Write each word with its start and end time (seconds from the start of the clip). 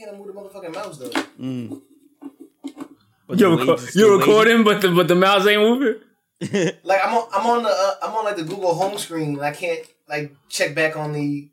can't 0.00 0.16
move 0.16 0.28
the 0.28 0.32
motherfucking 0.32 0.74
mouse 0.74 0.96
though. 0.98 1.10
Mm. 1.38 1.82
You're, 3.28 3.56
reco- 3.56 3.94
you're 3.94 4.18
recording, 4.18 4.64
but 4.64 4.80
the 4.80 4.90
but 4.90 5.08
the 5.08 5.14
mouse 5.14 5.46
ain't 5.46 5.60
moving. 5.60 6.00
Like 6.84 7.02
I'm 7.04 7.14
on, 7.14 7.28
I'm 7.34 7.46
on 7.46 7.62
the, 7.64 7.68
uh, 7.68 7.94
I'm 8.02 8.14
on 8.14 8.24
like 8.24 8.36
the 8.36 8.44
Google 8.44 8.74
home 8.74 8.96
screen, 8.96 9.34
and 9.34 9.42
I 9.42 9.50
can't 9.50 9.86
like 10.08 10.34
check 10.48 10.74
back 10.74 10.96
on 10.96 11.12
the, 11.12 11.22
you 11.22 11.50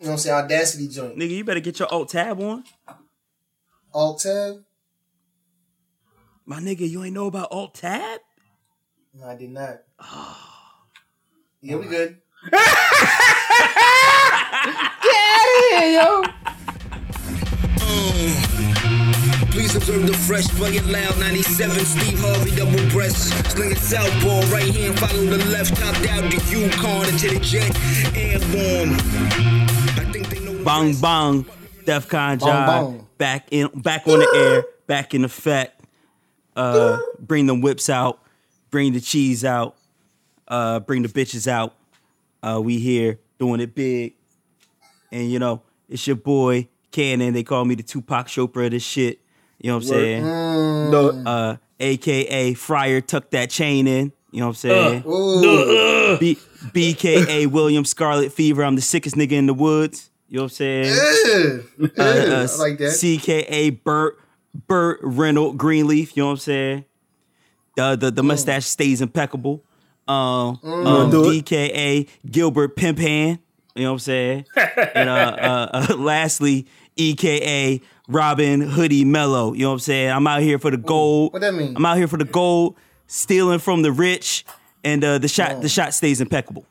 know, 0.00 0.06
what 0.06 0.10
I'm 0.12 0.16
saying 0.16 0.36
Audacity 0.36 0.88
joint. 0.88 1.18
Nigga, 1.18 1.32
you 1.32 1.44
better 1.44 1.60
get 1.60 1.78
your 1.78 1.92
alt 1.92 2.08
tab 2.08 2.40
on. 2.40 2.64
Alt 3.92 4.20
tab? 4.20 4.64
My 6.46 6.60
nigga, 6.60 6.88
you 6.88 7.04
ain't 7.04 7.12
know 7.12 7.26
about 7.26 7.52
alt 7.52 7.74
tab? 7.74 8.20
No, 9.12 9.26
I 9.26 9.36
did 9.36 9.50
not. 9.50 9.82
yeah, 11.60 11.76
we 11.76 11.86
good. 11.86 12.16
Please 19.50 19.76
observe 19.76 20.06
the 20.06 20.14
fresh, 20.14 20.48
play 20.48 20.76
it 20.76 20.86
loud. 20.86 21.18
97, 21.18 21.84
Steve 21.84 22.18
Harvey, 22.20 22.50
double 22.56 22.88
breast. 22.90 23.28
Sling 23.52 23.72
it 23.72 23.78
southpaw, 23.78 24.40
right 24.52 24.74
hand, 24.74 24.98
follow 24.98 25.24
the 25.26 25.38
left. 25.50 25.76
Top 25.76 25.94
down 26.02 26.30
the 26.30 26.42
Yukon 26.50 27.08
into 27.08 27.28
the 27.28 27.38
jet. 27.40 27.70
Airborne. 28.16 28.94
I 29.98 30.10
think 30.10 30.28
they 30.28 30.40
know 30.40 30.54
the 30.56 30.64
Bong 30.64 30.86
rest. 30.88 31.02
bong. 31.02 31.46
Def 31.84 32.08
Con 32.08 32.38
Bong, 32.38 32.48
Jive. 33.00 33.04
Back 33.18 33.48
in 33.50 33.68
back 33.74 34.06
on 34.08 34.20
the 34.20 34.28
air, 34.34 34.64
back 34.86 35.14
in 35.14 35.24
effect. 35.24 35.80
Uh 36.56 36.98
bring 37.18 37.46
them 37.46 37.60
whips 37.60 37.88
out, 37.90 38.20
bring 38.70 38.92
the 38.92 39.00
cheese 39.00 39.44
out, 39.44 39.74
uh, 40.48 40.80
bring 40.80 41.02
the 41.02 41.08
bitches 41.08 41.46
out. 41.48 41.74
Uh 42.42 42.60
we 42.62 42.78
here 42.78 43.18
doing 43.38 43.60
it 43.60 43.74
big. 43.74 44.14
And 45.10 45.30
you 45.30 45.38
know, 45.38 45.62
it's 45.88 46.06
your 46.06 46.16
boy 46.16 46.68
Cannon. 46.92 47.32
They 47.34 47.42
call 47.42 47.64
me 47.64 47.74
the 47.74 47.82
Tupac 47.82 48.28
Chopra 48.28 48.66
of 48.66 48.70
this 48.72 48.82
shit. 48.82 49.20
You 49.60 49.70
know 49.70 49.76
what 49.76 49.84
I'm 49.84 49.88
saying? 49.88 50.24
No, 50.24 51.22
Uh 51.26 51.56
AKA 51.80 52.54
Friar 52.54 53.00
tuck 53.00 53.30
that 53.30 53.50
chain 53.50 53.86
in. 53.88 54.12
You 54.30 54.40
know 54.40 54.46
what 54.46 54.50
I'm 54.50 54.54
saying? 54.54 55.04
Ooh. 55.06 56.18
B- 56.18 56.38
BKA 56.72 57.46
William 57.48 57.84
Scarlet 57.84 58.32
Fever. 58.32 58.64
I'm 58.64 58.76
the 58.76 58.80
sickest 58.82 59.16
nigga 59.16 59.32
in 59.32 59.46
the 59.46 59.54
woods. 59.54 60.10
You 60.28 60.38
know 60.38 60.44
what 60.44 60.52
I'm 60.52 60.56
saying? 60.56 60.84
Ew. 60.94 61.90
Uh, 61.98 62.02
uh, 62.02 62.48
I 62.50 62.56
like 62.56 62.78
that. 62.78 62.92
CKA 62.92 63.82
Burt 63.82 64.18
Burt 64.66 65.00
Reynolds 65.02 65.58
Greenleaf. 65.58 66.16
You 66.16 66.22
know 66.22 66.26
what 66.28 66.32
I'm 66.32 66.38
saying? 66.38 66.84
The 67.76 67.96
the, 67.96 68.10
the 68.10 68.22
mustache 68.22 68.64
stays 68.66 69.00
impeccable. 69.02 69.62
Um, 70.08 70.58
um, 70.64 71.10
Do. 71.10 71.22
DKA 71.24 72.08
Gilbert 72.30 72.76
Pimp 72.76 72.98
Hand. 72.98 73.38
You 73.74 73.84
know 73.84 73.90
what 73.90 73.94
I'm 73.94 73.98
saying? 74.00 74.44
and 74.56 75.08
uh, 75.08 75.12
uh, 75.12 75.86
uh, 75.90 75.94
lastly, 75.98 76.66
EKA 76.96 77.80
Robin 78.08 78.60
Hoodie 78.60 79.04
Mellow. 79.04 79.52
You 79.52 79.60
know 79.62 79.68
what 79.68 79.74
I'm 79.74 79.78
saying? 79.80 80.10
I'm 80.10 80.26
out 80.26 80.42
here 80.42 80.58
for 80.58 80.70
the 80.70 80.76
gold. 80.76 81.32
what 81.32 81.40
that 81.42 81.54
mean? 81.54 81.76
I'm 81.76 81.84
out 81.86 81.96
here 81.96 82.08
for 82.08 82.16
the 82.18 82.24
gold, 82.24 82.76
stealing 83.06 83.58
from 83.58 83.82
the 83.82 83.92
rich, 83.92 84.44
and 84.84 85.02
uh, 85.04 85.18
the 85.18 85.28
shot 85.28 85.62
the 85.62 85.68
shot 85.68 85.94
stays 85.94 86.20
impeccable. 86.20 86.66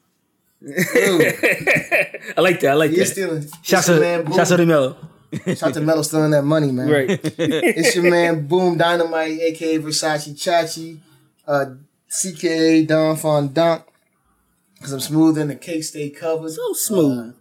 I 0.64 2.34
like 2.38 2.60
that. 2.60 2.70
I 2.72 2.74
like 2.74 2.92
You're 2.92 3.06
that. 3.06 3.12
stealing. 3.12 3.42
Shouts 3.64 3.88
It's 3.88 3.88
your 3.88 3.96
to 3.98 4.02
man, 4.02 4.26
Boom. 4.26 4.46
to 4.46 4.58
the 4.58 4.66
mellow. 4.66 4.98
Shout 5.46 5.64
out 5.64 5.74
to 5.76 5.82
Metal 5.82 6.04
stealing 6.04 6.32
that 6.32 6.44
money, 6.44 6.72
man. 6.72 6.90
Right. 6.90 7.10
It's 7.40 7.96
your 7.96 8.10
man 8.12 8.48
Boom 8.48 8.78
Dynamite, 8.78 9.40
aka 9.40 9.80
Versace 9.80 10.34
Chachi, 10.36 11.00
uh, 11.48 11.66
CKA 12.10 12.86
Don 12.86 13.16
Fondant, 13.16 13.84
because 14.76 14.92
I'm 14.92 15.00
smooth 15.00 15.38
and 15.38 15.50
the 15.50 15.56
cake 15.56 15.84
stay 15.86 16.10
covered. 16.10 16.52
So 16.52 16.74
smooth. 16.74 17.34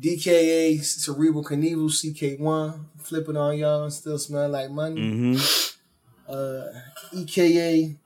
DKA 0.00 0.82
Cerebral 0.82 1.44
Knievel 1.44 1.90
CK1, 1.90 2.84
flipping 2.98 3.36
on 3.36 3.58
y'all 3.58 3.84
and 3.84 3.92
still 3.92 4.18
smell 4.18 4.48
like 4.48 4.70
money. 4.70 5.00
Mm-hmm. 5.00 6.32
Uh, 6.32 6.80
EKA, 7.12 7.96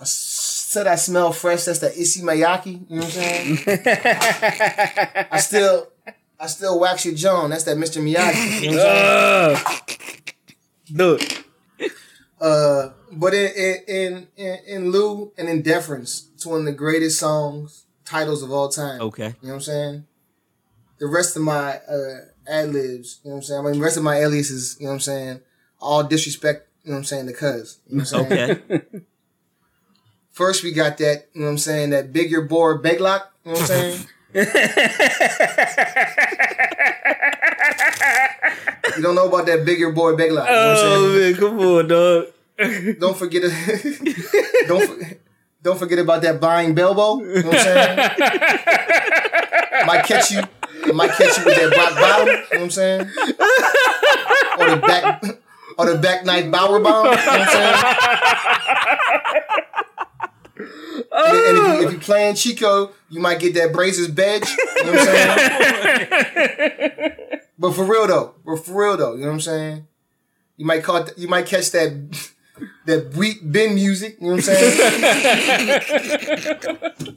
I 0.00 0.04
said 0.04 0.86
I 0.86 0.96
smell 0.96 1.32
fresh. 1.32 1.64
That's 1.64 1.78
the 1.78 1.88
Issey 1.88 2.22
Miyake. 2.22 2.66
You 2.90 2.96
know 2.96 3.04
what 3.04 3.04
I'm 3.04 3.10
saying? 3.10 3.58
I 5.30 5.38
still, 5.38 5.88
I 6.38 6.46
still 6.48 6.78
wax 6.78 7.06
your 7.06 7.14
John. 7.14 7.50
That's 7.50 7.64
that 7.64 7.78
Mr. 7.78 8.02
Miyagi. 8.02 8.62
You 8.62 8.70
know 8.72 8.76
what 8.76 8.86
I'm 8.86 9.56
saying? 9.56 10.22
Uh. 12.38 12.44
Uh, 12.44 12.90
but 13.10 13.34
in, 13.34 13.50
in 13.56 13.82
in 13.88 14.28
in 14.36 14.58
in 14.66 14.90
lieu 14.92 15.32
and 15.36 15.48
in 15.48 15.62
deference 15.62 16.20
to 16.38 16.50
one 16.50 16.60
of 16.60 16.66
the 16.66 16.72
greatest 16.72 17.18
songs 17.18 17.86
titles 18.04 18.42
of 18.42 18.52
all 18.52 18.68
time. 18.68 19.00
Okay. 19.00 19.34
You 19.40 19.48
know 19.48 19.48
what 19.48 19.54
I'm 19.54 19.60
saying? 19.62 20.06
The 20.98 21.06
rest 21.06 21.36
of 21.36 21.42
my 21.42 21.76
uh 21.88 22.20
ad 22.48 22.72
libs, 22.72 23.20
you 23.22 23.30
know 23.30 23.36
what 23.36 23.40
I'm 23.40 23.42
saying? 23.42 23.60
I 23.60 23.62
mean 23.64 23.72
the 23.78 23.84
rest 23.84 23.96
of 23.96 24.02
my 24.02 24.16
aliases, 24.16 24.76
you 24.80 24.84
know 24.86 24.90
what 24.92 24.94
I'm 24.96 25.00
saying? 25.00 25.40
All 25.80 26.02
disrespect, 26.04 26.68
you 26.84 26.90
know 26.90 26.96
what 26.96 27.00
I'm 27.00 27.04
saying, 27.04 27.26
the 27.26 27.32
cuz. 27.34 27.78
You 27.88 27.96
know 27.98 28.04
what 28.04 28.12
I'm 28.14 28.28
saying? 28.28 28.50
Okay. 28.70 28.82
First 30.30 30.62
we 30.64 30.72
got 30.72 30.98
that, 30.98 31.28
you 31.32 31.40
know 31.40 31.46
what 31.46 31.52
I'm 31.52 31.58
saying, 31.58 31.90
that 31.90 32.12
bigger 32.12 32.42
board 32.42 32.82
beglock, 32.82 33.22
you 33.44 33.52
know 33.52 33.58
what 33.58 33.60
I'm 33.60 33.66
saying? 33.66 34.06
you 38.96 39.02
don't 39.02 39.14
know 39.14 39.28
about 39.28 39.46
that 39.46 39.64
bigger 39.64 39.92
boy 39.92 40.12
beglock, 40.12 40.46
you 40.46 40.54
know 40.54 40.68
what 40.68 40.76
I'm 40.76 40.76
saying? 40.76 40.94
Oh 40.94 41.18
man, 41.18 41.34
come 41.36 41.58
on, 41.60 41.88
dog. 41.88 42.26
Don't 43.00 43.16
forget 43.16 43.42
it. 43.44 44.66
don't 44.68 44.86
for- 44.86 45.16
don't 45.62 45.78
forget 45.78 45.98
about 45.98 46.22
that 46.22 46.40
buying 46.40 46.74
Belbo. 46.74 47.20
You 47.20 47.42
know 47.42 47.48
what 47.50 47.58
I'm 47.58 47.64
saying? 47.64 47.96
might 49.86 50.04
catch 50.06 50.30
you. 50.30 50.42
It 50.88 50.94
might 50.94 51.10
catch 51.10 51.38
you 51.38 51.44
with 51.44 51.56
that 51.56 51.72
black 51.74 51.94
bottom. 51.94 52.28
You 52.28 52.34
know 52.34 52.42
what 52.50 52.60
I'm 52.62 52.70
saying? 52.70 53.00
Or 54.58 54.70
the 54.70 54.80
back. 54.86 55.22
Or 55.78 55.86
the 55.86 55.98
back 55.98 56.24
night 56.24 56.50
Bower 56.50 56.80
bomb. 56.80 57.04
You 57.04 57.10
know 57.10 57.16
what 57.16 57.28
I'm 57.28 57.48
saying? 57.48 57.74
And, 61.18 61.36
if, 61.36 61.80
you, 61.80 61.86
if 61.86 61.92
you 61.92 61.98
playing 61.98 62.34
Chico, 62.34 62.92
you 63.08 63.20
might 63.20 63.40
get 63.40 63.54
that 63.54 63.72
Brazers 63.72 64.08
bedge. 64.08 64.48
You 64.76 64.84
know 64.84 64.92
what 64.92 65.08
I'm 65.08 66.08
saying? 66.08 67.40
but 67.58 67.72
for 67.72 67.84
real 67.84 68.06
though, 68.06 68.34
but 68.44 68.64
for 68.64 68.82
real 68.82 68.96
though, 68.96 69.14
you 69.14 69.20
know 69.20 69.28
what 69.28 69.34
I'm 69.34 69.40
saying? 69.40 69.86
You 70.56 70.66
might 70.66 70.82
call 70.82 71.06
you 71.16 71.28
might 71.28 71.46
catch 71.46 71.70
that 71.72 72.32
that 72.86 73.14
wheat 73.14 73.50
bin 73.52 73.74
music, 73.74 74.16
you 74.20 74.26
know 74.28 74.36
what 74.36 74.48
I'm 74.48 74.54
saying? 74.54 75.72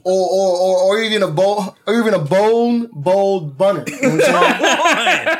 or, 0.04 0.28
or 0.28 0.56
or 0.58 0.78
or 0.82 1.02
even 1.02 1.22
a 1.22 1.28
bowl 1.28 1.76
or 1.86 1.94
even 1.98 2.14
a 2.14 2.18
bone 2.18 2.88
bold 2.92 3.56
bunner. 3.56 3.84
You 3.86 4.00
know 4.02 4.16
what 4.16 4.24
I'm 4.28 4.60
saying? 5.00 5.36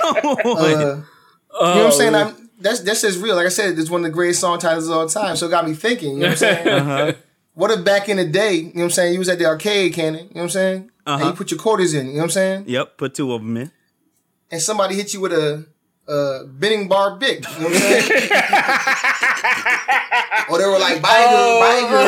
Come 0.00 0.16
on. 0.16 0.72
Uh, 0.72 0.74
you 0.74 1.62
know 1.62 1.76
what 1.76 1.86
I'm 1.86 1.92
saying? 1.92 2.14
I'm, 2.14 2.50
that's 2.60 2.80
that's 2.80 3.00
just 3.02 3.20
real. 3.22 3.36
Like 3.36 3.46
I 3.46 3.50
said, 3.50 3.78
it's 3.78 3.90
one 3.90 4.00
of 4.02 4.04
the 4.06 4.10
greatest 4.12 4.40
song 4.40 4.58
titles 4.58 4.88
of 4.88 4.96
all 4.96 5.08
time. 5.08 5.36
So 5.36 5.46
it 5.46 5.50
got 5.50 5.66
me 5.66 5.74
thinking, 5.74 6.14
you 6.14 6.18
know 6.20 6.26
what 6.28 6.32
I'm 6.32 6.36
saying? 6.38 6.68
uh-huh. 6.68 7.12
What 7.54 7.70
if 7.70 7.84
back 7.84 8.08
in 8.10 8.18
the 8.18 8.26
day, 8.26 8.54
you 8.54 8.64
know 8.64 8.70
what 8.74 8.82
I'm 8.84 8.90
saying, 8.90 9.12
you 9.14 9.18
was 9.18 9.30
at 9.30 9.38
the 9.38 9.46
arcade 9.46 9.94
cannon, 9.94 10.24
you 10.28 10.34
know 10.34 10.40
what 10.40 10.42
I'm 10.42 10.48
saying? 10.50 10.76
And 11.06 11.22
Uh-huh. 11.22 11.26
you 11.30 11.32
put 11.36 11.50
your 11.50 11.58
quarters 11.60 11.94
in, 11.94 12.06
you 12.08 12.12
know 12.12 12.18
what 12.18 12.24
I'm 12.24 12.30
saying? 12.30 12.64
Yep, 12.66 12.96
put 12.98 13.14
two 13.14 13.32
of 13.32 13.40
them 13.40 13.56
in. 13.56 13.70
And 14.50 14.60
somebody 14.60 14.94
hit 14.94 15.14
you 15.14 15.20
with 15.22 15.32
a 15.32 15.64
uh, 16.08 16.44
bending 16.46 16.88
bar 16.88 17.16
bic, 17.16 17.44
you 17.44 17.50
know 17.60 17.66
what 17.68 17.74
I'm 17.74 17.80
saying? 17.80 18.10
or 20.50 20.58
they 20.58 20.66
were 20.66 20.78
like, 20.78 21.00
Biger, 21.02 21.60
Biger, 21.62 22.04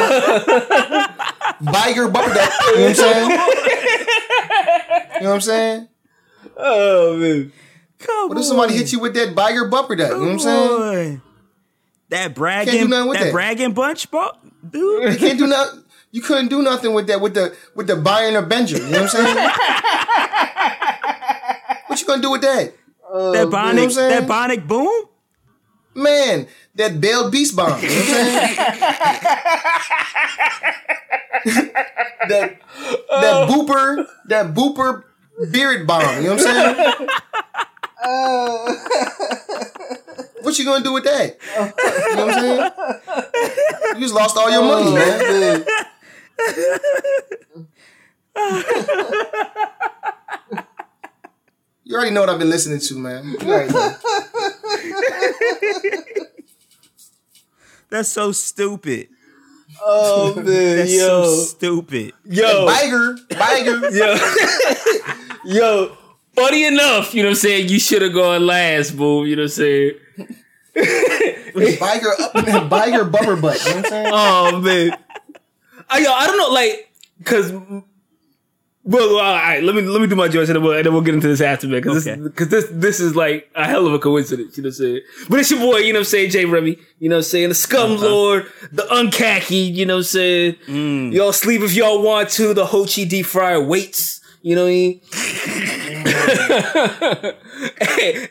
Biger 1.72 2.12
bumper 2.12 2.34
duck, 2.34 2.52
you 2.68 2.76
know 2.76 2.82
what 2.82 2.88
I'm 2.88 2.94
saying? 2.94 3.30
You 5.14 5.20
know 5.22 5.28
what 5.30 5.34
I'm 5.34 5.40
saying? 5.40 5.88
Oh 6.56 7.16
man. 7.16 7.52
Come 7.98 8.28
What 8.28 8.38
if 8.38 8.44
somebody 8.44 8.74
hit 8.74 8.92
you 8.92 9.00
with 9.00 9.14
that 9.14 9.34
Biger 9.34 9.68
bumper 9.70 9.96
duck, 9.96 10.10
you 10.12 10.16
know 10.16 10.22
what 10.24 10.32
I'm 10.32 10.38
saying? 10.38 10.70
on. 11.16 11.22
That 12.10 12.18
Can't 12.22 12.34
bragging, 12.36 12.80
do 12.82 12.88
nothing 12.88 13.08
with 13.08 13.18
that, 13.18 13.24
that. 13.26 13.32
bragging 13.32 13.72
bunch, 13.74 14.10
bro, 14.10 14.30
dude. 14.70 15.12
You 15.12 15.18
can't 15.18 15.38
do 15.38 15.46
nothing. 15.46 15.84
You 16.10 16.22
couldn't 16.22 16.48
do 16.48 16.62
nothing 16.62 16.94
with 16.94 17.06
that 17.08 17.20
with 17.20 17.34
the 17.34 17.54
with 17.74 17.86
the 17.86 17.92
Bayern 17.94 18.34
or 18.34 18.40
Benger. 18.46 18.78
You 18.78 18.84
know 18.84 19.02
what 19.02 19.14
I'm 19.14 19.26
saying? 19.26 19.36
what 21.86 22.00
you 22.00 22.06
gonna 22.06 22.22
do 22.22 22.30
with 22.30 22.40
that? 22.40 22.72
Uh, 23.12 23.32
that 23.32 23.44
you 23.44 23.50
know 23.50 23.56
bionic, 23.56 23.94
that 23.94 24.26
bionic 24.28 24.66
boom. 24.68 25.08
Man, 25.94 26.46
that 26.74 27.00
Bell 27.00 27.30
Beast 27.30 27.56
Bomb. 27.56 27.80
You 27.82 27.88
know 27.88 27.94
what 27.94 28.08
I'm 28.08 28.14
saying? 28.14 28.46
that 32.28 32.60
that 33.08 33.34
oh. 33.34 33.46
booper, 33.48 34.06
that 34.26 34.54
booper 34.54 35.04
beard 35.50 35.86
bomb. 35.86 36.22
You 36.22 36.28
know 36.28 36.36
what 36.36 36.46
I'm 36.46 36.76
saying? 36.76 37.08
Oh. 38.04 38.76
what 40.42 40.58
you 40.58 40.64
gonna 40.64 40.84
do 40.84 40.92
with 40.92 41.04
that? 41.04 41.36
You 41.40 42.16
know 42.16 42.26
what 42.26 42.34
I'm 42.34 42.40
saying? 42.40 42.70
You 43.94 44.00
just 44.00 44.14
lost 44.14 44.36
all 44.36 44.50
your 44.50 44.62
money, 44.62 44.86
oh. 44.86 44.94
man. 50.54 50.64
You 51.88 51.94
already 51.96 52.10
know 52.10 52.20
what 52.20 52.28
I've 52.28 52.38
been 52.38 52.50
listening 52.50 52.80
to, 52.80 52.98
man. 52.98 53.34
You 53.40 53.48
already 53.50 53.72
know. 53.72 53.94
That's 57.88 58.10
so 58.10 58.32
stupid. 58.32 59.08
Oh 59.82 60.34
man, 60.36 60.44
That's 60.44 60.92
yo, 60.92 61.24
so 61.24 61.34
stupid. 61.44 62.12
yo, 62.26 62.66
Biger, 62.66 63.16
Biger. 63.28 63.90
yo, 65.46 65.54
yo. 65.54 65.96
funny 66.34 66.66
enough, 66.66 67.14
you 67.14 67.22
know 67.22 67.28
what 67.30 67.36
I'm 67.36 67.36
saying, 67.36 67.68
you 67.70 67.78
should 67.78 68.02
have 68.02 68.12
gone 68.12 68.44
last, 68.44 68.94
boo. 68.94 69.24
You 69.24 69.36
know 69.36 69.42
what 69.44 69.52
I'm 69.52 69.56
saying? 69.56 69.92
Biker 70.76 72.20
up 72.20 72.32
biker 72.70 73.10
bumper 73.10 73.36
butt. 73.36 73.64
You 73.64 73.70
know 73.70 73.76
what 73.80 73.84
I'm 73.84 73.90
saying? 73.90 74.10
Oh 74.12 74.60
man. 74.60 74.90
I 75.88 75.98
yo, 76.00 76.12
I 76.12 76.26
don't 76.26 76.36
know, 76.36 76.50
like, 76.52 76.92
cause 77.24 77.50
well, 78.88 79.16
all 79.16 79.34
right. 79.34 79.62
Let 79.62 79.74
me 79.74 79.82
let 79.82 80.00
me 80.00 80.06
do 80.06 80.16
my 80.16 80.28
joints, 80.28 80.48
and 80.48 80.56
then 80.56 80.62
we'll, 80.62 80.72
and 80.72 80.86
then 80.86 80.94
we'll 80.94 81.02
get 81.02 81.12
into 81.14 81.28
this 81.28 81.42
after, 81.42 81.68
man. 81.68 81.82
Because 81.82 82.08
Okay. 82.08 82.18
this, 82.18 82.48
this 82.48 82.66
this 82.70 83.00
is 83.00 83.14
like 83.14 83.50
a 83.54 83.66
hell 83.66 83.86
of 83.86 83.92
a 83.92 83.98
coincidence. 83.98 84.56
You 84.56 84.62
know 84.62 84.68
what 84.68 84.76
I'm 84.76 84.84
saying? 84.84 85.00
But 85.28 85.40
it's 85.40 85.50
your 85.50 85.60
boy. 85.60 85.76
You 85.80 85.92
know 85.92 85.98
what 85.98 86.06
I'm 86.06 86.10
saying? 86.10 86.30
Jay 86.30 86.46
Remy. 86.46 86.78
You 86.98 87.10
know 87.10 87.16
what 87.16 87.18
I'm 87.18 87.24
saying? 87.24 87.50
The 87.50 87.54
Scum 87.54 87.92
uh-huh. 87.92 88.06
Lord, 88.06 88.46
the 88.72 88.84
Unkhaki. 88.84 89.74
You 89.74 89.84
know 89.84 89.96
what 89.96 89.98
I'm 89.98 90.04
saying? 90.04 90.54
Mm. 90.66 91.12
Y'all 91.12 91.34
sleep 91.34 91.60
if 91.60 91.74
y'all 91.74 92.00
want 92.02 92.30
to. 92.30 92.54
The 92.54 92.64
Ho 92.64 92.86
Chi 92.86 93.04
deep 93.04 93.26
fryer 93.26 93.62
waits. 93.62 94.22
You 94.40 94.56
know 94.56 94.62
what 94.62 94.68
I 94.68 94.72
mean? 94.72 95.00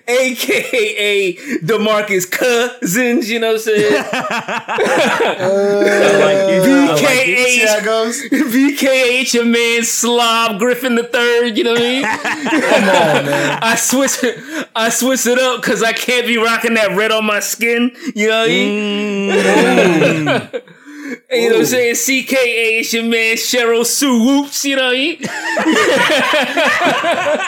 AKA 0.07 1.35
Demarcus 1.63 2.29
Cousins. 2.29 3.29
You 3.29 3.39
know 3.39 3.53
what 3.53 3.55
I'm 3.55 3.61
saying? 3.61 4.03
VKH? 6.97 7.59
VKH, 8.31 9.33
your 9.33 9.45
man 9.45 9.83
Slob 9.83 10.59
Griffin 10.59 10.95
the 10.95 11.03
third, 11.03 11.57
you 11.57 11.63
know 11.63 11.71
what 11.71 11.81
I 11.81 11.83
mean? 11.83 12.03
Come 12.03 12.83
on, 12.83 13.25
man. 13.25 13.59
I 13.61 13.75
switch 13.75 14.23
it, 14.23 14.67
I 14.75 14.89
switch 14.89 15.25
it 15.25 15.39
up 15.39 15.61
because 15.61 15.83
I 15.83 15.93
can't 15.93 16.25
be 16.25 16.37
rocking 16.37 16.73
that 16.75 16.95
red 16.95 17.11
on 17.11 17.25
my 17.25 17.39
skin, 17.39 17.91
you 18.15 18.27
know 18.27 18.41
what 18.41 18.49
I 18.49 18.53
mean? 18.53 19.31
And 20.49 20.51
you 21.31 21.49
know 21.49 21.55
what 21.55 21.61
I'm 21.61 21.65
saying? 21.65 21.95
CKA, 21.95 22.79
it's 22.79 22.93
your 22.93 23.03
man 23.03 23.35
Cheryl 23.35 23.85
Sue 23.85 24.23
Whoops, 24.23 24.63
you 24.65 24.75
know 24.75 24.87
what 24.87 24.93
I 24.93 24.97
mean? 24.97 25.17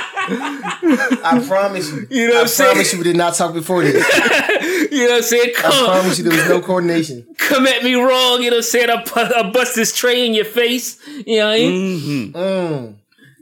I 0.31 1.43
promise 1.47 1.91
you. 1.91 2.07
You 2.09 2.27
know 2.27 2.33
what 2.33 2.37
I 2.37 2.41
I'm 2.41 2.47
saying? 2.47 2.71
promise 2.71 2.91
you 2.93 2.97
we 2.99 3.03
did 3.03 3.17
not 3.17 3.33
talk 3.35 3.53
before 3.53 3.83
this. 3.83 4.05
You 4.91 5.05
know 5.05 5.11
what 5.11 5.17
I'm 5.17 5.23
saying? 5.23 5.53
Come, 5.55 5.71
I 5.71 5.99
promise 5.99 6.17
you 6.17 6.23
there 6.23 6.37
was 6.37 6.49
no 6.49 6.61
coordination. 6.61 7.27
come 7.37 7.67
at 7.67 7.83
me 7.83 7.93
wrong, 7.93 8.41
you 8.41 8.49
know 8.49 8.57
what 8.57 8.65
I'm 8.65 8.69
saying? 8.69 8.89
I, 8.89 9.03
bu- 9.03 9.35
I 9.35 9.51
bust 9.51 9.75
this 9.75 9.95
tray 9.95 10.25
in 10.25 10.33
your 10.33 10.45
face, 10.45 10.99
you 11.27 11.37
know 11.37 11.47
what 11.47 11.53
I 11.53 11.57
mean? 11.59 12.33
Mm. 12.33 12.93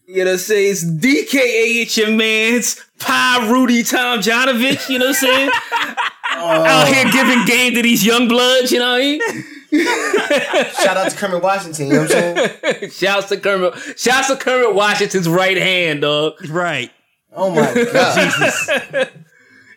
You 0.07 0.17
know 0.17 0.25
what 0.25 0.31
I'm 0.33 0.37
saying? 0.39 0.71
It's 0.71 0.83
DKA, 0.83 1.81
it's 1.83 1.97
your 1.97 2.11
man's 2.11 2.83
Pie 2.99 3.49
Rudy 3.49 3.81
Tom 3.83 4.19
Jonovich, 4.19 4.89
you 4.89 4.99
know 4.99 5.05
what 5.07 5.23
I'm 5.23 5.27
saying? 5.27 5.51
Out 6.31 6.87
here 6.89 7.09
giving 7.11 7.45
game 7.45 7.73
to 7.75 7.81
these 7.81 8.05
young 8.05 8.27
bloods, 8.27 8.71
you 8.71 8.79
know 8.79 8.91
what 8.91 8.95
I 8.97 8.99
mean? 8.99 9.21
Shout 10.81 10.97
out 10.97 11.09
to 11.09 11.17
Kermit 11.17 11.43
Washington, 11.43 11.87
you 11.87 11.93
know 11.93 12.01
what 12.01 12.15
I'm 12.15 12.35
saying? 12.61 12.89
Shouts 12.91 13.29
to 13.29 13.37
Kermit. 13.37 13.75
Shouts 13.97 14.27
to 14.27 14.37
Kermit 14.37 14.75
Washington's 14.75 15.27
right 15.27 15.57
hand, 15.57 16.01
dog. 16.01 16.33
Right. 16.49 16.91
Oh 17.33 17.49
my 17.49 17.73
god. 17.93 19.11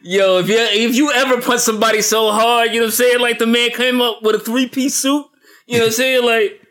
Yo, 0.02 0.38
if 0.38 0.48
you 0.48 0.56
if 0.58 0.94
you 0.94 1.12
ever 1.12 1.40
punch 1.42 1.60
somebody 1.60 2.02
so 2.02 2.30
hard, 2.30 2.68
you 2.70 2.76
know 2.76 2.86
what 2.86 2.92
I'm 2.92 2.92
saying? 2.92 3.20
Like 3.20 3.38
the 3.38 3.46
man 3.46 3.70
came 3.70 4.00
up 4.00 4.22
with 4.22 4.36
a 4.36 4.38
three 4.38 4.68
piece 4.68 4.94
suit. 4.94 5.26
You 5.66 5.78
know 5.78 5.84
what 5.84 5.86
I'm 5.88 5.92
saying? 5.92 6.24
Like 6.24 6.62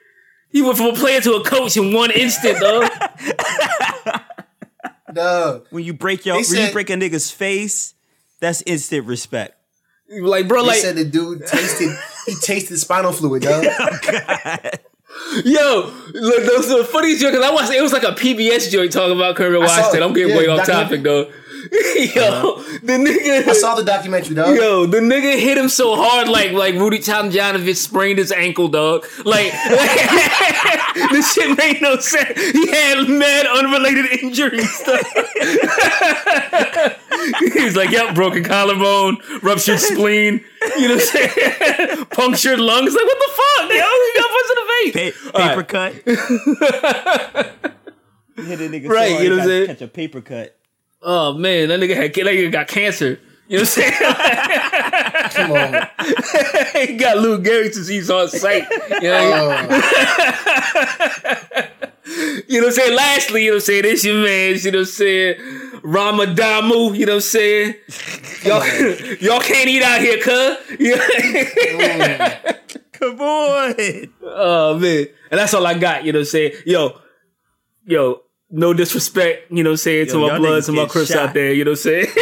he 0.52 0.62
went 0.62 0.78
from 0.78 0.88
a 0.88 0.94
player 0.94 1.22
to 1.22 1.34
a 1.34 1.44
coach 1.44 1.78
in 1.78 1.94
one 1.94 2.12
instant, 2.12 2.60
dog. 2.60 2.90
Dog. 5.14 5.68
When 5.70 5.84
you 5.84 5.94
break 5.94 6.26
your 6.26 6.42
They 6.42 6.48
when 6.50 6.68
you 6.68 6.74
break 6.74 6.90
a 6.90 6.94
nigga's 6.94 7.32
face, 7.32 7.94
that's 8.40 8.62
instant 8.64 9.06
respect. 9.06 9.56
Like, 10.10 10.48
bro, 10.48 10.62
They 10.62 10.68
like, 10.70 10.80
said 10.80 10.96
the 10.96 11.06
dude 11.06 11.46
tasted 11.46 11.96
he 12.30 12.36
tasted 12.42 12.78
spinal 12.78 13.12
fluid, 13.12 13.46
oh, 13.48 13.62
dog. 13.62 14.80
yo, 15.46 15.94
look, 16.14 16.44
those 16.46 16.68
the 16.70 16.88
funniest 16.92 17.22
joke 17.22 17.34
because 17.34 17.46
I 17.46 17.54
watched 17.54 17.72
it 17.72 17.82
was 17.82 17.94
like 17.94 18.04
a 18.04 18.12
PBS 18.14 18.72
joint 18.72 18.92
talking 18.92 19.16
about 19.16 19.36
Kermit 19.36 19.60
Washington. 19.60 20.04
I'm 20.04 20.14
getting 20.14 20.30
Yeah, 20.32 20.38
way 20.38 20.48
off 20.48 20.66
documentary. 20.66 20.84
topic 20.84 21.04
though. 21.04 21.32
yo, 21.70 22.24
uh-huh. 22.24 22.80
the 22.84 22.94
nigga 22.94 23.48
I 23.50 23.54
saw 23.54 23.76
the 23.76 23.84
documentary, 23.84 24.34
dog. 24.34 24.56
Yo, 24.56 24.86
the 24.86 25.00
nigga 25.00 25.38
hit 25.38 25.58
him 25.58 25.68
so 25.68 25.96
hard, 25.98 26.30
like 26.30 26.54
like 26.54 26.76
Rudy 26.76 27.00
Tomjanovich 27.00 27.76
sprained 27.76 28.18
his 28.18 28.32
ankle, 28.32 28.70
dog. 28.70 29.06
Like 29.26 29.52
this 31.12 31.34
shit 31.34 31.58
made 31.58 31.82
no 31.82 31.98
sense. 32.00 32.40
He 32.54 32.72
had 32.72 33.10
mad 33.10 33.46
unrelated 33.46 34.06
injuries. 34.24 34.84
dog. 34.86 35.04
He's 37.54 37.76
like, 37.76 37.92
yep, 37.92 38.16
broken 38.16 38.44
collarbone, 38.46 39.18
ruptured 39.42 39.80
spleen. 39.82 40.44
You 40.78 40.88
know 40.90 40.96
what 40.96 41.04
I'm 41.04 41.30
saying? 41.30 42.06
Punctured 42.12 42.60
lungs. 42.60 42.94
Like, 42.94 43.06
what 43.06 43.18
the 43.20 43.32
fuck? 43.40 43.70
Yo, 43.70 43.76
he 43.76 44.12
got 44.18 44.30
punched 44.30 44.50
in 44.50 44.56
the 44.56 44.66
face. 44.72 45.16
Pa- 45.32 45.40
paper 45.40 45.62
right. 45.62 46.06
cut. 47.56 47.76
You 48.40 48.46
hit 48.46 48.62
a 48.62 48.64
nigga 48.70 48.88
Right, 48.88 49.12
hard, 49.12 49.24
you 49.24 49.30
know 49.32 49.36
what 49.36 49.42
I'm 49.44 49.48
saying? 49.50 49.68
Catch 49.68 49.82
a 49.82 49.88
paper 49.90 50.22
cut. 50.22 50.56
Oh 51.02 51.34
man, 51.34 51.68
that 51.68 51.80
nigga 51.82 51.94
had 51.96 52.14
that 52.14 52.26
nigga 52.26 52.50
got 52.50 52.68
cancer. 52.70 53.20
You 53.50 53.58
know 53.58 53.64
what 53.64 53.78
I'm 53.78 53.84
saying? 53.84 53.94
Come 55.32 55.52
on. 55.52 55.74
he 56.88 56.96
got 56.96 57.18
Lou 57.18 57.40
Gehrig 57.40 57.74
disease 57.74 58.10
on 58.10 58.30
site. 58.30 58.64
You 58.70 59.02
know 59.02 59.48
what 59.48 59.52
I 59.52 59.62
mean? 59.68 59.82
Oh, 61.66 62.44
You 62.48 62.62
know 62.62 62.68
what 62.68 62.74
I'm 62.74 62.74
saying? 62.74 62.96
Lastly, 62.96 63.44
you 63.44 63.50
know 63.50 63.56
what 63.56 63.62
I'm 63.64 63.66
saying? 63.66 63.82
This 63.84 64.04
your 64.06 64.24
man, 64.24 64.56
you 64.56 64.72
know 64.72 64.78
what 64.80 64.82
I'm 64.82 64.86
saying? 64.86 65.36
Ramadamu, 65.82 66.98
you 66.98 67.06
know 67.06 67.14
what 67.14 67.16
I'm 67.16 67.22
saying? 67.22 67.76
Y'all, 68.44 68.66
y'all 69.22 69.42
can't 69.42 69.68
eat 69.68 69.84
out 69.84 70.02
here, 70.02 70.18
cuz. 70.22 70.58
Yeah. 70.80 72.58
Come 72.94 73.22
on. 73.22 73.76
oh, 74.24 74.78
man. 74.80 75.08
And 75.32 75.40
that's 75.40 75.54
all 75.54 75.66
I 75.66 75.78
got, 75.78 76.04
you 76.04 76.12
know 76.12 76.20
what 76.20 76.28
I'm 76.28 76.32
saying? 76.32 76.54
Yo, 76.66 77.00
yo, 77.86 78.22
no 78.50 78.74
disrespect, 78.74 79.52
you 79.52 79.64
know 79.64 79.72
what 79.72 79.74
I'm 79.74 79.78
saying, 79.78 80.08
to 80.08 80.18
my 80.18 80.38
bloods 80.38 80.66
niggas 80.66 80.70
and 80.70 80.78
my 80.78 80.84
get 80.84 80.92
crips 80.92 81.12
shot. 81.12 81.30
out 81.30 81.34
there, 81.34 81.54
you 81.54 81.64
know 81.66 81.72
what 81.72 81.86
I'm 81.86 82.06
saying? 82.06 82.08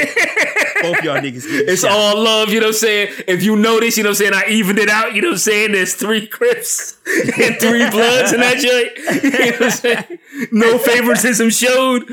Both 0.93 1.03
y'all 1.03 1.17
niggas 1.17 1.43
It's 1.45 1.81
shot. 1.81 1.91
all 1.91 2.21
love, 2.23 2.49
you 2.49 2.59
know 2.59 2.67
what 2.67 2.75
I'm 2.75 2.79
saying? 2.79 3.13
If 3.27 3.43
you 3.43 3.55
notice, 3.55 3.97
you 3.97 4.03
know 4.03 4.09
what 4.09 4.21
I'm 4.21 4.31
saying, 4.31 4.33
I 4.33 4.45
evened 4.49 4.79
it 4.79 4.89
out, 4.89 5.13
you 5.15 5.21
know 5.21 5.29
what 5.29 5.33
I'm 5.33 5.37
saying? 5.39 5.71
There's 5.73 5.93
three 5.95 6.27
Crips 6.27 6.97
and 7.07 7.57
three 7.59 7.89
Bloods 7.89 8.33
in 8.33 8.39
that 8.41 8.57
joint. 8.57 8.91
You 9.27 9.31
know 9.31 9.51
what 9.51 9.61
I'm 9.63 9.71
saying? 9.71 10.05
No 10.51 10.77
favoritism 10.77 11.49
showed. 11.49 12.05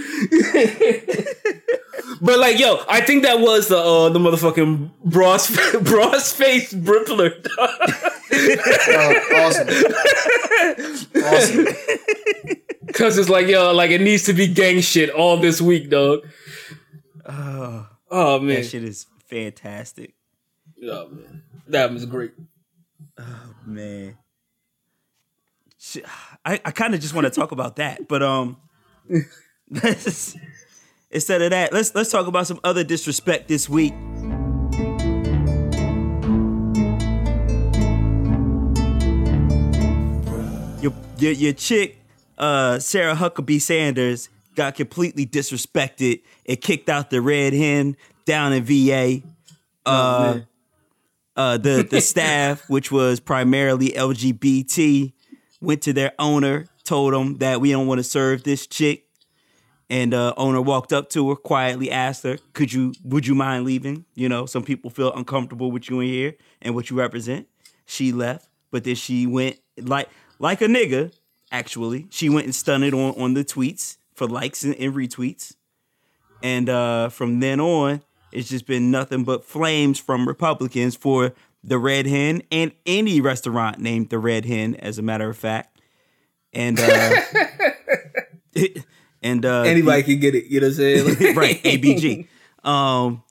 but 2.21 2.39
like, 2.39 2.59
yo, 2.59 2.83
I 2.89 3.01
think 3.01 3.23
that 3.25 3.41
was 3.41 3.69
the 3.69 3.77
uh, 3.79 4.09
the 4.09 4.19
motherfucking 4.19 4.91
bras 5.05 5.51
bras 5.83 6.33
face 6.33 6.73
Brippler. 6.73 7.35
oh, 7.59 9.15
awesome. 9.37 9.69
Awesome. 11.25 11.67
Cause 12.95 13.19
it's 13.19 13.29
like, 13.29 13.49
yo, 13.49 13.73
like 13.73 13.91
it 13.91 14.01
needs 14.01 14.23
to 14.25 14.33
be 14.33 14.47
gang 14.47 14.81
shit 14.81 15.11
all 15.11 15.37
this 15.37 15.61
week, 15.61 15.91
dog. 15.91 16.21
Oh, 17.27 17.87
Oh 18.17 18.39
man. 18.39 18.57
that 18.63 18.67
shit 18.67 18.85
is 18.85 19.07
fantastic, 19.29 20.15
Oh, 20.89 21.09
man. 21.09 21.43
That 21.67 21.93
was 21.93 22.07
great. 22.07 22.33
Oh 23.19 23.55
man. 23.67 24.17
I, 26.45 26.61
I 26.65 26.71
kind 26.71 26.95
of 26.95 27.01
just 27.01 27.13
want 27.13 27.27
to 27.27 27.31
talk 27.31 27.51
about 27.53 27.77
that, 27.77 28.07
but 28.09 28.23
um, 28.23 28.57
let's- 29.69 30.37
instead 31.11 31.43
of 31.43 31.51
that, 31.51 31.73
let's 31.73 31.95
let's 31.95 32.11
talk 32.11 32.27
about 32.29 32.47
some 32.47 32.61
other 32.65 32.85
disrespect 32.85 33.49
this 33.49 33.69
week. 33.69 33.93
Your 40.81 40.93
your, 41.19 41.33
your 41.33 41.53
chick, 41.55 41.99
uh, 42.37 42.79
Sarah 42.79 43.15
Huckabee 43.15 43.61
Sanders, 43.61 44.29
got 44.55 44.75
completely 44.75 45.25
disrespected 45.27 46.21
and 46.47 46.61
kicked 46.61 46.89
out 46.89 47.11
the 47.11 47.21
red 47.21 47.53
hen 47.53 47.97
down 48.25 48.53
in 48.53 48.65
VA. 48.65 49.23
Uh, 49.87 50.41
uh, 51.37 51.57
the 51.59 51.87
the 51.89 52.01
staff, 52.03 52.69
which 52.69 52.91
was 52.93 53.21
primarily 53.21 53.91
LGBT, 53.91 55.13
went 55.61 55.83
to 55.83 55.93
their 55.93 56.13
owner, 56.19 56.67
told 56.85 57.15
him 57.15 57.39
that 57.39 57.61
we 57.61 57.71
don't 57.71 57.87
want 57.87 57.99
to 57.99 58.05
serve 58.05 58.45
this 58.45 58.67
chick, 58.67 59.07
and 59.91 60.15
uh, 60.15 60.33
owner 60.37 60.61
walked 60.61 60.93
up 60.93 61.11
to 61.11 61.29
her, 61.31 61.37
quietly 61.37 61.91
asked 61.91 62.23
her, 62.23 62.39
"Could 62.53 62.73
you? 62.73 62.95
Would 63.05 63.27
you 63.27 63.35
mind 63.35 63.65
leaving? 63.65 64.05
You 64.15 64.29
know, 64.29 64.47
some 64.47 64.63
people 64.63 64.91
feel 64.91 65.13
uncomfortable 65.13 65.71
with 65.71 65.91
you 65.91 66.01
in 66.01 66.09
here 66.09 66.37
and 66.63 66.75
what 66.75 66.91
you 66.91 66.97
represent." 66.97 67.49
She 67.87 68.13
left, 68.13 68.49
but 68.71 68.85
then 68.85 68.95
she 68.95 69.27
went 69.27 69.59
like 69.81 70.09
like 70.39 70.63
a 70.63 70.67
nigga. 70.67 71.13
Actually, 71.53 72.07
she 72.11 72.29
went 72.29 72.47
and 72.47 72.55
stunted 72.55 72.95
on 72.95 73.15
on 73.21 73.35
the 73.35 73.45
tweets 73.45 73.97
for 74.15 74.27
likes 74.27 74.63
and, 74.65 74.75
and 74.77 74.95
retweets, 74.95 75.55
and 76.45 76.69
uh, 76.69 77.09
from 77.09 77.41
then 77.41 77.59
on, 77.59 78.03
it's 78.31 78.49
just 78.51 78.67
been 78.67 78.91
nothing 78.91 79.25
but 79.25 79.45
flames 79.45 79.99
from 79.99 80.29
Republicans 80.29 80.95
for 80.95 81.33
the 81.65 81.79
Red 81.79 82.07
Hen 82.07 82.43
and 82.53 82.73
any 82.85 83.21
restaurant 83.21 83.79
named 83.79 84.11
the 84.11 84.19
Red 84.19 84.45
Hen, 84.45 84.75
as 84.77 84.99
a 84.99 85.03
matter 85.03 85.29
of 85.31 85.37
fact. 85.39 85.81
And 86.53 86.79
uh, 86.79 87.21
and 89.23 89.45
uh, 89.47 89.63
Anybody 89.63 90.03
can 90.03 90.21
get 90.21 90.35
it, 90.35 90.45
you 90.47 90.61
know 90.61 90.67
what 90.67 90.79
I'm 90.79 91.17
saying? 91.17 91.35
right 91.37 91.63
abg 91.63 92.29
um 92.63 93.23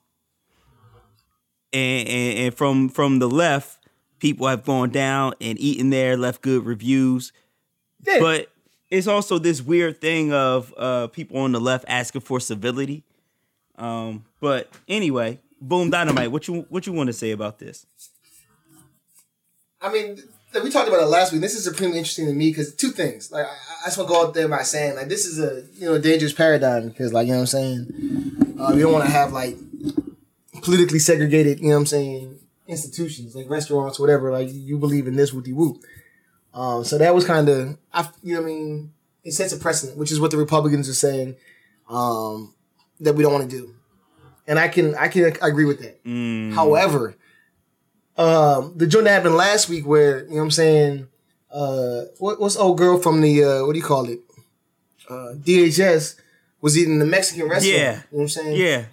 and, 1.72 2.08
and 2.08 2.38
and 2.38 2.54
from 2.54 2.88
from 2.88 3.18
the 3.20 3.28
left 3.28 3.78
people 4.18 4.46
have 4.46 4.64
gone 4.64 4.90
down 4.90 5.34
and 5.40 5.58
eaten 5.58 5.90
there 5.90 6.16
left 6.16 6.42
good 6.42 6.64
reviews 6.64 7.32
Yeah. 8.06 8.18
but 8.20 8.48
it's 8.94 9.08
also 9.08 9.38
this 9.38 9.60
weird 9.60 10.00
thing 10.00 10.32
of 10.32 10.72
uh, 10.76 11.08
people 11.08 11.38
on 11.38 11.52
the 11.52 11.60
left 11.60 11.84
asking 11.88 12.20
for 12.20 12.38
civility. 12.38 13.02
Um, 13.76 14.24
but 14.40 14.70
anyway, 14.86 15.40
boom 15.60 15.90
dynamite. 15.90 16.30
What 16.30 16.46
you 16.46 16.66
what 16.68 16.86
you 16.86 16.92
want 16.92 17.08
to 17.08 17.12
say 17.12 17.32
about 17.32 17.58
this? 17.58 17.86
I 19.80 19.92
mean, 19.92 20.22
we 20.62 20.70
talked 20.70 20.88
about 20.88 21.02
it 21.02 21.06
last 21.06 21.32
week. 21.32 21.40
This 21.40 21.54
is 21.54 21.64
supremely 21.64 21.98
interesting 21.98 22.26
to 22.26 22.32
me 22.32 22.50
because 22.50 22.72
two 22.74 22.90
things. 22.90 23.32
Like, 23.32 23.46
I, 23.46 23.86
just 23.86 23.98
want 23.98 24.08
to 24.08 24.14
go 24.14 24.22
out 24.22 24.34
there 24.34 24.48
by 24.48 24.62
saying, 24.62 24.94
like, 24.94 25.08
this 25.08 25.26
is 25.26 25.40
a 25.40 25.66
you 25.74 25.86
know 25.86 25.98
dangerous 25.98 26.32
paradigm 26.32 26.88
because, 26.88 27.12
like, 27.12 27.26
you 27.26 27.32
know 27.32 27.40
what 27.40 27.54
I'm 27.54 27.86
saying. 27.88 28.56
Uh, 28.60 28.72
you 28.74 28.82
don't 28.82 28.92
want 28.92 29.04
to 29.04 29.10
have 29.10 29.32
like 29.32 29.56
politically 30.62 31.00
segregated, 31.00 31.58
you 31.58 31.70
know 31.70 31.74
what 31.74 31.80
I'm 31.80 31.86
saying, 31.86 32.38
institutions 32.68 33.34
like 33.34 33.50
restaurants, 33.50 33.98
whatever. 33.98 34.30
Like, 34.30 34.48
you 34.52 34.78
believe 34.78 35.08
in 35.08 35.16
this, 35.16 35.32
whoopty 35.32 35.52
whoop. 35.52 35.82
Um, 36.54 36.84
so 36.84 36.96
that 36.98 37.14
was 37.14 37.26
kind 37.26 37.48
of, 37.48 37.76
I, 37.92 38.08
you 38.22 38.34
know 38.34 38.40
what 38.42 38.46
I 38.46 38.50
mean. 38.52 38.92
It 39.24 39.32
sets 39.32 39.52
a 39.52 39.56
precedent, 39.56 39.98
which 39.98 40.12
is 40.12 40.20
what 40.20 40.30
the 40.30 40.36
Republicans 40.36 40.88
are 40.88 40.94
saying 40.94 41.34
um, 41.88 42.54
that 43.00 43.14
we 43.14 43.22
don't 43.22 43.32
want 43.32 43.50
to 43.50 43.56
do, 43.56 43.74
and 44.46 44.58
I 44.58 44.68
can 44.68 44.94
I 44.94 45.08
can 45.08 45.34
agree 45.42 45.64
with 45.64 45.80
that. 45.80 45.98
However, 46.54 47.16
um, 48.16 48.74
the 48.76 48.86
joint 48.86 49.06
that 49.06 49.12
happened 49.14 49.34
last 49.34 49.68
week 49.68 49.86
where, 49.86 50.24
you 50.24 50.30
know 50.30 50.36
what 50.36 50.42
I'm 50.42 50.50
saying, 50.50 51.08
uh, 51.50 52.02
what, 52.18 52.38
what's 52.40 52.56
old 52.56 52.78
girl 52.78 52.98
from 53.00 53.20
the, 53.22 53.42
uh, 53.44 53.66
what 53.66 53.72
do 53.72 53.78
you 53.78 53.84
call 53.84 54.08
it? 54.08 54.20
Uh, 55.08 55.34
DHS 55.36 56.16
was 56.60 56.76
eating 56.78 56.98
the 56.98 57.04
Mexican 57.06 57.48
restaurant. 57.48 57.78
Yeah. 57.78 57.92
You 57.92 57.96
know 57.96 58.02
what 58.10 58.22
I'm 58.22 58.28
saying? 58.28 58.56
Yeah, 58.60 58.84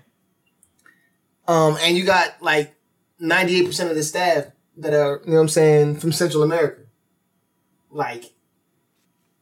Um, 1.48 1.78
and 1.82 1.96
you 1.98 2.04
got 2.06 2.42
like 2.42 2.74
98% 3.22 3.90
of 3.90 3.96
the 3.96 4.04
staff 4.04 4.46
that 4.78 4.94
are, 4.94 5.22
you 5.26 5.32
know 5.32 5.36
what 5.38 5.42
I'm 5.44 5.50
saying, 5.50 5.98
from 5.98 6.12
Central 6.12 6.44
America. 6.44 6.82
Like, 7.92 8.34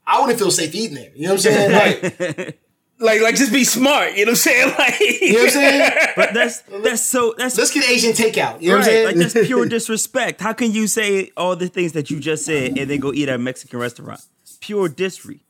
I 0.05 0.19
wouldn't 0.19 0.39
feel 0.39 0.51
safe 0.51 0.73
eating 0.73 0.95
there. 0.95 1.11
You 1.15 1.27
know 1.27 1.35
what 1.35 1.45
I'm 1.45 1.53
saying? 1.53 1.71
Like, 1.71 2.59
Like, 3.01 3.21
like, 3.21 3.35
just 3.35 3.53
be 3.53 3.63
smart. 3.63 4.15
You 4.15 4.25
know 4.25 4.31
what 4.31 4.45
I'm 4.45 4.51
saying? 4.51 4.73
Like, 4.77 4.99
you 4.99 5.33
know 5.33 5.39
what 5.39 5.45
I'm 5.45 5.49
saying? 5.51 5.91
but 6.17 6.33
that's 6.33 6.61
that's 6.83 7.01
so 7.01 7.33
that's 7.37 7.57
Let's 7.57 7.71
get 7.71 7.89
Asian 7.89 8.11
takeout. 8.11 8.61
You 8.61 8.71
know 8.71 8.75
what 8.75 8.79
I'm 8.79 8.83
saying? 8.85 9.05
Like 9.05 9.15
that's 9.15 9.33
pure 9.47 9.65
disrespect. 9.67 10.41
How 10.41 10.51
can 10.51 10.73
you 10.73 10.85
say 10.85 11.31
all 11.37 11.55
the 11.55 11.69
things 11.69 11.93
that 11.93 12.09
you 12.11 12.19
just 12.19 12.43
said 12.45 12.77
and 12.77 12.89
then 12.89 12.99
go 12.99 13.13
eat 13.13 13.29
at 13.29 13.35
a 13.35 13.37
Mexican 13.37 13.79
restaurant? 13.79 14.19
Pure 14.59 14.89
disrespect. 14.89 15.45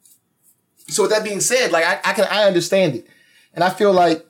so 0.89 1.03
with 1.03 1.11
that 1.11 1.23
being 1.23 1.39
said, 1.39 1.71
like 1.71 1.85
I, 1.85 1.99
I 2.11 2.13
can 2.13 2.27
I 2.29 2.43
understand 2.43 2.93
it, 2.95 3.07
and 3.55 3.63
I 3.63 3.71
feel 3.71 3.93
like, 3.93 4.23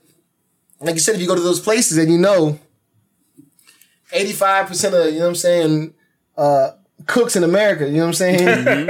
like 0.79 0.95
you 0.95 1.01
said, 1.01 1.15
if 1.15 1.21
you 1.21 1.27
go 1.27 1.35
to 1.35 1.41
those 1.41 1.59
places 1.59 1.97
and 1.97 2.09
you 2.09 2.17
know, 2.17 2.57
eighty 4.13 4.31
five 4.31 4.67
percent 4.67 4.95
of 4.95 5.07
you 5.07 5.19
know 5.19 5.25
what 5.25 5.29
I'm 5.29 5.35
saying, 5.35 5.93
uh, 6.37 6.71
cooks 7.09 7.35
in 7.35 7.43
America, 7.43 7.85
you 7.87 7.97
know 7.97 8.07
what 8.07 8.07
I'm 8.07 8.13
saying, 8.13 8.87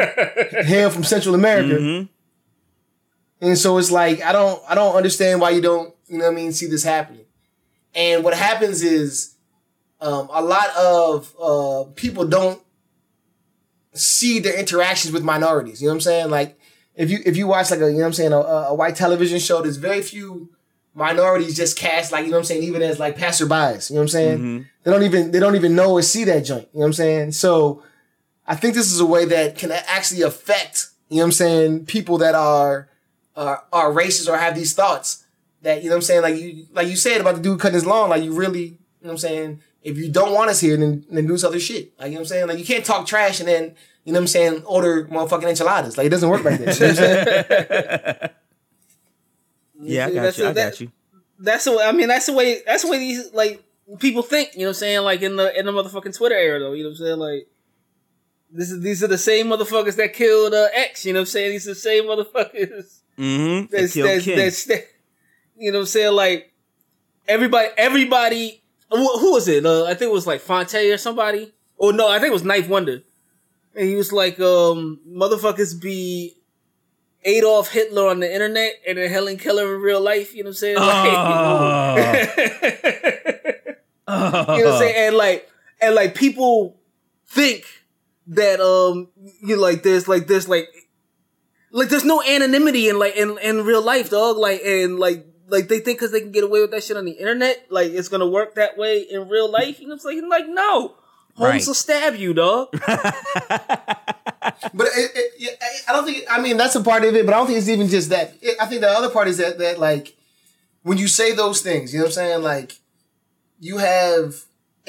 hail 0.65 0.89
from 0.91 1.03
Central 1.03 1.33
America, 1.33 1.75
and 3.41 3.57
so 3.57 3.77
it's 3.79 3.89
like 3.89 4.21
I 4.21 4.31
don't 4.31 4.61
I 4.67 4.75
don't 4.75 4.95
understand 4.95 5.41
why 5.41 5.51
you 5.51 5.61
don't 5.61 5.95
you 6.07 6.17
know 6.19 6.25
what 6.25 6.33
I 6.33 6.35
mean 6.35 6.51
see 6.51 6.67
this 6.67 6.83
happening, 6.83 7.25
and 7.95 8.23
what 8.23 8.33
happens 8.35 8.83
is, 8.83 9.35
um, 10.01 10.29
a 10.31 10.41
lot 10.41 10.69
of 10.77 11.33
uh 11.41 11.83
people 11.95 12.25
don't 12.27 12.61
see 13.93 14.39
their 14.39 14.57
interactions 14.59 15.13
with 15.13 15.23
minorities. 15.23 15.81
You 15.81 15.88
know 15.88 15.93
what 15.93 15.97
I'm 15.97 16.01
saying? 16.01 16.29
Like 16.29 16.59
if 16.95 17.09
you 17.09 17.19
if 17.25 17.38
you 17.38 17.47
watch 17.47 17.71
like 17.71 17.79
a 17.79 17.85
you 17.89 17.93
know 17.93 17.99
what 18.01 18.05
I'm 18.07 18.13
saying 18.13 18.33
a, 18.33 18.38
a 18.38 18.73
white 18.73 18.95
television 18.95 19.39
show, 19.39 19.61
there's 19.61 19.77
very 19.77 20.01
few 20.01 20.49
minorities 20.93 21.55
just 21.55 21.77
cast 21.77 22.11
like 22.11 22.25
you 22.25 22.31
know 22.31 22.38
what 22.38 22.41
I'm 22.41 22.45
saying 22.45 22.63
even 22.63 22.81
as 22.81 22.99
like 22.99 23.17
passerbys. 23.17 23.89
You 23.89 23.95
know 23.95 24.01
what 24.01 24.03
I'm 24.03 24.07
saying? 24.09 24.65
They 24.83 24.91
don't 24.91 25.03
even 25.03 25.31
they 25.31 25.39
don't 25.39 25.55
even 25.55 25.75
know 25.75 25.93
or 25.93 26.01
see 26.01 26.25
that 26.25 26.41
joint. 26.41 26.67
You 26.73 26.79
know 26.79 26.81
what 26.81 26.85
I'm 26.88 26.93
saying? 26.93 27.31
So 27.33 27.83
I 28.50 28.56
think 28.56 28.74
this 28.74 28.91
is 28.91 29.00
a 29.00 29.06
way 29.06 29.24
that 29.25 29.58
can 29.58 29.72
actually 29.72 30.24
affect 30.24 30.88
you 31.10 31.18
know 31.18 31.22
what 31.22 31.27
I'm 31.27 31.32
saying 31.34 31.86
people 31.86 32.18
that 32.18 32.36
are 32.36 32.89
are 33.36 33.63
are 33.72 33.91
racist 33.91 34.27
or 34.27 34.38
have 34.38 34.56
these 34.56 34.74
thoughts 34.74 35.24
that 35.62 35.84
you 35.84 35.89
know 35.89 35.96
what 35.96 36.00
I'm 36.00 36.01
saying 36.03 36.22
like 36.24 36.36
you 36.36 36.65
like 36.74 36.88
you 36.88 36.96
said 36.98 37.22
about 37.22 37.36
the 37.36 37.41
dude 37.41 37.60
cutting 37.60 37.75
his 37.75 37.86
lawn 37.86 38.10
like 38.10 38.24
you 38.24 38.34
really 38.34 38.63
you 38.63 38.70
know 39.03 39.08
what 39.08 39.12
I'm 39.12 39.18
saying 39.20 39.62
if 39.84 39.98
you 39.98 40.10
don't 40.12 40.34
want 40.34 40.50
us 40.50 40.60
here 40.60 40.75
then 40.75 41.06
then 41.10 41.25
do 41.27 41.34
this 41.34 41.44
other 41.46 41.60
shit 41.60 41.98
like 41.98 42.08
you 42.08 42.13
know 42.13 42.18
what 42.18 42.20
I'm 42.22 42.25
saying 42.25 42.48
like 42.48 42.60
you 42.60 42.65
can't 42.65 42.84
talk 42.84 43.06
trash 43.06 43.39
and 43.39 43.48
then 43.48 43.75
you 44.03 44.12
know 44.13 44.20
what 44.20 44.24
I'm 44.24 44.27
saying 44.27 44.63
order 44.65 45.06
motherfucking 45.06 45.48
enchiladas 45.50 45.98
like 45.98 46.08
it 46.08 46.10
doesn't 46.10 46.29
work 46.29 46.44
like 46.44 46.60
that 46.60 46.79
you 46.79 46.88
know 46.88 46.94
what 46.94 47.00
I'm 47.00 48.18
saying 48.20 48.29
Yeah, 49.82 50.08
I 50.08 50.13
got 50.13 50.22
That's 50.24 50.38
you. 50.38 50.46
I 50.46 50.50
it. 50.50 50.53
That- 50.56 50.72
got 50.74 50.82
you. 50.82 50.91
that's 51.39 51.63
the 51.63 51.72
way. 51.77 51.84
I 51.86 51.91
mean, 51.94 52.08
that's 52.10 52.25
the 52.25 52.34
way. 52.34 52.62
That's 52.65 52.84
the 52.84 52.89
way 52.91 52.98
these 53.00 53.32
like 53.34 53.63
people 54.00 54.24
think. 54.24 54.53
You 54.53 54.60
know 54.60 54.65
what 54.65 54.70
I'm 54.70 54.74
saying? 54.75 55.01
Like 55.03 55.22
in 55.22 55.38
the 55.38 55.58
in 55.58 55.65
the 55.65 55.72
motherfucking 55.72 56.15
Twitter 56.18 56.36
era, 56.36 56.60
though. 56.60 56.74
You 56.74 56.84
know 56.84 56.89
what 56.89 57.00
I'm 57.00 57.06
saying? 57.06 57.20
Like 57.20 57.48
this 58.51 58.72
is 58.72 58.82
these 58.82 59.03
are 59.03 59.08
the 59.08 59.18
same 59.18 59.48
motherfuckers 59.48 59.96
that 59.98 60.13
killed 60.13 60.53
uh, 60.53 60.68
X. 60.74 61.06
You 61.06 61.13
know 61.13 61.20
what 61.20 61.22
I'm 61.22 61.25
saying? 61.27 61.51
These 61.51 61.68
are 61.68 61.72
the 61.72 61.75
same 61.75 62.03
motherfuckers 62.06 63.00
Mm-hmm. 63.18 63.65
that's 63.72 63.94
that's, 63.94 64.24
Ken. 64.25 64.38
that's 64.38 64.63
that- 64.65 64.86
you 65.58 65.72
know 65.72 65.79
what 65.79 65.84
I'm 65.84 65.88
saying? 65.88 66.13
Like 66.13 66.53
everybody, 67.27 67.68
everybody. 67.77 68.63
Who, 68.91 69.20
who 69.20 69.34
was 69.34 69.48
it? 69.48 69.65
Uh, 69.65 69.84
I 69.86 69.89
think 69.94 70.10
it 70.10 70.13
was 70.13 70.25
like 70.25 70.41
Phonte 70.41 70.74
or 70.75 70.98
somebody. 70.98 71.53
Or 71.77 71.94
no, 71.94 72.08
I 72.10 72.18
think 72.20 72.29
it 72.29 72.34
was 72.34 72.44
9th 72.44 72.68
Wonder. 72.70 73.03
And 73.75 73.88
he 73.88 73.96
was 73.96 74.12
like, 74.12 74.39
um, 74.39 75.00
motherfuckers 75.08 75.79
be 75.79 76.36
Adolf 77.24 77.72
Hitler 77.72 78.08
on 78.08 78.20
the 78.20 78.34
internet 78.34 78.74
and 78.88 78.98
then 78.98 79.10
Helen 79.12 79.38
Keller 79.38 79.75
in 79.75 79.82
real 79.82 80.01
life. 80.01 80.34
You 80.34 80.44
know 80.44 80.48
what 80.48 80.51
I'm 80.51 80.56
saying? 80.56 80.77
Like, 80.77 81.13
Oh. 84.08 84.56
you 84.58 84.63
know 84.63 84.70
what 84.72 84.74
I'm 84.74 84.79
saying? 84.79 84.96
And 85.08 85.15
like, 85.18 85.50
and 85.82 85.94
like 85.96 86.15
people 86.15 86.77
think 87.27 87.65
that 88.29 88.59
um, 88.62 89.09
you 89.41 89.59
like 89.59 89.83
there's 89.83 90.07
like 90.07 90.27
there's 90.27 90.48
like 90.50 90.67
like 91.71 91.89
there's 91.89 92.05
no 92.05 92.21
anonymity 92.24 92.89
in 92.89 92.98
like 93.00 93.15
in 93.15 93.38
in 93.39 93.63
real 93.65 93.81
life, 93.81 94.09
dog. 94.09 94.38
Like 94.38 94.62
and 94.65 95.00
like 95.00 95.25
like 95.48 95.67
they 95.67 95.79
think 95.79 96.00
because 96.00 96.12
they 96.12 96.21
can 96.21 96.31
get 96.31 96.43
away 96.43 96.62
with 96.62 96.71
that 96.71 96.83
shit 96.83 96.98
on 96.98 97.05
the 97.05 97.12
internet, 97.12 97.65
like 97.69 97.91
it's 97.91 98.07
gonna 98.07 98.27
work 98.27 98.55
that 98.55 98.77
way 98.77 99.00
in 99.01 99.27
real 99.29 99.50
life. 99.51 99.79
You 99.79 99.88
know 99.88 99.95
what 99.95 100.01
I'm 100.05 100.12
saying? 100.12 100.29
Like 100.29 100.48
no. 100.48 100.95
Holmes 101.36 101.51
Right. 101.53 101.67
will 101.67 101.74
stab 101.74 102.15
you, 102.15 102.33
dog. 102.33 102.67
but 104.74 104.88
it, 104.88 105.12
it, 105.15 105.33
yeah, 105.38 105.51
I- 105.62 105.89
I 105.89 105.93
don't 105.93 106.05
think 106.05 106.25
I 106.29 106.41
mean 106.41 106.57
that's 106.57 106.75
a 106.75 106.83
part 106.83 107.03
of 107.05 107.15
it 107.15 107.25
but 107.25 107.33
I 107.33 107.38
don't 107.38 107.48
think 107.48 107.59
it's 107.59 107.69
even 107.69 107.88
just 107.88 108.09
that 108.09 108.33
It- 108.41 108.57
I 108.59 108.65
think 108.65 108.81
the 108.81 108.89
other 108.89 109.09
part 109.09 109.27
is 109.27 109.38
that 109.38 109.57
that 109.59 109.79
like 109.79 110.15
when 110.83 110.98
you 110.98 111.07
say 111.07 111.33
those 111.33 111.62
things 111.62 111.93
you 111.93 112.00
know 112.00 112.05
what 112.05 112.09
I'm 112.09 112.13
saying 112.13 112.43
like 112.43 112.74
you 113.59 113.77
have 113.77 114.36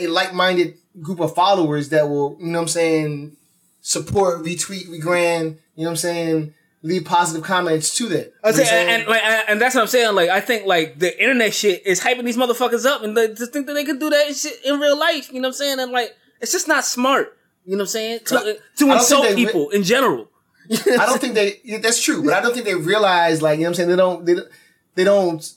a 0.01 0.07
like-minded 0.09 0.75
group 1.01 1.21
of 1.21 1.35
followers 1.35 1.89
that 1.91 2.09
will 2.09 2.37
you 2.41 2.47
know 2.47 2.59
what 2.59 2.63
I'm 2.63 2.69
saying 2.69 3.37
support 3.81 4.43
retweet 4.45 4.89
regrand 4.89 5.57
you 5.77 5.85
know 5.85 5.85
what 5.85 5.91
I'm 5.91 5.97
saying 5.97 6.55
leave 6.83 7.05
positive 7.05 7.45
comments 7.45 7.95
to 7.97 8.09
that 8.09 8.33
I 8.43 8.51
You 8.51 8.57
know 8.57 8.59
what 8.59 8.61
I'm 8.61 8.67
say, 8.67 8.81
and, 8.81 8.91
and 9.03 9.09
like, 9.09 9.23
and- 9.23 9.49
and 9.49 9.61
that's 9.61 9.75
what 9.75 9.83
I'm 9.83 9.87
saying. 9.87 10.15
Like, 10.15 10.31
I 10.31 10.41
think 10.41 10.67
like 10.67 10.99
the 10.99 11.13
internet 11.23 11.53
shit 11.55 11.87
is 11.87 12.01
hyping 12.01 12.25
these 12.25 12.39
motherfuckers 12.39 12.87
up, 12.87 13.03
and 13.03 13.15
they 13.17 13.29
just 13.35 13.53
think 13.53 13.67
that 13.67 13.75
they 13.75 13.85
can 13.85 13.99
do 13.99 14.09
that 14.09 14.35
shit 14.35 14.55
in 14.65 14.81
real 14.81 14.99
life. 14.99 15.29
You 15.31 15.41
know 15.43 15.49
what 15.49 15.55
I'm 15.55 15.59
saying? 15.59 15.79
And 15.81 15.93
like, 15.93 16.17
it's 16.41 16.53
just 16.53 16.69
not 16.69 16.85
smart. 16.87 17.37
You 17.67 17.73
know 17.73 17.83
what 17.83 17.83
I'm 17.83 17.87
saying? 17.89 18.21
To, 18.27 18.39
I- 18.39 18.57
to 18.79 18.89
I 18.91 18.95
insult 18.95 19.25
they- 19.25 19.35
people 19.35 19.69
in 19.71 19.83
general. 19.83 20.29
I 20.71 21.05
don't 21.07 21.21
think 21.21 21.35
they. 21.35 21.61
That's 21.83 22.01
true, 22.03 22.25
but 22.25 22.33
I 22.33 22.41
don't 22.41 22.55
think 22.55 22.65
they 22.65 22.75
realize, 22.77 23.43
like 23.43 23.59
you 23.59 23.65
know, 23.65 23.71
what 23.71 23.73
I'm 23.73 23.75
saying 23.75 23.89
they 23.91 23.97
don't. 23.97 24.25
They, 24.25 24.35
don't- 24.37 24.49
they 24.95 25.05
don't 25.05 25.53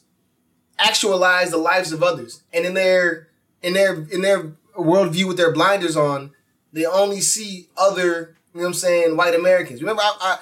actualize 0.79 1.51
the 1.51 1.57
lives 1.57 1.91
of 1.91 2.03
others, 2.03 2.41
and 2.53 2.65
in 2.65 2.73
their 2.73 3.27
in 3.63 3.74
their 3.74 3.96
in 4.12 4.22
their 4.22 4.51
worldview 4.77 5.27
with 5.27 5.38
their 5.38 5.51
blinders 5.51 5.98
on, 5.98 6.32
they 6.72 6.86
only 6.86 7.22
see 7.22 7.70
other. 7.75 8.36
You 8.53 8.60
know 8.60 8.65
what 8.65 8.67
I'm 8.67 8.74
saying? 8.75 9.17
White 9.17 9.34
Americans. 9.36 9.82
Remember, 9.82 10.01
I. 10.03 10.17
I 10.22 10.38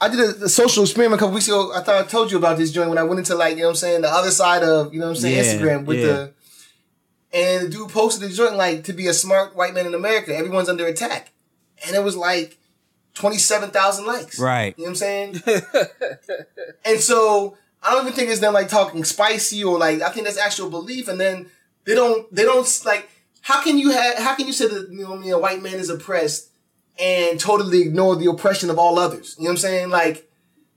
I 0.00 0.08
did 0.08 0.18
a, 0.18 0.46
a 0.46 0.48
social 0.48 0.82
experiment 0.82 1.14
a 1.14 1.18
couple 1.20 1.34
weeks 1.34 1.46
ago. 1.46 1.72
I 1.72 1.80
thought 1.80 2.04
I 2.04 2.08
told 2.08 2.32
you 2.32 2.36
about 2.36 2.58
this 2.58 2.72
joint 2.72 2.88
when 2.88 2.98
I 2.98 3.04
went 3.04 3.20
into 3.20 3.36
like, 3.36 3.52
you 3.54 3.58
know 3.62 3.68
what 3.68 3.70
I'm 3.70 3.76
saying, 3.76 4.00
the 4.02 4.10
other 4.10 4.32
side 4.32 4.64
of, 4.64 4.92
you 4.92 4.98
know 4.98 5.06
what 5.06 5.16
I'm 5.16 5.20
saying, 5.22 5.36
Yeah, 5.36 5.44
Instagram 5.44 5.84
with 5.84 6.00
yeah. 6.00 6.06
the 6.06 6.32
and 7.32 7.66
the 7.66 7.70
dude 7.70 7.88
posted 7.88 8.28
the 8.28 8.34
joint 8.34 8.56
like 8.56 8.82
to 8.84 8.92
be 8.92 9.06
a 9.06 9.14
smart 9.14 9.54
white 9.54 9.74
man 9.74 9.86
in 9.86 9.94
America, 9.94 10.36
everyone's 10.36 10.68
under 10.68 10.86
attack. 10.86 11.30
And 11.86 11.94
it 11.94 12.02
was 12.02 12.16
like 12.16 12.58
27,000 13.14 14.04
likes. 14.04 14.40
Right. 14.40 14.74
You 14.76 14.84
know 14.84 14.88
what 14.88 14.90
I'm 14.90 14.96
saying? 14.96 15.42
and 16.84 16.98
so 16.98 17.56
I 17.80 17.92
don't 17.92 18.02
even 18.02 18.12
think 18.12 18.28
it's 18.30 18.40
them 18.40 18.54
like 18.54 18.68
talking 18.68 19.04
spicy 19.04 19.62
or 19.62 19.78
like 19.78 20.02
I 20.02 20.10
think 20.10 20.26
that's 20.26 20.36
actual 20.36 20.68
belief. 20.68 21.06
And 21.06 21.20
then 21.20 21.48
they 21.84 21.94
don't 21.94 22.32
they 22.34 22.44
don't 22.44 22.82
like 22.84 23.08
how 23.42 23.62
can 23.62 23.78
you 23.78 23.90
have 23.90 24.18
how 24.18 24.34
can 24.34 24.46
you 24.46 24.52
say 24.52 24.66
that 24.68 24.88
you 24.90 25.02
know 25.02 25.10
what 25.10 25.18
I 25.18 25.22
mean, 25.22 25.32
a 25.32 25.38
white 25.38 25.62
man 25.62 25.74
is 25.74 25.90
oppressed 25.90 26.50
and 26.98 27.40
totally 27.40 27.80
ignore 27.82 28.16
the 28.16 28.26
oppression 28.26 28.70
of 28.70 28.78
all 28.78 28.98
others? 28.98 29.36
You 29.38 29.44
know 29.44 29.50
what 29.50 29.52
I'm 29.52 29.56
saying? 29.58 29.90
Like 29.90 30.28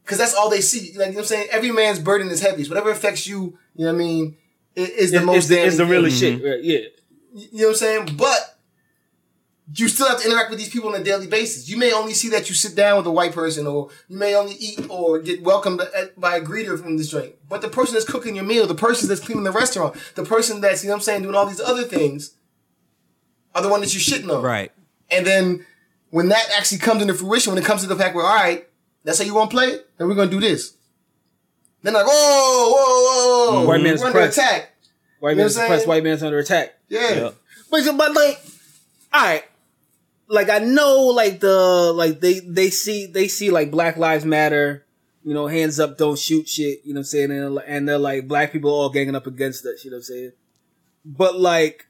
because 0.04 0.18
that's 0.18 0.34
all 0.36 0.50
they 0.50 0.62
see. 0.62 0.94
Like 0.98 1.08
you 1.08 1.14
know 1.14 1.18
what 1.18 1.18
I'm 1.22 1.26
saying? 1.26 1.48
Every 1.52 1.72
man's 1.72 2.00
burden 2.00 2.30
is 2.30 2.42
heavy. 2.42 2.64
So 2.64 2.70
whatever 2.70 2.92
affects 2.92 3.28
you, 3.28 3.58
you 3.76 3.86
know 3.86 3.94
what 3.94 3.96
I 3.96 4.06
mean, 4.06 4.38
is 4.76 5.12
the 5.12 5.18
It's, 5.18 5.26
most 5.26 5.36
it's 5.38 5.48
the, 5.48 5.64
it's 5.66 5.78
the 5.78 5.86
thing. 5.86 6.10
shit. 6.12 6.44
Right? 6.44 6.64
Yeah. 6.64 6.80
You 7.34 7.62
know 7.62 7.68
what 7.68 7.70
I'm 7.70 7.76
saying? 7.76 8.10
But 8.18 8.55
you 9.74 9.88
still 9.88 10.08
have 10.08 10.22
to 10.22 10.28
interact 10.28 10.52
with 10.52 10.60
these 10.60 10.70
people 10.70 10.90
on 10.94 11.02
a 11.02 11.04
daily 11.04 11.26
basis. 11.26 11.68
You 11.68 11.78
may 11.78 11.92
only 11.92 12.14
see 12.14 12.30
that 12.30 12.50
you 12.50 12.56
sit 12.56 12.76
down 12.76 12.98
with 12.98 13.08
a 13.08 13.12
white 13.12 13.32
person, 13.34 13.66
or 13.66 13.90
you 14.08 14.18
may 14.18 14.36
only 14.36 14.54
eat 14.54 14.86
or 14.90 15.20
get 15.20 15.42
welcomed 15.42 15.82
by 16.16 16.38
a 16.38 16.42
greeter 16.42 16.80
from 16.80 16.98
this 16.98 17.10
joint. 17.10 17.34
But 17.50 17.62
the 17.62 17.68
person 17.70 17.96
that's 17.96 18.06
cooking 18.06 18.36
your 18.36 18.46
meal, 18.46 18.68
the 18.68 18.76
person 18.76 19.10
that's 19.10 19.22
cleaning 19.22 19.44
the 19.44 19.52
restaurant, 19.52 19.96
the 20.14 20.24
person 20.24 20.62
that's, 20.62 20.84
you 20.84 20.90
know 20.90 20.94
what 20.94 21.00
I'm 21.00 21.04
saying, 21.04 21.24
doing 21.24 21.36
all 21.36 21.48
these 21.48 21.60
other 21.60 21.84
things, 21.84 22.36
are 23.56 23.62
the 23.64 23.70
one 23.70 23.82
that 23.82 23.94
you're 23.94 24.02
shitting 24.02 24.32
on. 24.32 24.44
Right. 24.44 24.72
And 25.10 25.26
then 25.26 25.66
when 26.12 26.30
that 26.30 26.46
actually 26.56 26.78
comes 26.80 27.02
into 27.02 27.14
fruition, 27.16 27.54
when 27.54 27.62
it 27.62 27.66
comes 27.66 27.82
to 27.82 27.88
the 27.88 27.96
fact 27.96 28.16
where, 28.16 28.26
all 28.26 28.36
right, 28.36 28.68
That's 29.06 29.20
how 29.20 29.24
you 29.26 29.36
want 29.36 29.52
to 29.52 29.56
play 29.56 29.68
it? 29.68 29.88
Then 29.98 30.08
we're 30.08 30.16
gonna 30.16 30.32
do 30.32 30.40
this. 30.42 30.74
Then 31.84 31.94
like, 31.94 32.06
whoa, 32.08 32.12
whoa, 32.12 33.52
whoa, 33.54 33.64
mm. 33.64 33.68
White 33.68 33.82
man's 33.82 34.02
under 34.02 34.12
suppressed. 34.20 34.38
attack. 34.40 34.72
White 35.20 35.30
You 35.32 35.36
know 35.38 35.44
man's 35.44 35.56
what 35.56 35.62
suppressed. 35.62 35.88
White 35.88 36.04
man's 36.04 36.24
under 36.24 36.40
attack. 36.40 36.74
Yeah. 36.90 37.14
Yeah. 37.14 37.30
But 37.70 37.98
but 37.98 38.14
like, 38.16 38.42
all 39.14 39.24
right, 39.24 39.44
like 40.28 40.50
I 40.50 40.60
know 40.60 41.08
like 41.08 41.40
the 41.40 41.94
like 41.94 42.20
they 42.20 42.40
they 42.40 42.70
see 42.70 43.06
they 43.06 43.28
see 43.28 43.52
like 43.52 43.72
Black 43.72 43.98
Lives 43.98 44.26
Matter, 44.26 44.86
you 45.24 45.34
know, 45.34 45.48
hands 45.48 45.80
up, 45.80 45.98
don't 45.98 46.18
shoot 46.18 46.48
shit. 46.48 46.82
You 46.84 46.94
know 46.94 47.00
what 47.00 47.02
I'm 47.02 47.06
saying? 47.06 47.32
And, 47.32 47.60
and 47.68 47.88
they're 47.88 47.98
like 47.98 48.28
black 48.28 48.52
people 48.52 48.72
all 48.72 48.90
ganging 48.90 49.16
up 49.16 49.28
against 49.28 49.66
us. 49.66 49.86
You 49.86 49.92
know 49.92 49.96
what 49.96 50.00
I'm 50.00 50.04
saying? 50.04 50.32
But 51.04 51.40
like, 51.40 51.88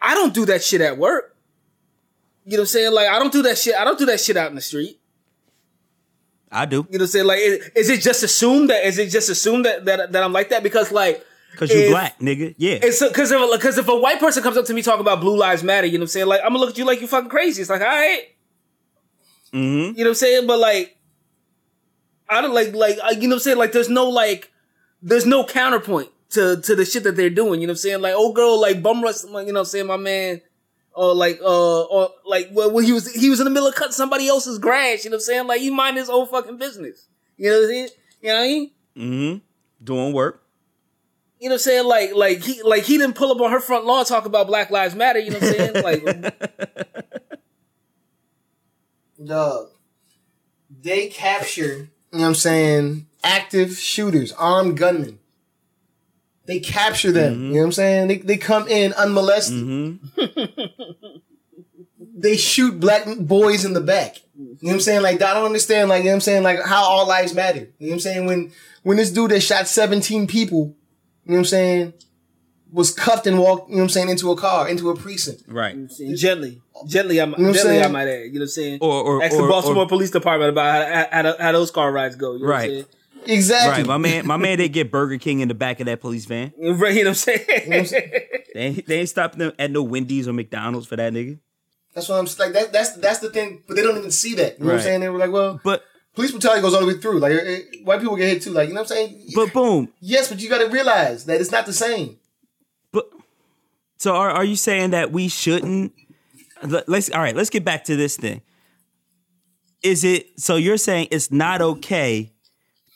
I 0.00 0.14
don't 0.14 0.34
do 0.34 0.44
that 0.46 0.62
shit 0.62 0.80
at 0.80 0.98
work. 0.98 1.36
You 2.44 2.52
know 2.52 2.58
what 2.58 2.60
I'm 2.62 2.66
saying? 2.66 2.92
Like 2.92 3.08
I 3.08 3.18
don't 3.18 3.32
do 3.32 3.42
that 3.42 3.58
shit. 3.58 3.74
I 3.74 3.84
don't 3.84 3.98
do 3.98 4.06
that 4.06 4.20
shit 4.20 4.36
out 4.36 4.50
in 4.50 4.54
the 4.54 4.60
street. 4.60 5.00
I 6.52 6.66
do 6.66 6.76
You 6.76 6.82
know 6.82 6.88
what 6.90 7.00
I'm 7.00 7.06
saying? 7.08 7.26
Like, 7.26 7.38
is, 7.40 7.70
is 7.74 7.90
it 7.90 8.00
just 8.00 8.22
assumed 8.22 8.70
that? 8.70 8.86
Is 8.86 8.98
it 8.98 9.10
just 9.10 9.28
assumed 9.28 9.64
that 9.64 9.86
that, 9.86 10.12
that 10.12 10.22
I'm 10.22 10.32
like 10.32 10.50
that 10.50 10.62
because 10.62 10.92
like. 10.92 11.24
Because 11.54 11.70
you 11.70 11.80
if- 11.80 11.90
black, 11.90 12.18
nigga. 12.20 12.54
Yeah. 12.58 12.78
It's 12.82 13.02
because 13.02 13.30
if 13.32 13.50
because 13.52 13.78
if 13.78 13.88
a 13.88 13.96
white 13.96 14.20
person 14.20 14.42
comes 14.42 14.56
up 14.56 14.66
to 14.66 14.74
me 14.74 14.82
talking 14.82 15.00
about 15.00 15.20
Blue 15.20 15.36
Lives 15.36 15.62
Matter, 15.62 15.86
you 15.86 15.94
know 15.94 16.02
what 16.02 16.04
I'm 16.04 16.08
saying? 16.08 16.26
Like 16.26 16.40
I'm 16.42 16.48
gonna 16.48 16.58
look 16.60 16.70
at 16.70 16.78
you 16.78 16.84
like 16.84 17.00
you 17.00 17.06
fucking 17.06 17.30
crazy. 17.30 17.60
It's 17.62 17.70
like, 17.70 17.80
all 17.80 17.86
right, 17.86 18.22
Mm-hmm. 19.52 19.96
you 19.98 20.04
know 20.04 20.04
what 20.04 20.08
I'm 20.08 20.14
saying? 20.14 20.46
But 20.46 20.58
like, 20.58 20.96
I 22.28 22.40
don't 22.40 22.54
like 22.54 22.74
like 22.74 22.98
uh, 23.02 23.10
you 23.10 23.22
know 23.28 23.28
what 23.28 23.32
I'm 23.34 23.38
saying? 23.40 23.58
Like 23.58 23.72
there's 23.72 23.88
no 23.88 24.08
like 24.08 24.50
there's 25.02 25.26
no 25.26 25.44
counterpoint 25.44 26.10
to 26.30 26.60
to 26.60 26.74
the 26.74 26.84
shit 26.84 27.04
that 27.04 27.16
they're 27.16 27.30
doing. 27.30 27.60
You 27.60 27.66
know 27.66 27.72
what 27.72 27.74
I'm 27.74 27.78
saying? 27.78 28.00
Like 28.00 28.14
old 28.14 28.34
girl 28.34 28.60
like 28.60 28.82
bum 28.82 29.02
rush, 29.02 29.22
you 29.24 29.30
know 29.30 29.42
what 29.44 29.56
I'm 29.58 29.64
saying? 29.64 29.86
My 29.86 29.96
man. 29.96 30.40
Or 30.96 31.12
like, 31.12 31.40
uh, 31.42 31.82
or 31.86 32.10
like, 32.24 32.50
well, 32.52 32.70
when 32.70 32.84
he 32.84 32.92
was, 32.92 33.12
he 33.12 33.28
was 33.28 33.40
in 33.40 33.46
the 33.46 33.50
middle 33.50 33.66
of 33.68 33.74
cutting 33.74 33.90
somebody 33.90 34.28
else's 34.28 34.60
grass. 34.60 35.02
You 35.02 35.10
know 35.10 35.16
what 35.16 35.22
I'm 35.22 35.24
saying? 35.24 35.46
Like, 35.48 35.60
he 35.60 35.68
mind 35.68 35.96
his 35.96 36.08
own 36.08 36.28
fucking 36.28 36.56
business. 36.56 37.08
You 37.36 37.50
know 37.50 37.56
what 37.56 37.62
I'm 37.64 37.68
saying? 37.68 37.88
You 38.22 38.28
know 38.28 38.34
what 38.36 38.40
I 38.40 38.46
mean? 38.46 38.70
Mm-hmm. 38.96 39.84
Doing 39.84 40.12
work. 40.12 40.43
You 41.44 41.50
know 41.50 41.56
what 41.56 41.60
I'm 41.60 41.64
saying? 41.64 41.86
Like, 41.86 42.14
like 42.14 42.42
he, 42.42 42.62
like 42.62 42.84
he 42.84 42.96
didn't 42.96 43.16
pull 43.16 43.30
up 43.30 43.38
on 43.38 43.50
her 43.50 43.60
front 43.60 43.84
lawn 43.84 44.06
talk 44.06 44.24
about 44.24 44.46
Black 44.46 44.70
Lives 44.70 44.94
Matter. 44.94 45.18
You 45.18 45.32
know 45.32 45.40
what 45.40 45.48
I'm 45.48 45.54
saying? 45.54 45.84
Like, 45.84 46.34
Dog. 49.26 49.68
They 50.80 51.08
capture, 51.08 51.62
you 51.62 51.88
know 52.12 52.20
what 52.20 52.28
I'm 52.28 52.34
saying, 52.34 53.08
active 53.22 53.76
shooters, 53.76 54.32
armed 54.32 54.78
gunmen. 54.78 55.18
They 56.46 56.60
capture 56.60 57.12
them. 57.12 57.48
You 57.48 57.52
know 57.52 57.58
what 57.58 57.64
I'm 57.66 57.72
saying? 57.72 58.08
They, 58.08 58.16
they 58.16 58.36
come 58.38 58.66
in 58.66 58.94
unmolested. 58.94 59.62
Mm-hmm. 59.62 61.04
They 62.16 62.36
shoot 62.38 62.80
black 62.80 63.06
boys 63.18 63.66
in 63.66 63.74
the 63.74 63.82
back. 63.82 64.16
You 64.38 64.44
know 64.44 64.56
what 64.60 64.72
I'm 64.74 64.80
saying? 64.80 65.02
Like, 65.02 65.20
I 65.20 65.34
don't 65.34 65.44
understand, 65.44 65.90
like, 65.90 65.98
you 65.98 66.04
know 66.04 66.12
what 66.12 66.14
I'm 66.14 66.20
saying? 66.20 66.42
Like, 66.42 66.62
how 66.62 66.82
all 66.84 67.06
lives 67.06 67.34
matter. 67.34 67.58
You 67.58 67.64
know 67.64 67.88
what 67.88 67.92
I'm 67.94 68.00
saying? 68.00 68.26
When, 68.26 68.52
when 68.82 68.96
this 68.96 69.10
dude 69.10 69.32
that 69.32 69.40
shot 69.40 69.68
17 69.68 70.26
people, 70.26 70.74
you 71.24 71.30
know 71.32 71.34
what 71.34 71.38
I'm 71.40 71.44
saying, 71.44 71.92
was 72.72 72.92
cuffed 72.92 73.26
and 73.26 73.38
walked, 73.38 73.68
you 73.70 73.76
know 73.76 73.82
what 73.82 73.84
I'm 73.84 73.88
saying, 73.90 74.08
into 74.08 74.30
a 74.32 74.36
car, 74.36 74.68
into 74.68 74.90
a 74.90 74.96
precinct. 74.96 75.44
Right. 75.46 75.76
gently, 76.16 76.60
gently, 76.86 77.20
I'm, 77.20 77.30
know 77.30 77.36
I'm 77.36 77.52
gently, 77.54 77.78
I 77.78 77.82
saying? 77.82 77.92
might 77.92 78.08
add. 78.08 78.24
You 78.26 78.32
know 78.32 78.38
what 78.38 78.42
I'm 78.42 78.48
saying? 78.48 78.78
Or- 78.80 79.02
or- 79.02 79.22
ask 79.22 79.34
or- 79.34 79.42
the 79.42 79.48
Baltimore 79.48 79.84
or- 79.84 79.88
Police 79.88 80.10
Department 80.10 80.50
about 80.50 80.86
how, 80.88 81.06
how, 81.10 81.22
how, 81.22 81.36
how 81.38 81.52
those 81.52 81.70
car 81.70 81.92
rides 81.92 82.16
go. 82.16 82.34
You 82.34 82.40
know 82.40 82.46
Right. 82.48 82.70
What 82.70 82.78
I'm 82.80 82.86
Exactly. 83.26 83.82
Right. 83.82 83.86
My 83.86 83.96
man, 83.96 84.26
my 84.26 84.36
man, 84.36 84.58
they 84.58 84.68
get 84.68 84.90
Burger 84.90 85.16
King 85.18 85.40
in 85.40 85.48
the 85.48 85.54
back 85.54 85.80
of 85.80 85.86
that 85.86 86.00
police 86.00 86.26
van. 86.26 86.52
Right, 86.58 86.94
you 86.94 87.04
know 87.04 87.10
what 87.10 87.12
I'm 87.12 87.14
saying? 87.14 87.40
You 87.48 87.54
know 87.54 87.62
what 87.68 87.78
I'm 87.78 87.86
saying? 87.86 88.10
They 88.54 88.60
ain't, 88.60 88.86
they 88.86 89.00
ain't 89.00 89.08
stopping 89.08 89.38
them 89.38 89.52
at 89.58 89.70
no 89.70 89.82
Wendy's 89.82 90.28
or 90.28 90.32
McDonald's 90.32 90.86
for 90.86 90.96
that 90.96 91.12
nigga. 91.12 91.38
That's 91.94 92.08
what 92.08 92.16
I'm 92.18 92.26
like. 92.38 92.52
That, 92.52 92.72
that's 92.72 92.92
that's 92.96 93.20
the 93.20 93.30
thing, 93.30 93.62
but 93.66 93.76
they 93.76 93.82
don't 93.82 93.96
even 93.96 94.10
see 94.10 94.34
that. 94.34 94.58
You 94.58 94.64
know 94.64 94.72
what 94.72 94.80
I'm 94.80 94.84
saying? 94.84 95.00
They 95.00 95.08
were 95.08 95.18
like, 95.18 95.30
well, 95.30 95.60
But 95.64 95.84
police 96.14 96.30
brutality 96.30 96.62
goes 96.62 96.74
all 96.74 96.80
the 96.80 96.86
way 96.86 96.94
through. 96.98 97.18
Like 97.18 97.32
it, 97.32 97.46
it- 97.74 97.84
white 97.84 98.00
people 98.00 98.16
get 98.16 98.28
hit 98.28 98.42
too. 98.42 98.50
Like 98.52 98.68
you 98.68 98.74
know 98.74 98.82
what 98.82 98.90
I'm 98.90 98.96
saying? 98.96 99.30
but 99.34 99.52
boom. 99.52 99.88
yes, 100.00 100.28
but 100.28 100.40
you 100.40 100.48
got 100.48 100.58
to 100.58 100.68
realize 100.68 101.24
that 101.26 101.40
it's 101.40 101.50
not 101.52 101.66
the 101.66 101.72
same. 101.72 102.18
But 102.92 103.08
so 103.98 104.14
are 104.14 104.30
are 104.30 104.44
you 104.44 104.56
saying 104.56 104.90
that 104.90 105.12
we 105.12 105.28
shouldn't? 105.28 105.92
let- 106.62 106.88
Let's 106.88 107.10
all 107.10 107.20
right. 107.20 107.36
Let's 107.36 107.50
get 107.50 107.64
back 107.64 107.84
to 107.84 107.96
this 107.96 108.16
thing. 108.16 108.42
Is 109.82 110.02
it 110.04 110.40
so? 110.40 110.56
You're 110.56 110.78
saying 110.78 111.08
it's 111.10 111.30
not 111.30 111.60
okay 111.60 112.32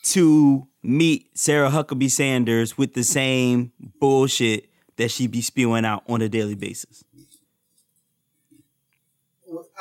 to 0.05 0.65
meet 0.81 1.29
Sarah 1.37 1.69
Huckabee 1.69 2.09
Sanders 2.09 2.77
with 2.77 2.93
the 2.93 3.03
same 3.03 3.73
bullshit 3.99 4.69
that 4.95 5.11
she 5.11 5.27
be 5.27 5.41
spewing 5.41 5.85
out 5.85 6.03
on 6.09 6.21
a 6.21 6.29
daily 6.29 6.55
basis? 6.55 7.03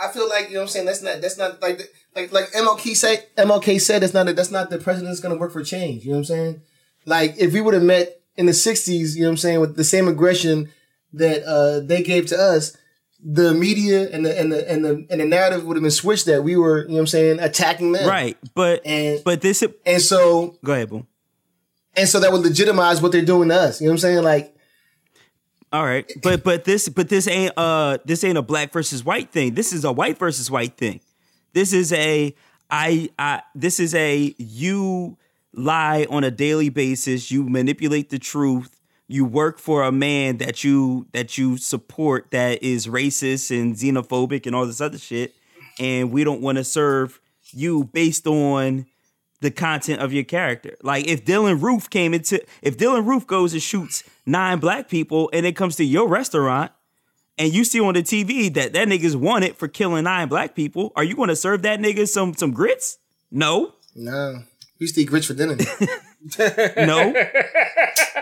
I 0.01 0.13
feel 0.13 0.29
like 0.29 0.49
you 0.49 0.55
know 0.55 0.61
what 0.61 0.65
I'm 0.65 0.69
saying. 0.69 0.87
That's 0.87 1.03
not 1.03 1.21
that's 1.21 1.39
not 1.39 1.61
like 1.61 1.79
the, 1.79 1.85
like 2.21 2.33
like 2.33 2.51
MLK 2.53 2.97
said. 2.97 3.27
MLK 3.37 3.81
said 3.81 4.03
that's 4.03 4.15
not 4.15 4.27
that's 4.35 4.51
not 4.51 4.71
the 4.71 4.79
president 4.79 5.11
that's 5.11 5.21
going 5.21 5.35
to 5.35 5.41
work 5.41 5.53
for 5.53 5.63
change. 5.63 6.05
You 6.05 6.11
know 6.11 6.17
what 6.17 6.21
I'm 6.21 6.25
saying? 6.25 6.61
Like 7.07 7.35
if 7.39 7.53
we 7.53 7.61
would 7.61 7.75
have 7.75 7.83
met 7.83 8.21
in 8.37 8.47
the 8.47 8.53
'60s, 8.53 9.15
you 9.15 9.23
know 9.23 9.29
what 9.29 9.33
I'm 9.33 9.37
saying, 9.39 9.61
with 9.61 9.77
the 9.77 9.85
same 9.85 10.09
aggression 10.09 10.71
that 11.13 11.43
uh, 11.45 11.81
they 11.81 12.03
gave 12.03 12.27
to 12.27 12.37
us, 12.39 12.77
the 13.25 13.55
media 13.55 14.09
and 14.11 14.25
the 14.27 14.39
and 14.39 14.53
the 14.53 14.71
and 14.71 14.85
the 14.85 15.07
and 15.11 15.21
the 15.21 15.25
narrative 15.25 15.65
would 15.65 15.77
have 15.77 15.83
been 15.83 15.91
switched. 15.91 16.27
That 16.27 16.43
we 16.45 16.57
were, 16.57 16.83
you 16.83 16.89
know 16.89 16.95
what 16.95 17.01
I'm 17.01 17.07
saying, 17.07 17.41
attacking 17.41 17.93
them. 17.93 18.09
Right. 18.09 18.37
But 18.55 18.83
And- 18.85 19.23
but 19.25 19.41
this 19.41 19.65
And 19.87 20.03
so 20.03 20.57
go 20.65 20.73
ahead, 20.73 20.91
boom. 20.91 21.07
and 21.97 22.09
so 22.09 22.21
that 22.21 22.31
would 22.33 22.43
legitimize 22.43 23.01
what 23.01 23.13
they're 23.13 23.25
doing 23.25 23.49
to 23.49 23.55
us. 23.57 23.81
You 23.81 23.87
know 23.87 23.93
what 23.93 23.95
I'm 23.95 23.99
saying? 24.01 24.23
Like 24.25 24.55
All 25.73 25.85
right, 25.85 26.11
but 26.23 26.45
but 26.45 26.65
this 26.65 26.89
but 26.89 27.09
this 27.09 27.27
ain't 27.29 27.53
uh 27.57 27.99
this 28.05 28.23
ain't 28.25 28.39
a 28.39 28.43
black 28.43 28.73
versus 28.73 29.05
white 29.05 29.31
thing. 29.31 29.55
This 29.55 29.73
is 29.73 29.85
a 29.85 29.93
white 29.93 30.19
versus 30.19 30.51
white 30.51 30.77
thing. 30.77 31.01
This 31.53 31.73
is 31.73 31.93
a 31.93 32.35
I 32.71 33.11
I 33.19 33.43
this 33.55 33.81
is 33.81 33.95
a 33.95 34.35
you 34.39 35.17
lie 35.53 36.07
on 36.11 36.25
a 36.25 36.31
daily 36.31 36.69
basis. 36.69 37.31
You 37.31 37.49
manipulate 37.49 38.11
the 38.11 38.19
truth. 38.19 38.75
You 39.07 39.25
work 39.25 39.59
for 39.59 39.83
a 39.83 39.93
man 39.93 40.39
that 40.39 40.65
you 40.65 41.07
that 41.13 41.39
you 41.39 41.57
support 41.57 42.31
that 42.31 42.63
is 42.63 42.87
racist 42.87 43.51
and 43.51 43.75
xenophobic 43.75 44.47
and 44.47 44.55
all 44.55 44.67
this 44.67 44.81
other 44.81 44.99
shit, 44.99 45.35
and 45.79 46.11
we 46.11 46.25
don't 46.25 46.43
want 46.43 46.59
to 46.59 46.65
serve 46.65 47.21
you 47.53 47.85
based 47.85 48.27
on 48.27 48.87
the 49.41 49.51
content 49.51 50.01
of 50.01 50.13
your 50.13 50.25
character. 50.25 50.77
Like 50.83 51.07
if 51.07 51.25
Dylann 51.25 51.63
Roof 51.63 51.89
came 51.89 52.13
into 52.13 52.45
if 52.61 52.77
Dylann 52.77 53.07
Roof 53.07 53.27
goes 53.27 53.53
and 53.53 53.63
shoots 53.63 54.03
nine 54.27 54.59
black 54.59 54.89
people 54.89 55.31
and 55.33 55.47
it 55.47 55.57
comes 55.57 55.77
to 55.77 55.85
your 55.85 56.09
restaurant 56.09 56.73
and 57.39 57.53
you 57.53 57.65
see 57.65 57.81
on 57.81 57.95
the 57.95 58.03
TV 58.03 58.53
that 58.55 58.73
that 58.73 58.89
nigga's 58.89 59.17
wanted 59.17 59.57
for 59.57 59.69
killing 59.69 60.05
nine 60.05 60.29
black 60.29 60.55
people, 60.55 60.93
are 60.97 61.05
you 61.05 61.15
going 61.17 61.29
to 61.29 61.37
serve 61.37 61.63
that 61.63 61.81
nigga 61.81 62.07
some 62.09 62.35
some 62.35 62.51
grits? 62.53 62.99
No. 63.31 63.75
no, 63.95 64.43
we 64.81 64.85
used 64.85 64.95
to 64.97 65.03
eat 65.03 65.07
grits 65.09 65.27
for 65.27 65.35
dinner. 65.35 65.57
No. 66.77 67.15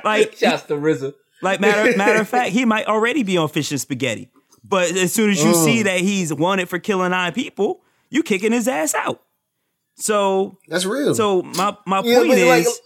like 0.05 0.33
Shouts 0.37 0.65
to 0.65 0.75
RZA. 0.75 1.15
like 1.43 1.61
matter 1.61 1.97
matter 1.97 2.21
of 2.21 2.29
fact, 2.29 2.51
he 2.51 2.65
might 2.65 2.87
already 2.87 3.23
be 3.23 3.37
on 3.37 3.49
fish 3.49 3.71
and 3.71 3.81
spaghetti. 3.81 4.31
But 4.63 4.91
as 4.97 5.13
soon 5.13 5.31
as 5.31 5.43
you 5.43 5.53
mm. 5.53 5.65
see 5.65 5.83
that 5.85 6.01
he's 6.01 6.33
wanted 6.35 6.69
for 6.69 6.79
killing 6.79 7.11
nine 7.11 7.33
people, 7.33 7.83
you 8.11 8.23
kicking 8.23 8.53
his 8.53 8.69
ass 8.69 8.95
out. 8.95 9.23
So 9.97 10.59
That's 10.69 10.85
real. 10.85 11.15
so 11.15 11.43
my 11.43 11.77
my 11.87 12.03
Yeah, 12.05 12.17
point 12.19 12.29
but, 12.31 12.39
like, 12.47 12.67
is 12.67 12.81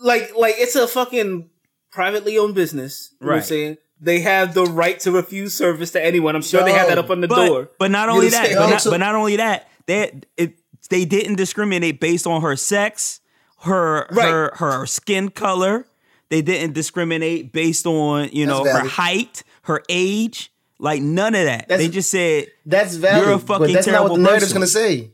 like 0.00 0.36
like 0.36 0.54
it's 0.58 0.76
a 0.76 0.88
fucking 0.88 1.50
privately 1.90 2.38
owned 2.38 2.54
business. 2.54 3.10
You 3.20 3.26
know 3.26 3.28
what 3.28 3.32
I'm 3.34 3.38
Right. 3.40 3.46
saying? 3.48 3.76
They 4.00 4.20
have 4.20 4.54
the 4.54 4.64
right 4.64 4.98
to 5.00 5.10
refuse 5.10 5.54
service 5.56 5.90
to 5.92 6.04
anyone. 6.04 6.36
I'm 6.36 6.42
sure 6.42 6.62
they 6.64 6.72
have 6.72 6.88
that 6.88 6.98
up 6.98 7.10
on 7.10 7.20
the 7.20 7.28
but, 7.28 7.46
door. 7.46 7.70
But 7.78 7.90
not 7.90 8.08
only 8.08 8.30
know 8.30 8.36
what 8.38 8.44
I'm 8.46 8.50
that, 8.50 8.58
but 8.58 8.70
not, 8.70 8.84
but 8.90 8.96
not 8.98 9.14
only 9.16 9.36
that, 9.36 9.68
they 9.86 10.20
it, 10.36 10.54
they 10.90 11.04
didn't 11.04 11.34
discriminate 11.36 11.98
based 12.00 12.26
on 12.26 12.42
her 12.42 12.54
sex, 12.56 13.20
her 13.62 14.06
Right. 14.10 14.28
her 14.28 14.52
her 14.56 14.86
skin 14.86 15.30
color. 15.30 15.86
They 16.28 16.42
didn't 16.42 16.74
discriminate 16.74 17.52
based 17.52 17.86
on 17.86 18.28
you 18.32 18.46
know 18.46 18.62
That's 18.64 18.78
her 18.78 18.88
height, 18.88 19.42
her 19.62 19.82
age, 19.88 20.52
like 20.78 21.02
none 21.02 21.34
of 21.34 21.44
that. 21.46 21.66
That's- 21.68 21.80
they 21.86 21.92
just 21.92 22.10
said 22.10 22.46
that's 22.66 22.94
valid. 22.94 23.24
You're 23.24 23.34
a 23.34 23.38
but 23.38 23.58
fucking 23.58 23.74
that's 23.74 23.86
not 23.88 24.04
what 24.04 24.16
the 24.16 24.22
narrative's 24.22 24.52
person. 24.52 24.56
gonna 24.58 24.66
say. 24.68 25.10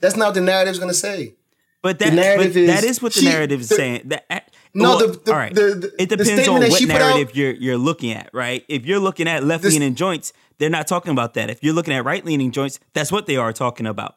That's 0.00 0.16
not 0.16 0.26
what 0.26 0.34
the 0.34 0.40
narrative's 0.42 0.78
gonna 0.78 0.94
say. 0.94 1.34
But 1.80 1.98
that, 1.98 2.12
narrative 2.12 2.52
but 2.52 2.60
is- 2.60 2.66
that 2.68 2.84
is 2.84 3.02
what 3.02 3.12
the 3.14 3.20
she- 3.20 3.26
narrative 3.26 3.60
is 3.62 3.68
saying. 3.68 4.02
That, 4.04 4.51
No, 4.74 4.96
well, 4.96 4.98
the- 5.08 5.20
the- 5.24 5.32
all 5.32 5.38
right. 5.38 5.54
the- 5.54 5.74
the- 5.74 6.02
it 6.02 6.08
depends 6.08 6.48
on 6.48 6.60
what 6.60 6.70
put 6.70 6.90
out- 6.90 6.98
narrative 6.98 7.36
you're 7.36 7.52
you're 7.52 7.78
looking 7.78 8.12
at, 8.12 8.30
right? 8.32 8.64
If 8.68 8.86
you're 8.86 9.00
looking 9.00 9.28
at 9.28 9.44
left 9.44 9.64
leaning 9.64 9.94
joints, 9.94 10.32
they're 10.58 10.70
not 10.70 10.86
talking 10.86 11.12
about 11.12 11.34
that. 11.34 11.50
If 11.50 11.62
you're 11.62 11.74
looking 11.74 11.92
at 11.94 12.04
right 12.04 12.24
leaning 12.24 12.52
joints, 12.52 12.80
that's 12.94 13.12
what 13.12 13.26
they 13.26 13.36
are 13.36 13.52
talking 13.52 13.86
about. 13.86 14.16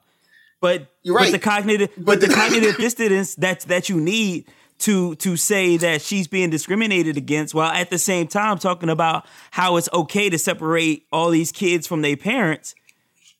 But 0.61 0.87
You're 1.03 1.15
right. 1.15 1.25
but 1.25 1.31
the 1.33 1.39
cognitive 1.39 1.89
but, 1.97 2.05
But 2.05 2.21
the 2.21 2.27
cognitive 2.33 2.77
dissonance 2.77 3.35
that 3.35 3.61
that 3.61 3.89
you 3.89 3.99
need 3.99 4.45
to 4.79 5.15
to 5.15 5.35
say 5.37 5.75
that 5.77 6.01
she's 6.01 6.27
being 6.27 6.49
discriminated 6.49 7.17
against 7.17 7.53
while 7.53 7.71
at 7.71 7.89
the 7.89 7.97
same 7.97 8.27
time 8.27 8.57
talking 8.57 8.89
about 8.89 9.25
how 9.51 9.75
it's 9.75 9.89
okay 9.93 10.29
to 10.29 10.37
separate 10.37 11.05
all 11.11 11.29
these 11.31 11.51
kids 11.51 11.85
from 11.87 12.01
their 12.01 12.15
parents. 12.17 12.75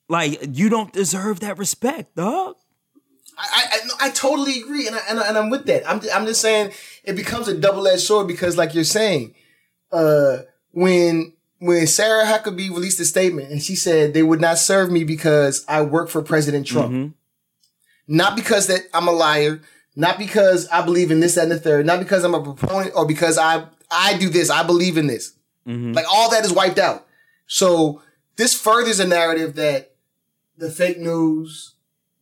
Like 0.10 0.40
you 0.52 0.68
don't 0.70 0.92
deserve 0.92 1.40
that 1.40 1.58
respect, 1.58 2.16
dog. 2.16 2.56
I, 3.38 3.80
I, 4.00 4.08
I 4.08 4.10
totally 4.12 4.62
agree, 4.62 4.88
and, 4.88 4.96
I, 4.96 5.00
and, 5.10 5.20
I, 5.20 5.28
and 5.28 5.38
I'm 5.38 5.50
with 5.50 5.66
that. 5.66 5.90
I'm, 5.90 6.00
I'm 6.14 6.26
just 6.26 6.40
saying 6.40 6.72
it 7.08 7.16
becomes 7.16 7.48
a 7.48 7.58
double 7.58 7.88
edged 7.88 8.02
sword 8.02 8.28
because, 8.28 8.58
like 8.58 8.74
you're 8.74 8.84
saying, 8.84 9.36
uh, 9.92 10.38
when 10.72 11.34
when 11.60 11.88
Sarah 11.88 12.26
Huckabee 12.26 12.70
released 12.70 13.00
a 13.00 13.06
statement 13.06 13.50
and 13.52 13.62
she 13.62 13.76
said 13.76 14.14
they 14.14 14.24
would 14.24 14.42
not 14.42 14.58
serve 14.58 14.92
me 14.92 15.04
because 15.04 15.64
I 15.68 15.82
work 15.82 16.10
for 16.10 16.22
President 16.22 16.68
Trump. 16.68 16.92
Not 18.08 18.36
because 18.36 18.68
that 18.68 18.82
I'm 18.94 19.08
a 19.08 19.12
liar, 19.12 19.62
not 19.96 20.18
because 20.20 20.68
I 20.68 20.84
believe 20.84 21.10
in 21.12 21.22
this, 21.22 21.36
that, 21.36 21.44
and 21.44 21.52
the 21.52 21.60
third, 21.60 21.86
not 21.86 22.00
because 22.00 22.24
I'm 22.24 22.36
a 22.36 22.44
proponent 22.44 22.94
or 22.96 23.06
because 23.08 23.38
I 23.38 23.66
I 23.90 24.18
do 24.18 24.30
this, 24.30 24.50
I 24.50 24.64
believe 24.64 24.98
in 24.98 25.08
this. 25.08 25.34
Like 25.94 26.06
all 26.12 26.30
that 26.32 26.46
is 26.46 26.54
wiped 26.54 26.78
out. 26.78 27.08
So 27.48 28.02
this 28.36 28.54
furthers 28.54 29.00
a 29.00 29.08
narrative 29.08 29.56
that 29.56 29.96
the 30.58 30.70
fake 30.70 31.00
news, 31.00 31.74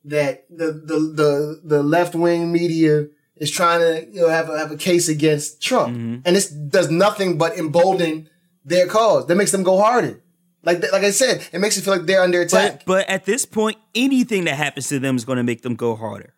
that 0.05 0.45
the 0.49 0.67
the 0.71 0.99
the, 0.99 1.61
the 1.63 1.83
left 1.83 2.15
wing 2.15 2.51
media 2.51 3.07
is 3.37 3.51
trying 3.51 3.79
to 3.79 4.07
you 4.11 4.21
know 4.21 4.29
have 4.29 4.49
a, 4.49 4.57
have 4.57 4.71
a 4.71 4.77
case 4.77 5.09
against 5.09 5.61
Trump, 5.61 5.95
mm-hmm. 5.95 6.21
and 6.25 6.35
this 6.35 6.49
does 6.49 6.89
nothing 6.89 7.37
but 7.37 7.57
embolden 7.57 8.29
their 8.65 8.87
cause. 8.87 9.27
That 9.27 9.35
makes 9.35 9.51
them 9.51 9.63
go 9.63 9.77
harder. 9.79 10.21
Like 10.63 10.81
like 10.91 11.03
I 11.03 11.11
said, 11.11 11.45
it 11.51 11.59
makes 11.59 11.77
it 11.77 11.83
feel 11.83 11.95
like 11.97 12.05
they're 12.05 12.21
under 12.21 12.41
attack. 12.41 12.85
But 12.85 12.85
but 12.85 13.09
at 13.09 13.25
this 13.25 13.45
point, 13.45 13.77
anything 13.95 14.45
that 14.45 14.55
happens 14.55 14.87
to 14.89 14.99
them 14.99 15.15
is 15.15 15.25
going 15.25 15.37
to 15.37 15.43
make 15.43 15.61
them 15.61 15.75
go 15.75 15.95
harder. 15.95 16.33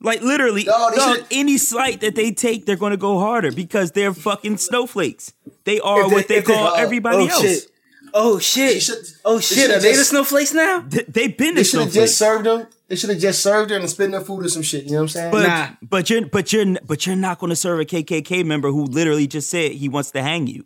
Like 0.00 0.20
literally, 0.20 0.64
No, 0.64 0.90
should- 0.94 1.26
any 1.30 1.56
slight 1.56 2.00
that 2.02 2.14
they 2.14 2.30
take, 2.30 2.66
they're 2.66 2.76
going 2.76 2.90
to 2.90 2.98
go 2.98 3.18
harder 3.18 3.50
because 3.50 3.92
they're 3.92 4.12
fucking 4.12 4.58
snowflakes. 4.58 5.32
They 5.64 5.80
are 5.80 6.08
they- 6.08 6.14
what 6.14 6.28
they 6.28 6.36
if 6.36 6.44
they- 6.44 6.52
call 6.54 6.68
oh, 6.68 6.74
everybody 6.74 7.24
oh 7.24 7.28
else. 7.28 7.40
shit. 7.40 7.70
Oh 8.16 8.38
shit. 8.38 8.80
Oh 9.24 9.40
shit. 9.40 9.58
should've 9.58 9.76
Are 9.78 9.80
they 9.80 9.90
the 9.90 9.96
just- 9.98 10.10
snowflakes 10.10 10.52
now? 10.54 10.82
Th- 10.88 11.04
They've 11.06 11.36
been 11.36 11.56
the 11.56 11.64
snowflake. 11.64 11.64
they 11.64 11.64
the 11.64 11.64
should 11.64 11.80
have 11.80 11.92
snowflakes. 11.92 12.10
just 12.10 12.18
served 12.18 12.44
them. 12.46 12.66
They 12.86 12.96
should 12.96 13.10
have 13.10 13.18
just 13.18 13.42
served 13.42 13.70
her 13.70 13.76
and 13.76 13.90
spit 13.90 14.04
in 14.06 14.10
their 14.12 14.20
food 14.20 14.44
or 14.46 14.48
some 14.48 14.62
shit. 14.62 14.84
You 14.84 14.90
know 14.92 14.96
what 14.98 15.02
I'm 15.02 15.08
saying? 15.08 15.32
But 15.32 15.46
Nah. 15.48 15.68
but 15.82 16.08
you're 16.10 16.26
but 16.26 16.52
you're 16.52 16.76
but 16.86 17.06
you're 17.06 17.16
not 17.16 17.38
going 17.40 17.50
to 17.50 17.56
serve 17.56 17.80
a 17.80 17.84
KKK 17.84 18.44
member 18.44 18.70
who 18.70 18.84
literally 18.84 19.26
just 19.26 19.50
said 19.50 19.72
he 19.72 19.88
wants 19.88 20.12
to 20.12 20.22
hang 20.22 20.46
you. 20.46 20.64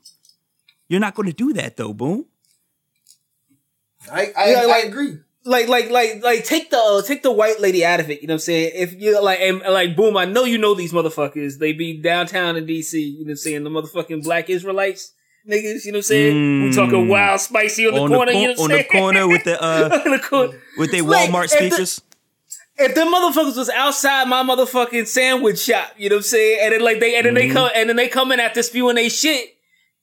You're 0.88 1.00
not 1.00 1.14
going 1.14 1.28
to 1.28 1.32
do 1.34 1.52
that 1.54 1.76
though, 1.78 1.94
boom. 1.94 2.26
I 4.12 4.32
I, 4.36 4.50
Yeah, 4.52 4.60
I 4.60 4.64
like- 4.66 4.84
agree. 4.84 5.18
like 5.44 5.68
like 5.68 5.90
like 5.90 6.22
like 6.22 6.44
take 6.44 6.70
the 6.70 6.78
uh, 6.78 7.02
take 7.02 7.22
the 7.22 7.32
white 7.32 7.60
lady 7.60 7.84
out 7.84 8.00
of 8.00 8.10
it. 8.10 8.20
You 8.20 8.28
know 8.28 8.32
what 8.34 8.36
I'm 8.36 8.40
saying? 8.40 8.72
If 8.74 8.92
you 9.00 9.20
like 9.22 9.40
and 9.40 9.60
like 9.60 9.96
boom, 9.96 10.16
I 10.16 10.24
know 10.24 10.44
you 10.44 10.58
know 10.58 10.74
these 10.74 10.92
motherfuckers. 10.92 11.58
They 11.58 11.72
be 11.72 11.96
downtown 12.00 12.56
in 12.56 12.66
DC. 12.66 12.92
You 12.94 13.18
know 13.20 13.22
what 13.24 13.30
I'm 13.30 13.36
saying? 13.36 13.64
The 13.64 13.70
motherfucking 13.70 14.22
black 14.24 14.50
Israelites 14.50 15.12
niggas. 15.48 15.84
You 15.84 15.92
know 15.92 15.96
what 15.96 15.98
I'm 15.98 16.02
saying? 16.02 16.62
We 16.64 16.72
talking 16.72 17.06
Mm. 17.06 17.08
wild, 17.08 17.40
spicy 17.40 17.86
on 17.88 17.94
the 17.94 18.00
on 18.02 18.08
corner. 18.10 18.32
the, 18.32 18.38
you 18.38 18.46
know 18.48 18.52
what 18.54 18.58
on 18.60 18.64
I'm 18.72 18.76
the 18.76 18.82
saying? 18.88 19.02
corner 19.02 19.28
with 19.28 19.44
the 19.44 19.62
uh 19.62 20.00
on 20.06 20.10
the 20.12 20.18
corner. 20.18 20.60
with 20.76 20.90
their 20.92 21.02
Like, 21.02 21.30
Walmart 21.30 21.44
if 21.44 21.50
the- 21.50 21.56
speakers. 21.70 22.00
If 22.80 22.94
them 22.94 23.12
motherfuckers 23.12 23.56
was 23.56 23.68
outside 23.70 24.28
my 24.28 24.44
motherfucking 24.44 25.08
sandwich 25.08 25.58
shop, 25.58 25.88
you 25.96 26.08
know 26.10 26.14
what 26.16 26.20
I'm 26.20 26.22
saying? 26.24 26.58
And 26.62 26.72
then 26.74 26.80
like 26.82 27.00
they 27.00 27.16
and 27.16 27.26
then 27.26 27.34
Mm-hmm. 27.34 27.48
they 27.48 27.52
come 27.54 27.70
and 27.74 27.88
then 27.88 27.96
they 27.96 28.06
come 28.08 28.30
in 28.30 28.38
after 28.38 28.62
spewing 28.62 28.94
they 28.94 29.08
shit. 29.08 29.54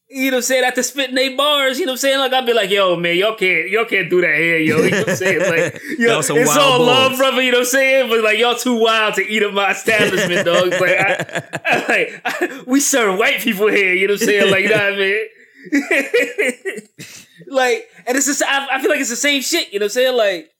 You 0.09 0.25
know 0.29 0.37
what 0.37 0.39
I'm 0.39 0.41
saying? 0.43 0.63
After 0.65 0.83
spitting 0.83 1.15
they 1.15 1.33
bars, 1.35 1.79
you 1.79 1.85
know 1.85 1.93
what 1.93 1.95
I'm 1.95 1.97
saying? 1.99 2.19
Like 2.19 2.33
I'd 2.33 2.45
be 2.45 2.53
like, 2.53 2.69
yo, 2.69 2.95
man, 2.97 3.15
y'all 3.15 3.33
can't 3.35 3.69
y'all 3.69 3.85
can't 3.85 4.09
do 4.09 4.19
that 4.21 4.35
here, 4.35 4.57
yo. 4.59 4.77
You 4.83 4.91
know 4.91 4.99
what 4.99 5.09
I'm 5.09 5.15
saying? 5.25 5.39
Like 5.39 5.81
yo, 5.97 6.19
it's 6.19 6.29
all 6.57 6.77
boys. 6.79 6.87
love, 6.87 7.17
brother, 7.17 7.41
you 7.41 7.51
know 7.51 7.59
what 7.59 7.67
I'm 7.67 7.71
saying? 7.71 8.09
But 8.09 8.23
like 8.25 8.37
y'all 8.39 8.55
too 8.55 8.77
wild 8.77 9.13
to 9.15 9.21
eat 9.25 9.41
at 9.41 9.53
my 9.53 9.71
establishment, 9.71 10.45
dog. 10.45 10.67
Like, 10.71 10.99
I, 10.99 11.43
I- 11.65 11.85
like 11.87 12.21
I- 12.25 12.63
we 12.67 12.81
serve 12.81 13.17
white 13.17 13.39
people 13.39 13.67
here, 13.69 13.93
you 13.93 14.07
know 14.07 14.15
what 14.15 14.21
I'm 14.21 14.27
saying? 14.27 14.51
Like, 14.51 14.63
you 14.63 14.69
know 14.69 14.75
what 14.75 14.93
I 14.93 14.97
mean? 14.97 15.27
like, 17.47 17.89
and 18.05 18.17
it's 18.17 18.25
just 18.25 18.43
I, 18.43 18.67
I 18.71 18.81
feel 18.81 18.89
like 18.89 18.99
it's 18.99 19.09
the 19.09 19.15
same 19.15 19.41
shit, 19.41 19.73
you 19.73 19.79
know 19.79 19.85
what 19.85 19.91
I'm 19.91 19.93
saying? 19.93 20.17
Like 20.17 20.51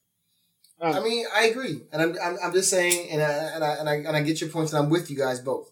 I 0.82 1.00
mean, 1.00 1.26
I 1.34 1.46
agree, 1.46 1.82
and 1.92 2.02
I'm, 2.02 2.16
I'm, 2.22 2.38
I'm 2.44 2.54
just 2.54 2.70
saying, 2.70 3.10
and 3.10 3.22
I, 3.22 3.26
and 3.28 3.64
I 3.64 3.74
and 3.76 3.90
I 3.90 3.94
and 3.96 4.18
I 4.18 4.22
get 4.22 4.42
your 4.42 4.50
points, 4.50 4.74
and 4.74 4.84
I'm 4.84 4.90
with 4.90 5.10
you 5.10 5.18
guys 5.18 5.40
both. 5.40 5.72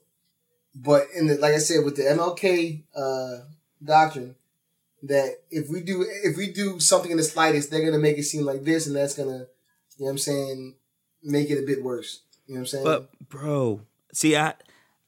But 0.76 1.08
in 1.16 1.28
the 1.28 1.36
like 1.36 1.54
I 1.54 1.58
said, 1.58 1.84
with 1.84 1.98
the 1.98 2.04
MLK 2.04 2.84
uh, 2.96 3.46
doctrine, 3.84 4.36
that 5.04 5.36
if 5.52 5.70
we 5.70 5.82
do 5.82 6.06
if 6.24 6.38
we 6.38 6.52
do 6.52 6.80
something 6.80 7.12
in 7.12 7.18
the 7.18 7.24
slightest, 7.24 7.70
they're 7.70 7.86
gonna 7.86 8.00
make 8.00 8.18
it 8.18 8.24
seem 8.24 8.46
like 8.46 8.64
this, 8.64 8.88
and 8.88 8.96
that's 8.96 9.16
gonna, 9.16 9.32
you 9.32 9.36
know, 9.38 10.06
what 10.06 10.12
I'm 10.12 10.18
saying, 10.18 10.76
make 11.22 11.50
it 11.50 11.62
a 11.62 11.66
bit 11.66 11.84
worse. 11.84 12.22
You 12.48 12.56
know 12.56 12.60
what 12.60 12.62
I'm 12.62 12.68
saying? 12.68 12.84
But 12.86 13.30
bro, 13.30 13.82
see, 14.14 14.36
I 14.38 14.56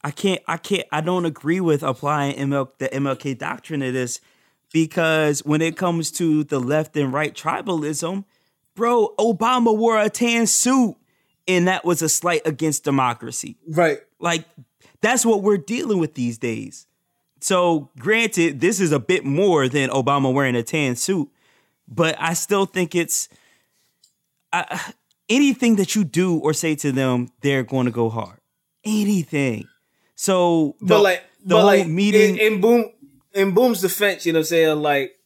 I 0.05 0.11
can't 0.11 0.41
I 0.47 0.57
can't 0.57 0.85
I 0.91 1.01
don't 1.01 1.25
agree 1.25 1.59
with 1.59 1.81
applying 1.81 2.35
ML, 2.35 2.69
the 2.77 2.89
MLK 2.89 3.35
doctrine 3.35 3.79
to 3.79 3.91
this 3.91 4.21
because 4.71 5.43
when 5.43 5.63
it 5.63 5.77
comes 5.77 6.11
to 6.11 6.43
the 6.43 6.59
left 6.59 6.95
and 6.95 7.11
right 7.11 7.33
tribalism, 7.33 8.23
bro, 8.75 9.15
Obama 9.17 9.75
wore 9.75 9.99
a 9.99 10.11
tan 10.11 10.45
suit 10.45 10.95
and 11.47 11.67
that 11.67 11.83
was 11.83 12.03
a 12.03 12.09
slight 12.09 12.43
against 12.45 12.83
democracy. 12.83 13.57
Right. 13.67 13.97
Like 14.19 14.45
that's 15.01 15.25
what 15.25 15.41
we're 15.41 15.57
dealing 15.57 15.97
with 15.97 16.13
these 16.13 16.37
days. 16.37 16.85
So, 17.41 17.89
granted, 17.97 18.59
this 18.59 18.79
is 18.79 18.91
a 18.91 18.99
bit 18.99 19.25
more 19.25 19.67
than 19.67 19.89
Obama 19.89 20.31
wearing 20.31 20.55
a 20.55 20.63
tan 20.63 20.95
suit, 20.95 21.29
but 21.87 22.15
I 22.19 22.35
still 22.35 22.67
think 22.67 22.93
it's 22.93 23.27
I, 24.53 24.93
anything 25.29 25.77
that 25.77 25.95
you 25.95 26.03
do 26.03 26.37
or 26.37 26.53
say 26.53 26.75
to 26.75 26.91
them, 26.91 27.29
they're 27.41 27.63
going 27.63 27.85
to 27.85 27.91
go 27.91 28.09
hard. 28.09 28.39
Anything. 28.83 29.67
So, 30.15 30.75
the, 30.79 30.85
but 30.87 31.01
like 31.01 31.23
the 31.43 31.55
but 31.55 31.61
whole 31.61 31.65
like 31.65 31.87
meeting. 31.87 32.37
in, 32.37 32.53
in 32.53 32.61
boom 32.61 32.91
in 33.33 33.53
boom's 33.53 33.81
defense 33.81 34.25
you 34.25 34.31
know 34.33 34.39
what 34.39 34.45
i'm 34.45 34.47
saying 34.47 34.81
like 34.81 35.19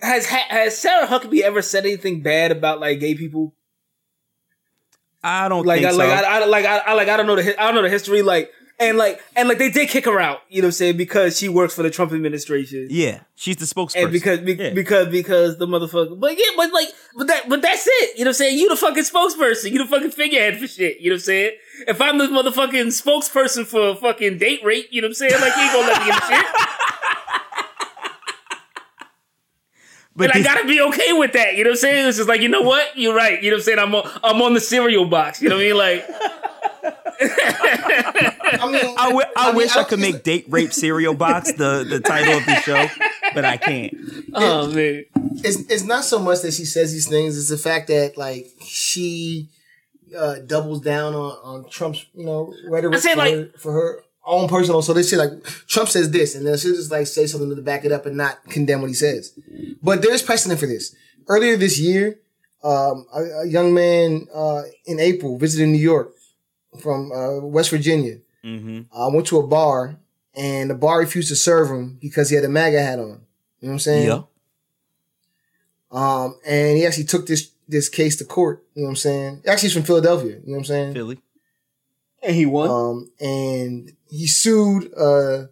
has 0.00 0.26
has 0.26 0.78
sarah 0.78 1.06
huckabee 1.06 1.42
ever 1.42 1.60
said 1.60 1.84
anything 1.84 2.22
bad 2.22 2.50
about 2.50 2.80
like 2.80 2.98
gay 3.00 3.14
people 3.14 3.54
I 5.22 5.48
don't 5.48 5.66
like 5.66 5.80
think 5.80 5.88
I, 5.88 5.90
so. 5.90 5.98
like 5.98 6.10
I, 6.10 6.40
I 6.40 6.44
like 6.46 6.64
I, 6.64 6.78
I 6.78 6.92
like 6.92 7.08
I 7.08 7.16
don't 7.16 7.26
know 7.26 7.36
the 7.36 7.60
I 7.60 7.66
don't 7.66 7.74
know 7.74 7.82
the 7.82 7.90
history 7.90 8.22
like 8.22 8.52
and 8.78 8.98
like 8.98 9.20
and 9.34 9.48
like 9.48 9.58
they 9.58 9.70
did 9.70 9.88
kick 9.88 10.04
her 10.04 10.20
out 10.20 10.40
you 10.48 10.60
know 10.60 10.66
what 10.66 10.68
I'm 10.68 10.72
saying 10.72 10.96
because 10.98 11.38
she 11.38 11.48
works 11.48 11.74
for 11.74 11.82
the 11.82 11.90
Trump 11.90 12.12
administration 12.12 12.88
yeah, 12.90 13.20
she's 13.34 13.56
the 13.56 13.64
spokesperson. 13.64 14.02
and 14.04 14.12
because 14.12 14.40
be, 14.40 14.52
Yeah. 14.54 14.70
because 14.74 15.08
because 15.08 15.56
the 15.58 15.66
motherfucker 15.66 16.18
but 16.18 16.36
yeah 16.38 16.44
but 16.56 16.72
like 16.72 16.88
but 17.16 17.26
that 17.28 17.48
but 17.48 17.62
that's 17.62 17.86
it 17.86 18.18
you 18.18 18.24
know 18.24 18.28
what 18.28 18.34
I'm 18.34 18.34
saying 18.34 18.58
you 18.58 18.68
the 18.68 18.76
fucking 18.76 19.04
spokesperson 19.04 19.70
you 19.72 19.78
the 19.78 19.86
fucking 19.86 20.10
figurehead 20.10 20.58
for 20.58 20.66
shit 20.66 21.00
you 21.00 21.08
know 21.10 21.14
what 21.14 21.20
I'm 21.20 21.24
saying 21.24 21.50
if 21.88 22.00
I'm 22.00 22.18
the 22.18 22.26
motherfucking 22.26 22.88
spokesperson 22.88 23.64
for 23.66 23.88
a 23.90 23.94
fucking 23.96 24.38
date 24.38 24.60
rape 24.62 24.88
you 24.90 25.00
know 25.00 25.06
what 25.06 25.10
I'm 25.10 25.14
saying 25.14 25.40
like 25.40 25.56
you 25.56 25.62
ain't 25.62 25.72
gonna 25.72 25.86
let 25.86 26.00
me 26.02 26.06
get 26.10 26.22
shit 26.24 26.46
but 30.14 30.34
and 30.34 30.46
I 30.46 30.54
gotta 30.54 30.66
be 30.66 30.80
okay 30.80 31.12
with 31.12 31.34
that. 31.34 31.56
You 31.56 31.64
know 31.64 31.70
what 31.70 31.74
I'm 31.76 31.80
saying? 31.80 32.08
It's 32.08 32.16
just 32.16 32.26
like, 32.28 32.40
you 32.40 32.48
know 32.48 32.62
what? 32.62 32.96
You're 32.96 33.14
right. 33.14 33.42
You 33.42 33.50
know 33.50 33.56
what 33.56 33.60
I'm 33.60 33.64
saying? 33.64 33.78
I'm 33.78 33.94
on, 33.94 34.10
I'm 34.24 34.40
on 34.40 34.54
the 34.54 34.60
cereal 34.60 35.04
box. 35.04 35.42
You 35.42 35.50
know 35.50 35.56
what 35.56 35.60
I 35.60 35.66
mean? 35.66 35.76
Like, 35.76 36.08
I 37.20 38.68
mean, 38.70 38.94
I, 38.98 39.06
w- 39.08 39.26
I, 39.36 39.46
mean, 39.48 39.56
wish 39.56 39.76
I, 39.76 39.84
could 39.84 40.00
make 40.00 40.22
date 40.22 40.46
rape 40.48 40.72
cereal 40.72 41.14
box 41.14 41.52
the, 41.52 41.84
the 41.88 42.00
title 42.00 42.38
of 42.38 42.46
the 42.46 42.56
show, 42.60 42.86
but 43.34 43.44
I 43.44 43.56
can't. 43.56 43.94
oh 44.34 44.68
man. 44.68 45.04
it's 45.44 45.60
it's 45.70 45.84
not 45.84 46.04
so 46.04 46.18
much 46.18 46.42
that 46.42 46.52
she 46.52 46.64
says 46.64 46.92
these 46.92 47.08
things; 47.08 47.38
it's 47.38 47.48
the 47.48 47.58
fact 47.58 47.88
that 47.88 48.16
like 48.16 48.46
she 48.64 49.48
uh, 50.16 50.36
doubles 50.46 50.80
down 50.80 51.14
on, 51.14 51.64
on 51.64 51.70
Trump's 51.70 52.06
you 52.14 52.24
know 52.24 52.52
rhetoric 52.68 52.96
I 52.96 52.98
say, 53.00 53.12
for, 53.12 53.18
like- 53.18 53.34
her, 53.34 53.52
for 53.58 53.72
her 53.72 54.02
own 54.24 54.48
personal. 54.48 54.82
So 54.82 54.92
they 54.92 55.02
say 55.02 55.16
like 55.16 55.42
Trump 55.66 55.88
says 55.88 56.10
this, 56.10 56.34
and 56.34 56.46
then 56.46 56.56
she'll 56.58 56.74
just 56.74 56.90
like 56.90 57.06
say 57.06 57.26
something 57.26 57.54
to 57.54 57.62
back 57.62 57.84
it 57.84 57.92
up 57.92 58.06
and 58.06 58.16
not 58.16 58.44
condemn 58.48 58.80
what 58.80 58.88
he 58.88 58.94
says. 58.94 59.38
But 59.82 60.02
there's 60.02 60.22
precedent 60.22 60.60
for 60.60 60.66
this. 60.66 60.94
Earlier 61.28 61.56
this 61.56 61.78
year, 61.78 62.20
um, 62.62 63.06
a, 63.14 63.22
a 63.42 63.46
young 63.46 63.74
man 63.74 64.26
uh, 64.34 64.62
in 64.86 65.00
April 65.00 65.38
visited 65.38 65.68
New 65.68 65.78
York 65.78 66.14
from 66.86 67.10
uh, 67.12 67.40
West 67.40 67.70
Virginia. 67.70 68.18
hmm 68.42 68.82
I 68.96 69.08
went 69.08 69.26
to 69.28 69.38
a 69.38 69.46
bar, 69.46 69.98
and 70.34 70.70
the 70.70 70.74
bar 70.74 71.00
refused 71.00 71.28
to 71.28 71.36
serve 71.36 71.68
him 71.68 71.98
because 72.00 72.30
he 72.30 72.36
had 72.36 72.44
a 72.44 72.48
MAGA 72.48 72.80
hat 72.82 72.98
on. 72.98 73.06
You 73.06 73.08
know 73.08 73.18
what 73.60 73.72
I'm 73.72 73.78
saying? 73.80 74.06
Yeah. 74.06 74.22
Um, 75.90 76.38
and 76.46 76.76
he 76.76 76.86
actually 76.86 77.04
took 77.04 77.26
this 77.26 77.50
this 77.68 77.88
case 77.88 78.16
to 78.16 78.24
court. 78.24 78.64
You 78.74 78.82
know 78.82 78.86
what 78.86 78.90
I'm 78.92 78.96
saying? 78.96 79.42
Actually, 79.46 79.68
he's 79.68 79.74
from 79.74 79.82
Philadelphia. 79.82 80.36
You 80.44 80.46
know 80.46 80.52
what 80.52 80.58
I'm 80.58 80.64
saying? 80.64 80.94
Philly. 80.94 81.18
And 82.22 82.34
he 82.36 82.46
won. 82.46 82.70
Um, 82.70 83.10
and 83.20 83.92
he 84.08 84.26
sued 84.26 84.92
uh 84.94 85.46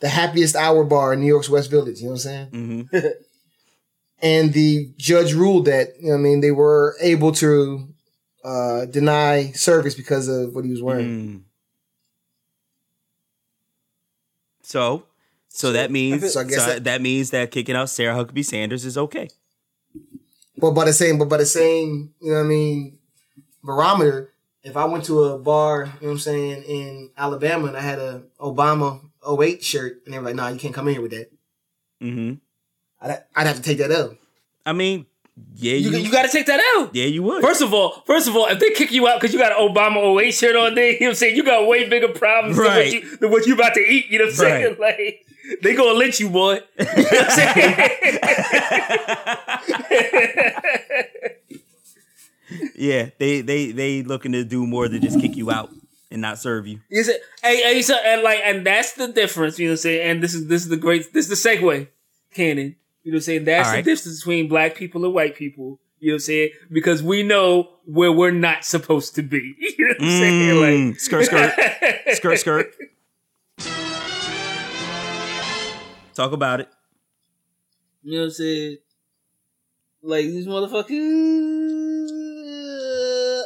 the 0.00 0.08
happiest 0.08 0.54
hour 0.54 0.84
bar 0.84 1.14
in 1.14 1.20
New 1.20 1.26
York's 1.26 1.48
West 1.50 1.70
Village. 1.70 1.98
You 2.00 2.06
know 2.06 2.12
what 2.12 2.26
I'm 2.26 2.48
saying? 2.52 2.86
hmm 2.92 2.96
And 4.22 4.52
the 4.54 4.90
judge 4.96 5.34
ruled 5.34 5.66
that 5.66 5.88
you 6.00 6.06
know, 6.08 6.12
what 6.14 6.20
I 6.20 6.22
mean, 6.22 6.40
they 6.40 6.50
were 6.50 6.96
able 7.00 7.32
to 7.32 7.88
uh 8.46 8.84
deny 8.86 9.50
service 9.52 9.94
because 9.96 10.28
of 10.28 10.54
what 10.54 10.64
he 10.64 10.70
was 10.70 10.80
wearing. 10.82 11.06
Mm. 11.06 11.42
So, 14.62 15.04
so 15.48 15.72
that 15.72 15.90
means 15.90 16.32
So 16.32 16.46
so 16.48 16.66
that- 16.66 16.84
that 16.84 17.00
means 17.02 17.30
that 17.30 17.50
kicking 17.50 17.76
out 17.76 17.90
Sarah 17.90 18.14
Huckabee 18.14 18.44
Sanders 18.44 18.84
is 18.84 18.96
okay. 18.98 19.28
But 20.58 20.70
by 20.72 20.84
the 20.86 20.92
same, 20.92 21.18
but 21.18 21.28
by 21.28 21.36
the 21.36 21.46
same, 21.46 22.14
you 22.20 22.30
know 22.30 22.38
what 22.38 22.44
I 22.44 22.48
mean, 22.48 22.98
barometer. 23.62 24.32
If 24.62 24.76
I 24.76 24.84
went 24.86 25.04
to 25.04 25.22
a 25.24 25.38
bar, 25.38 25.84
you 25.84 25.84
know 25.84 25.92
what 26.08 26.10
I'm 26.12 26.18
saying, 26.18 26.62
in 26.64 27.10
Alabama, 27.16 27.68
and 27.68 27.76
I 27.76 27.80
had 27.80 27.98
a 28.00 28.22
Obama 28.40 29.00
08 29.22 29.62
shirt, 29.62 30.02
and 30.04 30.12
they 30.14 30.18
were 30.18 30.24
like, 30.24 30.34
"Nah, 30.34 30.48
you 30.48 30.58
can't 30.58 30.74
come 30.74 30.88
in 30.88 30.94
here 30.94 31.02
with 31.02 31.12
that." 31.12 31.30
Mm-hmm. 32.02 32.34
I'd, 33.00 33.22
I'd 33.36 33.46
have 33.46 33.56
to 33.56 33.62
take 33.62 33.78
that 33.78 33.92
up. 33.92 34.12
I 34.64 34.72
mean, 34.72 35.06
yeah, 35.56 35.74
you, 35.74 35.90
you, 35.90 35.98
you 35.98 36.10
got 36.12 36.22
to 36.22 36.28
take 36.28 36.46
that 36.46 36.60
out. 36.76 36.94
yeah, 36.94 37.04
you 37.06 37.22
would. 37.22 37.42
First 37.42 37.60
of 37.62 37.72
all, 37.74 38.02
first 38.06 38.26
of 38.28 38.36
all, 38.36 38.46
if 38.46 38.58
they 38.58 38.70
kick 38.70 38.90
you 38.92 39.06
out 39.08 39.20
because 39.20 39.32
you 39.34 39.38
got 39.38 39.52
an 39.52 39.58
Obama 39.68 40.20
08 40.22 40.30
shirt 40.32 40.56
on 40.56 40.74
there, 40.74 40.92
you 40.92 41.00
know 41.00 41.06
what 41.06 41.10
I'm 41.10 41.14
saying? 41.16 41.36
You 41.36 41.44
got 41.44 41.66
way 41.66 41.88
bigger 41.88 42.08
problems 42.08 42.56
than, 42.56 42.64
what 42.66 42.72
Right. 42.76 42.92
you, 42.92 43.16
than 43.16 43.30
what 43.30 43.46
you 43.46 43.54
about 43.54 43.74
to 43.74 43.80
eat. 43.80 44.06
You 44.08 44.18
know 44.18 44.24
what 44.26 44.30
I'm 44.30 44.36
saying? 44.36 44.76
Like, 44.78 45.26
they 45.62 45.74
gonna 45.74 45.96
lynch 45.98 46.18
you, 46.20 46.28
boy. 46.30 46.54
You 46.54 46.84
know 46.86 46.92
what 47.02 47.22
I'm 47.22 47.30
saying? 47.30 48.76
Yeah, 52.76 53.10
they 53.18 53.40
they 53.40 53.72
they 53.72 54.02
looking 54.02 54.32
to 54.32 54.44
do 54.44 54.66
more 54.66 54.88
than 54.88 55.00
just 55.00 55.20
kick 55.20 55.36
you 55.36 55.50
out 55.50 55.70
and 56.10 56.22
not 56.22 56.38
serve 56.38 56.66
you. 56.66 56.78
Hey, 56.90 57.10
hey, 57.42 57.82
so, 57.82 57.94
and 57.96 58.22
like, 58.22 58.40
and 58.44 58.64
that's 58.64 58.92
the 58.92 59.08
difference, 59.08 59.58
you 59.58 59.66
know 59.66 59.72
what 59.72 59.78
I'm 59.78 59.82
saying? 59.82 60.10
And 60.10 60.22
this 60.22 60.34
is, 60.34 60.46
this 60.46 60.62
is 60.62 60.68
the 60.68 60.76
great, 60.76 61.12
this 61.12 61.28
is 61.28 61.42
the 61.42 61.48
segue, 61.50 61.88
Cannon. 62.32 62.76
You 63.06 63.12
know 63.12 63.16
what 63.16 63.18
I'm 63.18 63.22
saying? 63.22 63.44
That's 63.44 63.68
All 63.68 63.72
the 63.72 63.76
right. 63.78 63.84
difference 63.84 64.18
between 64.18 64.48
black 64.48 64.74
people 64.74 65.04
and 65.04 65.14
white 65.14 65.36
people. 65.36 65.78
You 66.00 66.08
know 66.08 66.14
what 66.14 66.16
I'm 66.16 66.20
saying? 66.22 66.50
Because 66.72 67.04
we 67.04 67.22
know 67.22 67.70
where 67.84 68.10
we're 68.10 68.32
not 68.32 68.64
supposed 68.64 69.14
to 69.14 69.22
be. 69.22 69.54
You 69.78 69.86
know 69.86 69.94
what 69.98 70.02
I'm 70.02 70.08
saying? 70.10 70.56
Mm, 70.56 70.88
Like, 70.90 70.98
skirt, 71.00 71.24
skirt, 71.26 71.52
skirt, 72.16 72.38
skirt. 72.40 72.74
Talk 76.14 76.32
about 76.32 76.60
it. 76.62 76.68
You 78.02 78.12
know 78.14 78.18
what 78.22 78.24
I'm 78.24 78.30
saying? 78.32 78.78
Like 80.02 80.24
these 80.24 80.46
motherfuckers. 80.48 82.10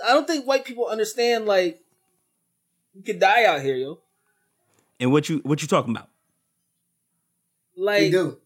I 0.05 0.15
don't 0.15 0.27
think 0.27 0.47
white 0.47 0.65
people 0.65 0.87
understand. 0.87 1.45
Like 1.45 1.81
you 2.95 3.03
could 3.03 3.19
die 3.21 3.45
out 3.45 3.61
here, 3.61 3.77
yo. 3.77 3.99
And 4.99 5.13
what 5.13 5.29
you 5.29 5.39
what 5.45 5.61
you 5.61 5.69
talking 5.69 5.95
about? 5.95 6.09
Like, 7.77 7.99
They 8.01 8.11
do. 8.11 8.39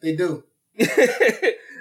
They 0.00 0.16
do. 0.16 0.44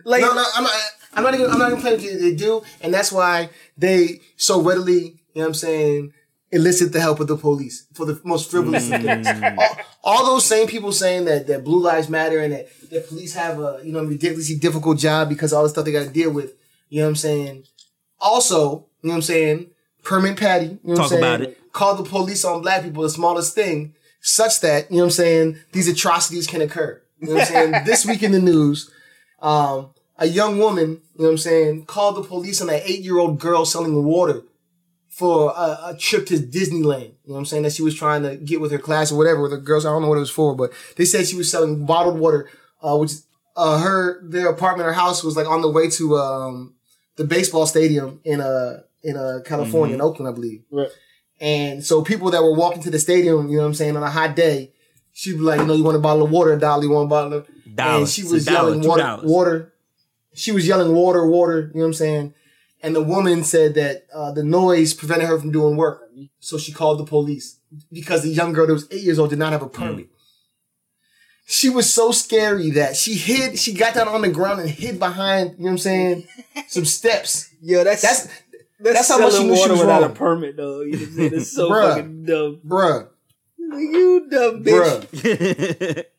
like, 0.05 0.21
no, 0.21 0.33
no, 0.33 0.43
I'm 0.55 0.63
not. 0.63 0.73
I'm 1.13 1.23
not 1.23 1.33
even. 1.33 1.49
I'm 1.51 1.59
not 1.59 1.69
even 1.71 1.81
playing 1.81 1.97
with 1.97 2.05
you. 2.05 2.19
They 2.19 2.35
do, 2.35 2.61
and 2.81 2.93
that's 2.93 3.11
why 3.11 3.49
they 3.77 4.21
so 4.37 4.61
readily. 4.61 4.99
You 5.33 5.35
know 5.35 5.41
what 5.41 5.47
I'm 5.47 5.53
saying? 5.53 6.13
Elicit 6.53 6.91
the 6.91 6.99
help 6.99 7.21
of 7.21 7.27
the 7.27 7.37
police 7.37 7.87
for 7.93 8.05
the 8.05 8.19
most 8.25 8.51
frivolous 8.51 8.91
of 8.91 9.01
things. 9.01 9.25
All, 9.57 9.77
all 10.03 10.25
those 10.25 10.45
same 10.45 10.67
people 10.67 10.91
saying 10.91 11.23
that 11.25 11.47
that 11.47 11.63
blue 11.63 11.79
lives 11.81 12.09
matter 12.09 12.39
and 12.39 12.51
that 12.51 12.67
the 12.89 12.99
police 12.99 13.33
have 13.35 13.57
a 13.59 13.79
you 13.83 13.93
know 13.93 14.03
ridiculously 14.03 14.57
difficult 14.57 14.97
job 14.99 15.29
because 15.29 15.53
of 15.53 15.57
all 15.57 15.63
the 15.63 15.69
stuff 15.69 15.85
they 15.85 15.93
got 15.93 16.07
to 16.07 16.09
deal 16.11 16.31
with. 16.31 16.53
You 16.89 16.99
know 16.99 17.05
what 17.05 17.09
I'm 17.11 17.15
saying? 17.15 17.63
Also, 18.19 18.87
you 19.01 19.07
know 19.07 19.11
what 19.11 19.15
I'm 19.15 19.21
saying? 19.21 19.69
Permit 20.03 20.37
Patty. 20.37 20.65
You 20.65 20.71
know 20.71 20.79
what 20.83 20.95
Talk 20.95 21.03
I'm 21.03 21.09
saying? 21.09 21.23
about 21.23 21.41
it. 21.41 21.71
Call 21.71 21.95
the 21.95 22.03
police 22.03 22.43
on 22.43 22.61
black 22.61 22.83
people 22.83 23.03
the 23.03 23.09
smallest 23.09 23.55
thing, 23.55 23.95
such 24.19 24.59
that 24.59 24.91
you 24.91 24.97
know 24.97 25.03
what 25.03 25.07
I'm 25.07 25.11
saying. 25.11 25.57
These 25.71 25.87
atrocities 25.87 26.47
can 26.47 26.59
occur. 26.61 27.01
You 27.21 27.27
know 27.27 27.33
what 27.35 27.41
I'm 27.41 27.47
saying? 27.47 27.71
this 27.85 28.05
week 28.05 28.23
in 28.23 28.31
the 28.31 28.39
news 28.39 28.91
um, 29.41 29.93
a 30.17 30.27
young 30.27 30.59
woman, 30.59 30.89
you 31.15 31.19
know 31.19 31.25
what 31.25 31.29
I'm 31.31 31.37
saying, 31.37 31.85
called 31.85 32.15
the 32.15 32.23
police 32.23 32.61
on 32.61 32.69
an 32.69 32.81
eight 32.85 33.01
year 33.01 33.17
old 33.17 33.39
girl 33.39 33.65
selling 33.65 34.03
water 34.03 34.43
for 35.09 35.51
a, 35.51 35.79
a 35.87 35.97
trip 35.99 36.27
to 36.27 36.35
Disneyland. 36.35 37.13
You 37.23 37.29
know 37.29 37.33
what 37.33 37.37
I'm 37.39 37.45
saying? 37.45 37.63
That 37.63 37.73
she 37.73 37.81
was 37.81 37.95
trying 37.95 38.23
to 38.23 38.37
get 38.37 38.61
with 38.61 38.71
her 38.71 38.77
class 38.77 39.11
or 39.11 39.17
whatever 39.17 39.41
with 39.41 39.51
the 39.51 39.57
girls. 39.57 39.85
I 39.85 39.89
don't 39.89 40.03
know 40.03 40.09
what 40.09 40.17
it 40.17 40.21
was 40.21 40.29
for, 40.29 40.55
but 40.55 40.71
they 40.95 41.05
said 41.05 41.27
she 41.27 41.35
was 41.35 41.49
selling 41.49 41.85
bottled 41.85 42.19
water, 42.19 42.49
uh, 42.81 42.95
which 42.97 43.11
uh, 43.55 43.79
her 43.79 44.21
their 44.23 44.49
apartment 44.49 44.87
or 44.87 44.93
house 44.93 45.23
was 45.23 45.35
like 45.35 45.47
on 45.47 45.61
the 45.61 45.69
way 45.69 45.89
to 45.89 46.17
um, 46.17 46.75
the 47.15 47.23
baseball 47.23 47.65
stadium 47.65 48.21
in 48.23 48.39
uh 48.39 48.81
in 49.03 49.17
uh, 49.17 49.39
California 49.43 49.95
in 49.95 50.01
Oakland, 50.01 50.29
I 50.29 50.33
believe. 50.33 50.63
Right. 50.69 50.89
And 51.39 51.83
so 51.83 52.03
people 52.03 52.29
that 52.29 52.43
were 52.43 52.53
walking 52.53 52.83
to 52.83 52.91
the 52.91 52.99
stadium, 52.99 53.49
you 53.49 53.55
know 53.55 53.63
what 53.63 53.69
I'm 53.69 53.73
saying, 53.73 53.97
on 53.97 54.03
a 54.03 54.11
hot 54.11 54.35
day, 54.35 54.73
she'd 55.13 55.33
be 55.33 55.39
like, 55.39 55.59
you 55.59 55.65
know, 55.65 55.73
you 55.73 55.83
want 55.83 55.97
a 55.97 55.99
bottle 55.99 56.23
of 56.23 56.31
water, 56.31 56.51
dolly, 56.57 56.59
dollar, 56.59 56.83
you 56.83 56.89
want 56.91 57.05
a 57.05 57.09
bottle 57.09 57.33
of 57.33 57.47
Dollar. 57.75 57.99
and 57.99 58.07
she 58.09 58.23
was 58.23 58.45
dollar, 58.45 58.69
yelling 58.73 58.87
water, 58.87 59.01
dollars. 59.03 59.25
water. 59.29 59.73
She 60.33 60.51
was 60.51 60.67
yelling 60.67 60.93
water, 60.93 61.25
water. 61.27 61.59
You 61.73 61.79
know 61.79 61.81
what 61.81 61.85
I'm 61.87 61.93
saying? 61.93 62.33
And 62.83 62.95
the 62.95 63.03
woman 63.03 63.43
said 63.43 63.75
that 63.75 64.07
uh, 64.13 64.31
the 64.31 64.43
noise 64.43 64.93
prevented 64.93 65.27
her 65.27 65.37
from 65.39 65.51
doing 65.51 65.77
work, 65.77 66.09
so 66.39 66.57
she 66.57 66.71
called 66.71 66.97
the 66.99 67.05
police 67.05 67.59
because 67.91 68.23
the 68.23 68.29
young 68.29 68.53
girl 68.53 68.65
that 68.67 68.73
was 68.73 68.87
eight 68.91 69.03
years 69.03 69.19
old 69.19 69.29
did 69.29 69.39
not 69.39 69.51
have 69.51 69.61
a 69.61 69.69
permit. 69.69 70.07
She 71.45 71.69
was 71.69 71.91
so 71.93 72.11
scary 72.11 72.71
that 72.71 72.95
she 72.95 73.13
hid. 73.15 73.59
She 73.59 73.73
got 73.73 73.93
down 73.93 74.07
on 74.07 74.21
the 74.21 74.29
ground 74.29 74.61
and 74.61 74.69
hid 74.69 74.99
behind. 74.99 75.51
You 75.51 75.57
know 75.57 75.63
what 75.65 75.71
I'm 75.71 75.77
saying? 75.79 76.27
Some 76.67 76.85
steps. 76.85 77.49
yo, 77.61 77.83
that's 77.83 78.01
That's 78.01 78.25
that's, 78.79 78.95
that's 78.95 79.09
how 79.09 79.19
much 79.19 79.33
selling 79.33 79.43
she 79.43 79.49
knew 79.49 79.55
she 79.55 79.61
water 79.61 79.71
was 79.73 79.79
without 79.81 80.01
wrong. 80.01 80.11
a 80.11 80.15
permit, 80.15 80.57
though. 80.57 80.81
You 80.81 80.91
know 80.93 80.97
what 80.99 81.07
I'm 81.09 81.15
saying? 81.15 81.33
It's 81.35 81.51
so 81.55 81.69
Bruh. 81.69 81.89
fucking 81.95 82.25
dumb. 82.25 82.61
bruh, 82.65 83.07
You 83.79 84.27
dumb 84.29 84.63
bitch. 84.63 85.05
bruh. 85.07 86.05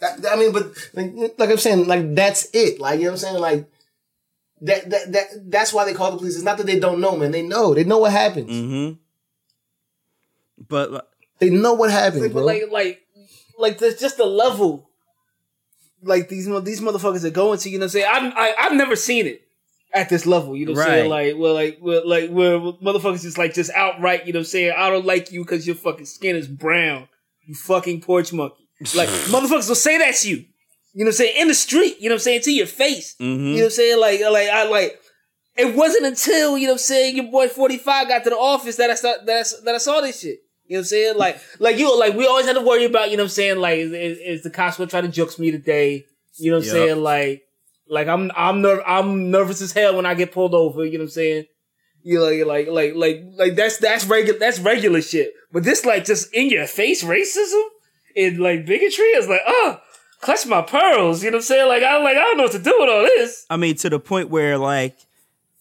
That, 0.00 0.26
I 0.32 0.34
mean, 0.34 0.50
but 0.52 0.66
like, 0.94 1.12
like 1.38 1.50
I'm 1.50 1.58
saying, 1.58 1.86
like 1.86 2.16
that's 2.16 2.48
it. 2.52 2.80
Like 2.80 2.98
you 2.98 3.04
know 3.04 3.12
what 3.12 3.12
I'm 3.12 3.18
saying, 3.18 3.40
like 3.40 3.70
that 4.62 4.90
that 4.90 5.12
that 5.12 5.26
that's 5.50 5.72
why 5.72 5.84
they 5.84 5.94
call 5.94 6.10
the 6.10 6.16
police. 6.18 6.34
It's 6.34 6.42
not 6.44 6.56
that 6.58 6.66
they 6.66 6.80
don't 6.80 7.00
know, 7.00 7.16
man. 7.16 7.30
They 7.30 7.42
know. 7.42 7.72
They 7.72 7.84
know 7.84 7.98
what 7.98 8.10
happens. 8.10 8.50
mm-hmm. 8.50 8.94
But 10.68 10.90
like, 10.90 11.02
They 11.38 11.50
know 11.50 11.74
what 11.74 11.90
happens, 11.92 12.22
Like, 12.22 12.32
bro. 12.32 12.44
like, 12.44 12.62
like, 12.70 13.02
like, 13.58 13.78
there's 13.78 14.00
just 14.00 14.18
a 14.18 14.24
level. 14.24 14.88
Like 16.02 16.28
these, 16.28 16.46
these 16.64 16.80
motherfuckers 16.80 17.24
are 17.24 17.30
going 17.30 17.58
to, 17.60 17.70
you 17.70 17.78
know, 17.78 17.84
what 17.84 17.94
I'm 17.94 18.00
saying 18.00 18.06
I'm, 18.10 18.32
I, 18.36 18.54
I've 18.58 18.72
never 18.74 18.96
seen 18.96 19.26
it 19.28 19.46
at 19.94 20.08
this 20.08 20.26
level. 20.26 20.56
You 20.56 20.66
know, 20.66 20.72
what 20.72 20.82
I'm 20.82 20.86
saying 20.88 21.10
like, 21.10 21.34
well, 21.36 21.54
like, 21.54 21.78
well, 21.80 22.08
like, 22.08 22.30
where 22.30 22.58
motherfuckers 22.58 23.22
just 23.22 23.38
like 23.38 23.54
just 23.54 23.70
outright, 23.72 24.26
you 24.26 24.32
know, 24.32 24.38
what 24.38 24.42
I'm 24.42 24.46
saying 24.46 24.72
I 24.76 24.90
don't 24.90 25.04
like 25.06 25.32
you 25.32 25.42
because 25.44 25.66
your 25.66 25.76
fucking 25.76 26.06
skin 26.06 26.36
is 26.36 26.48
brown. 26.48 27.08
You 27.46 27.54
fucking 27.54 28.00
porch 28.02 28.32
monkey. 28.32 28.68
Like 28.94 29.08
motherfuckers 29.28 29.68
will 29.68 29.74
say 29.74 29.98
that 29.98 30.14
to 30.16 30.30
you. 30.30 30.44
You 30.94 31.04
know, 31.04 31.08
what 31.08 31.08
I'm 31.08 31.12
saying 31.12 31.40
in 31.40 31.48
the 31.48 31.54
street. 31.54 31.96
You 32.00 32.08
know, 32.08 32.14
what 32.14 32.20
I'm 32.20 32.24
saying 32.24 32.40
to 32.42 32.52
your 32.52 32.66
face. 32.66 33.14
mhm. 33.20 33.24
You 33.28 33.36
know 33.36 33.52
what 33.54 33.64
I'm 33.64 33.70
saying? 33.70 34.00
Like, 34.00 34.20
like 34.20 34.48
I 34.48 34.68
like. 34.68 34.98
It 35.54 35.74
wasn't 35.76 36.06
until 36.06 36.56
you 36.56 36.66
know 36.66 36.72
what 36.72 36.80
I'm 36.80 36.84
saying 36.84 37.16
your 37.16 37.30
boy 37.30 37.46
45 37.48 38.08
got 38.08 38.24
to 38.24 38.30
the 38.30 38.36
office 38.36 38.76
that 38.76 38.88
I 38.88 38.94
saw 38.94 39.12
that 39.26 39.46
I, 39.46 39.64
that 39.64 39.74
I 39.74 39.78
saw 39.78 40.00
this 40.00 40.20
shit. 40.20 40.38
You 40.66 40.76
know 40.76 40.78
what 40.78 40.84
I'm 40.84 40.84
saying? 40.84 41.18
Like, 41.18 41.40
like 41.58 41.76
you 41.76 41.98
like 41.98 42.14
we 42.14 42.26
always 42.26 42.46
had 42.46 42.54
to 42.54 42.62
worry 42.62 42.86
about. 42.86 43.10
You 43.10 43.18
know 43.18 43.24
what 43.24 43.26
I'm 43.26 43.30
saying? 43.34 43.58
Like, 43.58 43.78
is, 43.78 43.92
is, 43.92 44.18
is 44.18 44.42
the 44.42 44.48
cops 44.50 44.78
gonna 44.78 44.88
try 44.88 45.02
to 45.02 45.08
jukes 45.08 45.38
me 45.38 45.50
today? 45.50 46.06
You 46.38 46.50
know 46.52 46.56
what 46.56 46.62
I'm 46.62 46.66
Yup. 46.68 46.72
saying? 46.88 47.02
Like, 47.02 47.42
like 47.88 48.08
I'm 48.08 48.30
I'm 48.36 48.62
ner- 48.62 48.82
I'm 48.86 49.30
nervous 49.30 49.60
as 49.62 49.72
hell 49.72 49.96
when 49.96 50.06
I 50.06 50.14
get 50.14 50.32
pulled 50.32 50.54
over. 50.54 50.84
You 50.84 50.92
know 50.92 50.98
what 50.98 51.04
I'm 51.04 51.10
saying? 51.10 51.44
You 52.04 52.18
know, 52.18 52.46
like 52.46 52.66
like 52.68 52.94
like 52.94 53.22
like 53.36 53.54
that's 53.56 53.78
that's 53.78 54.04
regular 54.06 54.38
that's 54.38 54.58
regular 54.58 55.02
shit. 55.02 55.32
But 55.52 55.64
this 55.64 55.84
like 55.84 56.04
just 56.04 56.32
in 56.34 56.48
your 56.50 56.66
face 56.66 57.04
racism 57.04 57.62
and 58.16 58.38
like 58.38 58.66
bigotry 58.66 59.04
is 59.06 59.28
like 59.28 59.40
oh 59.46 59.80
clutch 60.20 60.46
my 60.46 60.62
pearls. 60.62 61.22
You 61.22 61.30
know 61.30 61.36
what 61.36 61.42
I'm 61.42 61.46
saying? 61.46 61.68
Like 61.68 61.82
I 61.82 61.98
like 62.02 62.16
I 62.16 62.20
don't 62.20 62.36
know 62.38 62.42
what 62.44 62.52
to 62.52 62.58
do 62.58 62.74
with 62.78 62.88
all 62.88 63.02
this. 63.02 63.46
I 63.50 63.56
mean, 63.56 63.76
to 63.76 63.90
the 63.90 64.00
point 64.00 64.30
where 64.30 64.58
like 64.58 64.96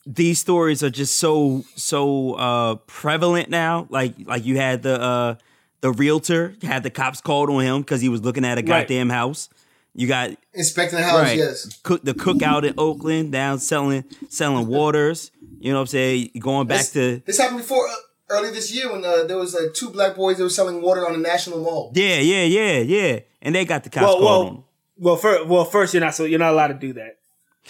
these 0.07 0.39
stories 0.39 0.81
are 0.83 0.89
just 0.89 1.17
so 1.17 1.63
so 1.75 2.33
uh 2.33 2.75
prevalent 2.87 3.49
now. 3.49 3.85
Like 3.89 4.15
like 4.25 4.43
you 4.45 4.57
had 4.57 4.81
the 4.83 4.99
uh 4.99 5.35
the 5.81 5.91
realtor 5.91 6.55
had 6.63 6.81
the 6.83 6.89
cops 6.89 7.21
called 7.21 7.49
on 7.49 7.61
him 7.63 7.81
because 7.81 8.01
he 8.01 8.09
was 8.09 8.21
looking 8.21 8.45
at 8.45 8.57
a 8.57 8.61
Right. 8.61 8.87
goddamn 8.87 9.09
house. 9.09 9.49
You 9.93 10.07
got 10.07 10.31
Inspecting 10.53 10.97
the 10.99 11.03
house, 11.05 11.21
right 11.23 11.37
yes. 11.37 11.79
cook 11.83 12.03
the 12.03 12.13
cookout 12.13 12.63
in 12.63 12.73
Oakland 12.77 13.31
down 13.31 13.59
selling 13.59 14.05
selling 14.29 14.67
waters. 14.67 15.31
You 15.59 15.71
know 15.71 15.77
what 15.79 15.81
I'm 15.81 15.87
saying? 15.87 16.31
Going 16.39 16.67
back 16.67 16.79
This, 16.79 16.91
to 16.93 17.21
this 17.25 17.37
happened 17.37 17.59
before 17.59 17.87
uh, 17.87 17.93
early 18.29 18.51
this 18.51 18.73
year 18.73 18.91
when 18.91 19.03
uh, 19.03 19.23
there 19.25 19.37
was 19.37 19.53
like 19.53 19.73
two 19.73 19.89
black 19.89 20.15
boys 20.15 20.37
that 20.37 20.43
were 20.43 20.49
selling 20.49 20.81
water 20.81 21.05
on 21.05 21.13
the 21.13 21.19
National 21.19 21.59
Mall. 21.61 21.91
yeah 21.93 22.19
yeah 22.19 22.43
yeah 22.43 22.79
yeah, 22.79 23.19
and 23.41 23.53
they 23.53 23.65
got 23.65 23.83
the 23.83 23.89
cops 23.89 24.05
Well, 24.05 24.19
called 24.19 24.47
on. 24.47 24.53
well, 24.53 24.53
them. 24.55 24.63
well, 24.97 25.15
first, 25.17 25.45
well, 25.47 25.65
first 25.65 25.93
you're 25.93 26.01
not 26.03 26.15
so 26.15 26.23
you're 26.23 26.39
not 26.39 26.53
allowed 26.53 26.67
to 26.69 26.73
do 26.75 26.93
that. 26.93 27.17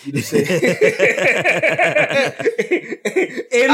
You 0.03 0.13
know 0.13 0.17
what 0.17 0.33
I'm 0.33 0.45
saying? 0.45 0.47
in, 3.51 3.69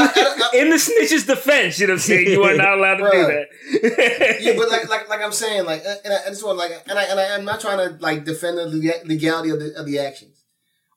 in 0.54 0.70
the 0.70 0.76
snitch's 0.76 1.26
defense, 1.26 1.78
you 1.78 1.86
know 1.86 1.94
what 1.94 2.00
I'm 2.00 2.00
saying? 2.00 2.28
You 2.28 2.42
are 2.42 2.56
not 2.56 2.74
allowed 2.78 2.96
to 2.96 3.10
do 3.10 3.26
that. 3.26 4.38
yeah, 4.42 4.52
but 4.56 4.68
like, 4.68 4.88
like, 4.88 5.08
like 5.08 5.22
I'm 5.22 5.32
saying, 5.32 5.64
like, 5.64 5.84
uh, 5.86 5.94
and 6.04 6.12
I, 6.12 6.26
I 6.26 6.28
just 6.28 6.44
want 6.44 6.58
like, 6.58 6.72
and 6.88 6.98
I, 6.98 7.04
and 7.04 7.18
I, 7.18 7.34
I'm 7.34 7.44
not 7.44 7.60
trying 7.60 7.78
to 7.78 7.96
like 8.02 8.24
defend 8.24 8.58
the 8.58 8.66
legality 9.04 9.50
of 9.50 9.58
the 9.60 9.74
of 9.74 9.86
the 9.86 9.98
actions, 9.98 10.44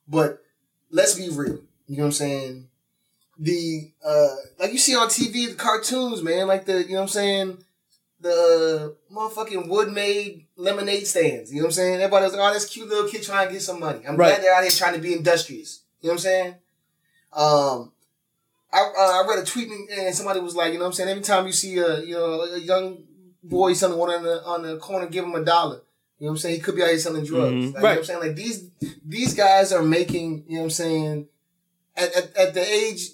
but 0.08 0.42
let's 0.90 1.16
be 1.16 1.30
real. 1.30 1.60
You 1.88 1.98
know 1.98 2.04
what 2.04 2.08
I'm 2.08 2.12
saying? 2.12 2.68
The 3.40 3.92
uh, 4.06 4.36
like 4.60 4.72
you 4.74 4.78
see 4.80 4.96
on 4.96 5.08
TV, 5.08 5.50
the 5.50 5.56
cartoons, 5.56 6.22
man, 6.22 6.48
like 6.48 6.66
the, 6.66 6.84
you 6.84 6.90
know 6.90 6.96
what 6.96 7.02
I'm 7.04 7.08
saying, 7.08 7.58
the 8.22 8.96
motherfucking 9.12 9.68
wood 9.68 9.92
made 9.92 10.46
lemonade 10.56 11.08
stands. 11.08 11.52
You 11.52 11.58
know 11.58 11.64
what 11.64 11.68
I'm 11.70 11.74
saying? 11.74 11.96
Everybody 11.96 12.26
was 12.26 12.34
like, 12.36 12.50
oh, 12.50 12.54
this 12.54 12.66
cute 12.70 12.88
little 12.88 13.10
kid 13.10 13.24
trying 13.24 13.48
to 13.48 13.54
get 13.54 13.62
some 13.64 13.80
money. 13.80 14.02
I'm 14.08 14.16
Right. 14.16 14.30
glad 14.30 14.44
they're 14.44 14.54
out 14.54 14.62
here 14.62 14.72
trying 14.72 14.94
to 14.94 15.00
be 15.00 15.14
industrious. 15.14 15.82
You 16.02 16.08
know 16.10 16.14
what 16.14 16.20
I'm 16.20 16.24
saying? 16.24 16.56
Um, 17.34 17.92
I 18.74 18.80
uh, 18.80 19.24
I 19.24 19.26
read 19.28 19.40
a 19.40 19.46
tweet 19.46 19.70
and, 19.70 20.16
somebody 20.16 20.40
was 20.40 20.56
like, 20.56 20.72
you 20.74 20.80
know 20.80 20.86
what 20.86 20.90
I'm 20.90 20.94
saying? 20.94 21.10
Every 21.10 21.24
time 21.24 21.46
you 21.46 21.52
see 21.52 21.78
a 21.78 22.00
you 22.02 22.14
know 22.14 22.42
a 22.44 22.58
young 22.60 23.04
boy 23.44 23.74
selling 23.74 23.98
one 23.98 24.10
on 24.12 24.24
the 24.24 24.44
on 24.46 24.62
the 24.64 24.78
corner, 24.78 25.08
give 25.08 25.26
him 25.26 25.36
a 25.36 25.44
dollar. 25.44 25.82
You 26.20 26.28
know 26.28 26.32
what 26.32 26.32
I'm 26.34 26.38
saying? 26.38 26.56
He 26.56 26.62
could 26.62 26.76
be 26.76 26.84
out 26.84 26.90
here 26.90 27.00
selling 27.00 27.26
drugs. 27.26 27.52
Mhm. 27.52 27.58
Like, 27.58 27.66
You 27.66 27.72
know 27.74 27.80
Right. 27.82 27.84
what 27.90 27.98
I'm 27.98 28.04
saying? 28.06 28.20
Like 28.20 28.36
these 28.36 28.70
these 29.06 29.34
guys 29.34 29.72
are 29.74 29.82
making, 29.84 30.46
you 30.48 30.56
know 30.56 30.62
what 30.62 30.66
I'm 30.66 30.70
saying, 30.72 31.28
at, 31.98 32.16
at, 32.16 32.38
at 32.38 32.54
the 32.54 32.62
age 32.62 33.10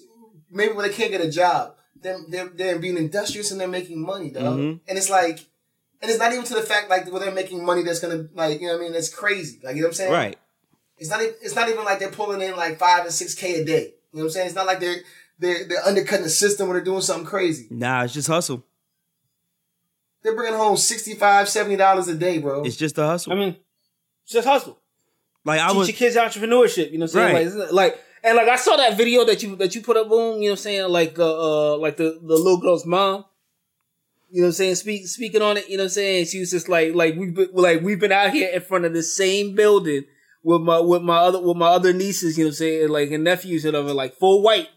maybe 0.50 0.72
when 0.74 0.86
they 0.88 0.94
can't 0.94 1.10
get 1.10 1.20
a 1.20 1.30
job, 1.30 1.74
they're 2.02 2.18
they're, 2.28 2.48
they're 2.48 2.78
being 2.78 2.96
industrious 2.96 3.50
and 3.50 3.60
they're 3.60 3.68
making 3.68 4.00
money, 4.00 4.30
dog. 4.30 4.58
Mhm. 4.58 4.80
And 4.86 4.98
it's 4.98 5.10
like 5.10 5.46
and 6.00 6.10
it's 6.10 6.18
not 6.18 6.32
even 6.32 6.44
to 6.44 6.54
the 6.54 6.62
fact 6.62 6.90
like 6.90 7.10
where 7.10 7.20
they're 7.20 7.32
making 7.32 7.64
money 7.64 7.82
that's 7.82 8.00
gonna 8.00 8.28
like, 8.34 8.60
you 8.60 8.66
know 8.66 8.74
what 8.74 8.80
I 8.80 8.84
mean, 8.84 8.92
that's 8.92 9.12
crazy. 9.12 9.60
Like 9.62 9.76
you 9.76 9.82
know 9.82 9.88
what 9.88 9.90
I'm 9.90 9.94
saying? 9.94 10.12
Right. 10.12 10.38
It's 10.98 11.10
not. 11.10 11.20
Even, 11.22 11.34
it's 11.42 11.54
not 11.54 11.68
even 11.68 11.84
like 11.84 11.98
they're 12.00 12.10
pulling 12.10 12.40
in 12.40 12.56
like 12.56 12.78
five 12.78 13.04
and 13.04 13.12
six 13.12 13.34
k 13.34 13.60
a 13.60 13.64
day. 13.64 13.94
You 14.12 14.18
know 14.18 14.20
what 14.20 14.22
I'm 14.24 14.30
saying? 14.30 14.46
It's 14.46 14.56
not 14.56 14.66
like 14.66 14.80
they're 14.80 14.96
they're 15.38 15.66
they're 15.68 15.84
undercutting 15.84 16.24
the 16.24 16.30
system 16.30 16.68
when 16.68 16.76
they're 16.76 16.84
doing 16.84 17.02
something 17.02 17.26
crazy. 17.26 17.68
Nah, 17.70 18.04
it's 18.04 18.14
just 18.14 18.28
hustle. 18.28 18.64
They're 20.22 20.34
bringing 20.34 20.58
home 20.58 20.76
65 20.76 21.48
70 21.48 21.76
dollars 21.76 22.08
a 22.08 22.14
day, 22.16 22.38
bro. 22.38 22.64
It's 22.64 22.76
just 22.76 22.98
a 22.98 23.06
hustle. 23.06 23.32
I 23.32 23.36
mean, 23.36 23.56
it's 24.24 24.32
just 24.32 24.48
hustle. 24.48 24.78
like 25.44 25.60
I 25.60 25.68
Teach 25.68 25.76
was 25.76 25.88
your 25.88 25.96
kids 25.96 26.16
entrepreneurship. 26.16 26.90
You 26.90 26.98
know 26.98 27.04
what 27.04 27.16
I'm 27.16 27.32
saying? 27.32 27.56
Right. 27.56 27.56
Like, 27.56 27.72
like, 27.72 28.04
And 28.24 28.36
like 28.36 28.48
I 28.48 28.56
saw 28.56 28.76
that 28.76 28.96
video 28.96 29.24
that 29.24 29.42
you 29.42 29.56
that 29.56 29.74
you 29.74 29.82
put 29.82 29.96
up, 29.96 30.08
boom. 30.08 30.36
You 30.42 30.48
know 30.48 30.52
what 30.52 30.58
I'm 30.60 30.62
saying? 30.62 30.88
Like 30.88 31.14
the 31.14 31.26
uh 31.26 31.76
like 31.76 31.96
the 31.96 32.18
the 32.22 32.34
little 32.34 32.60
girl's 32.60 32.86
mom. 32.86 33.24
You 34.30 34.42
know 34.42 34.46
what 34.46 34.48
I'm 34.48 34.54
saying? 34.54 34.74
Speak, 34.74 35.06
speaking 35.06 35.40
on 35.40 35.56
it. 35.56 35.68
You 35.68 35.78
know 35.78 35.84
what 35.84 35.88
I'm 35.88 35.94
saying? 35.94 36.26
She 36.26 36.40
was 36.40 36.50
just 36.50 36.68
like 36.68 36.94
like 36.94 37.16
we've 37.16 37.34
been 37.34 37.48
like 37.52 37.80
we've 37.80 38.00
been 38.00 38.12
out 38.12 38.30
here 38.30 38.50
in 38.52 38.60
front 38.60 38.84
of 38.84 38.92
the 38.92 39.02
same 39.02 39.54
building 39.54 40.04
with 40.42 40.60
my 40.60 40.80
with 40.80 41.02
my 41.02 41.16
other 41.16 41.40
with 41.40 41.56
my 41.56 41.68
other 41.68 41.92
nieces. 41.92 42.36
You 42.36 42.44
know 42.44 42.48
what 42.48 42.52
I'm 42.52 42.56
saying? 42.56 42.88
Like 42.88 43.10
and 43.10 43.24
nephews 43.24 43.64
and 43.64 43.76
other 43.76 43.94
like 43.94 44.14
full 44.14 44.42
white, 44.42 44.68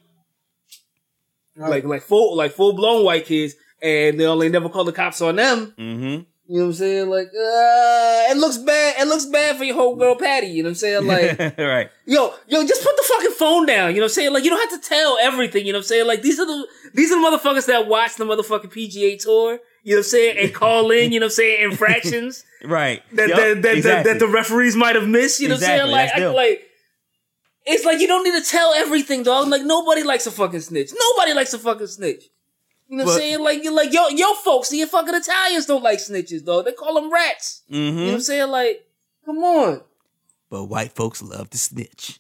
like 1.56 1.84
like 1.84 2.02
full 2.02 2.38
like 2.38 2.52
full 2.52 2.74
blown 2.74 3.04
white 3.04 3.26
kids, 3.26 3.56
and 3.82 4.20
they 4.20 4.26
only 4.26 4.50
never 4.50 4.70
call 4.70 4.84
the 4.84 4.94
cops 4.94 5.22
on 5.22 5.36
them. 5.36 5.74
Mm-hmm. 5.78 6.24
You 6.52 6.58
know 6.58 6.64
what 6.66 6.72
I'm 6.72 6.74
saying? 6.80 7.10
Like, 7.10 7.28
uh, 7.28 8.32
it 8.32 8.36
looks 8.36 8.58
bad. 8.58 8.96
It 9.00 9.08
looks 9.08 9.26
bad 9.26 9.56
for 9.56 9.64
your 9.64 9.76
whole 9.76 9.96
girl 9.96 10.18
Patty. 10.18 10.48
You 10.48 10.64
know 10.64 10.68
what 10.68 10.72
I'm 10.72 10.76
saying? 10.76 11.08
Like, 11.08 11.40
right. 11.58 11.90
yo, 12.06 12.34
yo, 12.50 12.68
just 12.68 12.84
put 12.84 12.94
the 12.98 13.04
fucking 13.08 13.32
phone 13.32 13.66
down. 13.66 13.92
You 13.92 14.02
know 14.02 14.02
what 14.02 14.12
I'm 14.12 14.16
saying? 14.16 14.34
Like, 14.34 14.44
you 14.44 14.50
don't 14.50 14.70
have 14.70 14.82
to 14.82 14.86
tell 14.86 15.18
everything. 15.22 15.66
You 15.66 15.72
know 15.72 15.80
what 15.80 15.86
I'm 15.86 15.88
saying? 15.88 16.08
Like, 16.08 16.24
these 16.24 16.42
are 16.42 16.46
the 16.46 16.68
these 16.94 17.10
are 17.10 17.22
the 17.22 17.26
motherfuckers 17.26 17.68
that 17.68 17.88
watch 17.88 18.18
the 18.18 18.26
motherfucking 18.26 18.66
PGA 18.70 19.18
tour. 19.18 19.60
You 19.84 19.96
know 19.96 20.00
what 20.00 20.00
I'm 20.00 20.04
saying? 20.04 20.38
And 20.40 20.54
call 20.54 20.92
in. 20.92 21.14
You 21.14 21.22
know 21.22 21.28
what 21.28 21.32
I'm 21.32 21.36
saying? 21.36 21.72
Infractions 21.72 22.44
Right. 22.66 23.02
that 23.14 23.30
Yup, 23.30 23.38
that, 23.38 23.62
that, 23.62 23.78
exactly. 23.78 24.12
that, 24.12 24.20
that 24.20 24.26
the 24.26 24.30
referees 24.30 24.76
might 24.76 24.96
have 24.96 25.08
missed. 25.08 25.40
You 25.40 25.48
know 25.48 25.56
Exactly, 25.56 25.90
what 25.90 26.02
I'm 26.02 26.08
saying? 26.10 26.34
Like, 26.34 26.36
I, 26.36 26.50
like. 26.50 26.68
It's 27.66 27.86
like 27.86 28.02
you 28.02 28.08
don't 28.08 28.26
need 28.26 28.44
to 28.44 28.50
tell 28.52 28.74
everything, 28.74 29.24
dog. 29.24 29.48
Like 29.48 29.64
nobody 29.64 30.04
likes 30.04 30.28
a 30.28 30.32
fucking 30.32 30.60
snitch. 30.60 30.92
Nobody 30.94 31.34
likes 31.34 31.54
a 31.54 31.60
fucking 31.60 31.88
snitch. 31.88 32.26
You 32.92 32.98
know 32.98 33.06
what 33.06 33.14
I'm 33.14 33.20
saying? 33.20 33.40
Like 33.40 33.64
you 33.64 33.72
like 33.74 33.94
yo 33.94 34.10
yo 34.10 34.34
folks, 34.34 34.70
the 34.70 34.84
fucking 34.84 35.16
Italians 35.16 35.66
don't 35.66 35.82
like 35.82 36.00
snitches, 36.00 36.44
though. 36.44 36.62
They 36.62 36.74
call 36.74 36.96
them 36.96 37.12
rats. 37.12 37.62
You 37.68 37.80
know 37.90 37.92
what 38.04 38.10
Mhm. 38.10 38.14
I'm 38.16 38.22
saying? 38.22 38.52
Like, 38.52 38.86
come 39.26 39.38
on. 39.38 39.82
But 40.50 40.66
white 40.66 40.92
folks 40.92 41.22
love 41.22 41.50
to 41.52 41.58
snitch. 41.58 42.20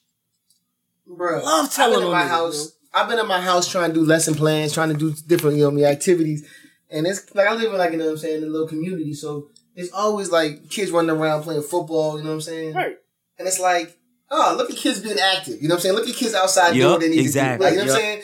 Bro, 1.05 1.43
Love 1.43 1.73
telling 1.73 1.95
I've 1.95 1.99
been 1.99 2.07
in 2.07 2.07
on 2.07 2.11
my 2.13 2.23
niggas, 2.23 2.29
house. 2.29 2.71
I've 2.93 3.09
been 3.09 3.19
in 3.19 3.27
my 3.27 3.41
house 3.41 3.69
trying 3.69 3.89
to 3.89 3.93
do 3.99 4.05
lesson 4.05 4.33
plans, 4.33 4.71
trying 4.73 4.87
to 4.89 4.95
do 4.97 5.13
different, 5.27 5.57
you 5.57 5.63
know, 5.63 5.71
me 5.71 5.83
activities, 5.83 6.47
and 6.89 7.05
it's 7.05 7.35
like 7.35 7.47
I 7.47 7.53
live 7.53 7.73
in 7.73 7.77
like 7.77 7.91
you 7.91 7.97
know 7.97 8.05
what 8.05 8.11
I'm 8.11 8.17
saying, 8.19 8.37
in 8.41 8.47
a 8.47 8.51
little 8.51 8.67
community, 8.69 9.13
so 9.13 9.49
it's 9.75 9.91
always 9.91 10.31
like 10.31 10.69
kids 10.69 10.89
running 10.91 11.09
around 11.11 11.43
playing 11.43 11.63
football. 11.63 12.17
You 12.17 12.23
know 12.23 12.29
what 12.29 12.35
I'm 12.35 12.41
saying? 12.41 12.73
Right. 12.75 12.95
And 13.37 13.45
it's 13.45 13.59
like, 13.59 13.97
oh, 14.29 14.55
look 14.57 14.69
at 14.71 14.77
kids 14.77 14.99
being 15.01 15.19
active. 15.19 15.61
You 15.61 15.67
know 15.67 15.75
what 15.75 15.79
I'm 15.79 15.81
saying? 15.81 15.95
Look 15.95 16.07
at 16.07 16.15
kids 16.15 16.33
outside 16.33 16.73
doing 16.73 16.89
what 16.91 17.01
they 17.01 17.09
need 17.09 17.19
exactly, 17.19 17.65
to 17.71 17.71
do. 17.71 17.77
Like, 17.77 17.81
you 17.81 17.87
know 17.87 17.93
what 17.93 18.01
I'm 18.01 18.21
saying? 18.21 18.23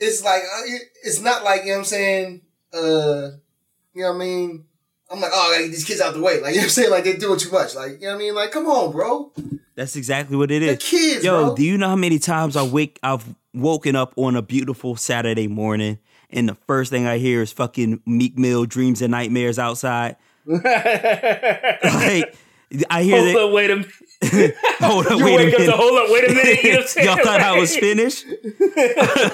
It's 0.00 0.24
like 0.24 0.42
uh, 0.42 0.62
it's 1.04 1.20
not 1.20 1.44
like 1.44 1.60
you 1.62 1.68
know 1.68 1.72
what 1.74 1.78
I'm 1.78 1.84
saying. 1.84 2.40
Uh, 2.72 3.30
you 3.94 4.02
know 4.02 4.08
what 4.08 4.16
I 4.16 4.18
mean? 4.18 4.64
I'm 5.10 5.20
like, 5.20 5.30
oh, 5.34 5.48
I 5.50 5.54
gotta 5.54 5.64
get 5.64 5.72
these 5.72 5.84
kids 5.84 6.00
out 6.00 6.14
the 6.14 6.20
way. 6.20 6.40
Like 6.40 6.54
you 6.54 6.60
know 6.60 6.62
what 6.62 6.64
I'm 6.64 6.68
saying? 6.70 6.90
Like 6.90 7.04
they're 7.04 7.16
doing 7.16 7.38
too 7.38 7.50
much. 7.50 7.74
Like 7.74 7.92
you 7.92 8.06
know 8.06 8.08
what 8.08 8.14
I 8.14 8.18
mean? 8.18 8.34
Like 8.34 8.50
come 8.50 8.66
on, 8.66 8.92
bro. 8.92 9.32
That's 9.74 9.96
exactly 9.96 10.36
what 10.36 10.50
it 10.50 10.62
is. 10.62 10.68
They're 10.68 10.76
kids, 10.76 11.24
Yo, 11.24 11.46
bro. 11.46 11.56
do 11.56 11.64
you 11.64 11.78
know 11.78 11.88
how 11.88 11.96
many 11.96 12.18
times 12.18 12.56
I 12.56 12.62
wake 12.62 12.98
I've 13.02 13.24
woken 13.54 13.96
up 13.96 14.12
on 14.16 14.36
a 14.36 14.42
beautiful 14.42 14.96
Saturday 14.96 15.48
morning 15.48 15.98
and 16.30 16.48
the 16.48 16.54
first 16.54 16.90
thing 16.90 17.06
I 17.06 17.18
hear 17.18 17.42
is 17.42 17.52
fucking 17.52 18.02
Meek 18.06 18.38
Mill 18.38 18.64
dreams 18.64 19.02
and 19.02 19.10
nightmares 19.10 19.58
outside. 19.58 20.16
Like 20.46 22.34
I 22.88 23.02
hear 23.02 23.16
Hold 23.16 23.28
that. 23.28 23.44
up, 23.46 23.52
wait 23.52 23.70
a 23.70 23.76
minute. 23.76 24.56
Hold 24.80 25.06
up, 25.06 25.18
You 25.18 25.24
wait 25.24 25.34
a 25.34 25.36
wake 25.44 25.54
up 25.54 25.60
minute. 25.60 25.72
to 25.72 25.76
hold 25.78 25.98
up, 25.98 26.06
wait 26.10 26.30
a 26.30 26.34
minute. 26.34 26.62
You 26.62 26.70
know 26.72 26.76
what 26.76 26.82
I'm 26.82 26.88
saying? 26.88 27.06
Y'all 27.06 27.16
thought 27.24 27.40
I 27.40 27.58
was 27.58 27.76
finished? 27.76 28.26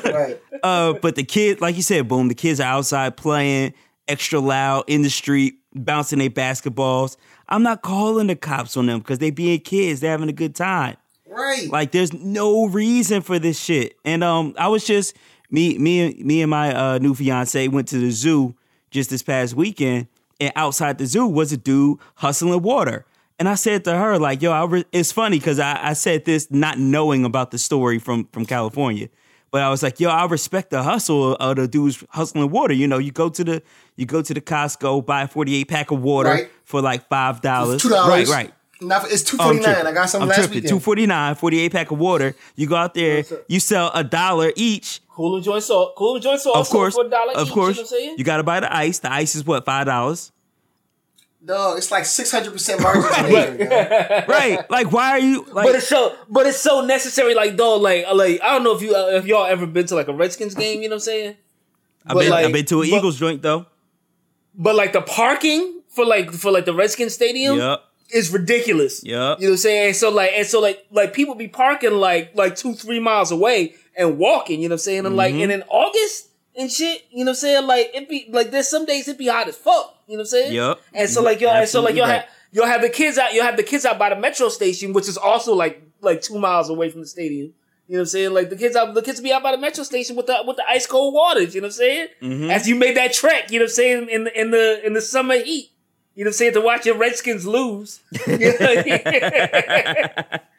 right. 0.05 0.41
Uh, 0.63 0.95
but 0.95 1.17
the 1.17 1.23
kid, 1.23 1.61
like 1.61 1.77
you 1.77 1.83
said, 1.83 2.09
boom, 2.09 2.29
the 2.29 2.35
kids 2.35 2.61
are 2.61 2.65
outside 2.67 3.15
playing 3.17 3.75
extra 4.09 4.41
loud 4.41 4.85
in 4.87 5.03
the 5.03 5.11
street, 5.11 5.57
bouncing 5.75 6.19
their 6.19 6.31
basketballs. 6.31 7.17
I'm 7.49 7.63
not 7.63 7.83
calling 7.83 8.27
the 8.29 8.37
cops 8.37 8.75
on 8.77 8.87
them 8.87 9.01
because 9.01 9.19
they 9.19 9.31
being 9.31 9.61
kids, 9.61 10.01
they're 10.01 10.11
having 10.13 10.31
a 10.31 10.33
good 10.33 10.55
time. 10.55 10.97
Right. 11.29 11.69
Like 11.71 11.93
there's 11.93 12.13
no 12.15 12.67
reason 12.67 13.21
for 13.21 13.39
this 13.39 13.61
shit. 13.63 13.97
And 14.05 14.25
um, 14.25 14.55
I 14.59 14.69
was 14.69 14.85
just 14.87 15.15
me, 15.51 15.77
me, 15.77 16.15
me 16.25 16.41
and 16.41 16.51
my 16.51 16.75
uh, 16.75 16.99
new 16.99 17.15
fiance 17.15 17.69
went 17.69 17.89
to 17.89 17.99
the 17.99 18.11
zoo 18.11 18.55
just 18.91 19.11
this 19.11 19.23
past 19.23 19.55
weekend, 19.55 20.07
and 20.41 20.53
outside 20.57 20.97
the 20.97 21.07
zoo 21.07 21.27
was 21.27 21.53
a 21.53 21.57
dude 21.59 21.99
hustling 22.15 22.63
water. 22.63 23.05
And 23.39 23.49
I 23.49 23.55
said 23.55 23.85
to 23.85 23.93
her, 23.95 24.19
like, 24.19 24.41
yo, 24.41 24.51
I 24.51 24.65
re- 24.65 24.85
it's 24.93 25.13
funny 25.13 25.39
because 25.39 25.59
I, 25.61 25.91
I 25.91 25.93
said 25.93 26.25
this 26.25 26.51
not 26.51 26.79
knowing 26.79 27.25
about 27.25 27.51
the 27.51 27.59
story 27.59 27.99
from 27.99 28.29
from 28.33 28.47
California. 28.47 29.09
But 29.53 29.63
I 29.63 29.71
was 29.71 29.83
like, 29.83 30.01
yo, 30.01 30.09
I 30.11 30.27
respect 30.27 30.71
the 30.71 30.83
hustle 30.83 31.35
of 31.37 31.57
the 31.57 31.69
dudes 31.69 32.03
hustling 32.11 32.51
water. 32.51 32.75
You 32.75 32.87
know, 32.89 32.99
you 32.99 33.13
go 33.13 33.29
to 33.29 33.45
the 33.45 33.63
you 33.97 34.07
go 34.07 34.23
to 34.23 34.35
the 34.35 34.41
Costco, 34.41 35.05
buy 35.07 35.23
a 35.23 35.29
48 35.29 35.69
pack 35.69 35.91
of 35.91 36.01
water 36.03 36.29
Right. 36.31 36.51
for 36.65 36.81
like 36.83 37.09
five 37.09 37.41
dollars. 37.43 37.83
Two 37.83 37.91
dollars. 37.91 38.29
Right, 38.31 38.45
right. 38.47 38.53
Not 38.81 39.03
for, 39.03 39.09
it's 39.09 39.23
two 39.23 39.37
I'm 39.41 39.57
forty 39.57 39.61
nine. 39.73 39.87
I 39.87 39.93
got 39.93 40.11
some 40.11 40.23
I'm 40.23 40.29
last 40.29 40.37
tripping. 40.39 40.57
weekend. 40.57 40.69
249, 40.83 41.35
48 41.37 41.73
pack 41.73 41.91
of 41.93 41.99
water. 41.99 42.35
You 42.57 42.67
go 42.67 42.77
out 42.77 42.93
there, 42.95 43.25
you 43.49 43.59
sell 43.61 43.91
a 43.95 44.05
dollar 44.05 44.53
each. 44.57 45.01
Cool 45.09 45.37
and 45.37 45.45
joint 45.45 45.63
salt. 45.63 45.95
Cool 45.97 46.15
and 46.17 46.23
joint 46.23 46.41
salt. 46.41 46.57
Of 46.57 46.69
course, 46.69 46.95
For 46.95 47.07
a 47.07 47.09
of 47.39 47.47
each, 47.49 47.55
course, 47.55 47.77
You 47.79 47.83
know 47.85 47.87
what 47.87 47.93
I'm 47.93 47.99
saying? 47.99 48.15
you 48.19 48.25
got 48.25 48.37
to 48.37 48.43
buy 48.43 48.61
the 48.61 48.75
ice. 48.75 48.99
The 48.99 49.11
ice 49.11 49.35
is 49.35 49.47
what 49.47 49.65
five 49.65 49.87
dollars, 49.87 50.31
Dog, 51.47 51.79
it's 51.79 51.91
like 51.93 52.05
six 52.05 52.31
hundred 52.33 52.53
percent 52.53 52.83
margin. 52.83 53.05
on 53.05 53.31
there, 53.31 54.21
dog. 54.21 54.29
right? 54.29 54.69
Like, 54.71 54.91
why 54.91 55.11
are 55.11 55.19
you 55.21 55.45
like? 55.53 55.67
but 55.67 55.75
it's 55.77 55.87
so, 55.89 56.17
but 56.29 56.45
it's 56.47 56.59
so 56.61 56.85
necessary. 56.85 57.35
Like, 57.35 57.57
dog, 57.57 57.83
like, 57.83 58.05
like 58.13 58.41
I 58.43 58.53
don't 58.55 58.65
know 58.65 58.75
if 58.75 58.83
you, 58.83 58.95
uh, 58.97 59.11
if 59.13 59.27
y'all 59.27 59.47
ever 59.47 59.65
been 59.67 59.87
to 59.87 59.95
like 59.95 60.09
a 60.09 60.13
Redskins 60.13 60.55
game. 60.57 60.83
You 60.83 60.89
know 60.89 60.95
what 60.97 61.03
I'm 61.03 61.05
saying? 61.05 61.37
I've 62.05 62.15
but 62.15 62.21
been, 62.21 62.31
like- 62.31 62.47
I've 62.47 62.53
been 62.53 62.65
to 62.67 62.83
an 62.83 62.91
but- 62.91 62.97
Eagles 62.99 63.19
joint 63.19 63.43
though. 63.43 63.67
But 64.59 64.75
like 64.75 64.93
the 64.93 65.03
parking 65.03 65.83
for 65.89 66.05
like 66.05 66.31
for 66.33 66.51
like 66.51 66.65
the 66.65 66.75
Redskins 66.75 67.15
stadium 67.15 67.59
Yep, 67.59 67.81
is 68.11 68.33
ridiculous. 68.33 69.05
Yeah, 69.05 69.13
You 69.13 69.19
know 69.19 69.33
what 69.33 69.49
I'm 69.51 69.57
saying? 69.59 69.95
So 69.95 70.11
like, 70.11 70.33
and 70.35 70.47
so 70.47 70.61
like, 70.61 70.85
like 70.91 71.13
people 71.13 71.35
be 71.35 71.47
parking 71.49 71.93
like 71.93 72.35
like 72.35 72.57
two, 72.57 72.75
three 72.75 72.99
miles 72.99 73.31
away 73.31 73.75
and 73.97 74.19
walking. 74.19 74.61
You 74.63 74.69
know 74.69 74.73
what 74.75 74.81
I'm 74.81 74.85
saying? 74.85 75.07
And 75.07 75.15
like, 75.17 75.35
Mm-hmm. 75.35 75.43
and 75.43 75.53
in 75.53 75.63
August 75.69 76.26
and 76.59 76.71
shit, 76.71 77.07
you 77.11 77.19
know 77.19 77.25
what 77.25 77.29
I'm 77.31 77.35
saying? 77.37 77.67
Like 77.67 77.91
it 77.95 78.09
be 78.09 78.27
like 78.31 78.51
there's 78.51 78.69
some 78.69 78.87
days 78.87 79.09
it 79.09 79.19
be 79.19 79.29
hot 79.29 79.49
as 79.49 79.57
fuck. 79.57 80.03
You 80.07 80.17
know 80.17 80.21
what 80.21 80.23
I'm 80.23 80.27
saying? 80.27 80.53
Yep. 80.55 80.81
And 80.95 81.11
so 81.11 81.23
like 81.23 81.41
y'all, 81.41 81.51
and 81.51 81.69
so 81.69 81.83
like 81.83 81.97
right. 81.97 82.09
have 82.09 82.29
you'll 82.53 82.67
have 82.67 82.83
the 82.83 82.89
kids 82.89 83.19
out. 83.19 83.35
You'll 83.35 83.45
have 83.45 83.57
the 83.57 83.63
kids 83.63 83.85
out 83.85 83.99
by 83.99 84.09
the 84.09 84.17
metro 84.17 84.49
station, 84.49 84.93
which 84.93 85.09
is 85.09 85.17
also 85.17 85.55
like 85.55 85.83
like 86.01 86.23
two 86.23 86.39
miles 86.39 86.69
away 86.69 86.91
from 86.91 87.01
the 87.01 87.07
stadium. 87.07 87.53
You 87.89 87.95
know 87.95 88.01
what 88.01 88.03
I'm 88.03 88.07
saying? 88.07 88.35
Like 88.35 88.51
the 88.51 88.57
kids 88.57 88.75
out, 88.75 88.95
the 88.95 89.03
kids 89.03 89.21
be 89.21 89.33
out 89.33 89.43
by 89.43 89.53
the 89.53 89.59
metro 89.59 89.85
station 89.85 90.17
with 90.17 90.27
the 90.27 90.43
with 90.47 90.57
the 90.57 90.69
ice 90.69 90.87
cold 90.87 91.15
waters. 91.15 91.55
You 91.55 91.61
know 91.61 91.67
what 91.67 91.75
I'm 91.75 91.79
saying? 91.79 92.09
Mm-hmm. 92.23 92.51
As 92.51 92.69
you 92.69 92.75
made 92.75 92.97
that 92.97 93.13
trek, 93.13 93.51
you 93.51 93.59
know 93.59 93.65
what 93.65 93.71
I'm 93.71 93.75
saying 93.75 94.09
in 94.09 94.25
the 94.25 94.41
in 94.41 94.51
the 94.51 94.87
in 94.87 94.93
the 94.95 95.01
summer 95.01 95.37
heat. 95.37 95.71
You 96.15 96.25
know 96.25 96.29
what 96.29 96.35
I'm 96.35 96.39
saying 96.39 96.55
to 96.55 96.61
watch 96.63 96.87
your 96.87 96.97
Redskins 96.97 97.47
lose. 97.47 98.01
You 98.27 98.39
know 98.61 98.83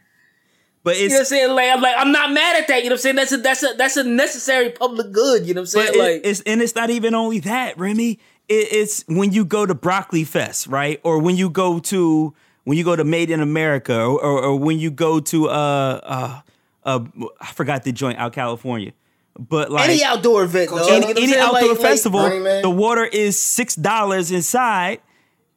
But 0.88 0.95
it's 0.95 1.02
you 1.02 1.10
know 1.10 1.15
what 1.15 1.19
I'm 1.19 1.26
saying? 1.26 1.52
Like 1.52 1.69
I'm 1.73 1.82
like 1.82 1.95
I'm 1.97 2.12
not 2.13 2.32
mad 2.32 2.56
at 2.62 2.67
that. 2.69 2.84
You 2.84 2.89
know 2.89 2.93
what 2.93 3.00
I'm 3.00 3.02
saying? 3.02 3.15
That's 3.17 3.32
a 3.34 3.38
that's 3.38 3.63
a 3.63 3.73
that's 3.78 3.97
a 3.97 4.04
necessary 4.06 4.69
public 4.69 5.12
good. 5.12 5.45
You 5.45 5.54
know 5.54 5.62
what 5.63 5.76
I'm 5.76 5.82
But 5.86 5.93
saying? 5.93 6.00
it- 6.10 6.13
like 6.13 6.21
it's 6.23 6.39
and 6.45 6.62
it's 6.62 6.76
not 6.76 6.89
even 6.89 7.13
only 7.13 7.41
that, 7.41 7.78
Remy. 7.78 8.19
It, 8.47 8.67
it's 8.71 9.04
when 9.10 9.34
you 9.34 9.43
go 9.43 9.65
to 9.65 9.76
Broccoli 9.76 10.23
Fest, 10.23 10.67
right? 10.67 11.02
Or 11.04 11.19
when 11.19 11.36
you 11.36 11.50
go 11.50 11.80
to 11.80 12.34
when 12.63 12.78
you 12.78 12.86
go 12.86 12.95
to 12.95 13.04
Made 13.04 13.30
in 13.30 13.41
America, 13.41 14.00
or, 14.00 14.21
or, 14.21 14.41
or 14.43 14.56
when 14.60 14.80
you 14.80 14.89
go 14.89 15.19
to 15.19 15.50
uh 15.50 16.00
uh 16.04 16.41
uh 16.86 17.00
I 17.41 17.47
forgot 17.47 17.84
the 17.84 17.91
joint 17.91 18.17
out 18.17 18.32
California, 18.32 18.93
but 19.38 19.69
like 19.69 19.89
any 19.89 20.06
outdoor 20.06 20.43
event, 20.45 20.69
though. 20.69 20.88
Any, 20.88 21.02
know 21.02 21.08
what 21.08 21.17
I'm 21.17 21.23
any 21.23 21.38
outdoor 21.38 21.52
Like- 21.62 21.69
like- 21.71 21.80
festival, 21.80 22.21
Burning 22.21 22.43
Man. 22.43 22.62
the 22.62 22.69
water 22.69 23.04
is 23.04 23.38
six 23.38 23.76
dollars 23.76 24.32
inside, 24.32 25.02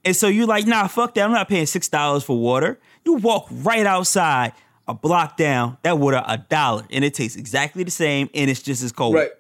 and 0.05 0.16
so 0.16 0.27
you're 0.27 0.49
like, 0.49 0.66
nah, 0.66 0.88
fuck 0.88 1.14
that. 1.14 1.23
I'm 1.25 1.31
not 1.31 1.49
paying 1.49 1.66
six 1.66 1.87
dollars 1.88 2.25
for 2.25 2.37
water. 2.37 2.81
You 3.05 3.12
walk 3.14 3.47
right 3.51 3.87
outside, 3.87 4.53
a 4.90 4.94
block 4.94 5.37
down, 5.37 5.79
that 5.83 5.98
water 5.98 6.22
a 6.26 6.37
dollar, 6.38 6.85
and 6.90 7.05
it 7.05 7.14
tastes 7.14 7.37
exactly 7.37 7.85
the 7.85 7.90
same, 7.90 8.29
and 8.35 8.50
it's 8.50 8.61
just 8.62 8.83
as 8.83 8.92
cold. 8.92 9.14
Right. 9.14 9.31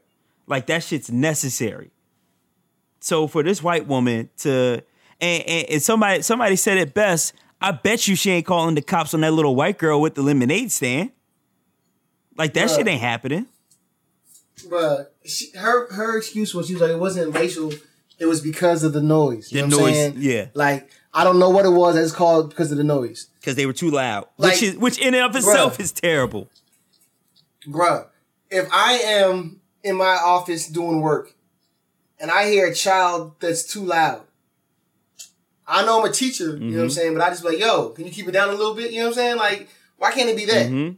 Like 0.46 0.66
that 0.66 0.82
shit's 0.82 1.10
necessary. 1.10 1.90
So 3.00 3.26
for 3.26 3.42
this 3.42 3.62
white 3.62 3.86
woman 3.86 4.30
to 4.38 4.82
and, 5.20 5.42
and, 5.46 5.66
and 5.70 5.82
somebody 5.82 6.22
somebody 6.22 6.56
said 6.56 6.78
it 6.78 6.94
best. 6.94 7.34
I 7.62 7.72
bet 7.72 8.08
you 8.08 8.16
she 8.16 8.30
ain't 8.30 8.46
calling 8.46 8.74
the 8.74 8.80
cops 8.82 9.12
on 9.12 9.20
that 9.20 9.32
little 9.32 9.54
white 9.54 9.76
girl 9.78 10.00
with 10.00 10.14
the 10.14 10.22
lemonade 10.22 10.72
stand. 10.72 11.10
Like 12.38 12.54
that 12.54 12.68
Bruh. 12.68 12.76
shit 12.76 12.88
ain't 12.88 13.02
happening. 13.02 13.46
But 14.68 15.14
she, 15.24 15.50
her 15.56 15.92
her 15.92 16.16
excuse 16.18 16.54
was 16.54 16.66
she 16.68 16.74
was 16.74 16.82
like 16.82 16.90
it 16.92 16.98
wasn't 16.98 17.34
racial. 17.34 17.72
It 18.18 18.26
was 18.26 18.40
because 18.40 18.82
of 18.82 18.92
the 18.92 19.00
noise. 19.02 19.50
You 19.52 19.62
The 19.62 19.68
know 19.68 19.78
what 19.78 19.86
I'm 19.88 19.90
noise, 19.92 19.96
saying? 19.96 20.14
yeah. 20.18 20.46
Like 20.54 20.90
I 21.12 21.24
don't 21.24 21.38
know 21.38 21.50
what 21.50 21.64
it 21.64 21.70
was. 21.70 21.96
It's 21.96 22.12
called 22.12 22.50
because 22.50 22.70
of 22.70 22.78
the 22.78 22.84
noise, 22.84 23.26
because 23.40 23.56
they 23.56 23.66
were 23.66 23.72
too 23.72 23.90
loud, 23.90 24.28
Like- 24.38 24.52
which 24.52 24.62
is 24.62 24.76
which 24.76 24.98
in 24.98 25.14
and 25.14 25.24
of 25.24 25.34
itself 25.36 25.76
Bruh. 25.76 25.80
is 25.80 25.92
terrible. 25.92 26.48
Bruh. 27.66 28.06
If 28.50 28.68
I 28.72 28.94
am 28.94 29.60
in 29.82 29.96
my 29.96 30.16
office 30.16 30.66
doing 30.68 31.00
work, 31.00 31.34
and 32.18 32.30
I 32.30 32.48
hear 32.50 32.66
a 32.66 32.74
child 32.74 33.34
that's 33.40 33.62
too 33.64 33.84
loud, 33.84 34.22
I 35.66 35.84
know 35.84 36.00
I'm 36.00 36.08
a 36.08 36.12
teacher. 36.12 36.44
You 36.44 36.50
know 36.52 36.58
Mm-hmm. 36.58 36.76
what 36.76 36.82
I'm 36.84 36.90
saying? 36.90 37.14
But 37.14 37.22
I 37.22 37.30
just 37.30 37.42
be 37.42 37.48
like, 37.50 37.58
yo, 37.58 37.90
can 37.90 38.06
you 38.06 38.12
keep 38.12 38.28
it 38.28 38.32
down 38.32 38.48
a 38.48 38.52
little 38.54 38.74
bit? 38.74 38.90
You 38.92 39.00
know 39.00 39.06
what 39.06 39.10
I'm 39.10 39.14
saying? 39.14 39.36
Like, 39.36 39.68
why 39.98 40.10
can't 40.12 40.28
it 40.28 40.36
be 40.36 40.46
that? 40.46 40.68
Mhm. 40.70 40.96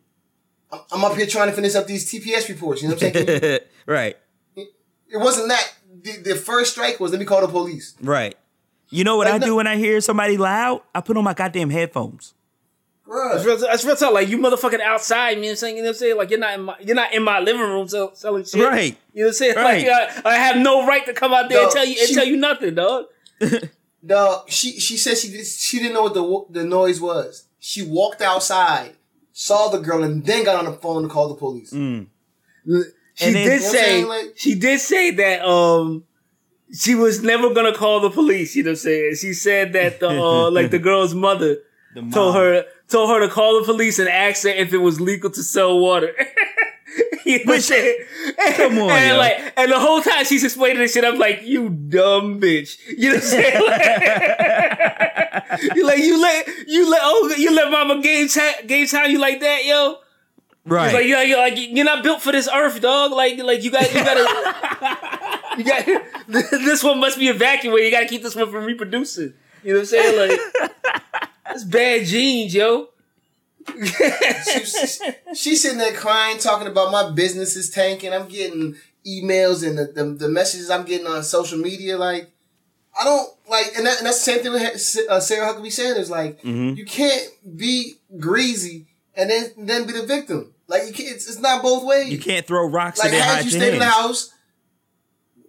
I'm- 0.73 0.83
I'm 0.93 1.05
up 1.05 1.15
here 1.17 1.27
trying 1.27 1.49
to 1.49 1.55
finish 1.55 1.75
up 1.75 1.87
these 1.87 2.11
TPS 2.11 2.49
reports. 2.49 2.83
You 2.83 2.89
know 2.89 2.95
what 2.95 3.03
I'm 3.05 3.13
saying? 3.15 3.61
Right, 3.87 4.17
it 4.57 5.17
wasn't 5.19 5.49
that. 5.49 5.73
The, 6.03 6.19
the 6.19 6.35
first 6.37 6.71
strike 6.73 7.01
was 7.01 7.11
let 7.11 7.19
me 7.19 7.27
call 7.27 7.41
the 7.41 7.49
police. 7.49 7.95
right. 8.01 8.37
You 8.93 9.05
know 9.05 9.17
what 9.17 9.27
Like, 9.27 9.35
I 9.35 9.39
no- 9.39 9.47
do 9.47 9.57
when 9.57 9.67
I 9.67 9.77
hear 9.77 10.01
somebody 10.01 10.37
loud? 10.37 10.83
I 10.95 11.01
put 11.01 11.17
on 11.17 11.25
my 11.25 11.35
goddamn 11.35 11.71
headphones. 11.71 12.35
That's 13.09 13.45
real, 13.45 13.59
that's 13.59 13.85
real 13.85 13.97
talk. 13.97 14.13
Like 14.15 14.29
you 14.29 14.39
motherfucking 14.39 14.81
outside, 14.81 15.31
you 15.33 15.37
know 15.37 15.43
what 15.43 15.51
I'm 15.51 15.57
saying? 15.57 15.77
You 15.77 15.83
know 15.83 15.89
what 15.89 15.95
I'm 15.97 15.99
saying? 15.99 16.17
Like 16.17 16.31
you're 16.31 16.39
not 16.39 16.55
in 16.55 16.63
my 16.63 16.77
you're 16.81 16.97
not 16.97 17.13
in 17.13 17.23
my 17.23 17.41
living 17.41 17.61
room 17.61 17.87
sell, 17.89 18.15
selling 18.15 18.45
shit. 18.45 18.63
Right. 18.63 18.97
You 19.13 19.23
know 19.25 19.27
what 19.27 19.29
I'm 19.29 19.35
saying? 19.35 19.57
Right. 19.57 19.87
Like 19.87 20.25
I, 20.27 20.31
I 20.31 20.35
have 20.37 20.57
no 20.57 20.87
right 20.87 21.05
to 21.07 21.13
come 21.13 21.35
out 21.35 21.51
there 21.51 21.63
and 21.63 21.71
tell 21.71 21.85
you 21.85 21.97
and 21.99 22.09
she- 22.09 22.15
tell 22.15 22.25
you 22.25 22.37
nothing, 22.37 22.75
dog. 22.75 23.07
Dog, 24.07 24.51
she 24.51 24.81
she 24.81 24.97
said 24.97 25.17
she 25.19 25.31
did, 25.31 25.47
she 25.47 25.79
didn't 25.79 25.95
know 25.95 26.03
what 26.03 26.15
the 26.15 26.61
the 26.61 26.65
noise 26.67 27.01
was. 27.01 27.45
She 27.61 27.83
walked 27.83 28.21
outside, 28.23 28.97
saw 29.33 29.69
the 29.69 29.79
girl, 29.79 30.03
and 30.03 30.25
then 30.25 30.45
got 30.45 30.57
on 30.57 30.65
the 30.65 30.73
phone 30.79 31.03
to 31.03 31.09
call 31.09 31.29
the 31.29 31.35
police. 31.35 31.71
She 31.71 31.77
And 31.77 32.07
then- 32.67 33.33
did 33.35 33.45
You 33.45 33.51
know 33.51 33.59
say? 33.73 34.05
Like- 34.05 34.33
she 34.37 34.55
did 34.55 34.81
say 34.81 35.11
that 35.13 35.45
um 35.45 36.05
she 36.73 36.95
was 36.95 37.23
never 37.23 37.51
gonna 37.53 37.75
call 37.75 38.01
the 38.01 38.11
police, 38.11 38.57
you 38.57 38.63
know 38.63 38.71
what 38.71 38.73
I'm 38.73 38.77
saying? 38.77 39.17
She 39.17 39.35
said 39.35 39.73
that 39.75 40.01
the 40.01 40.09
uh, 40.09 40.51
like 40.57 40.71
the 40.71 40.79
girl's 40.79 41.15
mother 41.15 41.59
The 41.95 42.09
told 42.11 42.35
her 42.35 42.65
told 42.89 43.11
her 43.11 43.21
to 43.21 43.29
call 43.33 43.61
the 43.61 43.67
police 43.67 43.99
and 43.99 44.09
ask 44.09 44.45
her 44.45 44.49
if 44.49 44.73
it 44.73 44.79
was 44.79 45.01
legal 45.01 45.31
to 45.31 45.43
sell 45.43 45.79
water. 45.79 46.15
you 47.25 47.39
know 47.39 47.45
what 47.45 47.55
I'm 47.57 47.61
saying? 47.61 47.99
Come 48.57 48.79
on, 48.79 48.91
and 48.91 49.09
yo. 49.11 49.17
like 49.19 49.53
and 49.57 49.71
the 49.71 49.79
whole 49.79 50.01
time 50.01 50.25
she's 50.25 50.45
explaining 50.45 50.79
this 50.79 50.95
shit, 50.95 51.05
I'm 51.05 51.19
like, 51.19 51.43
you 51.43 51.69
dumb 51.69 52.41
bitch. 52.41 52.79
You 52.97 53.11
know 53.11 53.17
what 53.17 53.25
I'm 53.25 53.29
saying? 53.29 53.67
Like, 55.53 55.77
you 55.77 55.87
like 55.87 55.99
you 55.99 56.21
let 56.21 56.49
you 56.67 56.91
let 56.91 57.01
oh 57.05 57.35
you 57.37 57.55
let 57.55 57.71
mama 57.71 58.01
game 58.03 58.29
time 58.29 58.67
game 58.67 58.87
time 58.87 59.11
you 59.11 59.19
like 59.19 59.41
that, 59.41 59.65
yo. 59.67 59.99
Right. 60.65 60.95
Like, 60.95 61.07
you're, 61.07 61.23
you're 61.23 61.39
like 61.39 61.55
you're 61.57 61.85
not 61.85 62.05
built 62.05 62.23
for 62.23 62.31
this 62.31 62.49
earth, 62.49 62.81
dog. 62.81 63.11
Like 63.11 63.37
like 63.39 63.63
you 63.63 63.71
got 63.71 63.93
you 63.93 64.05
gotta 64.05 65.21
you 65.59 65.65
got 65.65 65.87
this 66.29 66.83
one 66.83 66.99
must 67.01 67.19
be 67.19 67.29
evacuated. 67.29 67.85
You 67.87 67.91
gotta 67.91 68.07
keep 68.09 68.23
this 68.23 68.35
one 68.37 68.51
from 68.51 68.65
reproducing. 68.65 69.35
You 69.63 69.75
know 69.75 69.79
what 69.79 69.81
I'm 69.81 69.87
saying? 69.87 70.31
Like 70.31 70.41
it's 71.51 71.65
bad 71.65 72.07
genes, 72.07 72.55
yo. 72.55 72.89
She, 73.85 74.65
she, 74.65 74.99
she's 75.35 75.63
sitting 75.63 75.79
there 75.79 75.93
crying, 75.95 76.39
talking 76.39 76.67
about 76.67 76.91
my 76.91 77.11
business 77.13 77.57
is 77.57 77.71
tanking. 77.71 78.13
I'm 78.13 78.29
getting 78.29 78.77
emails 79.07 79.67
and 79.67 79.79
the, 79.79 79.85
the, 79.87 80.05
the 80.15 80.29
messages 80.29 80.71
I'm 80.71 80.85
getting 80.85 81.07
on 81.07 81.23
social 81.23 81.59
media. 81.59 81.97
Like, 81.97 82.31
I 82.99 83.05
don't 83.05 83.29
like, 83.49 83.67
and, 83.77 83.87
that, 83.87 83.99
and 83.99 84.07
that's 84.07 84.25
the 84.25 84.33
same 84.33 84.43
thing 84.43 84.53
with 84.53 84.97
uh, 85.09 85.21
Sarah 85.21 85.53
Huckabee 85.55 85.73
Sanders. 85.73 86.11
Like, 86.11 86.43
Mhm. 86.43 86.77
you 86.77 86.85
can't 86.85 87.23
be 87.57 87.95
greasy 88.19 88.87
and 89.15 89.31
then 89.31 89.51
then 89.57 89.87
be 89.87 89.93
the 89.93 90.03
victim. 90.07 90.53
Like, 90.67 90.87
you 90.87 90.93
can't. 90.93 91.11
It's, 91.11 91.29
it's 91.29 91.39
not 91.41 91.63
both 91.63 91.85
ways. 91.85 92.11
you 92.11 92.19
can't 92.19 92.47
throw 92.47 92.67
rocks 92.69 92.99
Like, 92.99 93.07
and 93.13 93.15
then 93.15 93.23
had 93.23 93.45
you 93.45 93.51
stayed 93.51 93.75
in 93.75 93.79
the 93.79 93.85
house, 93.87 94.32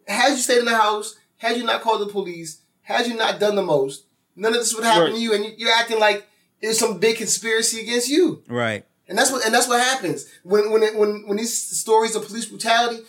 had 0.08 0.32
you 0.32 0.38
stayed 0.38 0.60
in 0.60 0.66
the 0.66 0.76
house, 0.76 1.16
had 1.38 1.58
you 1.58 1.64
not 1.64 1.82
called 1.82 2.01
the 2.01 2.12
police, 2.12 2.62
had 2.82 3.08
you 3.08 3.16
not 3.16 3.39
done 3.39 3.56
the 3.56 3.62
most, 3.64 4.06
none 4.36 4.54
of 4.54 4.60
this 4.60 4.74
would 4.76 4.84
happen 4.84 5.04
Right. 5.04 5.14
to 5.16 5.20
you, 5.20 5.34
and 5.34 5.45
you- 5.45 5.54
you're 5.58 5.72
acting 5.72 5.99
like 5.99 6.26
there's 6.62 6.80
some 6.80 6.97
big 6.99 7.18
conspiracy 7.18 7.82
against 7.82 8.08
you. 8.10 8.41
Right. 8.47 8.86
And 9.08 9.18
that's 9.18 9.32
what 9.32 9.45
and 9.45 9.54
that's 9.54 9.68
what 9.68 9.82
happens 9.82 10.26
when 10.43 10.72
when 10.72 10.82
it, 10.84 10.95
when 10.95 11.28
when 11.28 11.38
these 11.38 11.54
stories 11.62 12.16
of 12.16 12.26
police 12.26 12.45
brutality. 12.45 13.04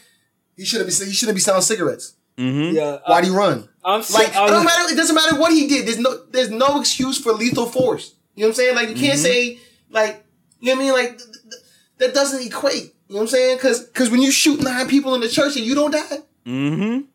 He 0.57 0.65
shouldn't 0.65 0.89
be 0.89 1.05
he 1.07 1.13
shouldn't 1.13 1.35
be 1.37 1.41
selling 1.41 1.63
cigarettes. 1.63 2.15
Mm-hmm. 2.39 2.77
Yeah, 2.77 2.99
Why'd 3.07 3.25
he 3.25 3.31
run? 3.31 3.69
I'm 3.85 4.01
Like 4.01 4.11
like 4.11 4.29
it 4.29 4.35
don't 4.51 4.65
matter. 4.65 4.93
It 4.93 4.97
doesn't 4.97 5.15
matter 5.15 5.37
what 5.37 5.53
he 5.53 5.67
did. 5.69 5.87
There's 5.87 5.99
no 5.99 6.17
there's 6.31 6.51
no 6.51 6.81
excuse 6.81 7.21
for 7.21 7.33
lethal 7.33 7.67
force. 7.67 8.15
You 8.35 8.43
know 8.43 8.49
what 8.49 8.51
I'm 8.51 8.55
saying? 8.57 8.75
Like 8.77 8.89
you 8.91 8.95
can't 8.97 9.19
say 9.19 9.59
like 9.91 10.25
you 10.61 10.69
know 10.75 10.77
what 10.77 10.83
I 10.83 10.85
mean. 10.85 10.93
Like 10.93 11.19
th- 11.19 11.31
th- 11.51 11.63
that 11.99 12.15
doesn't 12.15 12.45
equate. 12.47 12.95
You 13.09 13.15
know 13.15 13.17
what 13.17 13.21
I'm 13.23 13.27
saying? 13.29 13.57
Because 13.57 13.85
because 13.85 14.11
when 14.11 14.21
you 14.23 14.31
shoot 14.33 14.61
nine 14.63 14.89
people 14.89 15.15
in 15.15 15.21
the 15.21 15.29
church 15.29 15.57
and 15.57 15.65
you 15.65 15.75
don't 15.77 15.93
die, 15.93 16.19
Mm-hmm. 16.47 17.07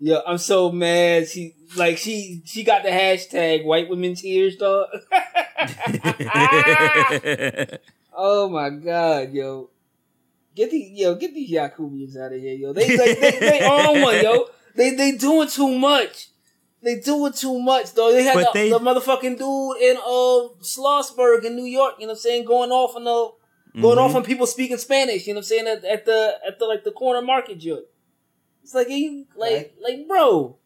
Yeah, 0.00 0.18
I'm 0.26 0.38
so 0.38 0.70
mad. 0.70 1.28
She 1.28 1.54
like 1.76 1.98
she 1.98 2.42
she 2.44 2.64
got 2.64 2.82
the 2.82 2.90
hashtag 2.90 3.64
white 3.64 3.88
women 3.88 4.14
tears, 4.14 4.56
dog. 4.56 4.86
oh 8.12 8.48
my 8.48 8.70
god, 8.70 9.32
yo. 9.32 9.70
Get 10.54 10.70
the 10.70 10.78
yo, 10.78 11.14
get 11.16 11.34
these 11.34 11.50
Yakubians 11.50 12.16
out 12.16 12.32
of 12.32 12.40
here, 12.40 12.54
yo. 12.54 12.72
They 12.72 12.96
they, 12.96 13.14
they, 13.14 13.38
they 13.40 13.66
on 13.66 14.00
one, 14.02 14.22
yo. 14.22 14.46
They 14.76 14.94
they 14.94 15.12
doing 15.12 15.48
too 15.48 15.76
much. 15.78 16.28
They 16.82 17.00
doing 17.00 17.32
too 17.32 17.58
much, 17.60 17.94
though. 17.94 18.12
They 18.12 18.22
had 18.24 18.36
the, 18.36 18.50
they- 18.52 18.70
the 18.70 18.78
motherfucking 18.78 19.38
dude 19.38 19.76
in 19.82 19.96
uh 19.96 20.48
Schlossberg 20.62 21.44
in 21.44 21.56
New 21.56 21.64
York, 21.64 21.94
you 21.98 22.06
know 22.06 22.12
what 22.12 22.18
I'm 22.18 22.20
saying, 22.20 22.44
going 22.44 22.70
off 22.70 22.94
on 22.94 23.04
the 23.04 23.30
going 23.80 23.98
off 23.98 24.14
on 24.14 24.22
people 24.24 24.46
speaking 24.46 24.76
Spanish, 24.76 25.26
you 25.26 25.32
know 25.34 25.38
what 25.38 25.46
I'm 25.46 25.48
saying, 25.48 25.66
at, 25.66 25.84
at 25.84 26.04
the 26.04 26.34
at 26.46 26.58
the 26.58 26.66
like 26.66 26.84
the 26.84 26.92
corner 26.92 27.22
market 27.22 27.58
joint. 27.58 27.84
It's 28.64 28.74
like 28.74 28.88
you 28.88 29.26
like 29.36 29.52
Right. 29.52 29.72
like 29.80 30.08
bro. 30.08 30.56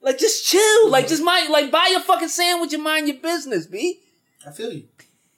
Like 0.00 0.18
just 0.18 0.46
chill. 0.46 0.88
Like 0.88 1.08
just 1.08 1.22
mind 1.22 1.50
like 1.50 1.70
buy 1.70 1.88
your 1.90 2.00
fucking 2.00 2.28
sandwich 2.28 2.72
and 2.72 2.82
mind 2.82 3.06
your 3.08 3.18
business, 3.18 3.66
B. 3.66 4.00
I 4.46 4.50
feel 4.52 4.72
you. 4.72 4.84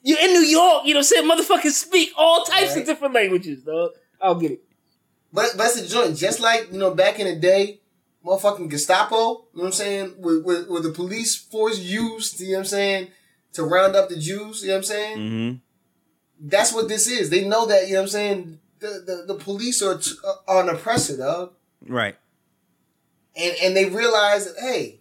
You're 0.04 0.20
in 0.20 0.32
New 0.32 0.40
York, 0.42 0.84
you 0.84 0.94
know 0.94 0.98
what 1.00 1.06
I'm 1.12 1.26
saying? 1.26 1.30
Motherfuckers 1.30 1.72
speak 1.72 2.10
all 2.16 2.44
types 2.44 2.70
Right. 2.72 2.80
of 2.80 2.86
different 2.86 3.14
languages, 3.14 3.62
dog. 3.64 3.90
I'll 4.20 4.34
get 4.36 4.52
it. 4.52 4.62
But 5.32 5.52
but 5.56 5.64
that's 5.64 5.80
the 5.80 5.88
joint. 5.88 6.16
Just 6.16 6.38
like 6.40 6.70
you 6.72 6.78
know, 6.78 6.94
back 6.94 7.18
in 7.18 7.26
the 7.26 7.36
day, 7.36 7.80
motherfucking 8.24 8.68
Gestapo. 8.70 9.16
You 9.16 9.24
know 9.24 9.40
what 9.52 9.64
I'm 9.66 9.72
saying? 9.72 10.06
Where, 10.18 10.40
where, 10.40 10.62
where 10.64 10.82
the 10.82 10.90
police 10.90 11.34
force 11.34 11.78
used, 11.80 12.38
you 12.40 12.48
know 12.48 12.52
what 12.54 12.58
I'm 12.60 12.64
saying, 12.66 13.08
to 13.54 13.64
round 13.64 13.96
up 13.96 14.08
the 14.10 14.16
Jews. 14.16 14.62
You 14.62 14.68
know 14.68 14.74
what 14.74 14.78
I'm 14.78 14.84
saying? 14.84 15.18
Mm-hmm. 15.18 15.56
That's 16.48 16.72
what 16.74 16.88
this 16.88 17.06
is. 17.08 17.30
They 17.30 17.46
know 17.48 17.66
that. 17.66 17.86
You 17.86 17.94
know 17.94 18.00
what 18.00 18.02
I'm 18.04 18.08
saying? 18.10 18.58
The 18.80 19.02
the, 19.26 19.34
the 19.34 19.38
police 19.42 19.80
are 19.82 19.98
t- 19.98 20.12
uh, 20.26 20.34
are 20.48 20.62
an 20.62 20.68
oppressor, 20.68 21.16
dog. 21.16 21.54
Right. 21.88 22.16
and 23.36 23.54
and 23.62 23.76
they 23.76 23.86
realize 23.86 24.46
that 24.46 24.60
hey, 24.60 25.00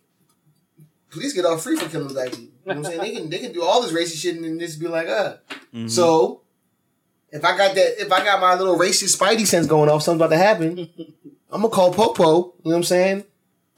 police 1.10 1.34
get 1.34 1.46
off 1.46 1.64
free 1.64 1.76
for 1.78 1.90
killing 1.90 2.08
black 2.14 2.30
people. 2.32 2.44
You 2.44 2.50
know 2.50 2.54
what 2.66 2.78
I'm 2.78 2.84
saying? 2.86 3.00
They 3.02 3.12
can 3.12 3.30
they 3.30 3.40
can 3.40 3.52
do 3.54 3.64
all 3.64 3.82
this 3.82 3.92
racist 3.92 4.22
shit 4.22 4.36
and 4.36 4.44
then 4.46 4.60
just 4.60 4.80
be 4.80 4.88
like, 4.88 5.08
uh. 5.08 5.38
Mhm. 5.74 5.90
So 5.90 6.42
if 7.32 7.44
I 7.46 7.58
got 7.58 7.76
that, 7.76 8.02
if 8.02 8.12
I 8.12 8.24
got 8.24 8.40
my 8.42 8.56
little 8.56 8.78
racist 8.78 9.18
spidey 9.18 9.46
sense 9.48 9.66
going 9.68 9.90
off, 9.90 10.04
something's 10.04 10.22
about 10.26 10.36
to 10.36 10.38
happen. 10.38 10.90
I'm 11.52 11.62
gonna 11.62 11.70
call 11.74 11.94
Popo. 11.94 12.24
You 12.24 12.32
know 12.36 12.52
what 12.64 12.76
I'm 12.78 12.84
saying? 12.84 13.24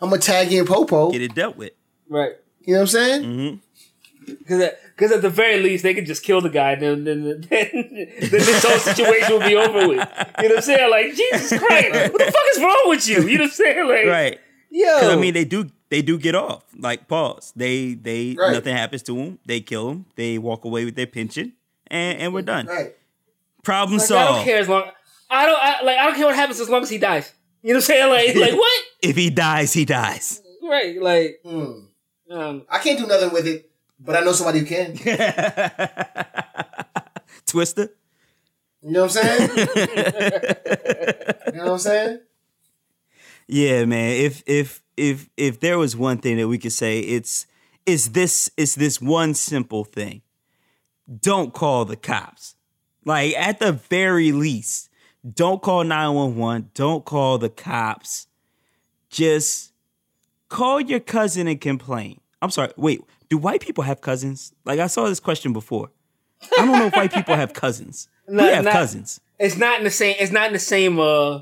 I'm 0.01 0.09
gonna 0.09 0.21
tag 0.21 0.51
in 0.51 0.65
Popo. 0.65 1.11
get 1.11 1.21
it 1.21 1.33
dealt 1.33 1.55
with. 1.57 1.71
Right. 2.09 2.33
You 2.61 2.73
know 2.73 2.79
what 2.79 2.81
I'm 2.81 2.87
saying? 2.87 3.23
Mm-hmm. 3.23 4.53
Because 4.95 5.11
at 5.11 5.21
the 5.23 5.29
very 5.29 5.59
least, 5.59 5.81
they 5.83 5.93
could 5.95 6.05
just 6.05 6.21
kill 6.23 6.39
the 6.41 6.49
guy, 6.49 6.75
then 6.75 7.03
then, 7.03 7.23
then, 7.23 7.41
then 7.49 8.29
this 8.29 8.63
whole 8.63 8.77
situation 8.77 9.33
will 9.33 9.47
be 9.47 9.55
over 9.55 9.87
with. 9.87 10.07
You 10.39 10.49
know 10.49 10.55
what 10.55 10.55
I'm 10.57 10.61
saying? 10.61 10.89
Like, 10.91 11.15
Jesus 11.15 11.59
Christ, 11.59 12.13
what 12.13 12.19
the 12.19 12.25
fuck 12.31 12.47
is 12.55 12.61
wrong 12.61 12.83
with 12.87 13.07
you? 13.07 13.27
You 13.27 13.37
know 13.39 13.43
what 13.45 13.49
I'm 13.49 13.55
saying? 13.55 13.87
Like, 13.87 14.05
Right. 14.05 14.39
Yeah. 14.69 14.97
Because 14.99 15.09
I 15.17 15.19
mean, 15.19 15.33
they 15.33 15.45
do 15.45 15.69
they 15.89 16.01
do 16.01 16.17
get 16.17 16.35
off. 16.35 16.63
Like 16.77 17.07
pause. 17.07 17.53
They 17.55 17.93
they 17.95 18.35
Right. 18.37 18.53
nothing 18.53 18.75
happens 18.75 19.03
to 19.03 19.15
them. 19.15 19.39
They 19.45 19.61
kill 19.61 19.87
them. 19.89 20.05
They 20.15 20.37
walk 20.37 20.65
away 20.65 20.85
with 20.85 20.95
their 20.95 21.07
pension, 21.07 21.53
and 21.87 22.19
and 22.19 22.33
we're 22.33 22.41
done. 22.41 22.65
Right. 22.67 22.95
Problem 23.63 23.97
like, 23.99 24.11
I 24.11 24.13
don't 24.15 24.27
solved. 24.27 24.45
care 24.45 24.57
as 24.59 24.67
long. 24.69 24.83
I 25.29 25.45
don't 25.45 25.59
I, 25.61 25.81
like. 25.83 25.97
I 25.97 26.05
don't 26.05 26.15
care 26.15 26.25
what 26.25 26.35
happens 26.35 26.59
as 26.59 26.69
long 26.69 26.81
as 26.83 26.89
he 26.89 26.97
dies. 26.97 27.31
You 27.61 27.69
know 27.73 27.77
what 27.77 27.83
I'm 27.83 27.85
saying? 27.85 28.09
Like, 28.09 28.35
like 28.35 28.59
what? 28.59 28.83
If 29.01 29.15
he 29.15 29.29
dies, 29.29 29.73
he 29.73 29.85
dies. 29.85 30.41
Right. 30.63 31.01
Like, 31.01 31.39
Hmm. 31.45 31.71
um, 32.31 32.65
I 32.69 32.79
can't 32.79 32.97
do 32.99 33.05
nothing 33.07 33.31
with 33.31 33.45
it, 33.47 33.69
but 34.03 34.17
I 34.17 34.21
know 34.21 34.33
somebody 34.33 34.59
who 34.59 34.65
can. 34.65 34.97
Twister. 37.45 37.89
You 38.81 38.91
know 38.91 39.03
what 39.03 39.17
I'm 39.17 39.23
saying? 39.23 39.49
you 39.57 39.65
know 41.53 41.63
what 41.63 41.71
I'm 41.71 41.79
saying? 41.79 42.19
Yeah, 43.47 43.85
man. 43.85 44.17
If 44.17 44.43
if 44.45 44.83
if 44.97 45.29
if 45.37 45.59
there 45.59 45.77
was 45.77 45.95
one 45.95 46.17
thing 46.17 46.37
that 46.37 46.47
we 46.47 46.57
could 46.57 46.73
say, 46.73 46.99
it's 46.99 47.45
it's 47.85 48.09
this 48.09 48.51
it's 48.57 48.75
this 48.75 49.01
one 49.01 49.33
simple 49.33 49.85
thing. 49.85 50.21
Don't 51.21 51.53
call 51.53 51.85
the 51.85 51.95
cops. 51.95 52.55
Like 53.05 53.35
at 53.35 53.59
the 53.59 53.73
very 53.73 54.31
least, 54.31 54.89
don't 55.31 55.61
call 55.61 55.83
911, 55.83 56.71
don't 56.73 57.05
call 57.05 57.37
the 57.37 57.49
cops. 57.49 58.27
Just 59.09 59.73
call 60.49 60.81
your 60.81 60.99
cousin 60.99 61.47
and 61.47 61.61
complain. 61.61 62.19
I'm 62.41 62.49
sorry. 62.49 62.71
Wait, 62.75 63.01
do 63.29 63.37
white 63.37 63.61
people 63.61 63.83
have 63.83 64.01
cousins? 64.01 64.53
Like 64.65 64.79
I 64.79 64.87
saw 64.87 65.05
this 65.07 65.19
question 65.19 65.53
before. 65.53 65.89
I 66.57 66.65
don't 66.65 66.77
know 66.79 66.87
if 66.87 66.93
white 66.95 67.13
people 67.13 67.35
have 67.35 67.53
cousins. 67.53 68.07
We 68.27 68.37
have 68.41 68.63
not- 68.63 68.73
cousins. 68.73 69.19
it's 69.39 69.57
not 69.57 69.79
in 69.79 69.83
the 69.83 69.89
same. 69.91 70.15
It's 70.19 70.31
not 70.31 70.47
in 70.47 70.53
the 70.53 70.59
same. 70.59 70.97
Uh, 70.99 71.41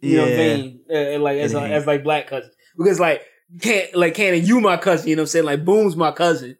you 0.00 0.16
know, 0.18 0.26
Yeah. 0.26 0.36
vein 0.36 0.80
uh, 0.90 1.18
like 1.20 1.38
as 1.38 1.52
It 1.54 1.56
uh, 1.56 1.60
as 1.62 1.86
like 1.86 2.02
black 2.04 2.26
cousins 2.26 2.54
because 2.76 3.00
like 3.00 3.22
can't 3.60 3.94
like 3.94 4.14
Cannon, 4.14 4.44
you 4.44 4.60
my 4.60 4.76
cousin. 4.76 5.08
You 5.08 5.16
know 5.16 5.22
what 5.22 5.24
I'm 5.24 5.28
saying? 5.28 5.44
Like 5.46 5.64
Boom's 5.64 5.96
my 5.96 6.12
cousin. 6.12 6.56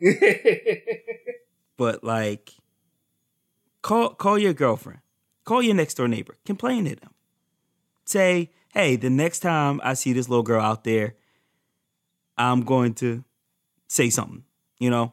but 1.76 2.04
like 2.04 2.52
call 3.82 4.10
call 4.10 4.38
your 4.38 4.52
girlfriend 4.52 5.00
call 5.44 5.62
your 5.62 5.74
next 5.74 5.94
door 5.94 6.08
neighbor 6.08 6.36
complain 6.44 6.84
to 6.84 6.94
them 6.96 7.10
say 8.04 8.50
hey 8.72 8.96
the 8.96 9.10
next 9.10 9.40
time 9.40 9.80
i 9.84 9.94
see 9.94 10.12
this 10.12 10.28
little 10.28 10.42
girl 10.42 10.60
out 10.60 10.84
there 10.84 11.14
i'm 12.36 12.62
going 12.62 12.92
to 12.94 13.24
say 13.88 14.10
something 14.10 14.44
you 14.78 14.90
know 14.90 15.12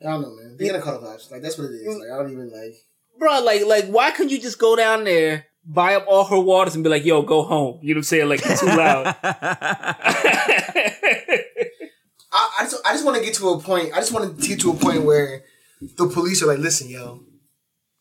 I 0.00 0.10
don't 0.10 0.22
know, 0.22 0.34
man. 0.36 0.56
They 0.56 0.68
gotta 0.68 0.80
call 0.80 1.00
the 1.00 1.06
cops. 1.06 1.30
Like 1.30 1.42
that's 1.42 1.58
what 1.58 1.64
it 1.64 1.74
is. 1.74 1.98
Like 1.98 2.10
I 2.12 2.22
don't 2.22 2.30
even 2.30 2.50
like. 2.50 2.74
Bro, 3.18 3.40
like 3.42 3.66
like 3.66 3.86
why 3.86 4.12
couldn't 4.12 4.30
you 4.30 4.40
just 4.40 4.58
go 4.58 4.76
down 4.76 5.02
there, 5.04 5.46
buy 5.64 5.96
up 5.96 6.04
all 6.06 6.24
her 6.24 6.38
waters, 6.38 6.76
and 6.76 6.84
be 6.84 6.90
like, 6.90 7.04
"Yo, 7.04 7.22
go 7.22 7.42
home." 7.42 7.80
You 7.82 7.94
know 7.94 7.98
what 7.98 8.00
I'm 8.00 8.04
saying? 8.04 8.28
Like 8.28 8.40
too 8.42 8.66
loud. 8.66 9.06
I, 12.30 12.50
I 12.60 12.64
just 12.64 12.86
I 12.86 12.92
just 12.92 13.04
want 13.04 13.14
want 13.14 13.18
to 13.18 13.24
get 13.24 13.34
to 13.38 13.48
a 13.48 13.60
point. 13.60 13.92
I 13.92 13.96
just 13.96 14.12
want 14.12 14.38
to 14.38 14.46
get 14.48 14.60
to 14.60 14.70
a 14.70 14.74
point 14.74 15.02
where 15.02 15.42
the 15.80 16.06
police 16.08 16.42
are 16.42 16.46
like, 16.46 16.58
listen, 16.58 16.88
yo, 16.88 17.24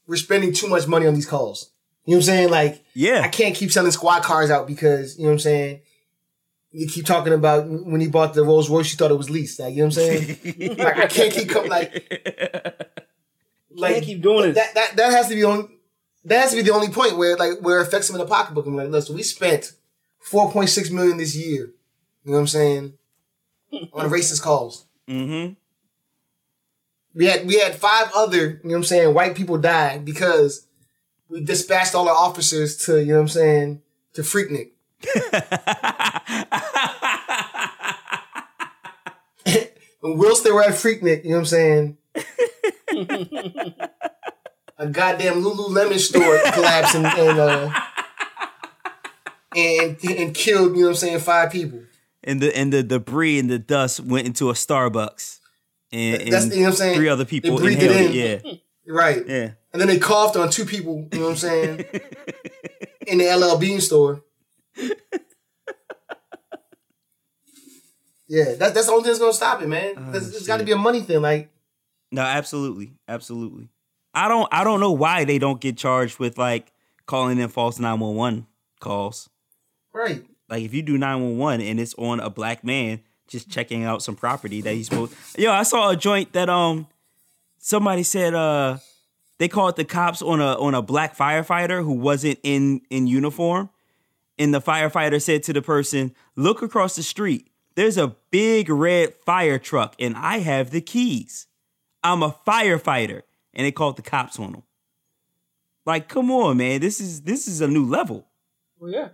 we're 0.05 0.17
spending 0.17 0.53
too 0.53 0.67
much 0.67 0.87
money 0.87 1.07
on 1.07 1.15
these 1.15 1.25
calls. 1.25 1.71
You 2.05 2.11
know 2.11 2.17
what 2.17 2.23
I'm 2.23 2.25
saying? 2.25 2.49
Like, 2.49 2.83
Yeah. 2.93 3.21
I 3.21 3.27
can't 3.27 3.55
keep 3.55 3.71
selling 3.71 3.91
squad 3.91 4.23
cars 4.23 4.49
out 4.49 4.67
because 4.67 5.17
you 5.17 5.23
know 5.23 5.29
what 5.29 5.33
I'm 5.33 5.39
saying. 5.39 5.81
You 6.77 6.87
keep 6.87 7.05
talking 7.05 7.33
about 7.33 7.67
when 7.67 8.01
he 8.01 8.07
bought 8.07 8.33
the 8.33 8.43
Rolls 8.43 8.69
Royce, 8.69 8.91
you 8.91 8.97
thought 8.97 9.11
it 9.11 9.17
was 9.17 9.29
leased. 9.29 9.59
Like, 9.59 9.73
you 9.73 9.79
know 9.79 9.85
what 9.85 9.97
I'm 9.97 10.03
saying? 10.03 10.77
like, 10.77 10.97
I 10.97 11.07
can't 11.07 11.33
keep 11.33 11.49
coming 11.49 11.71
like, 11.71 11.93
like 13.71 13.93
Can't 13.93 14.05
keep 14.05 14.21
doing 14.21 14.49
it. 14.49 14.53
That 14.53 14.75
that 14.75 14.95
that 14.95 15.11
has 15.11 15.27
to 15.29 15.35
be 15.35 15.43
on. 15.43 15.69
That 16.25 16.41
has 16.41 16.51
to 16.51 16.57
be 16.57 16.61
the 16.61 16.73
only 16.73 16.89
point 16.89 17.17
where 17.17 17.35
like 17.35 17.59
where 17.61 17.79
it 17.79 17.87
affects 17.87 18.09
him 18.09 18.15
in 18.15 18.19
the 18.19 18.27
pocketbook. 18.27 18.67
I'm 18.67 18.75
like, 18.75 18.89
listen, 18.89 19.15
we 19.15 19.23
spent 19.23 19.73
4.6 20.29 20.91
million 20.91 21.17
this 21.17 21.35
year. 21.35 21.71
You 22.23 22.31
know 22.31 22.33
what 22.33 22.39
I'm 22.39 22.47
saying? 22.47 22.93
on 23.71 23.89
racist 24.09 24.41
calls. 24.41 24.85
Mm-hmm. 25.07 25.53
We 27.15 27.25
had 27.25 27.47
we 27.47 27.59
had 27.59 27.75
five 27.75 28.11
other, 28.15 28.37
you 28.37 28.59
know 28.63 28.71
what 28.71 28.75
I'm 28.75 28.83
saying, 28.83 29.13
white 29.13 29.35
people 29.35 29.57
died 29.57 30.05
because 30.05 30.67
we 31.29 31.43
dispatched 31.43 31.95
all 31.95 32.07
our 32.07 32.15
officers 32.15 32.77
to, 32.85 32.99
you 32.99 33.07
know 33.07 33.15
what 33.15 33.21
I'm 33.21 33.27
saying, 33.29 33.81
to 34.13 34.21
Freaknik. 34.21 34.71
and 39.45 39.69
whilst 40.03 40.43
they 40.43 40.51
were 40.51 40.63
at 40.63 40.71
Freaknik, 40.71 41.23
you 41.23 41.29
know 41.31 41.37
what 41.37 41.41
I'm 41.41 41.45
saying, 41.45 41.97
a 44.77 44.87
goddamn 44.87 45.41
Lululemon 45.43 45.99
store 45.99 46.39
collapsed 46.53 46.95
and 46.95 47.05
and, 47.05 47.39
uh, 47.39 47.73
and 49.55 49.97
and 50.03 50.35
killed, 50.35 50.75
you 50.75 50.81
know 50.81 50.87
what 50.87 50.91
I'm 50.91 50.95
saying, 50.95 51.19
five 51.19 51.51
people. 51.51 51.79
and 52.23 52.41
the 52.41 52.55
and 52.57 52.71
the 52.73 52.83
debris 52.83 53.39
and 53.39 53.49
the 53.49 53.59
dust 53.59 53.99
went 54.01 54.27
into 54.27 54.49
a 54.49 54.53
Starbucks, 54.53 55.39
and, 55.91 56.21
That's- 56.21 56.45
you 56.47 56.55
know 56.57 56.61
what 56.63 56.67
I'm 56.69 56.73
saying? 56.75 56.95
three 56.97 57.09
other 57.09 57.23
They 57.23 57.29
people 57.29 57.57
breathed 57.57 57.83
it 57.83 57.91
in. 57.91 58.11
Yeah, 58.13 58.39
Right. 58.89 59.23
yeah. 59.27 59.51
And 59.73 59.81
then 59.81 59.87
they 59.89 59.99
coughed 59.99 60.37
on 60.37 60.49
two 60.49 60.63
people, 60.65 61.07
you 61.11 61.19
know 61.19 61.25
what 61.25 61.31
I'm 61.31 61.37
saying, 61.37 61.79
in 63.07 63.17
the 63.19 63.25
LL 63.35 63.57
Bean 63.59 63.79
store. 63.81 64.23
Yeah, 68.29 68.55
that's 68.55 68.73
that's 68.73 68.87
the 68.87 68.91
only 68.91 69.03
thing 69.03 69.11
that's 69.11 69.19
gonna 69.19 69.33
stop 69.33 69.61
it, 69.61 69.67
man. 69.67 69.93
Oh, 69.97 70.11
there's 70.11 70.45
got 70.45 70.57
to 70.57 70.65
be 70.65 70.73
a 70.73 70.77
money 70.77 70.99
thing, 71.01 71.21
like 71.21 71.49
No, 72.11 72.21
absolutely, 72.21 72.91
absolutely. 73.07 73.69
I 74.13 74.27
don't 74.27 74.49
I 74.51 74.63
don't 74.65 74.79
know 74.81 74.91
why 74.91 75.23
they 75.23 75.39
don't 75.39 75.61
get 75.61 75.77
charged 75.77 76.19
with 76.19 76.37
like 76.37 76.73
calling 77.05 77.39
in 77.39 77.47
false 77.47 77.79
nine 77.79 77.99
one 77.99 78.15
one 78.15 78.47
calls. 78.79 79.29
right. 79.93 80.25
Like 80.49 80.63
if 80.63 80.73
you 80.73 80.81
do 80.81 80.97
nine 80.97 81.21
one 81.21 81.37
one 81.37 81.61
and 81.61 81.79
it's 81.79 81.93
on 81.95 82.19
a 82.19 82.29
black 82.29 82.63
man 82.63 83.01
just 83.27 83.49
checking 83.49 83.83
out 83.83 84.01
some 84.01 84.15
property 84.15 84.61
that 84.61 84.73
he's 84.73 84.87
supposed. 84.87 85.13
Yo, 85.37 85.51
I 85.51 85.63
saw 85.63 85.89
a 85.91 85.95
joint 85.95 86.33
that 86.33 86.49
um 86.49 86.87
somebody 87.59 88.03
said 88.03 88.33
uh 88.33 88.77
they 89.39 89.47
called 89.47 89.77
the 89.77 89.85
cops 89.85 90.21
on 90.21 90.41
a 90.41 90.53
on 90.59 90.73
a 90.73 90.81
black 90.81 91.15
firefighter 91.15 91.81
who 91.81 91.93
wasn't 91.93 92.39
in 92.43 92.81
in 92.89 93.07
uniform, 93.07 93.69
and 94.39 94.53
the 94.53 94.61
firefighter 94.61 95.21
said 95.21 95.43
to 95.43 95.53
the 95.53 95.61
person, 95.61 96.13
"Look 96.35 96.61
across 96.61 96.95
the 96.95 97.03
street. 97.03 97.49
There's 97.75 97.97
a 97.97 98.15
big 98.31 98.69
red 98.69 99.13
fire 99.25 99.59
truck, 99.59 99.95
and 99.99 100.15
I 100.15 100.39
have 100.39 100.71
the 100.71 100.81
keys. 100.81 101.47
I'm 102.03 102.23
a 102.23 102.35
firefighter." 102.45 103.21
And 103.53 103.65
they 103.65 103.71
called 103.71 103.97
the 103.97 104.01
cops 104.03 104.39
on 104.39 104.53
him. 104.53 104.63
Like, 105.85 106.07
come 106.09 106.29
on, 106.31 106.57
man. 106.57 106.79
This 106.81 106.99
is 106.99 107.21
this 107.21 107.47
is 107.47 107.61
a 107.61 107.67
new 107.67 107.85
level. 107.85 108.27
Well, 108.79 108.91
yeah. 108.91 109.09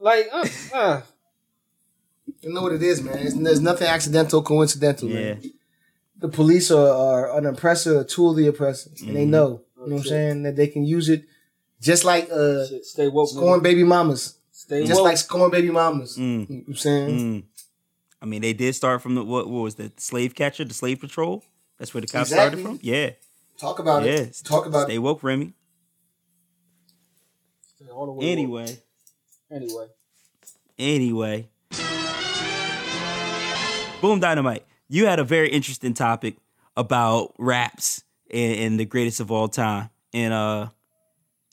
Like, 0.00 0.28
uh, 0.32 0.46
uh, 0.74 1.02
You 2.42 2.52
know 2.52 2.62
what 2.62 2.72
it 2.72 2.82
is, 2.82 3.02
man. 3.02 3.18
It's, 3.18 3.34
there's 3.34 3.60
nothing 3.60 3.88
accidental, 3.88 4.42
coincidental, 4.42 5.08
Yeah. 5.08 5.14
man. 5.34 5.42
The 6.18 6.28
police 6.28 6.70
are, 6.70 6.88
are 6.88 7.38
an 7.38 7.46
oppressor, 7.46 8.00
a 8.00 8.04
tool 8.04 8.30
of 8.32 8.36
the 8.36 8.46
oppressor, 8.48 8.90
and 9.06 9.16
they 9.16 9.24
Mhm. 9.24 9.28
know. 9.30 9.48
You 9.76 9.86
know 9.86 9.96
what 9.96 10.00
I'm 10.02 10.04
saying? 10.04 10.42
That 10.42 10.56
they 10.56 10.66
can 10.66 10.84
use 10.84 11.08
it, 11.08 11.24
just 11.80 12.04
like 12.04 12.30
uh, 12.30 12.66
shit, 12.66 12.84
stay 12.84 13.08
woke. 13.08 13.28
scoring 13.30 13.60
nigga. 13.60 13.64
baby 13.64 13.84
mamas, 13.84 14.38
Stay 14.50 14.84
just 14.86 15.00
woke. 15.00 15.08
like 15.08 15.16
scoring 15.18 15.50
baby 15.50 15.70
mamas. 15.70 16.16
Mm. 16.16 16.20
You 16.20 16.36
know 16.56 16.60
what 16.60 16.68
I'm 16.68 16.74
saying? 16.74 17.08
Mm. 17.18 17.42
I 18.20 18.26
mean, 18.26 18.42
they 18.42 18.52
did 18.52 18.74
start 18.74 19.00
from 19.02 19.14
the 19.14 19.24
what, 19.24 19.48
what 19.48 19.60
was 19.62 19.74
that? 19.76 19.96
The 19.96 20.02
slave 20.02 20.34
catcher, 20.34 20.64
the 20.64 20.74
slave 20.74 21.00
patrol. 21.00 21.44
That's 21.78 21.94
where 21.94 22.00
the 22.00 22.08
cops 22.08 22.30
Exactly. 22.32 22.60
started 22.62 22.78
from. 22.80 22.86
Yeah, 22.86 23.10
Talk 23.58 23.78
about 23.78 24.04
yeah. 24.04 24.10
it. 24.12 24.40
Talk 24.44 24.66
about 24.66 24.86
Stay 24.86 24.96
it. 24.96 24.98
woke, 24.98 25.22
Remy. 25.22 25.52
Stay 27.76 27.88
all 27.90 28.06
the 28.06 28.12
way 28.12 28.16
woke. 28.16 28.26
Anyway, 28.26 28.78
Anyway. 29.50 29.86
anyway. 30.78 31.48
Boom 34.00 34.20
Dynamite. 34.20 34.64
You 34.88 35.06
had 35.06 35.18
a 35.18 35.24
very 35.24 35.48
interesting 35.50 35.92
topic 35.94 36.36
about 36.76 37.34
raps 37.38 38.02
and, 38.30 38.58
and 38.58 38.80
the 38.80 38.84
greatest 38.84 39.18
of 39.20 39.30
all 39.32 39.48
time, 39.48 39.90
and 40.14 40.32
uh, 40.32 40.68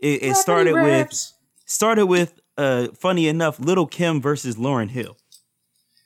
it, 0.05 0.23
it 0.23 0.35
started 0.35 0.73
with 0.73 1.33
started 1.65 2.05
with 2.05 2.39
uh, 2.57 2.89
funny 2.97 3.27
enough, 3.27 3.59
Little 3.59 3.87
Kim 3.87 4.21
versus 4.21 4.55
Lauryn 4.55 4.89
Hill. 4.89 5.17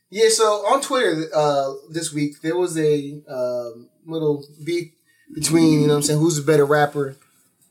Yeah, 0.10 0.30
so 0.30 0.46
on 0.66 0.82
Twitter 0.82 1.26
uh, 1.36 1.74
this 1.90 2.14
week 2.14 2.42
there 2.42 2.56
was 2.56 2.78
a 2.78 3.22
um, 3.30 3.90
little 4.06 4.46
beef 4.64 4.94
between 5.34 5.82
you 5.82 5.88
know 5.88 5.94
what 5.94 5.98
I'm 5.98 6.04
saying 6.04 6.20
who's 6.20 6.40
a 6.40 6.44
better 6.44 6.66
rapper, 6.66 7.18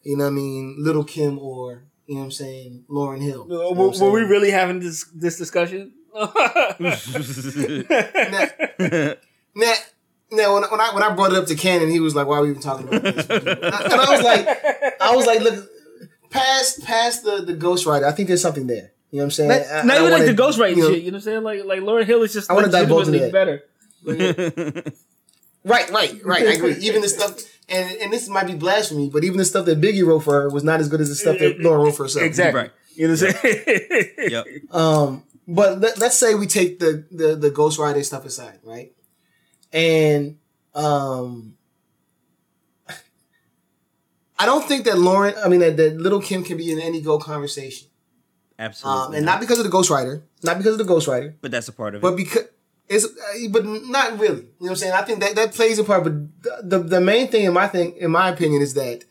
you 0.05 0.17
know 0.17 0.25
what 0.25 0.31
I 0.31 0.35
mean, 0.35 0.77
Little 0.79 1.03
Kim 1.03 1.39
or 1.39 1.85
you 2.07 2.15
know 2.15 2.21
what 2.21 2.25
I'm 2.27 2.31
saying 2.33 2.85
Lauryn 2.91 3.23
Hill. 3.23 3.47
You 3.49 3.55
know 3.55 3.73
Were, 3.73 3.91
were 3.91 4.11
we 4.11 4.23
really 4.23 4.51
having 4.51 4.81
this 4.81 5.05
this 5.15 5.39
discussion? 5.39 5.95
now, 6.15 6.27
now, 9.55 9.75
now 10.31 10.55
when, 10.55 10.63
when 10.65 10.81
I 10.81 10.91
when 10.93 11.03
I 11.03 11.15
brought 11.15 11.33
it 11.33 11.39
up 11.39 11.47
to 11.47 11.55
Cannon, 11.55 11.91
he 11.91 12.01
was 12.01 12.15
like, 12.15 12.27
"Why 12.27 12.37
are 12.39 12.43
we 12.43 12.51
even 12.51 12.63
talking 12.63 12.89
about 12.89 13.03
this?" 13.03 13.27
and 13.29 14.01
I 14.01 14.11
was 14.11 14.23
like, 14.23 14.49
I 15.01 15.17
was 15.17 15.27
like, 15.27 15.41
look, 15.41 15.69
past 16.31 16.83
past 16.85 17.25
the 17.25 17.43
the 17.43 17.55
ghostwriter, 17.55 18.05
I 18.05 18.13
think 18.13 18.29
there's 18.29 18.43
something 18.43 18.67
there. 18.67 18.93
You 19.11 19.19
know 19.19 19.23
what 19.23 19.25
I'm 19.25 19.31
saying? 19.31 19.49
Not, 19.49 19.61
I- 19.61 19.83
not 19.85 19.97
I 19.97 20.01
even 20.01 20.11
like 20.13 20.21
wanna, 20.21 20.33
the 20.33 20.43
ghostwriting 20.43 20.77
you 20.77 20.83
know- 20.83 20.91
shit. 20.91 21.03
You 21.03 21.11
know 21.11 21.17
what 21.17 21.19
I'm 21.19 21.21
saying? 21.23 21.43
Like 21.43 21.65
like 21.65 21.81
Lauryn 21.81 22.05
Hill 22.05 22.23
is 22.23 22.33
just 22.33 22.51
I 22.51 22.55
wanna 22.55 22.69
divulge 22.69 23.09
into 23.09 23.19
legitimately 23.19 23.61
that. 24.05 24.73
better. 24.83 24.93
Right, 25.65 25.91
right, 25.91 26.25
right. 26.25 26.47
I 26.47 26.53
agree. 26.53 26.75
Even 26.81 27.03
the 27.03 27.09
stuff, 27.09 27.37
and 27.69 27.91
and 28.01 28.13
this 28.13 28.29
might 28.29 28.47
be 28.47 28.55
blasphemy, 28.55 29.11
but 29.11 29.23
even 29.25 29.37
the 29.37 29.45
stuff 29.45 29.67
that 29.67 29.81
Biggie 29.81 30.07
wrote 30.07 30.21
for 30.21 30.33
her 30.33 30.49
was 30.49 30.65
not 30.65 30.81
as 30.81 30.89
good 30.89 31.01
as 31.01 31.09
the 31.11 31.15
stuff 31.17 31.39
that 31.41 31.59
Lauryn 31.59 31.85
wrote 31.85 31.97
for 31.97 32.05
herself. 32.05 32.25
Exactly. 32.25 32.61
Right. 32.63 32.71
You 32.95 33.09
know 33.09 33.15
what 33.15 33.23
I'm 33.25 33.33
saying? 33.35 34.11
Yep. 34.31 34.47
Um, 34.71 35.25
but 35.47 35.81
let, 35.81 35.99
let's 35.99 36.17
say 36.17 36.35
we 36.37 36.47
take 36.47 36.79
the 36.79 37.05
the 37.11 37.35
the 37.37 37.51
ghostwriter 37.51 38.03
stuff 38.05 38.25
aside, 38.25 38.61
right? 38.63 38.93
And 39.73 40.39
um, 40.75 41.55
I 44.39 44.47
don't 44.47 44.65
think 44.67 44.85
that 44.85 44.95
Lauryn, 44.95 45.35
I 45.45 45.49
mean 45.49 45.61
that, 45.61 45.77
that 45.77 45.97
Little 46.01 46.21
Kim 46.21 46.45
can 46.45 46.57
be 46.57 46.71
in 46.71 46.79
any 46.81 47.01
go 47.01 47.19
conversation, 47.19 47.89
Absolutely. 48.59 49.07
um, 49.07 49.15
and 49.15 49.27
not 49.27 49.41
because 49.41 49.59
of 49.59 49.65
the 49.65 49.71
ghostwriter, 49.71 50.23
not 50.43 50.59
because 50.59 50.79
of 50.79 50.87
the 50.87 50.93
ghostwriter, 50.93 51.35
but 51.41 51.51
that's 51.51 51.69
a 51.69 51.73
part 51.73 51.95
of 51.95 52.01
it. 52.01 52.03
but 52.03 52.17
because 52.17 52.45
it's 52.89 53.05
uh, 53.05 53.49
but 53.51 53.65
not 53.67 54.19
really. 54.19 54.37
You 54.37 54.43
know 54.43 54.49
what 54.59 54.71
I'm 54.71 54.77
saying? 54.77 54.93
I 54.93 55.03
think 55.03 55.21
that 55.21 55.35
that 55.37 55.53
plays 55.53 55.79
a 55.79 55.85
part, 55.85 56.05
but 56.05 56.43
the 56.43 56.61
the, 56.63 56.79
the 56.79 57.01
main 57.01 57.29
thing 57.29 57.45
in 57.45 57.53
my 57.53 57.67
thing, 57.67 57.97
in 57.97 58.11
my 58.11 58.29
opinion, 58.29 58.63
is 58.63 58.75
that 58.75 59.05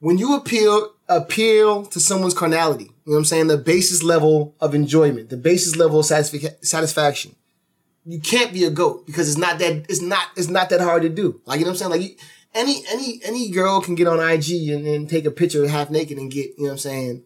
when 0.00 0.18
you 0.18 0.34
appeal 0.36 0.92
appeal 1.08 1.84
to 1.86 2.00
someone's 2.00 2.34
carnality, 2.34 2.84
you 2.84 2.90
know 3.06 3.12
what 3.12 3.18
I'm 3.18 3.24
saying, 3.24 3.46
the 3.46 3.58
basis 3.58 4.02
level 4.02 4.54
of 4.60 4.74
enjoyment, 4.74 5.30
the 5.30 5.36
basis 5.36 5.76
level 5.76 6.00
of 6.00 6.06
satisfic- 6.06 6.64
satisfaction, 6.64 7.34
you 8.04 8.20
can't 8.20 8.52
be 8.52 8.64
a 8.64 8.70
goat 8.70 9.06
because 9.06 9.28
it's 9.28 9.38
not 9.38 9.58
that 9.60 9.86
it's 9.88 10.02
not 10.02 10.26
it's 10.36 10.48
not 10.48 10.68
that 10.70 10.80
hard 10.80 11.02
to 11.02 11.08
do. 11.08 11.40
Like 11.46 11.60
you 11.60 11.64
know 11.64 11.70
what 11.70 11.82
I'm 11.82 11.90
saying? 11.90 12.02
Like 12.02 12.18
any 12.54 12.82
any 12.90 13.20
any 13.24 13.50
girl 13.50 13.80
can 13.80 13.94
get 13.94 14.06
on 14.06 14.18
IG 14.20 14.68
and, 14.70 14.86
and 14.86 15.08
take 15.08 15.24
a 15.24 15.30
picture 15.30 15.66
half 15.68 15.90
naked 15.90 16.18
and 16.18 16.30
get 16.30 16.50
you 16.56 16.64
know 16.64 16.64
what 16.64 16.72
I'm 16.72 16.78
saying 16.78 17.22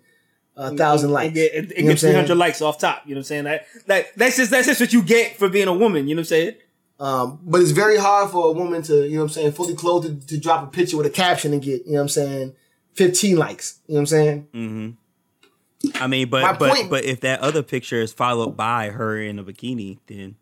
a 0.57 0.77
thousand 0.77 1.11
likes. 1.11 1.27
And 1.27 1.35
get, 1.35 1.55
and, 1.55 1.71
You 1.71 1.77
and 1.77 1.85
know 1.87 1.91
what 1.91 1.91
I'm 1.91 1.95
get 1.95 2.27
300 2.27 2.35
likes 2.35 2.63
off 2.63 2.79
top. 2.79 3.03
You 3.07 3.15
know 3.15 3.19
what 3.19 3.21
I'm 3.21 3.25
saying? 3.25 3.45
That, 3.45 3.67
that 3.87 4.17
that's 4.17 4.37
just 4.37 4.51
that's 4.51 4.67
just 4.67 4.81
what 4.81 4.93
you 4.93 5.03
get 5.03 5.37
for 5.37 5.49
being 5.49 5.69
a 5.69 5.73
woman. 5.73 6.09
You 6.09 6.17
know 6.17 6.21
what 6.21 6.25
I'm 6.25 6.27
saying? 6.27 6.55
Um, 7.01 7.39
but 7.45 7.61
it's 7.61 7.71
very 7.71 7.97
hard 7.97 8.31
for 8.31 8.49
a 8.49 8.53
woman 8.53 8.83
to, 8.83 9.05
you 9.07 9.13
know 9.13 9.19
what 9.19 9.23
I'm 9.25 9.29
saying, 9.29 9.53
fully 9.53 9.77
clothed 9.77 10.23
to, 10.23 10.27
to 10.35 10.41
drop 10.41 10.65
a 10.65 10.67
picture 10.67 10.97
with 10.97 11.07
a 11.07 11.11
caption 11.11 11.53
and 11.53 11.63
get, 11.63 11.87
you 11.87 11.93
know 11.93 11.99
what 11.99 12.03
I'm 12.03 12.09
saying, 12.09 12.55
15 12.95 13.37
likes. 13.37 13.79
You 13.87 13.95
know 13.95 13.99
what 13.99 14.01
I'm 14.01 14.07
saying? 14.07 14.49
Mm-hmm. 14.53 16.03
I 16.03 16.07
mean, 16.09 16.29
but 16.29 16.43
My 16.43 16.53
but 16.55 16.75
point- 16.75 16.91
but 16.91 17.05
if 17.05 17.21
that 17.21 17.39
other 17.39 17.63
picture 17.63 18.01
is 18.03 18.13
followed 18.13 18.57
by 18.57 18.91
her 18.91 19.17
in 19.17 19.39
a 19.39 19.45
bikini, 19.45 19.99
then 20.09 20.35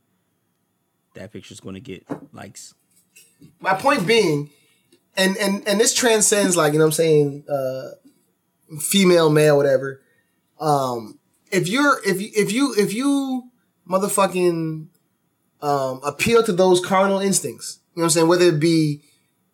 that 1.12 1.30
picture's 1.30 1.61
going 1.61 1.74
to 1.74 1.80
get 1.80 2.07
likes. 2.32 2.72
My 3.61 3.74
point 3.74 4.07
being, 4.07 4.49
and 5.16 5.36
and 5.36 5.66
and 5.66 5.80
this 5.80 5.94
transcends 5.94 6.56
like, 6.56 6.72
you 6.72 6.78
know 6.78 6.84
what 6.84 6.88
I'm 6.88 6.92
saying, 6.92 7.44
uh 7.48 7.90
female, 8.80 9.30
male, 9.30 9.56
whatever. 9.56 10.02
Um 10.60 11.18
if 11.50 11.68
you're 11.68 12.00
if 12.04 12.20
you 12.20 12.30
if 12.34 12.52
you 12.52 12.74
if 12.76 12.92
you 12.92 13.50
motherfucking 13.88 14.86
um 15.62 16.00
appeal 16.04 16.42
to 16.42 16.52
those 16.52 16.84
carnal 16.84 17.18
instincts, 17.18 17.80
you 17.94 18.00
know 18.00 18.04
what 18.04 18.06
I'm 18.06 18.10
saying, 18.10 18.28
whether 18.28 18.46
it 18.46 18.60
be 18.60 19.02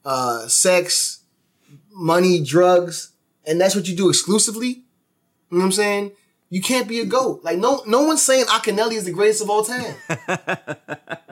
uh 0.04 0.48
sex, 0.48 1.20
money, 1.92 2.42
drugs, 2.42 3.12
and 3.46 3.60
that's 3.60 3.74
what 3.74 3.88
you 3.88 3.96
do 3.96 4.08
exclusively, 4.08 4.68
you 4.68 4.78
know 5.50 5.58
what 5.58 5.64
I'm 5.66 5.72
saying? 5.72 6.12
You 6.50 6.60
can't 6.60 6.86
be 6.88 7.00
a 7.00 7.06
goat. 7.06 7.42
Like 7.44 7.58
no, 7.58 7.82
no 7.86 8.02
one's 8.02 8.22
saying 8.22 8.46
Akinyele 8.46 8.92
is 8.92 9.04
the 9.04 9.12
greatest 9.12 9.42
of 9.42 9.50
all 9.50 9.64
time. 9.64 9.94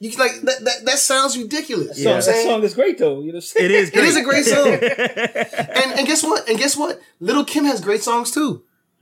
you 0.00 0.10
like 0.18 0.32
that, 0.42 0.64
that. 0.64 0.84
That 0.86 0.98
sounds 0.98 1.36
ridiculous. 1.38 1.98
You 1.98 2.06
know 2.06 2.10
what 2.12 2.14
I'm 2.14 2.18
That 2.20 2.24
saying? 2.24 2.46
song 2.48 2.62
is 2.64 2.74
great 2.74 2.98
though. 2.98 3.20
You 3.20 3.32
know, 3.32 3.38
what 3.38 3.52
I'm 3.56 3.64
It 3.64 3.70
is. 3.70 3.90
Great. 3.90 4.04
is 4.06 4.16
a 4.16 4.22
great 4.22 4.44
song. 4.46 4.66
and 4.72 5.98
and 5.98 6.06
guess 6.06 6.22
what? 6.22 6.48
And 6.48 6.58
guess 6.58 6.76
what? 6.76 7.00
Little 7.20 7.44
Kim 7.44 7.64
has 7.66 7.80
great 7.80 8.02
songs 8.02 8.30
too. 8.30 8.40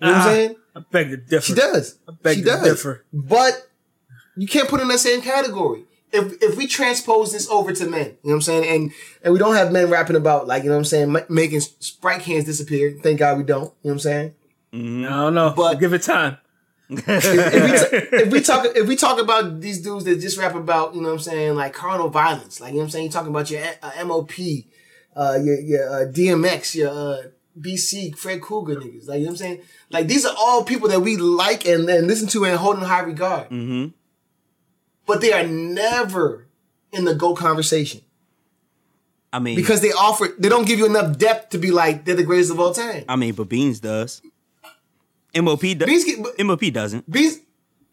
You 0.00 0.06
know 0.06 0.08
what 0.08 0.14
I'm 0.14 0.20
Ah, 0.20 0.24
saying? 0.24 0.56
I 0.76 0.80
beg 0.90 1.08
to 1.10 1.16
differ. 1.16 1.46
She 1.46 1.54
does. 1.54 1.98
I 2.08 2.12
beg 2.22 2.36
she 2.36 2.42
to 2.42 2.46
does. 2.50 2.62
differ. 2.64 3.04
But 3.12 3.68
you 4.36 4.46
can't 4.46 4.68
put 4.68 4.78
her 4.80 4.82
in 4.82 4.88
that 4.88 4.98
same 4.98 5.22
category. 5.22 5.84
If 6.12 6.42
if 6.42 6.56
we 6.56 6.66
transpose 6.66 7.32
this 7.32 7.48
over 7.50 7.72
to 7.72 7.86
men, 7.86 8.00
you 8.06 8.06
know 8.06 8.16
what 8.22 8.34
I'm 8.34 8.40
saying, 8.42 8.64
and 8.66 8.92
and 9.22 9.32
we 9.32 9.38
don't 9.38 9.54
have 9.54 9.70
men 9.72 9.90
rapping 9.90 10.16
about 10.16 10.46
like 10.46 10.62
you 10.62 10.68
know 10.70 10.76
what 10.76 10.80
I'm 10.80 10.84
saying, 10.86 11.12
ma- 11.12 11.20
making 11.28 11.60
Sprite 11.60 12.22
cans 12.22 12.44
disappear. 12.44 12.98
Thank 13.02 13.18
God 13.18 13.36
we 13.38 13.44
don't. 13.44 13.64
You 13.64 13.66
know 13.66 13.72
what 13.82 13.92
I'm 13.92 13.98
saying. 14.00 14.34
I 14.72 14.76
don't 14.76 15.34
know, 15.34 15.50
But- 15.56 15.72
but 15.74 15.80
give 15.80 15.92
it 15.92 16.02
time. 16.02 16.38
If 16.90 17.06
we, 17.06 17.98
t- 18.00 18.06
if 18.16 18.32
we 18.32 18.40
talk 18.40 18.66
if 18.76 18.88
we 18.88 18.96
talk 18.96 19.20
about 19.20 19.60
these 19.60 19.80
dudes 19.82 20.04
that 20.06 20.20
just 20.20 20.38
rap 20.38 20.54
about 20.54 20.94
you 20.94 21.00
know 21.02 21.08
what 21.08 21.14
I'm 21.14 21.20
saying 21.20 21.54
like 21.54 21.74
carnal 21.74 22.08
violence, 22.08 22.60
like 22.60 22.70
you 22.70 22.76
know 22.76 22.80
what 22.80 22.84
I'm 22.86 22.90
saying, 22.90 23.04
you 23.06 23.10
talking 23.10 23.30
about 23.30 23.50
your 23.50 23.62
uh, 23.82 24.04
MOP, 24.04 24.32
uh, 25.14 25.38
your 25.42 25.60
your 25.60 25.88
uh, 25.88 26.06
DMX, 26.10 26.74
your 26.74 26.88
uh, 26.90 27.22
BC, 27.60 28.16
Fred 28.16 28.40
Cougar 28.40 28.76
niggas, 28.76 29.06
like 29.08 29.18
you 29.18 29.26
know 29.26 29.32
what 29.32 29.32
I'm 29.32 29.36
saying. 29.36 29.60
Like 29.90 30.06
these 30.08 30.24
are 30.24 30.34
all 30.38 30.64
people 30.64 30.88
that 30.88 31.00
we 31.00 31.16
like 31.16 31.66
and, 31.66 31.88
and 31.90 32.06
listen 32.06 32.28
to 32.28 32.44
and 32.46 32.56
hold 32.56 32.78
in 32.78 32.84
high 32.84 33.00
regard. 33.00 33.50
Mhm. 33.50 33.92
But 35.06 35.20
they 35.20 35.32
are 35.32 35.46
never 35.46 36.46
in 36.92 37.04
the 37.04 37.14
go 37.14 37.34
conversation 37.34 38.00
I 39.32 39.38
mean, 39.40 39.56
because 39.56 39.80
they 39.82 39.92
offer 39.92 40.28
they 40.38 40.48
don't 40.48 40.66
give 40.66 40.78
you 40.78 40.86
enough 40.86 41.18
depth 41.18 41.50
to 41.50 41.58
be 41.58 41.70
like 41.70 42.04
they're 42.06 42.14
the 42.14 42.22
greatest 42.24 42.50
of 42.50 42.58
all 42.60 42.72
time. 42.72 43.04
I 43.08 43.16
mean, 43.16 43.34
but 43.34 43.48
Beans 43.48 43.80
does. 43.80 44.22
MOP 45.44 45.62
does. 45.78 45.86
Beans 45.86 46.04
get- 46.04 46.22
but- 46.22 46.38
MOP 46.44 46.70
doesn't. 46.72 47.10
Beans 47.10 47.38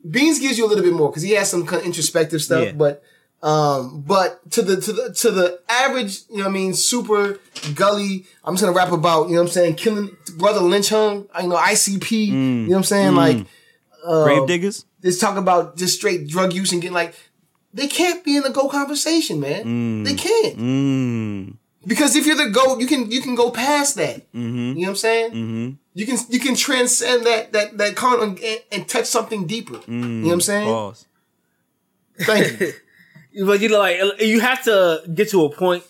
Beans 0.09 0.39
gives 0.39 0.57
you 0.57 0.65
a 0.65 0.69
little 0.69 0.83
bit 0.83 0.93
more 0.93 1.09
because 1.09 1.23
he 1.23 1.31
has 1.31 1.49
some 1.49 1.65
kind 1.65 1.79
of 1.81 1.85
introspective 1.87 2.41
stuff, 2.41 2.65
Yeah. 2.65 2.71
but 2.73 3.03
um, 3.43 4.03
but 4.07 4.49
to 4.51 4.61
the 4.61 4.79
to 4.81 4.93
the 4.93 5.13
to 5.13 5.31
the 5.31 5.59
average, 5.69 6.21
you 6.29 6.37
know, 6.37 6.43
what 6.45 6.49
I 6.49 6.53
mean, 6.53 6.73
super 6.73 7.39
gully. 7.75 8.25
I'm 8.43 8.53
just 8.55 8.63
gonna 8.63 8.75
rap 8.75 8.91
about, 8.91 9.27
you 9.29 9.35
know, 9.35 9.41
what 9.41 9.47
I'm 9.49 9.53
saying, 9.53 9.75
killing 9.75 10.15
Brotha 10.37 10.61
Lynch 10.61 10.89
Hung, 10.89 11.27
you 11.41 11.47
know, 11.49 11.55
ICP. 11.57 12.11
You 12.27 12.33
know, 12.33 12.69
what 12.69 12.77
I'm 12.77 12.83
saying, 12.83 13.15
like 13.15 13.45
Gravediggaz. 14.07 14.85
let's 15.03 15.19
talk 15.19 15.37
about 15.37 15.77
just 15.77 15.95
straight 15.95 16.27
drug 16.27 16.53
use 16.53 16.71
and 16.71 16.81
getting 16.81 16.93
like. 16.95 17.13
They 17.73 17.87
can't 17.87 18.23
be 18.23 18.37
in 18.37 18.43
the 18.43 18.51
go 18.51 18.69
conversation, 18.69 19.41
man. 19.41 20.03
They 20.05 20.13
can't 20.13 20.57
Mm. 20.57 21.57
because 21.85 22.15
if 22.15 22.25
you're 22.25 22.37
the 22.37 22.49
go, 22.49 22.79
you 22.79 22.87
can 22.87 23.11
you 23.11 23.21
can 23.21 23.35
go 23.35 23.51
past 23.51 23.95
that. 23.97 24.31
Mm-hmm. 24.31 24.57
You 24.57 24.73
know 24.75 24.79
what 24.81 24.87
I'm 24.89 24.95
saying? 24.95 25.31
Mm-hmm. 25.31 25.71
You 25.95 26.05
can 26.05 26.17
you 26.29 26.39
can 26.39 26.55
transcend 26.55 27.25
that 27.25 27.53
that 27.53 27.77
that 27.79 27.95
con 27.95 28.21
and, 28.21 28.39
and 28.71 28.87
touch 28.87 29.05
something 29.05 29.47
deeper. 29.47 29.79
You 29.87 29.93
know 29.93 30.27
what 30.27 30.33
I'm 30.33 30.41
saying? 30.41 30.67
Pause. 30.67 31.05
Thank 32.19 32.59
you. 32.59 32.73
But 33.45 33.59
you 33.59 33.67
know, 33.67 33.79
like 33.79 33.99
you 34.21 34.39
have 34.39 34.63
to 34.63 35.01
get 35.13 35.29
to 35.31 35.43
a 35.43 35.49
point 35.49 35.83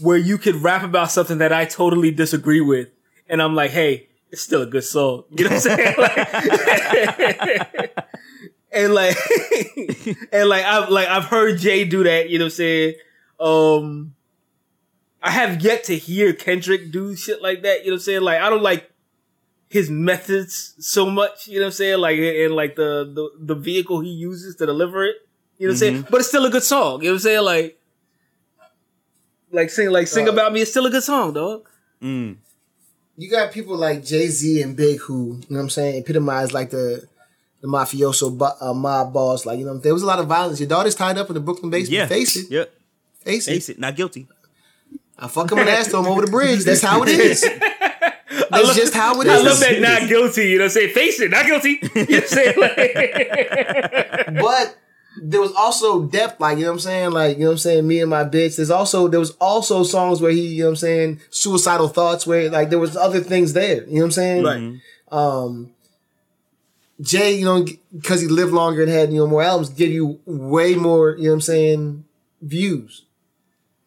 where 0.00 0.16
you 0.16 0.38
could 0.38 0.54
rap 0.56 0.82
about 0.82 1.10
something 1.10 1.36
that 1.38 1.52
I 1.52 1.66
totally 1.66 2.10
disagree 2.10 2.62
with, 2.62 2.88
and 3.28 3.42
I'm 3.42 3.54
like, 3.54 3.72
hey, 3.72 4.08
it's 4.30 4.40
still 4.40 4.62
a 4.62 4.66
good 4.66 4.84
song. 4.84 5.24
You 5.36 5.44
know 5.44 5.56
what 5.56 5.66
I'm 5.70 5.76
saying? 5.76 5.94
Like- 5.98 7.94
and 8.72 8.94
like, 8.94 9.16
and 10.32 10.48
like 10.48 10.64
I've 10.64 10.88
like 10.88 11.08
I've 11.08 11.24
heard 11.24 11.58
Jay 11.58 11.84
do 11.84 12.04
that. 12.04 12.30
You 12.30 12.38
know 12.38 12.46
what 12.46 12.52
I'm 12.52 12.56
saying? 12.56 12.94
Um, 13.40 14.14
I 15.22 15.30
have 15.30 15.62
yet 15.62 15.84
to 15.84 15.96
hear 15.98 16.32
Kendrick 16.32 16.90
do 16.90 17.14
shit 17.16 17.42
like 17.42 17.62
that. 17.62 17.80
You 17.84 17.90
know 17.90 17.94
what 17.94 18.00
I'm 18.00 18.00
saying? 18.04 18.22
Like 18.22 18.40
I 18.40 18.48
don't 18.50 18.62
like 18.62 18.90
his 19.68 19.90
methods 19.90 20.74
so 20.78 21.08
much. 21.10 21.46
You 21.48 21.56
know 21.58 21.62
what 21.62 21.66
I'm 21.66 21.72
saying? 21.72 21.98
Like 21.98 22.18
and 22.18 22.54
like 22.54 22.76
the 22.76 23.10
the, 23.14 23.54
the 23.54 23.54
vehicle 23.54 24.00
he 24.00 24.10
uses 24.10 24.56
to 24.56 24.66
deliver 24.66 25.04
it. 25.04 25.16
You 25.58 25.66
know 25.66 25.70
what 25.70 25.74
I'm 25.74 25.78
saying? 25.78 26.06
But 26.10 26.20
it's 26.20 26.28
still 26.28 26.46
a 26.46 26.50
good 26.50 26.62
song. 26.62 27.00
You 27.02 27.08
know 27.08 27.12
what 27.12 27.16
I'm 27.16 27.20
saying? 27.20 27.44
Like, 27.44 27.78
like 29.50 29.70
sing 29.70 29.90
like 29.90 30.06
sing 30.06 30.28
Uh, 30.28 30.32
about 30.32 30.52
me. 30.52 30.60
It's 30.62 30.70
still 30.70 30.86
a 30.86 30.90
good 30.90 31.02
song, 31.02 31.32
dog. 31.32 31.68
Mm. 32.02 32.36
You 33.16 33.28
got 33.28 33.52
people 33.52 33.76
like 33.76 34.04
Jay 34.04 34.28
Z 34.28 34.62
and 34.62 34.76
Big 34.76 35.00
who, 35.00 35.14
you 35.14 35.46
know 35.50 35.56
what 35.56 35.60
I'm 35.62 35.70
saying, 35.70 35.96
epitomize 36.02 36.52
like 36.52 36.70
the 36.70 37.06
the 37.60 37.66
mafioso 37.66 38.36
bo- 38.38 38.54
uh, 38.60 38.72
mob 38.72 39.12
boss. 39.12 39.44
Like, 39.44 39.58
you 39.58 39.64
know, 39.64 39.76
there 39.78 39.92
was 39.92 40.04
a 40.04 40.06
lot 40.06 40.20
of 40.20 40.28
violence. 40.28 40.60
Your 40.60 40.68
daughter's 40.68 40.94
tied 40.94 41.18
up 41.18 41.28
in 41.28 41.34
the 41.34 41.40
Brooklyn 41.40 41.70
basement. 41.70 41.92
Yeah. 41.92 42.06
Face 42.06 42.36
it. 42.36 42.48
Yep. 42.50 42.72
Face 43.24 43.48
it. 43.48 43.50
Face 43.50 43.68
it. 43.70 43.78
Not 43.80 43.96
guilty. 43.96 44.28
I 45.18 45.26
fuck 45.26 45.50
him 45.50 45.58
and 45.58 45.68
ass 45.68 45.88
to 45.88 45.98
him 45.98 46.06
over 46.06 46.20
the 46.24 46.30
bridge. 46.30 46.62
That's 46.64 46.82
how 46.82 47.02
it 47.02 47.08
is. 47.08 47.42
That's 48.50 48.76
just 48.76 48.94
how 48.94 49.20
it 49.20 49.26
is. 49.26 49.32
I 49.32 49.48
love 49.48 49.60
that 49.60 49.80
not 49.80 50.08
guilty. 50.08 50.42
You 50.48 50.58
know 50.58 50.64
what 50.64 50.70
I'm 50.70 50.70
saying? 50.70 50.94
Face 50.94 51.20
it, 51.20 51.30
not 51.30 51.46
guilty. 51.46 51.80
You 51.94 52.04
know 52.04 52.52
what 52.56 52.76
Like, 52.76 54.34
but 54.40 54.78
there 55.20 55.40
was 55.40 55.52
also 55.52 56.04
depth, 56.04 56.40
like 56.40 56.58
you 56.58 56.64
know 56.64 56.70
what 56.70 56.74
I'm 56.74 56.80
saying, 56.80 57.10
like 57.10 57.36
you 57.36 57.42
know 57.44 57.48
what 57.48 57.52
I'm 57.52 57.58
saying, 57.58 57.88
me 57.88 58.00
and 58.00 58.10
my 58.10 58.24
bitch. 58.24 58.56
There's 58.56 58.70
also 58.70 59.08
there 59.08 59.20
was 59.20 59.32
also 59.32 59.82
songs 59.82 60.20
where 60.20 60.30
he, 60.30 60.46
you 60.46 60.62
know 60.62 60.66
what 60.66 60.70
I'm 60.70 60.76
saying, 60.76 61.20
suicidal 61.30 61.88
thoughts 61.88 62.26
where 62.26 62.50
like 62.50 62.70
there 62.70 62.78
was 62.78 62.96
other 62.96 63.20
things 63.20 63.52
there. 63.52 63.84
You 63.84 63.94
know 63.94 64.00
what 64.00 64.04
I'm 64.04 64.10
saying? 64.12 64.44
Right. 64.44 64.80
Um 65.10 65.72
Jay, 67.00 67.38
you 67.38 67.44
know, 67.44 67.64
because 67.94 68.20
he 68.20 68.26
lived 68.26 68.52
longer 68.52 68.82
and 68.82 68.90
had, 68.90 69.12
you 69.12 69.18
know, 69.18 69.26
more 69.26 69.42
albums, 69.42 69.70
give 69.70 69.90
you 69.90 70.18
way 70.26 70.74
more, 70.74 71.10
you 71.16 71.24
know 71.24 71.30
what 71.30 71.34
I'm 71.34 71.40
saying, 71.42 72.04
views. 72.42 73.04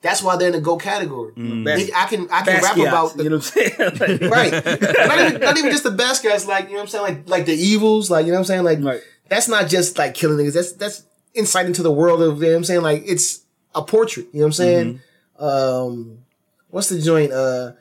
That's 0.01 0.23
why 0.23 0.35
they're 0.35 0.47
in 0.47 0.53
the 0.53 0.61
go 0.61 0.77
category. 0.77 1.33
They- 1.35 1.91
I 1.95 2.05
can 2.07 2.27
I 2.31 2.41
can 2.41 2.61
rap 2.63 2.75
about 2.77 3.15
the, 3.17 3.23
you 3.23 3.29
know 3.29 3.37
what 3.37 3.55
I'm 3.55 3.71
saying? 3.97 4.19
Like, 4.29 4.31
right. 4.31 4.51
not, 5.07 5.19
even, 5.19 5.41
not 5.41 5.57
even 5.57 5.71
just 5.71 5.83
the 5.83 5.91
best 5.91 6.23
guys, 6.23 6.47
like 6.47 6.65
you 6.65 6.71
know 6.71 6.77
what 6.77 6.81
I'm 6.83 6.87
saying, 6.87 7.03
like 7.03 7.29
like 7.29 7.45
the 7.45 7.53
evils, 7.53 8.09
like 8.09 8.25
you 8.25 8.31
know 8.31 8.37
what 8.39 8.49
I'm 8.49 8.63
saying, 8.63 8.63
like 8.63 8.79
Right. 8.83 9.01
that's 9.29 9.47
not 9.47 9.67
just 9.69 9.97
like 9.99 10.15
killing 10.15 10.37
niggas. 10.43 10.53
That's 10.55 10.71
that's 10.73 11.03
insight 11.35 11.67
into 11.67 11.83
the 11.83 11.91
world 11.91 12.21
of 12.21 12.37
you 12.37 12.45
know 12.45 12.49
what 12.49 12.57
I'm 12.57 12.63
saying, 12.63 12.81
like 12.81 13.03
it's 13.05 13.41
a 13.75 13.83
portrait. 13.83 14.25
You 14.33 14.39
know 14.39 14.45
what 14.45 14.47
I'm 14.47 14.53
saying? 14.53 15.01
Um, 15.37 16.17
what's 16.69 16.89
the 16.89 16.99
joint? 16.99 17.31
Uh, 17.31 17.73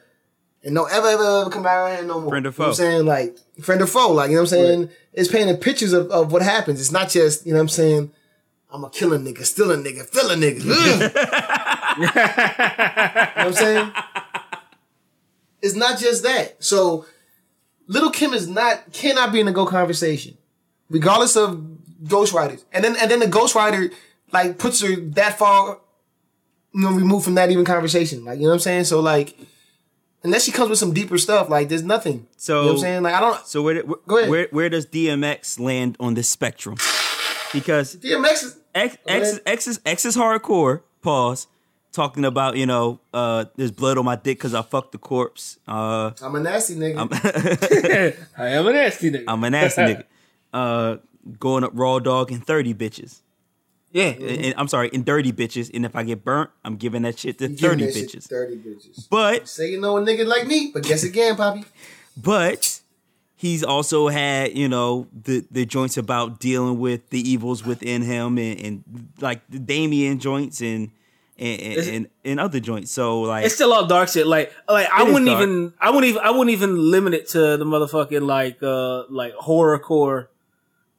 and 0.62 0.74
don't 0.74 0.92
ever 0.92 1.06
ever 1.08 1.40
ever 1.42 1.50
come 1.50 1.62
back 1.62 1.76
around 1.76 1.96
here 1.96 2.06
no 2.06 2.20
more. 2.20 2.30
Friend 2.30 2.46
or 2.46 2.50
You 2.50 2.54
know 2.58 2.66
I'm 2.66 2.74
saying 2.74 3.06
like 3.06 3.38
friend 3.62 3.80
or 3.80 3.86
foe, 3.86 4.12
like 4.12 4.28
you 4.28 4.36
know 4.36 4.42
what 4.42 4.52
I'm 4.52 4.58
saying. 4.58 4.90
It's 5.14 5.28
painting 5.30 5.56
pictures 5.56 5.92
of, 5.94 6.10
of 6.10 6.32
what 6.32 6.42
happens. 6.42 6.80
It's 6.80 6.92
not 6.92 7.08
just 7.08 7.46
you 7.46 7.52
know 7.52 7.58
what 7.58 7.62
I'm 7.62 7.68
saying. 7.70 8.12
I'm 8.72 8.84
a 8.84 8.90
killing 8.90 9.24
nigga, 9.24 9.44
still 9.44 9.72
a 9.72 9.76
nigga, 9.76 10.06
fill 10.06 10.30
a 10.30 10.36
nigga. 10.36 10.60
You 11.96 12.02
know 12.02 12.10
what 12.12 13.38
I'm 13.38 13.52
saying? 13.52 13.92
It's 15.62 15.74
not 15.74 15.98
just 15.98 16.22
that. 16.22 16.62
So 16.62 17.04
Little 17.86 18.10
Kim 18.10 18.32
is 18.32 18.48
not 18.48 18.92
cannot 18.92 19.32
be 19.32 19.40
in 19.40 19.46
the 19.46 19.52
go 19.52 19.66
conversation, 19.66 20.38
regardless 20.88 21.36
of 21.36 21.60
ghostwriters. 22.04 22.64
And 22.72 22.84
then 22.84 22.96
and 22.96 23.10
then 23.10 23.20
the 23.20 23.26
ghostwriter 23.26 23.92
like 24.32 24.58
puts 24.58 24.80
her 24.80 24.96
that 24.96 25.38
far, 25.38 25.78
you 26.72 26.80
know, 26.80 26.92
removed 26.92 27.24
from 27.24 27.34
that 27.34 27.50
even 27.50 27.64
conversation. 27.64 28.24
Like 28.24 28.38
you 28.38 28.44
know 28.44 28.50
what 28.50 28.54
I'm 28.54 28.60
saying? 28.60 28.84
So 28.84 29.00
like, 29.00 29.36
unless 30.22 30.44
she 30.44 30.52
comes 30.52 30.70
with 30.70 30.78
some 30.78 30.94
deeper 30.94 31.18
stuff, 31.18 31.48
like 31.48 31.68
there's 31.68 31.82
nothing. 31.82 32.26
So 32.36 32.54
you 32.54 32.60
know 32.60 32.66
what 32.66 32.72
I'm 32.74 32.80
saying? 32.80 33.02
Like 33.02 33.14
I 33.14 33.20
don't. 33.20 33.46
So 33.46 33.62
where, 33.62 33.82
where 33.82 33.96
Go 34.06 34.18
ahead. 34.18 34.30
where 34.30 34.48
where 34.50 34.68
does 34.68 34.86
DMX 34.86 35.58
land 35.58 35.96
on 36.00 36.14
this 36.14 36.28
spectrum? 36.28 36.76
Because 37.52 37.96
DMX 37.96 38.44
is 38.44 38.56
X 38.74 38.96
X. 39.06 39.40
X 39.44 39.66
is 39.66 39.80
X 39.84 40.04
is 40.04 40.16
hardcore. 40.16 40.82
Pause. 41.02 41.48
Talking 41.92 42.24
about 42.24 42.56
you 42.56 42.66
know 42.66 43.00
uh 43.12 43.46
there's 43.56 43.72
blood 43.72 43.98
on 43.98 44.04
my 44.04 44.14
dick 44.14 44.38
because 44.38 44.54
I 44.54 44.62
fucked 44.62 44.92
the 44.92 44.98
corpse. 44.98 45.58
Uh, 45.66 46.12
I'm 46.22 46.34
a 46.36 46.40
nasty 46.40 46.76
nigga. 46.76 48.16
I 48.38 48.48
am 48.50 48.66
a 48.68 48.72
nasty 48.72 49.10
nigga. 49.10 49.24
I'm 49.26 49.42
a 49.44 49.50
nasty 49.50 49.82
nigga. 49.82 50.04
Uh, 50.52 50.96
going 51.38 51.62
up 51.62 51.70
raw 51.74 52.00
dog 52.00 52.32
and 52.32 52.44
thirty 52.44 52.74
bitches. 52.74 53.20
yeah. 53.92 54.06
And, 54.08 54.22
and- 54.46 54.54
I'm 54.56 54.66
sorry, 54.66 54.90
and 54.92 55.04
dirty 55.04 55.32
bitches. 55.32 55.70
And 55.72 55.84
if 55.84 55.94
I 55.94 56.02
get 56.02 56.24
burnt, 56.24 56.50
I'm 56.64 56.74
giving 56.76 57.02
that 57.02 57.20
shit 57.20 57.38
to 57.38 57.48
You 57.48 57.56
thirty 57.56 57.86
that 57.86 57.94
shit 57.94 58.08
bitches. 58.08 58.26
Thirty 58.28 58.56
bitches. 58.56 59.08
But 59.08 59.48
Say 59.48 59.70
you 59.70 59.80
know 59.80 59.96
a 59.96 60.00
nigga 60.02 60.26
like 60.26 60.48
me, 60.48 60.70
but 60.74 60.82
guess 60.82 61.04
again, 61.04 61.36
Poppy. 61.36 61.64
but 62.16 62.80
he's 63.36 63.62
also 63.62 64.08
had 64.08 64.56
you 64.56 64.68
know 64.68 65.06
the 65.24 65.44
the 65.52 65.64
joints 65.66 65.96
about 65.96 66.40
dealing 66.40 66.80
with 66.80 67.10
the 67.10 67.20
evils 67.30 67.64
within 67.64 68.02
him 68.02 68.36
and, 68.38 68.60
and 68.60 68.84
like 69.20 69.40
the 69.48 69.58
Damien 69.60 70.18
joints 70.18 70.60
and 70.60 70.90
and, 71.40 71.88
and 71.88 72.08
and 72.24 72.40
other 72.40 72.60
joints. 72.60 72.90
So 72.92 73.22
like 73.22 73.44
It's 73.46 73.54
still 73.54 73.72
all 73.72 73.86
dark 73.86 74.08
shit. 74.10 74.26
Like, 74.26 74.52
like 74.68 74.88
I 74.92 75.02
wouldn't 75.04 75.26
dark. 75.26 75.42
even, 75.42 75.72
I 75.80 75.90
wouldn't 75.90 76.10
even, 76.10 76.22
I 76.22 76.30
wouldn't 76.30 76.50
even 76.50 76.90
limit 76.90 77.14
it 77.14 77.28
to 77.30 77.56
the 77.56 77.64
motherfucking 77.64 78.22
like, 78.26 78.62
uh, 78.62 79.04
like 79.08 79.34
horrorcore, 79.36 80.26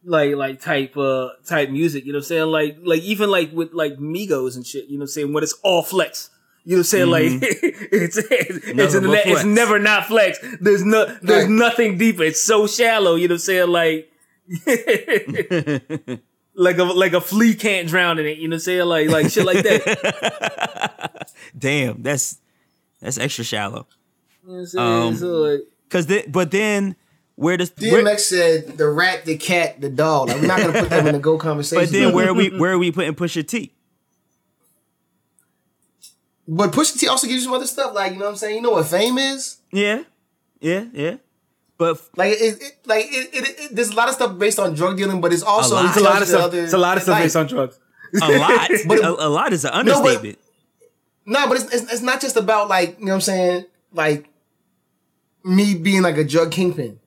like, 0.04 0.36
like 0.36 0.60
type, 0.60 0.98
uh, 0.98 1.30
type 1.46 1.70
music. 1.70 2.06
You 2.06 2.14
know 2.14 2.18
what 2.18 2.24
I'm 2.24 2.28
saying? 2.28 2.48
Like, 2.48 2.78
like 2.82 3.02
even 3.04 3.30
like 3.30 3.52
with 3.54 3.72
like 3.74 3.98
Migos 3.98 4.56
and 4.56 4.66
shit. 4.66 4.86
You 4.86 4.98
know 4.98 5.02
what 5.02 5.04
I'm 5.04 5.08
saying? 5.10 5.34
When 5.34 5.44
it's 5.44 5.54
all 5.64 5.84
flex. 5.84 6.30
You 6.64 6.76
know 6.76 6.80
what 6.80 6.80
I'm 6.80 6.84
saying? 6.86 7.10
Like, 7.10 7.24
it's, 7.52 8.18
it's, 8.18 8.18
it's, 8.68 8.74
Nothing 8.76 9.12
it's 9.32 9.44
never 9.44 9.80
not 9.80 10.06
flex. 10.06 10.40
There's 10.60 10.84
no, 10.84 11.06
there's 11.22 11.46
Right. 11.46 11.50
nothing 11.52 11.98
deeper. 11.98 12.24
It's 12.24 12.42
so 12.42 12.68
shallow. 12.68 13.16
You 13.16 13.28
know 13.28 13.34
what 13.34 13.48
I'm 13.50 13.70
saying? 13.70 13.70
Like, 13.70 14.12
like 16.56 16.78
a, 16.78 16.84
like 16.84 17.14
a 17.14 17.22
flea 17.22 17.56
can't 17.56 17.88
drown 17.88 18.20
in 18.20 18.26
it. 18.26 18.38
You 18.38 18.48
know 18.48 18.56
what 18.56 18.58
I'm 18.58 18.60
saying? 18.62 18.86
Like, 18.86 19.10
like 19.10 19.30
shit 19.30 19.46
like 19.46 19.64
that. 19.64 21.32
damn, 21.58 22.02
that's 22.02 22.40
that's 23.00 23.18
extra 23.18 23.44
shallow. 23.44 23.88
You 24.44 24.50
know 24.50 24.54
what 24.54 24.60
I'm 24.60 24.66
saying? 24.68 25.08
Um, 25.08 25.16
so 25.16 25.28
like, 25.28 25.62
Cause 25.90 26.06
then, 26.06 26.24
but 26.32 26.52
then 26.52 26.96
where 27.36 27.58
does 27.58 27.72
where, 27.78 28.04
DMX 28.04 28.20
said 28.20 28.78
the 28.78 28.88
rat, 28.88 29.26
the 29.26 29.38
cat, 29.38 29.82
the 29.82 29.90
dog. 29.90 30.30
Like, 30.30 30.42
we're 30.42 30.48
not 30.48 30.60
gonna 30.60 30.80
put 30.80 30.90
them 30.90 31.08
in 31.08 31.14
the 31.14 31.20
go 31.20 31.38
conversation. 31.38 31.86
but 31.86 31.92
then 31.92 32.14
where 32.14 32.30
are 32.30 32.34
we 32.34 32.50
where 32.58 32.72
are 32.72 32.78
we 32.78 32.92
putting 32.92 33.14
Pusha 33.14 33.46
T? 33.46 33.74
But 36.48 36.72
Pusha 36.72 37.00
T 37.00 37.08
also 37.08 37.28
gives 37.28 37.40
you 37.40 37.46
some 37.46 37.54
other 37.54 37.68
stuff, 37.68 37.94
like 37.94 38.14
you 38.14 38.20
know 38.20 38.26
what 38.26 38.32
I'm 38.32 38.38
saying. 38.38 38.56
You 38.56 38.62
know 38.62 38.72
what 38.72 38.88
fame 38.88 39.18
is? 39.18 39.58
Yeah, 39.72 40.04
yeah, 40.60 40.86
yeah. 40.94 41.18
But 41.82 42.00
Like 42.16 42.34
it, 42.34 42.62
it 42.62 42.78
like 42.86 43.06
it, 43.10 43.30
it, 43.34 43.60
it, 43.62 43.76
There's 43.76 43.90
a 43.90 43.96
lot 43.96 44.08
of 44.10 44.14
stuff 44.16 44.38
based 44.38 44.60
on 44.60 44.76
drug 44.76 44.98
dealing, 44.98 45.20
but 45.20 45.34
it's 45.34 45.42
also 45.44 45.76
lot. 45.76 45.86
It's 45.86 45.98
a 45.98 46.02
lot 46.02 46.22
of 46.22 46.28
stuff. 46.28 46.42
other- 46.44 46.64
It's 46.64 46.74
a 46.74 46.78
lot 46.78 46.98
of 46.98 47.04
stuff 47.04 47.14
like- 47.16 47.24
based 47.24 47.36
on 47.36 47.48
drugs. 47.48 47.80
a 48.22 48.38
lot, 48.38 48.70
But- 48.88 49.00
a, 49.00 49.28
a 49.28 49.30
lot 49.30 49.52
is 49.54 49.66
an 49.66 49.72
No, 49.72 49.78
but- 49.84 49.96
understatement. 49.98 50.38
No, 51.26 51.48
but 51.48 51.58
it's, 51.58 51.74
it's 51.74 51.94
it's 51.94 52.02
not 52.02 52.22
just 52.22 52.36
about 52.36 52.68
like 52.70 53.00
you 53.00 53.06
know 53.06 53.12
what 53.14 53.16
I'm 53.16 53.22
saying, 53.22 53.66
like 53.94 54.28
me 55.44 55.76
being 55.76 56.02
like 56.02 56.18
a 56.18 56.24
drug 56.24 56.52
kingpin. 56.52 57.00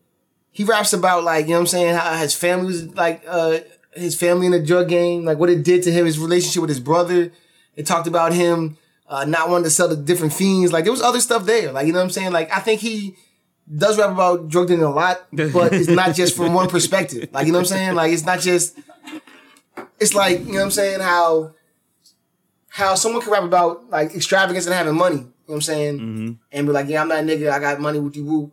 He 0.51 0.65
raps 0.65 0.93
about 0.93 1.25
like 1.25 1.45
you 1.47 1.51
know 1.51 1.57
what 1.57 1.61
I'm 1.61 1.67
saying 1.67 1.95
how 1.95 2.17
his 2.17 2.35
family 2.35 2.67
was 2.67 2.95
like 2.95 3.23
uh 3.29 3.59
his 3.95 4.17
family 4.17 4.47
in 4.47 4.53
the 4.53 4.63
drug 4.63 4.89
game, 4.89 5.25
like 5.25 5.39
what 5.39 5.51
it 5.51 5.63
did 5.65 5.83
to 5.85 5.93
him, 5.93 6.07
his 6.07 6.19
relationship 6.19 6.61
with 6.63 6.71
his 6.71 6.81
brother. 6.81 7.31
It 7.77 7.87
talked 7.87 8.07
about 8.07 8.33
him 8.33 8.77
uh, 9.09 9.25
not 9.25 9.49
wanting 9.51 9.65
to 9.65 9.71
sell 9.71 9.89
the 9.89 9.97
different 9.97 10.33
fiends. 10.33 10.73
Like 10.73 10.85
there 10.85 10.93
was 10.93 11.03
other 11.03 11.21
stuff 11.21 11.45
there. 11.45 11.71
Like 11.73 11.87
you 11.87 11.93
know 11.93 11.99
what 11.99 12.05
I'm 12.05 12.11
saying. 12.11 12.33
Like 12.33 12.51
I 12.57 12.61
think 12.61 12.81
he 12.81 13.17
does 13.73 13.99
rap 13.99 14.11
about 14.11 14.49
drug 14.49 14.69
dealing 14.69 14.85
a 14.85 14.91
lot, 14.91 15.27
but 15.33 15.73
it's 15.73 15.89
not 15.89 16.15
just 16.15 16.37
from 16.37 16.53
one 16.55 16.69
perspective. 16.77 17.29
Like 17.33 17.47
you 17.47 17.53
know 17.53 17.59
what 17.59 17.71
I'm 17.71 17.77
saying. 17.77 17.95
Like 17.95 18.13
it's 18.13 18.25
not 18.25 18.41
just. 18.41 18.79
It's 20.01 20.15
like 20.15 20.41
you 20.41 20.47
know 20.47 20.59
what 20.59 20.63
I'm 20.65 20.71
saying 20.71 21.01
how 21.01 21.55
how 22.69 22.95
someone 22.95 23.23
can 23.23 23.33
rap 23.33 23.45
about 23.45 23.89
like 23.91 24.15
extravagance 24.15 24.67
and 24.67 24.75
having 24.75 24.97
money. 24.97 25.17
You 25.17 25.23
know 25.23 25.31
what 25.47 25.55
I'm 25.57 25.63
saying? 25.63 26.39
And 26.53 26.67
be 26.67 26.73
like, 26.73 26.89
yeah, 26.89 27.01
I'm 27.03 27.09
not 27.09 27.21
a 27.21 27.23
nigga. 27.23 27.51
I 27.51 27.59
got 27.59 27.81
money 27.81 28.01
with 28.01 28.17
you. 28.17 28.25
Woo. 28.25 28.53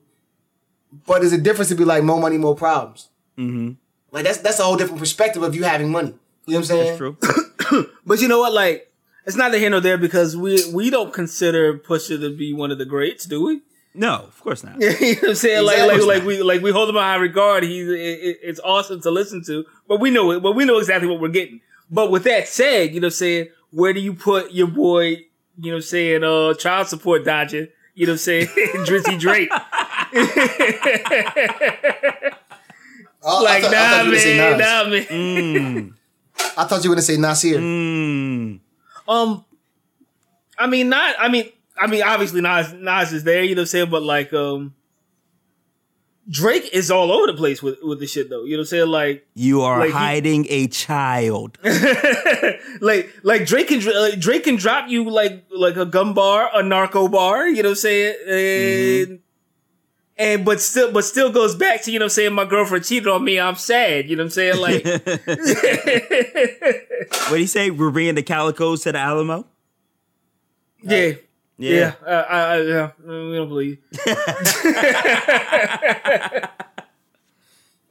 But 1.05 1.21
there's 1.21 1.33
a 1.33 1.37
difference 1.37 1.69
to 1.69 1.75
be 1.75 1.85
like 1.85 2.03
more 2.03 2.19
money, 2.19 2.37
more 2.37 2.55
problems. 2.55 3.09
Mm-hmm. 3.37 3.71
Like 4.11 4.25
that's 4.25 4.37
that's 4.39 4.59
a 4.59 4.63
whole 4.63 4.75
different 4.75 4.99
perspective 4.99 5.41
of 5.41 5.55
you 5.55 5.63
having 5.63 5.89
money. 5.89 6.13
You 6.45 6.53
know 6.53 6.59
what 6.59 6.71
I'm 6.71 6.77
saying? 6.77 6.85
That's 6.85 6.97
true. 6.97 7.87
But 8.05 8.21
you 8.21 8.27
know 8.27 8.39
what? 8.39 8.51
Like, 8.51 8.91
it's 9.25 9.37
neither 9.37 9.57
here 9.57 9.69
nor 9.69 9.79
there 9.79 9.97
because 9.97 10.35
we 10.35 10.61
we 10.73 10.89
don't 10.89 11.13
consider 11.13 11.77
Pusha 11.77 12.19
to 12.19 12.35
be 12.35 12.53
one 12.53 12.71
of 12.71 12.77
the 12.77 12.85
greats, 12.85 13.25
do 13.25 13.45
we? 13.45 13.61
No, 13.93 14.13
of 14.15 14.39
course 14.41 14.63
not. 14.63 14.75
you 14.79 14.89
know 14.89 14.95
what 14.95 15.23
I'm 15.29 15.35
saying? 15.35 15.65
Like, 15.65 15.77
Exactly. 15.79 16.05
like, 16.05 16.17
like 16.19 16.23
we 16.27 16.41
like 16.43 16.61
we 16.61 16.71
hold 16.71 16.87
him 16.89 16.95
in 16.95 17.01
high 17.01 17.15
regard. 17.15 17.63
He's 17.63 17.87
it, 17.89 17.93
it- 17.99 18.39
it's 18.41 18.59
awesome 18.61 19.01
to 19.01 19.11
listen 19.11 19.43
to, 19.45 19.65
but 19.87 19.99
we 19.99 20.09
know 20.11 20.31
it. 20.31 20.41
But 20.41 20.53
we 20.53 20.63
know 20.65 20.77
exactly 20.77 21.07
what 21.09 21.19
we're 21.19 21.27
getting. 21.29 21.59
But 21.89 22.09
with 22.11 22.23
that 22.23 22.47
said, 22.47 22.93
you 22.93 23.01
know, 23.01 23.07
what 23.07 23.13
I'm 23.13 23.17
saying 23.17 23.47
where 23.71 23.91
do 23.93 23.99
you 23.99 24.13
put 24.13 24.51
your 24.51 24.67
boy? 24.67 25.25
You 25.59 25.71
know, 25.71 25.71
what 25.71 25.75
I'm 25.75 25.81
saying 25.81 26.23
uh, 26.23 26.53
child 26.55 26.87
support 26.87 27.25
dodger. 27.25 27.67
You 27.93 28.05
know, 28.07 28.13
what 28.13 28.15
I'm 28.15 28.17
saying 28.19 28.47
Drizzy 28.85 29.19
Drake. 29.19 29.49
Oh, 33.23 33.45
I 33.45 33.53
like, 33.53 33.63
thought- 33.63 33.73
I 33.75 33.89
thought 33.89 33.97
nah, 33.97 34.01
you 34.01 34.09
were 34.09 34.15
gonna 34.15 34.19
say 34.19 34.37
man, 34.37 34.57
Nas. 34.57 34.67
nah, 34.67 34.83
man. 34.89 35.03
Mm, 35.05 35.93
I 36.57 36.63
thought 36.65 36.83
you 36.83 36.89
were 36.89 36.95
gonna 36.95 37.03
say 37.03 37.17
Nasir. 37.17 37.59
mm. 37.59 38.59
Um, 39.07 39.45
I 40.57 40.65
mean, 40.67 40.89
not. 40.89 41.15
I 41.19 41.27
mean, 41.27 41.49
I 41.81 41.87
mean, 41.87 42.03
obviously 42.03 42.41
Nas 42.41 42.71
Nas 42.73 43.11
is 43.11 43.23
there. 43.23 43.43
You 43.43 43.55
know 43.55 43.61
what 43.61 43.63
I'm 43.63 43.67
saying? 43.67 43.89
But 43.89 44.03
like, 44.03 44.31
um, 44.33 44.75
Drake 46.29 46.69
is 46.71 46.91
all 46.91 47.11
over 47.11 47.27
the 47.27 47.33
place 47.33 47.61
with 47.63 47.79
with 47.81 47.99
the 47.99 48.07
shit 48.07 48.29
though. 48.29 48.43
You 48.43 48.51
know 48.51 48.57
what 48.59 48.61
I'm 48.61 48.65
saying? 48.67 48.87
Like, 48.87 49.25
You 49.33 49.61
are 49.63 49.79
Like 49.79 49.87
he- 49.89 49.93
hiding 49.93 50.45
a 50.49 50.67
child. 50.67 51.57
like, 52.81 53.11
like 53.23 53.45
Drake 53.45 53.67
can 53.69 53.83
like, 53.83 54.19
Drake 54.19 54.43
can 54.43 54.55
drop 54.57 54.89
you 54.89 55.09
like 55.09 55.43
like 55.49 55.75
a 55.77 55.85
gun 55.85 56.13
bar, 56.13 56.49
a 56.53 56.61
narco 56.61 57.07
bar. 57.07 57.47
You 57.47 57.63
know 57.63 57.69
what 57.69 57.71
I'm 57.71 57.75
saying? 57.75 58.15
And 59.09 59.19
and 60.17 60.45
but 60.45 60.61
still, 60.61 60.91
but 60.91 61.03
still 61.03 61.31
goes 61.31 61.55
back 61.55 61.81
to 61.83 61.91
you 61.91 61.97
know 61.97 62.03
what 62.05 62.11
I'm 62.11 62.15
saying. 62.15 62.33
My 62.33 62.45
girlfriend 62.45 62.85
cheated 62.85 63.07
on 63.07 63.23
me. 63.23 63.39
I'm 63.39 63.55
sad. 63.55 64.07
You 64.07 64.15
know 64.17 64.23
what 64.23 64.25
I'm 64.25 64.29
saying? 64.29 64.61
Like, 64.61 64.85
what 67.27 67.29
do 67.31 67.37
you 67.39 67.47
say? 67.47 67.71
We're 67.71 67.89
bringing 67.91 68.15
the 68.15 68.23
calicos 68.23 68.83
to 68.83 68.91
the 68.91 68.99
Alamo. 68.99 69.47
yeah. 70.83 71.13
Yeah. 71.57 71.93
Yeah, 72.03 72.07
uh, 72.07 72.25
I, 72.29 72.39
I, 72.39 72.61
yeah, 72.61 72.91
we 73.05 73.35
don't 73.35 73.49
believe. 73.49 73.77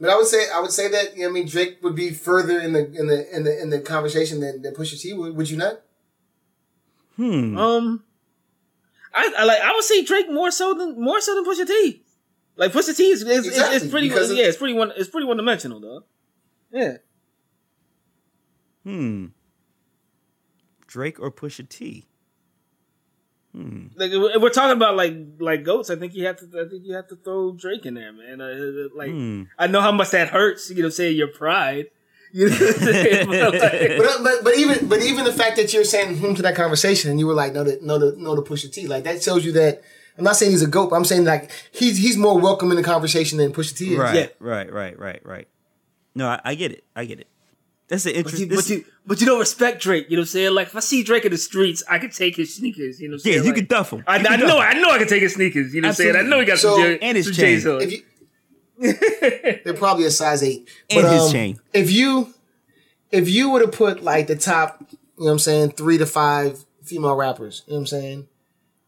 But 0.03 0.09
I 0.09 0.17
would 0.17 0.27
say 0.27 0.47
I 0.53 0.61
would 0.61 0.71
say 0.71 0.89
that 0.89 1.15
you 1.15 1.25
know, 1.25 1.29
I 1.29 1.33
mean 1.33 1.47
Drake 1.47 1.79
would 1.83 1.95
be 1.95 2.11
further 2.11 2.59
in 2.59 2.73
the 2.73 2.91
in 2.93 3.07
the 3.07 3.37
in 3.37 3.45
the 3.45 3.63
in 3.63 3.69
the 3.71 3.81
conversation 3.81 4.41
than, 4.41 4.63
than 4.63 4.75
Pusha 4.75 4.99
T 4.99 5.13
would. 5.13 5.37
Would 5.37 5.51
you 5.51 5.59
not? 5.59 5.83
Hmm. 7.17 7.59
Um, 7.59 8.03
I, 9.13 9.31
I 9.37 9.45
like. 9.45 9.61
I 9.61 9.73
would 9.73 9.85
say 9.85 10.03
Drake 10.03 10.31
more 10.31 10.51
so 10.51 10.73
than 10.73 10.99
more 10.99 11.21
so 11.21 11.35
than 11.35 11.45
Pusha 11.45 11.67
T. 11.67 12.03
Like 12.57 12.73
Pusha 12.73 12.97
T 12.97 13.11
is, 13.11 13.21
is, 13.23 13.29
is- 13.29 13.47
Exactly, 13.49 13.77
is 13.77 13.89
pretty. 13.91 14.09
of- 14.11 14.31
yeah, 14.39 14.47
it's 14.47 14.57
pretty 14.57 14.73
one. 14.73 14.91
It's 14.97 15.11
pretty 15.11 15.27
one 15.27 15.37
dimensional 15.37 15.81
though. 15.81 16.05
Yeah. 16.73 16.97
Hmm. 18.85 19.27
Drake 20.87 21.21
or 21.21 21.31
Pusha 21.31 21.69
T? 21.69 22.07
Like 23.53 24.13
we're 24.13 24.51
talking 24.51 24.77
about 24.77 24.97
like 24.97 25.15
like 25.41 25.65
goats. 25.65 25.91
I 25.91 25.97
think 25.97 26.15
you 26.15 26.27
have 26.27 26.37
to. 26.39 26.45
I 26.65 26.69
think 26.69 26.85
you 26.85 26.95
have 26.95 27.09
to 27.09 27.17
throw 27.17 27.53
Drake 27.53 27.85
in 27.85 27.95
there, 27.95 28.13
man. 28.13 28.41
Uh, 28.41 28.89
like 28.95 29.11
Hmm. 29.11 29.43
I 29.59 29.67
know 29.67 29.81
how 29.81 29.91
much 29.93 30.11
that 30.11 30.29
hurts. 30.29 30.71
You 30.71 30.83
know, 30.85 30.89
saying 30.89 31.17
your 31.17 31.29
pride. 31.29 31.87
You 32.33 32.49
know 32.49 32.55
what 32.55 32.77
I'm 32.77 32.79
saying? 32.79 33.27
But, 33.29 33.53
like- 33.55 33.97
But, 33.99 34.23
but 34.23 34.45
but 34.45 34.57
even 34.57 34.89
but 34.89 35.03
even 35.03 35.25
the 35.25 35.33
fact 35.33 35.57
that 35.57 35.73
you're 35.75 35.83
saying 35.83 36.17
hmm 36.19 36.35
to 36.35 36.43
that 36.43 36.55
conversation 36.55 37.11
and 37.11 37.19
you 37.19 37.27
were 37.27 37.35
like 37.35 37.53
no 37.53 37.65
to 37.65 37.85
no 37.85 37.99
to 37.99 38.23
no 38.23 38.37
to 38.37 38.43
Pusha 38.43 38.73
T 38.73 38.87
like 38.87 39.03
that 39.03 39.21
shows 39.21 39.45
you 39.45 39.51
that 39.53 39.83
I'm 40.17 40.23
not 40.23 40.37
saying 40.37 40.53
he's 40.53 40.63
a 40.63 40.69
goat. 40.69 40.91
But 40.91 40.97
I'm 40.97 41.05
saying 41.05 41.25
like 41.25 41.51
he's 41.73 41.97
he's 41.99 42.17
more 42.17 42.39
welcome 42.39 42.71
in 42.71 42.77
the 42.77 42.85
conversation 42.85 43.39
than 43.39 43.53
Pusha 43.53 43.77
T 43.77 43.95
is. 43.95 43.99
Right, 43.99 44.15
Yeah. 44.15 44.27
right, 44.39 44.73
right, 44.73 44.97
right, 44.97 45.21
right. 45.27 45.49
No, 46.15 46.29
I, 46.29 46.41
I 46.45 46.55
get 46.55 46.71
it. 46.71 46.85
I 46.95 47.05
get 47.05 47.19
it. 47.19 47.27
That's 47.91 48.07
an 48.07 48.13
But 48.13 48.19
interesting. 48.33 48.49
you, 48.51 48.57
but 48.57 48.69
you, 48.71 48.85
but 49.05 49.21
you 49.21 49.27
don't 49.27 49.41
respect 49.41 49.83
Drake. 49.83 50.07
You 50.09 50.17
know 50.17 50.21
what 50.21 50.29
I'm 50.29 50.29
saying? 50.29 50.55
Like 50.55 50.69
if 50.69 50.77
I 50.77 50.81
see 50.81 51.03
Drake 51.03 51.25
in 51.25 51.33
the 51.33 51.37
streets, 51.39 51.83
I 51.91 51.99
could 51.99 52.13
take 52.13 52.37
his 52.37 52.55
sneakers. 52.55 53.01
You 53.01 53.09
know 53.09 53.15
what 53.17 53.23
I'm 53.27 53.29
yeah, 53.29 53.35
saying? 53.35 53.45
you 53.45 53.51
Like, 53.51 53.57
can 53.59 53.67
duff 53.67 53.93
him. 53.93 54.05
I, 54.07 54.17
You 54.19 54.25
can 54.25 54.33
I 54.33 54.37
duff 54.37 54.49
know, 54.49 54.61
him. 54.61 54.67
I 54.69 54.81
know, 54.81 54.91
I 54.93 54.99
can 54.99 55.09
take 55.09 55.23
his 55.23 55.35
sneakers. 55.35 55.75
You 55.75 55.81
know 55.83 55.89
what 55.89 55.91
I'm 55.91 55.95
saying? 55.97 56.17
I 56.17 56.23
know 56.23 56.39
he 56.41 56.47
got 56.47 56.59
So- 56.59 56.77
some, 56.77 56.83
J- 56.85 56.99
and 57.03 57.17
his 57.17 57.27
some 57.27 57.35
chain. 57.35 57.57
J's 57.57 57.67
on. 57.67 57.81
If 57.83 57.93
you 57.93 58.03
they're 59.65 59.75
probably 59.75 60.05
a 60.07 60.11
size 60.11 60.43
eight. 60.43 60.69
And 60.89 61.07
his 61.07 61.23
um, 61.25 61.33
chain. 61.33 61.61
If 61.75 61.91
you 61.91 62.33
if 63.11 63.29
you 63.29 63.51
were 63.51 63.61
to 63.61 63.69
put 63.69 64.03
like 64.03 64.27
the 64.29 64.37
top, 64.37 64.79
you 64.91 64.97
know 65.19 65.25
what 65.27 65.33
I'm 65.33 65.39
saying, 65.41 65.73
three 65.73 65.99
to 65.99 66.07
five 66.07 66.65
female 66.85 67.15
rappers, 67.17 67.63
you 67.67 67.73
know 67.73 67.79
what 67.79 67.81
I'm 67.81 67.87
saying, 67.89 68.29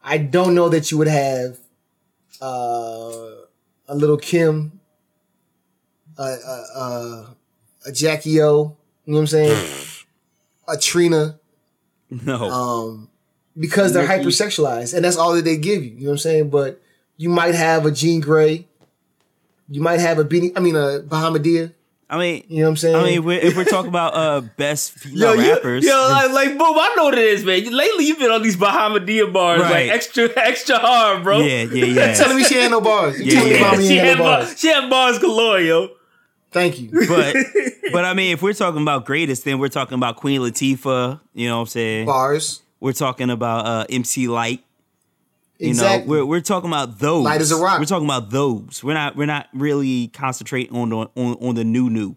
I 0.03 0.17
don't 0.17 0.55
know 0.55 0.69
that 0.69 0.89
you 0.91 0.97
would 0.97 1.07
have 1.09 1.59
uh, 2.41 3.35
a 3.87 3.95
little 3.95 4.17
Kim, 4.17 4.79
uh, 6.17 6.21
uh, 6.47 6.63
uh, 6.75 7.25
a 7.85 7.91
Jackie 7.91 8.41
O, 8.41 8.77
you 9.05 9.13
know 9.13 9.17
what 9.17 9.21
I'm 9.21 9.27
saying, 9.27 9.67
a 10.67 10.77
Trina, 10.77 11.39
No. 12.09 12.49
um, 12.49 13.09
because 13.59 13.93
they're 13.93 14.07
hypersexualized, 14.07 14.93
and 14.93 15.03
that's 15.05 15.17
all 15.17 15.33
that 15.35 15.45
they 15.45 15.57
give 15.57 15.83
you. 15.83 15.91
You 15.91 15.99
know 16.01 16.05
what 16.07 16.11
I'm 16.13 16.17
saying? 16.19 16.49
But 16.49 16.81
you 17.17 17.29
might 17.29 17.55
have 17.55 17.85
a 17.85 17.91
Jean 17.91 18.21
Grae, 18.21 18.65
you 19.69 19.81
might 19.81 19.99
have 19.99 20.19
a 20.19 20.23
Beanie, 20.25 20.51
I 20.55 20.59
mean 20.59 20.75
a 20.75 20.99
Bahamadia. 21.01 21.73
I 22.09 22.17
mean, 22.19 22.43
You 22.47 22.57
know 22.59 22.63
what 22.65 22.69
I'm 22.71 22.77
saying? 22.77 22.95
I 22.95 23.03
mean, 23.03 23.23
we're, 23.23 23.39
if 23.39 23.55
we're 23.57 23.63
talking 23.63 23.89
about 23.89 24.13
uh 24.13 24.41
best 24.57 25.03
Yo, 25.05 25.33
you, 25.33 25.53
rappers, 25.53 25.83
yo, 25.83 25.93
like, 26.11 26.31
like, 26.31 26.49
boom, 26.59 26.77
I 26.77 26.93
know 26.95 27.05
what 27.05 27.17
it 27.17 27.23
is, 27.23 27.43
man. 27.43 27.63
Lately, 27.75 28.05
you've 28.05 28.19
been 28.19 28.29
on 28.29 28.43
these 28.43 28.55
Bahamadia 28.57 29.31
bars, 29.33 29.61
Right. 29.61 29.87
like 29.87 29.95
extra, 29.95 30.29
extra 30.35 30.77
hard, 30.77 31.23
bro. 31.23 31.39
yeah, 31.39 31.63
yeah, 31.63 31.85
yeah. 31.85 32.13
telling 32.15 32.37
me 32.37 32.43
she 32.43 32.55
had 32.55 32.69
no 32.69 32.81
bars. 32.81 33.19
You 33.19 33.25
Yeah, 33.25 33.39
telling 33.39 33.49
me 33.49 33.59
yeah. 33.59 33.77
me 33.77 33.87
she, 33.87 33.93
ain't 33.93 34.05
had 34.07 34.17
no 34.19 34.23
bar, 34.25 34.39
bars. 34.41 34.59
she 34.59 34.67
had 34.67 34.89
bars 34.91 35.17
galore, 35.19 35.59
yo. 35.59 35.89
Thank 36.53 36.79
you. 36.79 36.89
but 37.07 37.35
but 37.91 38.05
I 38.05 38.13
mean, 38.13 38.31
if 38.33 38.41
we're 38.41 38.53
talking 38.53 38.81
about 38.81 39.05
greatest, 39.05 39.43
then 39.45 39.59
we're 39.59 39.67
talking 39.69 39.95
about 39.95 40.15
Queen 40.17 40.39
Latifah. 40.41 41.19
You 41.33 41.47
know 41.49 41.55
what 41.57 41.61
I'm 41.61 41.67
saying? 41.67 42.05
Bars. 42.05 42.61
We're 42.79 42.93
talking 42.93 43.29
about 43.29 43.65
uh, 43.65 43.85
MC 43.89 44.27
Lyte. 44.27 44.63
You 45.59 45.69
Exactly. 45.69 46.05
know, 46.05 46.09
we're 46.11 46.25
we're 46.25 46.41
talking 46.41 46.69
about 46.69 46.99
those. 46.99 47.23
Lyte 47.23 47.39
as 47.41 47.51
a 47.51 47.55
rock. 47.57 47.79
We're 47.79 47.85
talking 47.85 48.07
about 48.07 48.29
those. 48.31 48.83
We're 48.83 48.93
not 48.95 49.15
we're 49.15 49.25
not 49.27 49.47
really 49.53 50.07
concentrating 50.07 50.75
on 50.75 50.89
the 50.89 50.97
on, 50.97 51.09
on 51.41 51.55
the 51.55 51.63
new 51.63 51.89
new. 51.89 52.15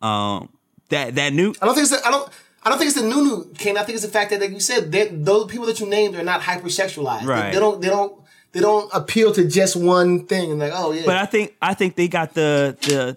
Um, 0.00 0.48
that 0.88 1.14
that 1.16 1.32
new. 1.32 1.54
I 1.60 1.66
don't 1.66 1.74
think 1.74 1.90
it's 1.90 2.00
the, 2.00 2.06
I 2.06 2.10
don't 2.10 2.28
I 2.62 2.68
don't 2.70 2.78
think 2.78 2.90
it's 2.90 3.00
the 3.00 3.06
new 3.06 3.22
new 3.22 3.52
Kane. 3.58 3.76
I 3.76 3.82
think 3.82 3.96
it's 3.96 4.04
the 4.04 4.10
fact 4.10 4.30
that 4.30 4.40
like 4.40 4.50
you 4.50 4.60
said, 4.60 4.90
they, 4.92 5.08
those 5.08 5.50
people 5.50 5.66
that 5.66 5.78
you 5.80 5.86
named 5.86 6.14
are 6.16 6.22
not 6.22 6.40
hypersexualized. 6.40 7.20
They- 7.22 7.26
Right. 7.26 7.52
They, 7.52 7.58
don't 7.60 7.80
they 7.82 7.88
don't 7.88 8.18
they 8.52 8.60
don't 8.60 8.88
appeal 8.94 9.32
to 9.34 9.46
just 9.46 9.76
one 9.76 10.26
thing 10.26 10.50
and 10.50 10.60
like, 10.60 10.72
oh 10.74 10.92
yeah. 10.92 11.02
But 11.04 11.16
I 11.16 11.26
think 11.26 11.54
I 11.60 11.74
think 11.74 11.96
they 11.96 12.08
got 12.08 12.32
the 12.34 12.76
the 12.80 13.16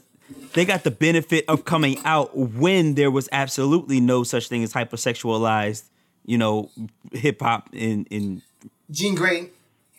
they 0.53 0.65
got 0.65 0.83
the 0.83 0.91
benefit 0.91 1.45
of 1.47 1.65
coming 1.65 1.97
out 2.05 2.35
when 2.37 2.95
there 2.95 3.11
was 3.11 3.27
absolutely 3.31 3.99
no 3.99 4.23
such 4.23 4.47
thing 4.47 4.63
as 4.63 4.73
hypersexualized, 4.73 5.83
you 6.25 6.37
know, 6.37 6.69
hip 7.11 7.41
hop 7.41 7.69
in 7.73 8.05
in 8.09 8.41
Jean 8.91 9.15
Grae, 9.17 9.49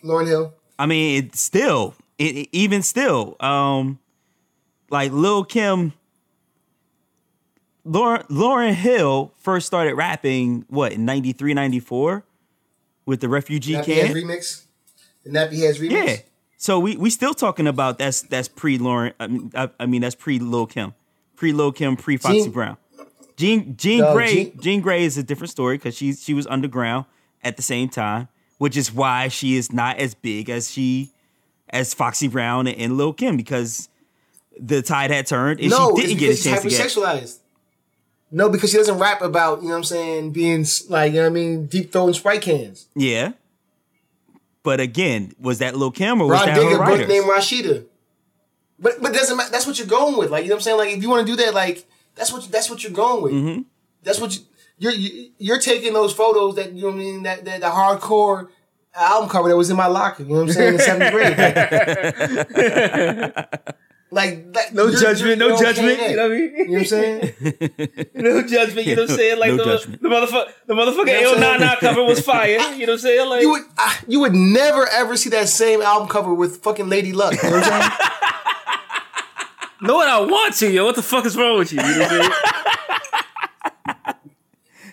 Lauryn 0.05 0.27
Hill. 0.27 0.55
I 0.79 0.87
mean, 0.87 1.25
it's 1.25 1.41
still, 1.41 1.95
it, 2.19 2.37
it- 2.37 2.49
even 2.53 2.83
still, 2.83 3.37
um, 3.41 3.99
like 4.91 5.13
Lil 5.13 5.45
Kim, 5.45 5.93
Lauryn, 7.87 8.27
Lauryn 8.29 8.73
Hill 8.75 9.33
first 9.39 9.67
started 9.67 9.95
rapping, 9.95 10.65
what, 10.69 10.93
in 10.93 11.05
93, 11.05 11.55
94 11.55 12.25
with 13.07 13.21
the 13.21 13.29
refugee 13.29 13.75
Nappy 13.75 13.85
camp? 13.85 14.15
remix. 14.17 14.65
The 15.25 15.31
Nappy 15.31 15.59
Heads 15.59 15.79
remix. 15.79 15.91
Yeah. 16.07 16.17
So 16.65 16.79
we 16.79 16.97
we 16.97 17.11
still 17.11 17.35
talking 17.35 17.67
about 17.67 17.99
that's 17.99 18.23
that's 18.23 18.49
pre 18.49 18.79
Lauryn. 18.79 19.13
I 19.21 19.27
mean, 19.27 19.53
I, 19.55 19.69
I 19.79 19.85
mean 19.85 20.01
that's 20.01 20.15
pre 20.15 20.39
Lil 20.39 20.65
Kim, 20.65 20.95
pre 21.37 21.53
Lil 21.53 21.73
Kim, 21.73 21.95
pre 21.95 22.17
Foxy 22.17 22.45
Jean- 22.45 22.53
Brown. 22.53 22.79
Jean 23.37 23.77
Jean 23.77 24.01
No, 24.01 24.15
Grey 24.15 24.35
Jean- 24.35 24.61
Jean 24.63 24.83
Grae 24.83 25.01
is 25.01 25.19
a 25.19 25.23
different 25.23 25.51
story 25.51 25.77
because 25.77 25.95
she 25.95 26.15
she 26.15 26.33
was 26.33 26.47
underground 26.47 27.05
at 27.43 27.59
the 27.59 27.63
same 27.63 27.91
time, 27.91 28.29
which 28.57 28.79
is 28.79 28.91
why 28.91 29.29
she 29.29 29.57
is 29.57 29.75
not 29.75 29.99
as 29.99 30.15
big 30.15 30.49
as 30.49 30.71
she 30.71 31.11
as 31.69 31.93
Foxy 31.93 32.29
Brown 32.29 32.67
and, 32.67 32.79
and 32.79 32.97
Lil 32.97 33.13
Kim 33.13 33.37
because 33.37 33.91
the 34.59 34.81
tide 34.81 35.11
had 35.11 35.27
turned 35.27 35.61
and 35.61 35.69
no, 35.69 35.95
she 35.95 36.07
didn't 36.07 36.19
get 36.19 36.41
a 36.41 36.43
chance 36.43 36.63
to 36.63 36.71
get. 36.71 36.81
hypersexualized. 36.81 37.41
No, 38.31 38.49
because 38.49 38.71
she 38.71 38.79
doesn't 38.79 38.99
rap 38.99 39.21
about, 39.21 39.61
you 39.61 39.69
know 39.69 39.75
what 39.75 39.79
I'm 39.79 39.85
saying, 39.85 40.31
being 40.31 40.65
like, 40.89 41.13
you 41.13 41.19
know 41.19 41.25
what 41.25 41.31
I 41.31 41.35
mean, 41.35 41.67
deep 41.67 41.93
throwing 41.93 42.15
Sprite 42.15 42.41
cans. 42.41 42.89
Yeah. 42.97 43.33
But 44.65 44.81
again, 44.81 45.33
was 45.39 45.59
that 45.59 45.75
little 45.75 45.93
camera? 45.93 46.27
was 46.27 46.41
Ron 46.41 46.49
that 46.49 46.57
Digger, 46.57 46.79
book 46.79 47.07
named 47.07 47.27
Rashida. 47.27 47.85
But 48.81 49.01
but 49.01 49.13
doesn't 49.13 49.37
matter. 49.37 49.53
That's 49.53 49.67
what 49.67 49.79
you're 49.79 49.87
going 49.87 50.17
with. 50.17 50.31
Like 50.31 50.43
you 50.43 50.49
know 50.49 50.57
what 50.57 50.61
I'm 50.61 50.63
saying. 50.63 50.79
Like 50.79 50.97
if 50.97 51.03
you 51.03 51.09
want 51.09 51.25
to 51.27 51.33
do 51.33 51.37
that, 51.45 51.55
like 51.55 51.87
that's 52.17 52.33
what 52.33 52.51
that's 52.51 52.69
what 52.69 52.83
you're 52.83 52.91
going 52.91 53.23
with. 53.23 53.33
Mm-hmm. 53.33 53.63
That's 54.03 54.19
what 54.19 54.35
you, 54.35 54.41
you're 54.79 54.93
you, 54.93 55.31
you're 55.39 55.61
taking 55.61 55.93
those 55.93 56.13
photos 56.15 56.57
that 56.57 56.73
you 56.73 56.83
know 56.83 56.89
what 56.89 56.97
I 56.97 56.99
mean 56.99 57.23
that 57.25 57.45
that 57.45 57.61
the 57.61 57.67
hardcore 57.67 58.49
album 58.95 59.29
cover 59.29 59.51
that 59.51 59.57
was 59.57 59.71
in 59.71 59.77
my 59.77 59.87
locker. 59.87 60.23
You 60.23 60.31
know 60.31 60.37
what 60.37 60.49
I'm 60.49 60.53
saying 60.53 60.75
in 60.75 60.81
seventh 60.81 61.13
grade. 61.13 61.37
Like, 64.11 64.31
like 64.31 64.53
that, 64.53 64.75
No 64.75 64.87
you're- 64.87 65.01
judgment, 65.01 65.39
you're 65.39 65.49
no 65.49 65.55
okay 65.55 65.65
judgment. 65.65 66.01
You 66.11 66.17
know 66.17 66.23
what 66.29 66.33
I 66.33 66.37
You 66.37 66.53
mean? 66.53 66.67
know 66.67 66.73
what 66.73 66.79
I'm 66.79 66.85
saying? 66.85 67.35
No 68.15 68.43
judgment. 68.47 68.87
You 68.87 68.97
know 68.97 69.03
what 69.03 69.11
I'm 69.11 69.17
saying? 69.17 69.39
Like 69.39 69.51
No 69.51 69.57
the, 69.57 69.65
judgment. 69.65 70.03
the 70.03 70.09
motherfucker, 70.09 70.53
the 70.67 70.75
motherfucking 70.75 71.07
You 71.07 71.23
know 71.23 71.31
what 71.31 71.43
I'm 71.43 71.59
saying? 71.59 71.71
L99 71.71 71.79
cover 71.81 72.05
was 72.05 72.21
fire. 72.21 72.49
You 72.51 72.59
know 72.59 72.65
what 72.69 72.89
I'm 72.91 72.99
saying? 72.99 73.29
Like 73.29 73.43
You 73.43 73.51
would 73.51 73.63
uh, 73.77 73.95
you 74.07 74.21
would 74.21 74.35
never 74.35 74.87
ever 74.89 75.17
see 75.17 75.31
that 75.31 75.49
same 75.49 75.83
album 75.83 76.09
cover 76.09 76.33
with 76.33 76.63
fucking 76.63 76.89
Lady 76.89 77.13
Luck. 77.13 77.35
You 77.43 77.51
know 77.51 77.57
what 77.57 77.65
I'm 77.73 77.83
saying? 77.83 77.93
know 79.83 79.95
what 79.97 80.09
I 80.09 80.21
want 80.21 80.55
to, 80.57 80.71
yo. 80.71 80.85
What 80.85 80.95
the 80.97 81.03
fuck 81.03 81.27
is 81.27 81.37
wrong 81.37 81.59
with 81.59 81.73
you? 81.73 81.81
You 81.83 81.85
know 81.85 81.99
what 81.99 82.13
I'm 82.13 82.21
saying? 82.23 82.33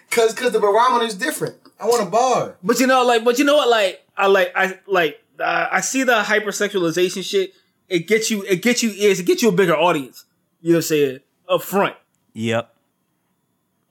Cause 0.10 0.34
cause 0.34 0.52
the 0.52 0.60
barometer 0.60 1.06
is 1.06 1.16
different. 1.16 1.56
I 1.80 1.86
want 1.86 2.06
a 2.06 2.10
bar. 2.12 2.58
But 2.62 2.80
you 2.82 2.88
know, 2.88 3.06
like, 3.06 3.24
but 3.24 3.40
you 3.40 3.46
know 3.46 3.56
what? 3.56 3.70
Like, 3.70 4.06
I 4.18 4.28
like, 4.28 4.52
I 4.56 4.78
like, 4.86 5.24
uh, 5.40 5.68
I 5.72 5.80
see 5.80 6.04
the 6.04 6.22
hypersexualization 6.22 7.24
shit. 7.24 7.54
It 7.92 8.08
gets 8.08 8.32
you, 8.32 8.44
it 8.44 8.62
gets 8.62 8.82
you 8.82 8.92
ears, 8.96 9.20
it 9.20 9.26
gets 9.26 9.42
you 9.44 9.50
a 9.50 9.52
bigger 9.52 9.76
audience. 9.76 10.26
You 10.62 10.72
know 10.72 10.78
what 10.78 10.86
I'm 10.86 10.88
saying? 10.88 11.20
Up 11.50 11.62
front. 11.62 11.96
Yep. 12.34 12.74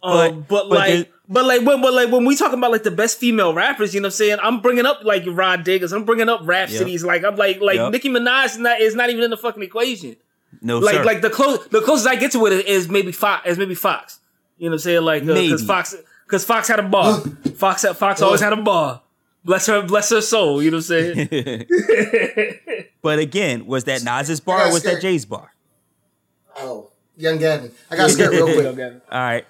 Um, 0.03 0.13
But- 0.13 0.49
but, 0.49 0.69
but 0.71 0.79
like, 0.79 1.13
but 1.29 1.45
like, 1.45 1.63
when, 1.63 1.81
but 1.83 1.93
like 1.93 2.11
when 2.11 2.25
we 2.25 2.35
talk 2.35 2.53
about 2.53 2.73
like 2.73 2.83
the 2.83 2.91
best 2.91 3.19
female 3.19 3.53
rappers, 3.55 3.95
you 3.95 4.01
know 4.01 4.07
what 4.07 4.15
I'm 4.15 4.17
saying? 4.17 4.39
I'm 4.43 4.61
bringing 4.61 4.87
up 4.87 5.05
like 5.05 5.23
Rah 5.27 5.57
Diggas. 5.59 5.93
I'm 5.93 6.05
bringing 6.05 6.29
up 6.29 6.41
Rap 6.45 6.71
Yep. 6.71 6.79
Cities. 6.79 7.05
Like, 7.05 7.23
I'm 7.25 7.37
like, 7.37 7.61
like 7.61 7.77
Yep. 7.77 7.93
Nicki 7.93 8.09
Minaj 8.09 8.47
is 8.47 8.59
not 8.59 8.81
is 8.81 8.95
not 8.97 9.11
even 9.11 9.23
in 9.23 9.31
the 9.31 9.37
fucking 9.37 9.63
equation. 9.63 10.17
No, 10.63 10.79
like 10.79 10.97
sir. 10.97 11.05
like 11.05 11.21
the 11.21 11.31
close 11.31 11.65
the 11.69 11.81
closest 11.83 12.09
I 12.09 12.17
get 12.17 12.33
to 12.33 12.45
it 12.47 12.67
is 12.67 12.89
maybe 12.89 13.13
Fox 13.13 13.47
is 13.47 13.59
maybe 13.59 13.75
Fox. 13.77 14.19
You 14.59 14.65
know 14.65 14.71
what 14.73 14.75
I'm 14.75 14.79
saying? 14.81 15.03
Like 15.03 15.25
because 15.25 15.65
Fox 15.65 15.95
because 16.27 16.45
Fox 16.45 16.67
had 16.67 16.81
a 16.81 16.83
bar. 16.83 17.21
Fox 17.57 17.83
had, 17.83 17.97
Fox 17.97 18.21
always 18.23 18.41
had 18.41 18.53
a 18.53 18.57
bar. 18.57 19.03
Bless 19.45 19.67
her 19.67 19.83
bless 19.83 20.11
her 20.11 20.21
soul. 20.21 20.63
You 20.63 20.71
know 20.71 20.79
what 20.79 20.91
I'm 20.91 21.15
saying? 21.15 21.67
but 23.03 23.19
again, 23.19 23.67
was 23.67 23.85
that 23.85 24.03
Nas's 24.05 24.41
bar 24.41 24.59
or 24.61 24.65
got 24.65 24.73
was 24.73 24.83
that. 24.83 25.01
Jay's 25.01 25.25
bar? 25.25 25.53
Oh, 26.57 26.91
young 27.17 27.39
Gavin. 27.39 27.73
I 27.91 27.97
got 27.97 28.11
scared 28.11 28.33
real 28.33 28.53
quick. 28.53 28.67
All 29.11 29.19
right. 29.19 29.47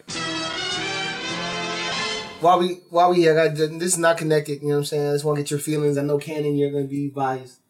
While 2.41 2.61
we 2.61 2.81
while 2.89 3.11
we 3.11 3.17
here, 3.17 3.39
I 3.39 3.49
got 3.49 3.57
this 3.57 3.93
is 3.93 3.99
not 3.99 4.17
connected. 4.17 4.63
You 4.63 4.69
know 4.69 4.75
what 4.75 4.79
I'm 4.79 4.85
saying? 4.87 5.09
I 5.09 5.13
just 5.13 5.25
want 5.25 5.37
to 5.37 5.43
get 5.43 5.51
your 5.51 5.61
feelings. 5.61 5.99
I 5.99 6.03
know 6.03 6.19
Cannon, 6.19 6.57
you're 6.57 6.71
gonna 6.71 6.85
be 6.85 7.09
biased, 7.09 7.61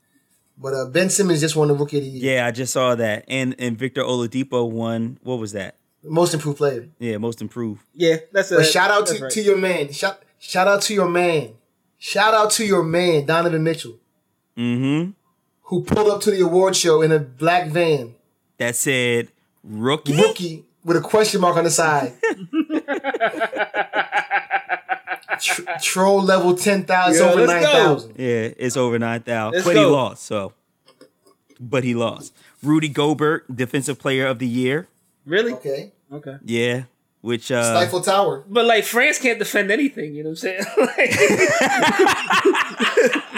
but 0.57 0.75
uh, 0.75 0.87
Ben 0.87 1.11
Simmons 1.11 1.41
just 1.41 1.57
won 1.57 1.68
the 1.68 1.75
Rookie 1.75 1.99
of 1.99 2.05
the 2.05 2.11
Year, 2.11 2.35
Yeah, 2.37 2.47
I 2.47 2.51
just 2.53 2.73
saw 2.73 2.95
that. 2.95 3.25
And 3.27 3.57
and 3.59 3.77
Victor 3.77 4.03
Oladipo 4.03 4.71
won. 4.71 5.18
What 5.23 5.39
was 5.41 5.53
that? 5.53 5.77
Most 6.05 6.35
Improved 6.35 6.59
Player. 6.59 6.89
Yeah, 6.99 7.18
most 7.18 7.41
improved. 7.43 7.83
Yeah, 7.95 8.16
that's 8.33 8.53
a 8.53 8.57
But 8.57 8.66
shout 8.66 8.91
out 8.91 9.07
to, 9.09 9.23
right. 9.25 9.33
to 9.33 9.43
your 9.43 9.57
man. 9.57 9.93
Shout 9.93 10.23
shout 10.39 10.68
out 10.68 10.83
to 10.83 10.95
your 10.95 11.09
man. 11.09 11.55
Shout 12.03 12.32
out 12.32 12.51
to 12.53 12.64
your 12.64 12.82
man, 12.82 13.26
Donovan 13.26 13.62
Mitchell, 13.62 13.98
Mm-hmm. 14.57 15.11
who 15.64 15.82
pulled 15.84 16.09
up 16.09 16.20
to 16.22 16.30
the 16.30 16.40
award 16.40 16.74
show 16.74 17.03
in 17.03 17.12
a 17.12 17.18
black 17.18 17.68
van, 17.68 18.14
That 18.59 18.74
said 18.74 19.28
rookie. 19.62 20.16
rookie 20.16 20.64
with 20.82 20.96
a 20.96 21.01
question 21.03 21.40
mark 21.42 21.57
on 21.59 21.64
the 21.64 21.70
side. 21.70 22.14
Tr- 25.40 25.62
troll 25.82 26.22
level 26.22 26.55
ten 26.55 26.84
thousand, 26.84 27.24
Yeah, 27.24 27.32
over 27.32 27.46
let's 27.46 27.53
nine 27.53 27.62
go. 27.62 27.68
thousand. 27.72 28.14
Yeah, 28.18 28.48
it's 28.59 28.76
over 28.76 28.98
nine 28.98 29.20
thousand. 29.22 29.55
Let's 29.55 29.66
But 29.66 29.76
he 29.76 29.84
lost, 29.84 30.22
so 30.24 30.53
but 31.59 31.84
he 31.84 31.94
lost. 31.94 32.34
Rudy 32.62 32.88
Gobert, 32.88 33.55
defensive 33.55 33.98
player 33.98 34.26
of 34.26 34.38
the 34.38 34.46
year. 34.46 34.88
Really? 35.26 35.53
Okay, 35.55 35.92
Okay. 36.12 36.36
Yeah. 36.44 36.84
Which 37.23 37.53
uh 37.53 37.62
Stifle 37.62 38.01
Tower. 38.01 38.45
But 38.49 38.64
like 38.64 38.85
France 38.85 39.18
can't 39.18 39.39
defend 39.39 39.71
anything, 39.71 40.14
you 40.14 40.23
know 40.23 40.31
what 40.31 40.43
I'm 40.45 40.47
saying? 40.59 40.64
Like, 40.79 41.11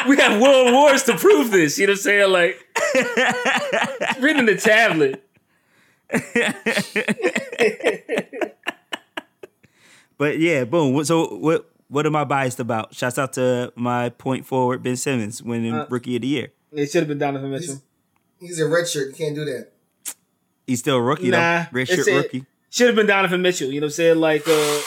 we 0.08 0.16
have 0.16 0.40
world 0.40 0.72
wars 0.72 1.02
to 1.04 1.16
prove 1.18 1.50
this, 1.50 1.78
you 1.78 1.86
know 1.88 1.92
what 1.92 1.98
I'm 1.98 2.02
saying? 2.02 2.30
Like 2.30 2.64
reading 4.20 4.46
the 4.46 4.54
tablet. 4.56 5.24
But 10.18 10.38
yeah, 10.38 10.64
boom. 10.64 11.04
So 11.04 11.34
what 11.36 11.68
what 11.88 12.06
am 12.06 12.14
I 12.14 12.24
biased 12.24 12.60
about? 12.60 12.94
Shouts 12.94 13.18
out 13.18 13.32
to 13.34 13.72
my 13.74 14.10
point 14.10 14.46
forward 14.46 14.82
Ben 14.82 14.96
Simmons 14.96 15.42
winning 15.42 15.74
Uh, 15.74 15.86
rookie 15.90 16.16
of 16.16 16.22
the 16.22 16.28
year. 16.28 16.48
It 16.72 16.90
should 16.90 17.00
have 17.00 17.08
been 17.08 17.18
Donovan 17.18 17.50
Mitchell. 17.50 17.82
He's 18.38 18.60
a 18.60 18.68
red 18.68 18.88
shirt. 18.88 19.08
You 19.08 19.14
can't 19.14 19.34
do 19.34 19.44
that. 19.46 19.72
He's 20.66 20.78
still 20.78 20.96
a 20.96 21.02
rookie 21.02 21.30
Nah, 21.30 21.64
though. 21.64 21.68
Red 21.72 21.88
shirt 21.88 22.06
a- 22.06 22.16
rookie. 22.16 22.46
Should 22.72 22.86
have 22.88 22.96
been 22.96 23.06
Donovan 23.06 23.42
Mitchell, 23.42 23.68
you 23.70 23.80
know 23.80 23.84
what 23.84 23.92
I'm 23.92 23.96
saying? 23.96 24.16
Like 24.18 24.48
uh 24.48 24.80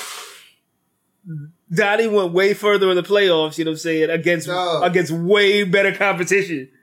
Donnie 1.73 2.07
went 2.07 2.33
way 2.33 2.53
further 2.53 2.89
in 2.89 2.95
the 2.95 3.03
playoffs, 3.03 3.57
you 3.57 3.65
know 3.65 3.71
what 3.71 3.75
I'm 3.75 3.79
saying, 3.79 4.09
against 4.09 4.47
No. 4.47 4.81
against 4.83 5.11
way 5.11 5.63
better 5.63 5.93
competition. 5.95 6.69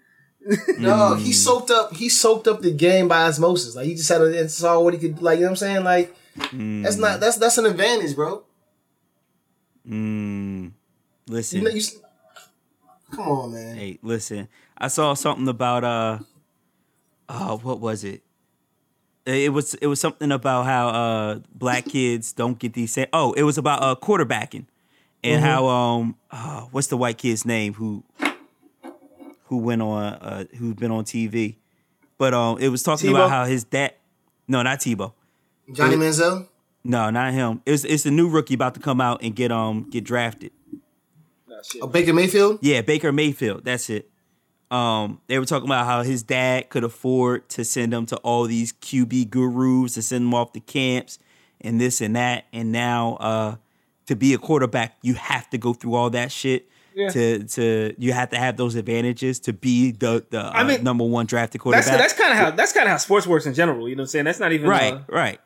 No, 0.79 1.15
he 1.15 1.33
soaked 1.33 1.71
up. 1.71 1.95
He 1.95 2.09
soaked 2.09 2.49
up 2.49 2.63
the 2.63 2.73
game 2.73 3.07
by 3.07 3.23
osmosis. 3.29 3.77
Like 3.77 3.87
he 3.87 3.95
just 3.95 4.09
had 4.09 4.21
a, 4.23 4.41
and 4.41 4.51
saw 4.51 4.81
what 4.81 4.93
he 4.95 4.99
could. 4.99 5.23
Like 5.23 5.39
you 5.39 5.43
know 5.45 5.51
what 5.51 5.51
I'm 5.51 5.57
saying. 5.57 5.85
Like 5.85 6.17
that's 6.51 6.97
not 6.97 7.21
that's 7.21 7.37
that's 7.37 7.59
an 7.59 7.67
advantage, 7.67 8.17
bro. 8.17 8.43
Mm, 9.89 10.73
listen. 11.29 11.59
You 11.61 11.65
know, 11.65 11.71
you, 11.71 11.83
come 13.13 13.29
on, 13.29 13.53
man. 13.53 13.77
Hey, 13.77 13.99
listen. 14.03 14.49
I 14.77 14.89
saw 14.89 15.15
something 15.15 15.47
about 15.47 15.85
uh 15.85 16.19
uh 17.29 17.57
what 17.59 17.79
was 17.81 18.03
it? 18.03 18.23
It 19.25 19.53
was 19.53 19.75
it 19.75 19.87
was 19.87 20.01
something 20.01 20.33
about 20.33 20.64
how 20.66 20.89
uh 20.89 21.39
black 21.55 21.85
kids 21.85 22.33
don't 22.33 22.59
get 22.59 22.73
these 22.73 22.93
sa- 22.93 23.07
oh, 23.12 23.33
it 23.35 23.45
was 23.45 23.57
about 23.59 23.83
uh 23.83 23.95
quarterbacking 23.95 24.66
and 25.23 25.41
Mm-hmm. 25.41 25.45
how 25.45 25.66
um 25.68 26.16
uh, 26.31 26.62
what's 26.73 26.89
the 26.89 26.97
white 26.97 27.18
kid's 27.18 27.45
name 27.45 27.75
who 27.75 28.03
who 29.45 29.59
went 29.59 29.81
on 29.83 30.03
uh 30.03 30.45
who's 30.59 30.75
been 30.75 30.91
on 30.91 31.05
TV. 31.05 31.57
But 32.18 32.35
um 32.35 32.59
it 32.59 32.68
was 32.68 32.83
talking 32.83 33.11
Tebow? 33.11 33.14
about 33.16 33.31
how 33.31 33.45
his 33.45 33.62
dad 33.64 33.95
No, 34.49 34.62
not 34.62 34.81
Tebow. 34.81 35.12
Johnny 35.73 35.97
Manziel. 35.97 36.49
No, 36.85 37.11
not 37.11 37.33
him. 37.33 37.62
It's 37.64 37.85
it's 37.85 38.03
the 38.03 38.11
new 38.11 38.29
rookie 38.29 38.55
about 38.55 38.75
to 38.75 38.81
come 38.81 39.01
out 39.01 39.23
and 39.23 39.37
get 39.37 39.53
um 39.53 39.89
get 39.89 40.03
drafted. 40.05 40.51
Oh, 41.81 41.87
Baker 41.87 42.12
Mayfield. 42.12 42.59
Yeah, 42.61 42.81
Baker 42.81 43.12
Mayfield. 43.12 43.64
That's 43.64 43.89
it. 43.89 44.11
Um, 44.73 45.20
they 45.27 45.39
were 45.39 45.45
talking 45.45 45.68
about 45.68 45.85
how 45.85 46.03
his 46.03 46.23
dad 46.23 46.70
could 46.70 46.83
afford 46.83 47.49
to 47.51 47.64
send 47.64 47.93
him 47.93 48.07
to 48.07 48.16
all 48.18 48.45
these 48.45 48.73
QB 48.73 49.29
gurus 49.29 49.95
to 49.95 50.03
send 50.03 50.25
him 50.25 50.35
off 50.35 50.53
to 50.55 50.61
camps 50.61 51.18
and 51.61 51.79
this 51.79 52.01
and 52.01 52.16
that. 52.16 52.47
And 52.55 52.73
now, 52.73 53.16
uh, 53.20 53.57
to 54.07 54.16
be 54.16 54.33
a 54.33 54.39
quarterback, 54.39 54.97
you 55.03 55.14
have 55.14 55.51
to 55.51 55.59
go 55.59 55.75
through 55.75 55.95
all 55.95 56.09
that 56.11 56.33
shit. 56.33 56.68
Yeah. 56.95 57.09
To 57.09 57.45
to 57.45 57.95
you 57.99 58.12
have 58.12 58.31
to 58.31 58.39
have 58.39 58.57
those 58.59 58.75
advantages 58.75 59.41
to 59.41 59.53
be 59.55 59.93
the 59.93 60.27
the 60.29 60.41
uh, 60.41 60.51
I 60.53 60.62
mean, 60.64 60.83
number 60.85 61.05
one 61.05 61.25
drafted 61.25 61.61
That's 61.61 61.62
quarterback. 61.62 61.99
that's 61.99 62.12
kind 62.12 62.33
of 62.33 62.39
how 62.39 62.51
that's 62.51 62.73
kind 62.73 62.85
of 62.85 62.91
how 62.91 62.97
sports 62.99 63.27
works 63.27 63.47
in 63.47 63.55
general. 63.55 63.89
You 63.89 63.97
know 63.97 64.01
what 64.01 64.05
I'm 64.05 64.09
saying? 64.09 64.25
That's 64.27 64.41
not 64.41 64.53
even 64.53 64.68
right, 64.68 64.93
uh, 64.95 65.01
right. 65.09 65.41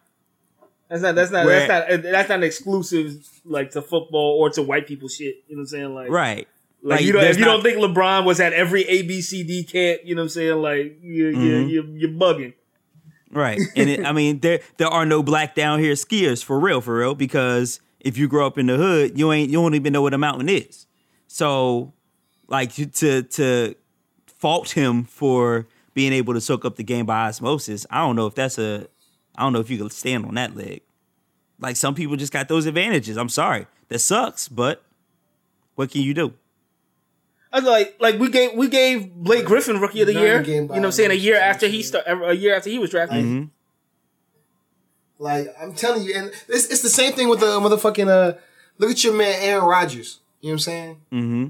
that's 0.89 1.03
not 1.03 1.14
that's 1.14 1.31
not 1.31 1.47
Where- 1.47 1.68
that's 1.68 1.93
not 1.93 2.03
that's 2.03 2.29
not 2.29 2.43
exclusive 2.43 3.29
like 3.45 3.70
to 3.72 3.83
football 3.83 4.39
or 4.41 4.51
to 4.51 4.62
white 4.62 4.89
people 4.89 5.09
shit. 5.09 5.37
You 5.47 5.55
know 5.55 5.61
what 5.61 5.62
I'm 5.62 5.66
saying? 5.66 5.95
Like 5.95 6.11
Right. 6.11 6.49
Like, 6.83 7.01
you 7.03 7.12
don't, 7.12 7.24
if 7.24 7.39
you 7.39 7.45
not- 7.45 7.62
don't 7.62 7.62
think 7.62 7.79
LeBron 7.79 8.24
was 8.24 8.39
at 8.39 8.53
every 8.53 8.85
ABCD 8.85 9.70
camp, 9.70 10.03
you 10.05 10.14
know 10.14 10.20
what 10.22 10.24
I'm 10.24 10.29
saying? 10.31 10.62
Like 10.62 10.99
you 11.03 11.27
you 11.29 11.35
Mm-hmm. 11.37 11.68
you 11.68 11.83
you're 11.97 12.11
bugging. 12.11 12.55
Right. 13.31 13.61
And 13.74 13.91
it, 13.91 14.05
I 14.07 14.12
mean, 14.12 14.39
there 14.41 14.61
there 14.77 14.89
are 14.89 15.05
no 15.05 15.22
black 15.22 15.55
down 15.55 15.81
here 15.81 15.95
skiers 15.95 16.45
for 16.45 16.59
real, 16.61 16.81
for 16.81 16.97
real, 16.99 17.14
because 17.14 17.81
if 18.01 18.16
you 18.16 18.29
grow 18.29 18.47
up 18.47 18.57
in 18.57 18.66
the 18.66 18.77
hood, 18.77 19.18
you 19.18 19.33
ain't 19.33 19.51
you 19.51 19.59
don't 19.61 19.74
even 19.74 19.93
know 19.93 20.03
what 20.03 20.14
a 20.14 20.18
mountain 20.18 20.49
is. 20.49 20.87
So, 21.27 21.93
like 22.47 22.72
to 22.74 22.87
to, 22.87 23.22
to 23.22 23.74
fault 24.39 24.70
him 24.70 25.05
for 25.05 25.66
being 25.93 26.12
able 26.12 26.35
to 26.35 26.41
soak 26.41 26.64
up 26.64 26.77
the 26.77 26.85
game 26.85 27.05
by 27.07 27.27
osmosis, 27.27 27.85
I 27.91 27.99
don't 27.99 28.14
know 28.16 28.27
if 28.29 28.35
that's 28.37 28.59
a 28.59 28.87
I 29.35 29.43
don't 29.43 29.53
know 29.53 29.61
if 29.61 29.70
you 29.70 29.79
can 29.79 29.91
stand 29.91 30.24
on 30.24 30.35
that 30.35 30.57
leg. 30.57 30.83
Like 31.59 31.74
some 31.77 31.95
people 31.95 32.16
just 32.16 32.33
got 32.33 32.49
those 32.49 32.64
advantages. 32.66 33.16
I'm 33.16 33.29
sorry. 33.29 33.66
That 33.89 33.99
sucks, 33.99 34.47
but 34.49 34.83
what 35.74 35.91
can 35.91 36.03
you 36.03 36.14
do? 36.14 36.33
I 37.57 37.61
was 37.61 37.69
like, 37.69 37.97
like 38.01 38.19
we 38.21 38.29
gave 38.29 38.53
we 38.53 38.69
gave 38.69 39.11
Blake 39.15 39.47
Griffin 39.47 39.81
Rookie 39.81 40.03
of 40.03 40.09
the 40.09 40.13
None 40.15 40.23
Year. 40.23 40.43
game 40.43 40.63
You 40.65 40.69
know 40.69 40.75
what 40.75 40.85
I'm 40.85 40.93
saying? 40.93 41.11
A 41.11 41.15
year 41.15 41.37
after 41.37 41.67
he 41.67 41.79
I'm 41.79 41.83
start, 41.85 42.05
a 42.07 42.37
year 42.37 42.55
after 42.55 42.69
he 42.69 42.79
was 42.79 42.91
drafted. 42.91 43.25
Mhm. 43.25 43.51
Like 45.19 45.55
I'm 45.61 45.73
telling 45.75 46.03
you, 46.03 46.15
and 46.15 46.27
it's, 46.49 46.67
it's 46.67 46.83
the 46.83 46.91
same 46.91 47.15
thing 47.15 47.29
with 47.31 47.41
the 47.41 47.47
motherfucking. 47.47 48.09
Uh, 48.09 48.37
look 48.77 48.91
at 48.91 49.03
your 49.03 49.15
man 49.15 49.35
Aaron 49.41 49.65
Rodgers. 49.65 50.21
You 50.43 50.49
know 50.49 50.51
what 50.51 50.55
I'm 50.55 50.59
saying? 50.59 51.01
Mm-hmm. 51.13 51.47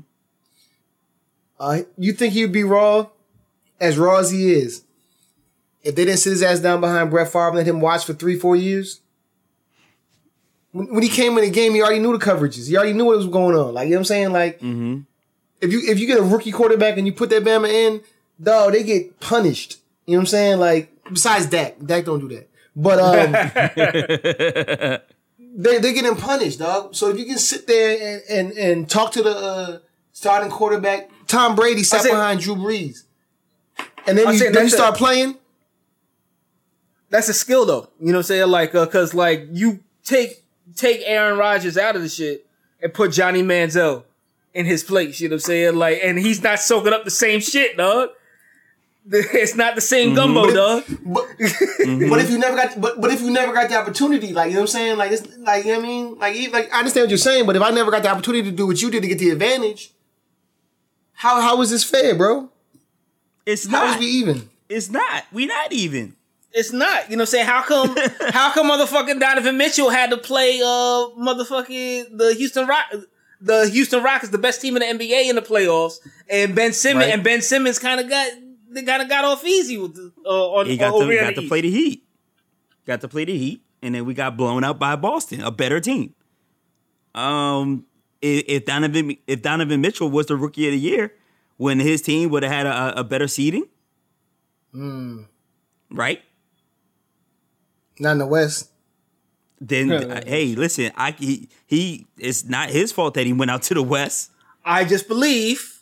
Uh, 1.59 1.79
you 1.99 2.13
think 2.13 2.35
he 2.35 2.43
would 2.43 2.53
be 2.53 2.63
raw, 2.63 3.09
as 3.81 3.99
raw 3.99 4.19
as 4.19 4.31
he 4.31 4.53
is, 4.53 4.85
if 5.83 5.97
they 5.97 6.05
didn't 6.05 6.21
sit 6.21 6.31
his 6.31 6.43
ass 6.45 6.61
down 6.61 6.81
behind 6.81 7.11
Brett 7.11 7.27
Favre 7.29 7.49
and 7.49 7.57
let 7.57 7.67
him 7.67 7.81
watch 7.81 8.05
for 8.05 8.13
three, 8.13 8.39
four 8.39 8.55
years? 8.55 9.01
When, 10.71 10.93
when 10.95 11.03
he 11.03 11.09
came 11.09 11.37
in 11.37 11.45
the 11.45 11.51
game, 11.51 11.73
he 11.75 11.83
already 11.83 11.99
knew 11.99 12.17
the 12.17 12.25
coverages. 12.25 12.69
He 12.69 12.77
already 12.77 12.93
knew 12.93 13.07
what 13.07 13.17
was 13.17 13.27
going 13.27 13.57
on. 13.57 13.75
Like 13.75 13.87
you 13.89 13.95
know 13.95 13.97
what 13.97 14.01
I'm 14.03 14.05
saying? 14.05 14.33
Like 14.33 14.61
Mm-hmm. 14.61 15.01
If 15.61 15.73
you 15.73 15.81
if 15.87 15.99
you 15.99 16.07
get 16.07 16.19
a 16.19 16.23
rookie 16.23 16.53
quarterback 16.53 16.97
and 16.99 17.07
you 17.07 17.13
put 17.13 17.31
that 17.31 17.45
Bama 17.45 17.69
in, 17.69 18.03
dog, 18.41 18.73
they 18.73 18.83
get 18.83 19.21
punished. 19.21 19.79
You 20.07 20.13
know 20.13 20.19
what 20.19 20.23
I'm 20.23 20.27
saying? 20.27 20.59
Like 20.59 20.93
besides 21.11 21.47
Dak, 21.47 21.77
Dak 21.85 22.05
don't 22.05 22.21
do 22.21 22.29
that. 22.29 22.49
But 22.75 22.99
um, 22.99 23.33
they 25.57 25.79
they 25.79 25.93
getting 25.93 26.17
punished, 26.17 26.59
dog. 26.59 26.95
So 26.95 27.09
if 27.11 27.19
you 27.19 27.25
can 27.25 27.39
sit 27.39 27.67
there 27.67 28.21
and 28.29 28.49
and, 28.49 28.59
and 28.59 28.91
talk 28.91 29.13
to 29.13 29.23
the 29.23 29.37
uh, 29.37 29.79
starting 30.13 30.51
quarterback, 30.51 31.11
Tom 31.27 31.55
Brady 31.57 31.83
sat 31.83 32.03
say- 32.03 32.11
behind 32.11 32.41
Drew 32.41 32.57
Brees, 32.57 33.05
and 34.07 34.19
then 34.19 34.27
I'm 34.29 34.35
you, 34.35 34.41
then 34.41 34.49
you 34.49 34.53
that's 34.61 34.73
a- 34.73 34.77
start 34.77 34.97
playing. 34.97 35.37
That's 37.09 37.29
a 37.29 37.35
skill 37.35 37.65
though. 37.65 37.89
You 38.01 38.07
know 38.09 38.13
what 38.13 38.17
I'm 38.19 38.23
saying? 38.25 38.49
Like, 38.49 38.75
uh, 38.75 38.85
cause 38.87 39.15
like 39.15 39.47
you 39.53 39.81
take 40.05 40.45
take 40.75 41.03
Aaron 41.07 41.39
Rodgers 41.39 41.79
out 41.79 41.97
of 41.97 42.03
the 42.03 42.09
shit 42.09 42.47
and 42.83 42.93
put 42.93 43.13
Johnny 43.13 43.43
Manziel 43.43 44.05
in 44.57 44.67
his 44.67 44.83
place. 44.83 45.21
You 45.21 45.29
know 45.29 45.35
what 45.35 45.45
I'm 45.45 45.47
saying? 45.47 45.77
Like, 45.77 46.01
and 46.03 46.19
he's 46.19 46.43
not 46.43 46.59
soaking 46.59 46.93
up 46.93 47.05
the 47.05 47.11
same 47.11 47.41
shit, 47.41 47.77
dog. 47.77 48.09
It's 49.09 49.55
not 49.55 49.77
the 49.77 49.81
same 49.81 50.15
gumbo, 50.15 50.53
dog. 50.53 50.83
But, 51.05 51.27
but 51.39 52.19
if 52.19 52.29
you 52.29 52.39
never 52.39 52.57
got 52.57 52.81
but 52.81 53.01
but 53.01 53.13
if 53.13 53.21
you 53.21 53.31
never 53.31 53.53
got 53.53 53.69
the 53.69 53.77
opportunity, 53.77 54.33
like 54.33 54.49
you 54.49 54.55
know 54.55 54.63
what 54.63 54.71
I'm 54.71 54.79
saying, 54.79 54.97
like 54.99 55.13
it's 55.13 55.25
like 55.39 55.65
you 55.65 55.75
know 55.75 55.79
what 55.79 55.85
I 55.85 55.89
mean, 55.89 56.19
like 56.19 56.53
like 56.53 56.75
I 56.75 56.79
understand 56.81 57.05
what 57.05 57.11
you're 57.11 57.19
saying, 57.19 57.47
but 57.47 57.55
if 57.55 57.63
I 57.63 57.71
never 57.71 57.93
got 57.93 58.03
the 58.03 58.09
opportunity 58.11 58.51
to 58.51 58.57
do 58.57 58.67
what 58.67 58.83
you 58.83 58.91
did 58.91 59.03
to 59.03 59.09
get 59.09 59.21
the 59.21 59.31
advantage, 59.31 59.93
how 61.13 61.41
how 61.41 61.61
is 61.63 61.71
this 61.71 61.85
fair, 61.85 62.17
bro? 62.17 62.51
It's 63.47 63.69
How 63.69 63.85
is 63.87 63.93
not. 63.93 64.01
we 64.01 64.07
even? 64.07 64.51
It's 64.69 64.91
not. 64.91 65.23
We 65.33 65.47
not 65.47 65.73
even. 65.73 66.17
It's 66.53 66.73
not. 66.73 67.09
You 67.09 67.17
know 67.17 67.23
what 67.23 67.29
I'm 67.29 67.47
saying? 67.47 67.47
How 67.47 67.63
come 67.63 67.97
how 68.33 68.51
come 68.51 68.69
motherfucking 68.71 69.21
Donovan 69.21 69.57
Mitchell 69.57 69.91
had 69.91 70.11
to 70.11 70.17
play 70.17 70.61
uh 70.61 71.15
motherfucking 71.17 72.19
the 72.19 72.35
Houston 72.37 72.67
Rock 72.67 72.87
the 73.47 73.69
Houston 73.71 74.03
Rockets, 74.03 74.31
the 74.33 74.39
best 74.39 74.61
team 74.61 74.77
in 74.77 74.99
the 74.99 75.05
NBA 75.07 75.29
in 75.31 75.37
the 75.37 75.43
playoffs, 75.43 75.99
and 76.29 76.55
Ben 76.55 76.73
Simmons 76.73 77.07
Right. 77.07 77.15
and 77.15 77.23
Ben 77.25 77.41
Simmons 77.43 77.79
kind 77.79 78.01
of 78.01 78.09
got 78.09 78.31
they 78.71 78.83
kind 78.83 79.01
of 79.03 79.09
got 79.09 79.25
off 79.25 79.45
easy 79.47 79.79
with 79.79 79.95
the, 79.95 80.13
uh, 80.27 80.51
on 80.51 80.67
He 80.67 80.77
got 80.77 80.93
over 80.93 81.07
to 81.07 81.11
here 81.11 81.21
in 81.23 81.29
got 81.29 81.37
the 81.37 81.43
to 81.43 81.49
play 81.49 81.61
the 81.63 81.71
Heat. 81.71 82.05
Got 82.87 83.01
to 83.03 83.09
play 83.09 83.25
the 83.25 83.37
Heat, 83.39 83.63
and 83.83 83.95
then 83.95 84.05
we 84.05 84.13
got 84.15 84.37
blown 84.37 84.65
out 84.65 84.79
by 84.79 84.97
Boston, 84.97 85.41
a 85.41 85.51
better 85.51 85.81
team. 85.81 86.15
Um, 87.15 87.87
if, 88.21 88.45
if 88.49 88.65
Donovan 88.67 89.17
if 89.27 89.43
Donovan 89.43 89.81
Mitchell 89.81 90.11
was 90.11 90.27
the 90.27 90.37
Rookie 90.37 90.67
of 90.67 90.73
the 90.73 90.79
Year, 90.79 91.13
when 91.57 91.79
his 91.81 92.03
team 92.03 92.31
would 92.31 92.43
have 92.43 92.53
had 92.53 92.67
a, 92.67 93.01
a 93.01 93.05
better 93.05 93.29
seeding, 93.29 93.65
Hmm. 94.73 95.23
right? 95.91 96.21
Not 97.99 98.13
in 98.13 98.19
the 98.19 98.27
West. 98.27 98.71
Then 99.61 99.91
uh, 99.91 100.23
hey, 100.27 100.55
listen, 100.55 100.93
I 100.97 101.13
he, 101.13 101.49
he 101.67 102.07
it's 102.19 102.45
not 102.45 102.71
his 102.71 102.93
fault 102.93 103.15
that 103.15 103.27
he 103.27 103.33
went 103.33 103.51
out 103.51 103.63
to 103.63 103.75
the 103.75 103.83
West. 103.83 104.31
I 104.65 104.85
just 104.85 105.09
believe 105.09 105.81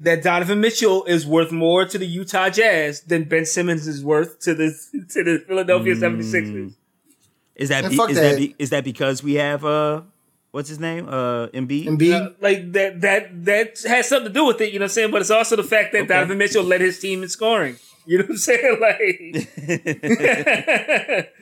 that 0.00 0.22
Donovan 0.22 0.60
Mitchell 0.60 1.04
is 1.04 1.26
worth 1.26 1.50
more 1.50 1.84
to 1.86 1.98
the 1.98 2.06
Utah 2.06 2.50
Jazz 2.50 3.00
than 3.02 3.24
Ben 3.24 3.44
Simmons 3.46 3.88
is 3.88 4.04
worth 4.04 4.38
to 4.40 4.54
the 4.54 4.68
to 5.10 5.24
the 5.24 5.44
Philadelphia 5.46 5.94
76ers. 5.94 6.74
Is 7.56 7.70
that 7.70 7.82
Man, 7.82 7.90
be, 7.90 7.96
is 7.96 8.16
that, 8.16 8.22
that. 8.22 8.36
be, 8.36 8.54
is 8.58 8.70
that 8.70 8.84
because 8.84 9.22
we 9.22 9.34
have 9.34 9.64
uh 9.64 10.02
what's 10.50 10.68
his 10.68 10.78
name 10.78 11.08
uh 11.08 11.48
Embiid? 11.48 11.86
Embiid. 11.86 12.26
Uh, 12.26 12.30
like 12.40 12.72
that 12.72 13.00
that 13.00 13.44
that 13.44 13.78
has 13.88 14.08
something 14.08 14.28
to 14.28 14.34
do 14.34 14.44
with 14.46 14.60
it, 14.60 14.72
you 14.72 14.78
know 14.78 14.84
what 14.84 14.90
I'm 14.90 14.94
saying? 14.94 15.10
But 15.10 15.22
it's 15.22 15.30
also 15.30 15.56
the 15.56 15.64
fact 15.64 15.92
that 15.92 16.02
Okay. 16.02 16.08
Donovan 16.08 16.38
Mitchell 16.38 16.62
led 16.62 16.80
his 16.82 17.00
team 17.00 17.22
in 17.22 17.28
scoring. 17.28 17.76
You 18.08 18.18
know 18.18 18.24
what 18.24 18.30
I'm 18.30 18.36
saying? 18.36 18.78
Like 18.80 19.08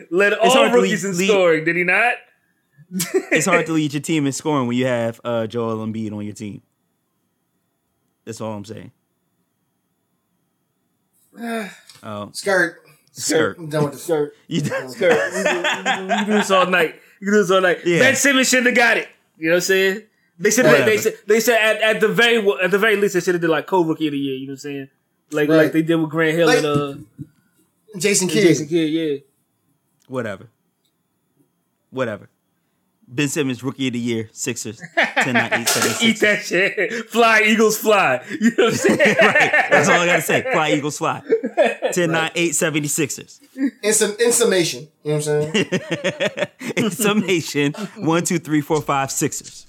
led 0.11 0.33
all 0.35 0.71
rookies 0.71 1.05
lead- 1.05 1.11
in 1.13 1.19
lead- 1.19 1.29
scoring, 1.29 1.65
did 1.65 1.77
he 1.77 1.85
not? 1.85 2.15
it's 3.33 3.47
hard 3.47 3.67
to 3.67 3.73
lead 3.73 3.93
your 3.93 4.03
team 4.03 4.27
in 4.27 4.33
scoring 4.33 4.67
when 4.67 4.77
you 4.77 4.87
have 4.87 5.21
uh 5.25 5.47
Joel 5.47 5.85
Embiid 5.87 6.13
on 6.13 6.25
your 6.25 6.35
team. 6.35 6.63
That's 8.25 8.41
all 8.41 8.53
I'm 8.55 8.65
saying. 8.65 8.91
Oh, 12.07 12.29
Skirt. 12.35 12.83
skirt. 13.13 13.57
I'm 13.59 13.71
done 13.71 13.85
with 13.85 13.95
the 13.95 13.99
Skirt. 13.99 14.35
You, 14.47 14.61
done 14.61 14.91
Skirt. 14.91 15.33
We 15.35 15.43
can 15.43 16.07
we 16.07 16.25
do 16.27 16.33
this 16.33 16.51
all 16.51 16.67
night. 16.67 16.97
You 17.19 17.31
do 17.33 17.39
this 17.39 17.51
all 17.51 17.63
night. 17.63 17.79
Yeah. 17.87 18.01
Ben 18.01 18.15
Simmons 18.15 18.47
shouldn't 18.49 18.67
have 18.67 18.77
got 18.77 18.99
it. 18.99 19.09
You 19.39 19.47
know 19.49 19.55
what 19.55 19.57
I'm 19.57 19.61
saying? 19.63 20.03
They 20.39 20.51
said 20.51 20.67
they 20.67 20.73
Whatever. 20.81 20.99
said 20.99 21.15
they 21.27 21.41
said 21.41 21.59
at, 21.59 21.81
at 21.97 22.01
the 22.01 22.09
very 22.09 22.47
at 22.63 22.71
the 22.71 22.79
very 22.79 22.97
least 22.97 23.15
they 23.15 23.21
should 23.21 23.35
have 23.37 23.41
did 23.41 23.49
like 23.49 23.67
co 23.67 23.83
rookie 23.83 24.09
of 24.09 24.13
the 24.13 24.19
year. 24.19 24.35
You 24.37 24.47
know 24.49 24.53
what 24.53 24.55
I'm 24.55 24.59
saying? 24.59 24.89
Like 25.31 25.49
Right. 25.49 25.57
like 25.57 25.73
they 25.73 25.83
did 25.83 25.97
with 25.97 26.11
Grant 26.11 26.37
Hill 26.37 26.47
Like- 26.47 26.59
and 26.59 26.67
uh 26.67 26.95
Jason 27.99 28.25
and 28.27 28.33
Kidd. 28.33 28.43
Jason 28.49 28.67
Kidd. 28.69 28.91
Yeah. 28.91 29.17
whatever. 30.09 30.49
Whatever. 31.91 32.29
Ben 33.07 33.29
Simmons, 33.29 33.63
rookie 33.63 33.87
of 33.89 33.93
the 33.93 33.99
year, 33.99 34.31
Sixers, 34.33 34.81
10 34.97 35.35
9 35.35 35.53
8 35.53 35.69
7 35.69 35.97
Eat 36.09 36.21
that 36.21 36.43
shit. 36.43 37.11
Fly, 37.11 37.43
Eagles, 37.47 37.77
fly. 37.77 38.25
You 38.41 38.51
know 38.57 38.65
what 38.65 38.73
I'm 38.73 38.75
saying? 38.79 38.99
right. 38.99 39.17
That's 39.71 39.89
all 39.91 40.01
I 40.01 40.07
gotta 40.07 40.23
say. 40.23 40.43
Fly 40.51 40.71
Eagles 40.77 40.97
fly. 40.99 41.23
10 41.93 42.11
9 42.11 42.31
8 42.35 42.51
76ers. 42.53 43.41
In, 43.83 43.93
sum, 43.93 44.17
in 44.19 44.33
summation, 44.33 44.89
you 45.05 45.11
know 45.13 45.17
what 45.19 45.29
I'm 45.29 45.53
saying? 45.53 46.47
In 46.77 46.91
summation, 46.91 47.73
one, 47.99 48.25
two, 48.25 48.39
three, 48.39 48.63
four, 48.63 48.81
five, 48.81 49.11
Sixers. 49.13 49.67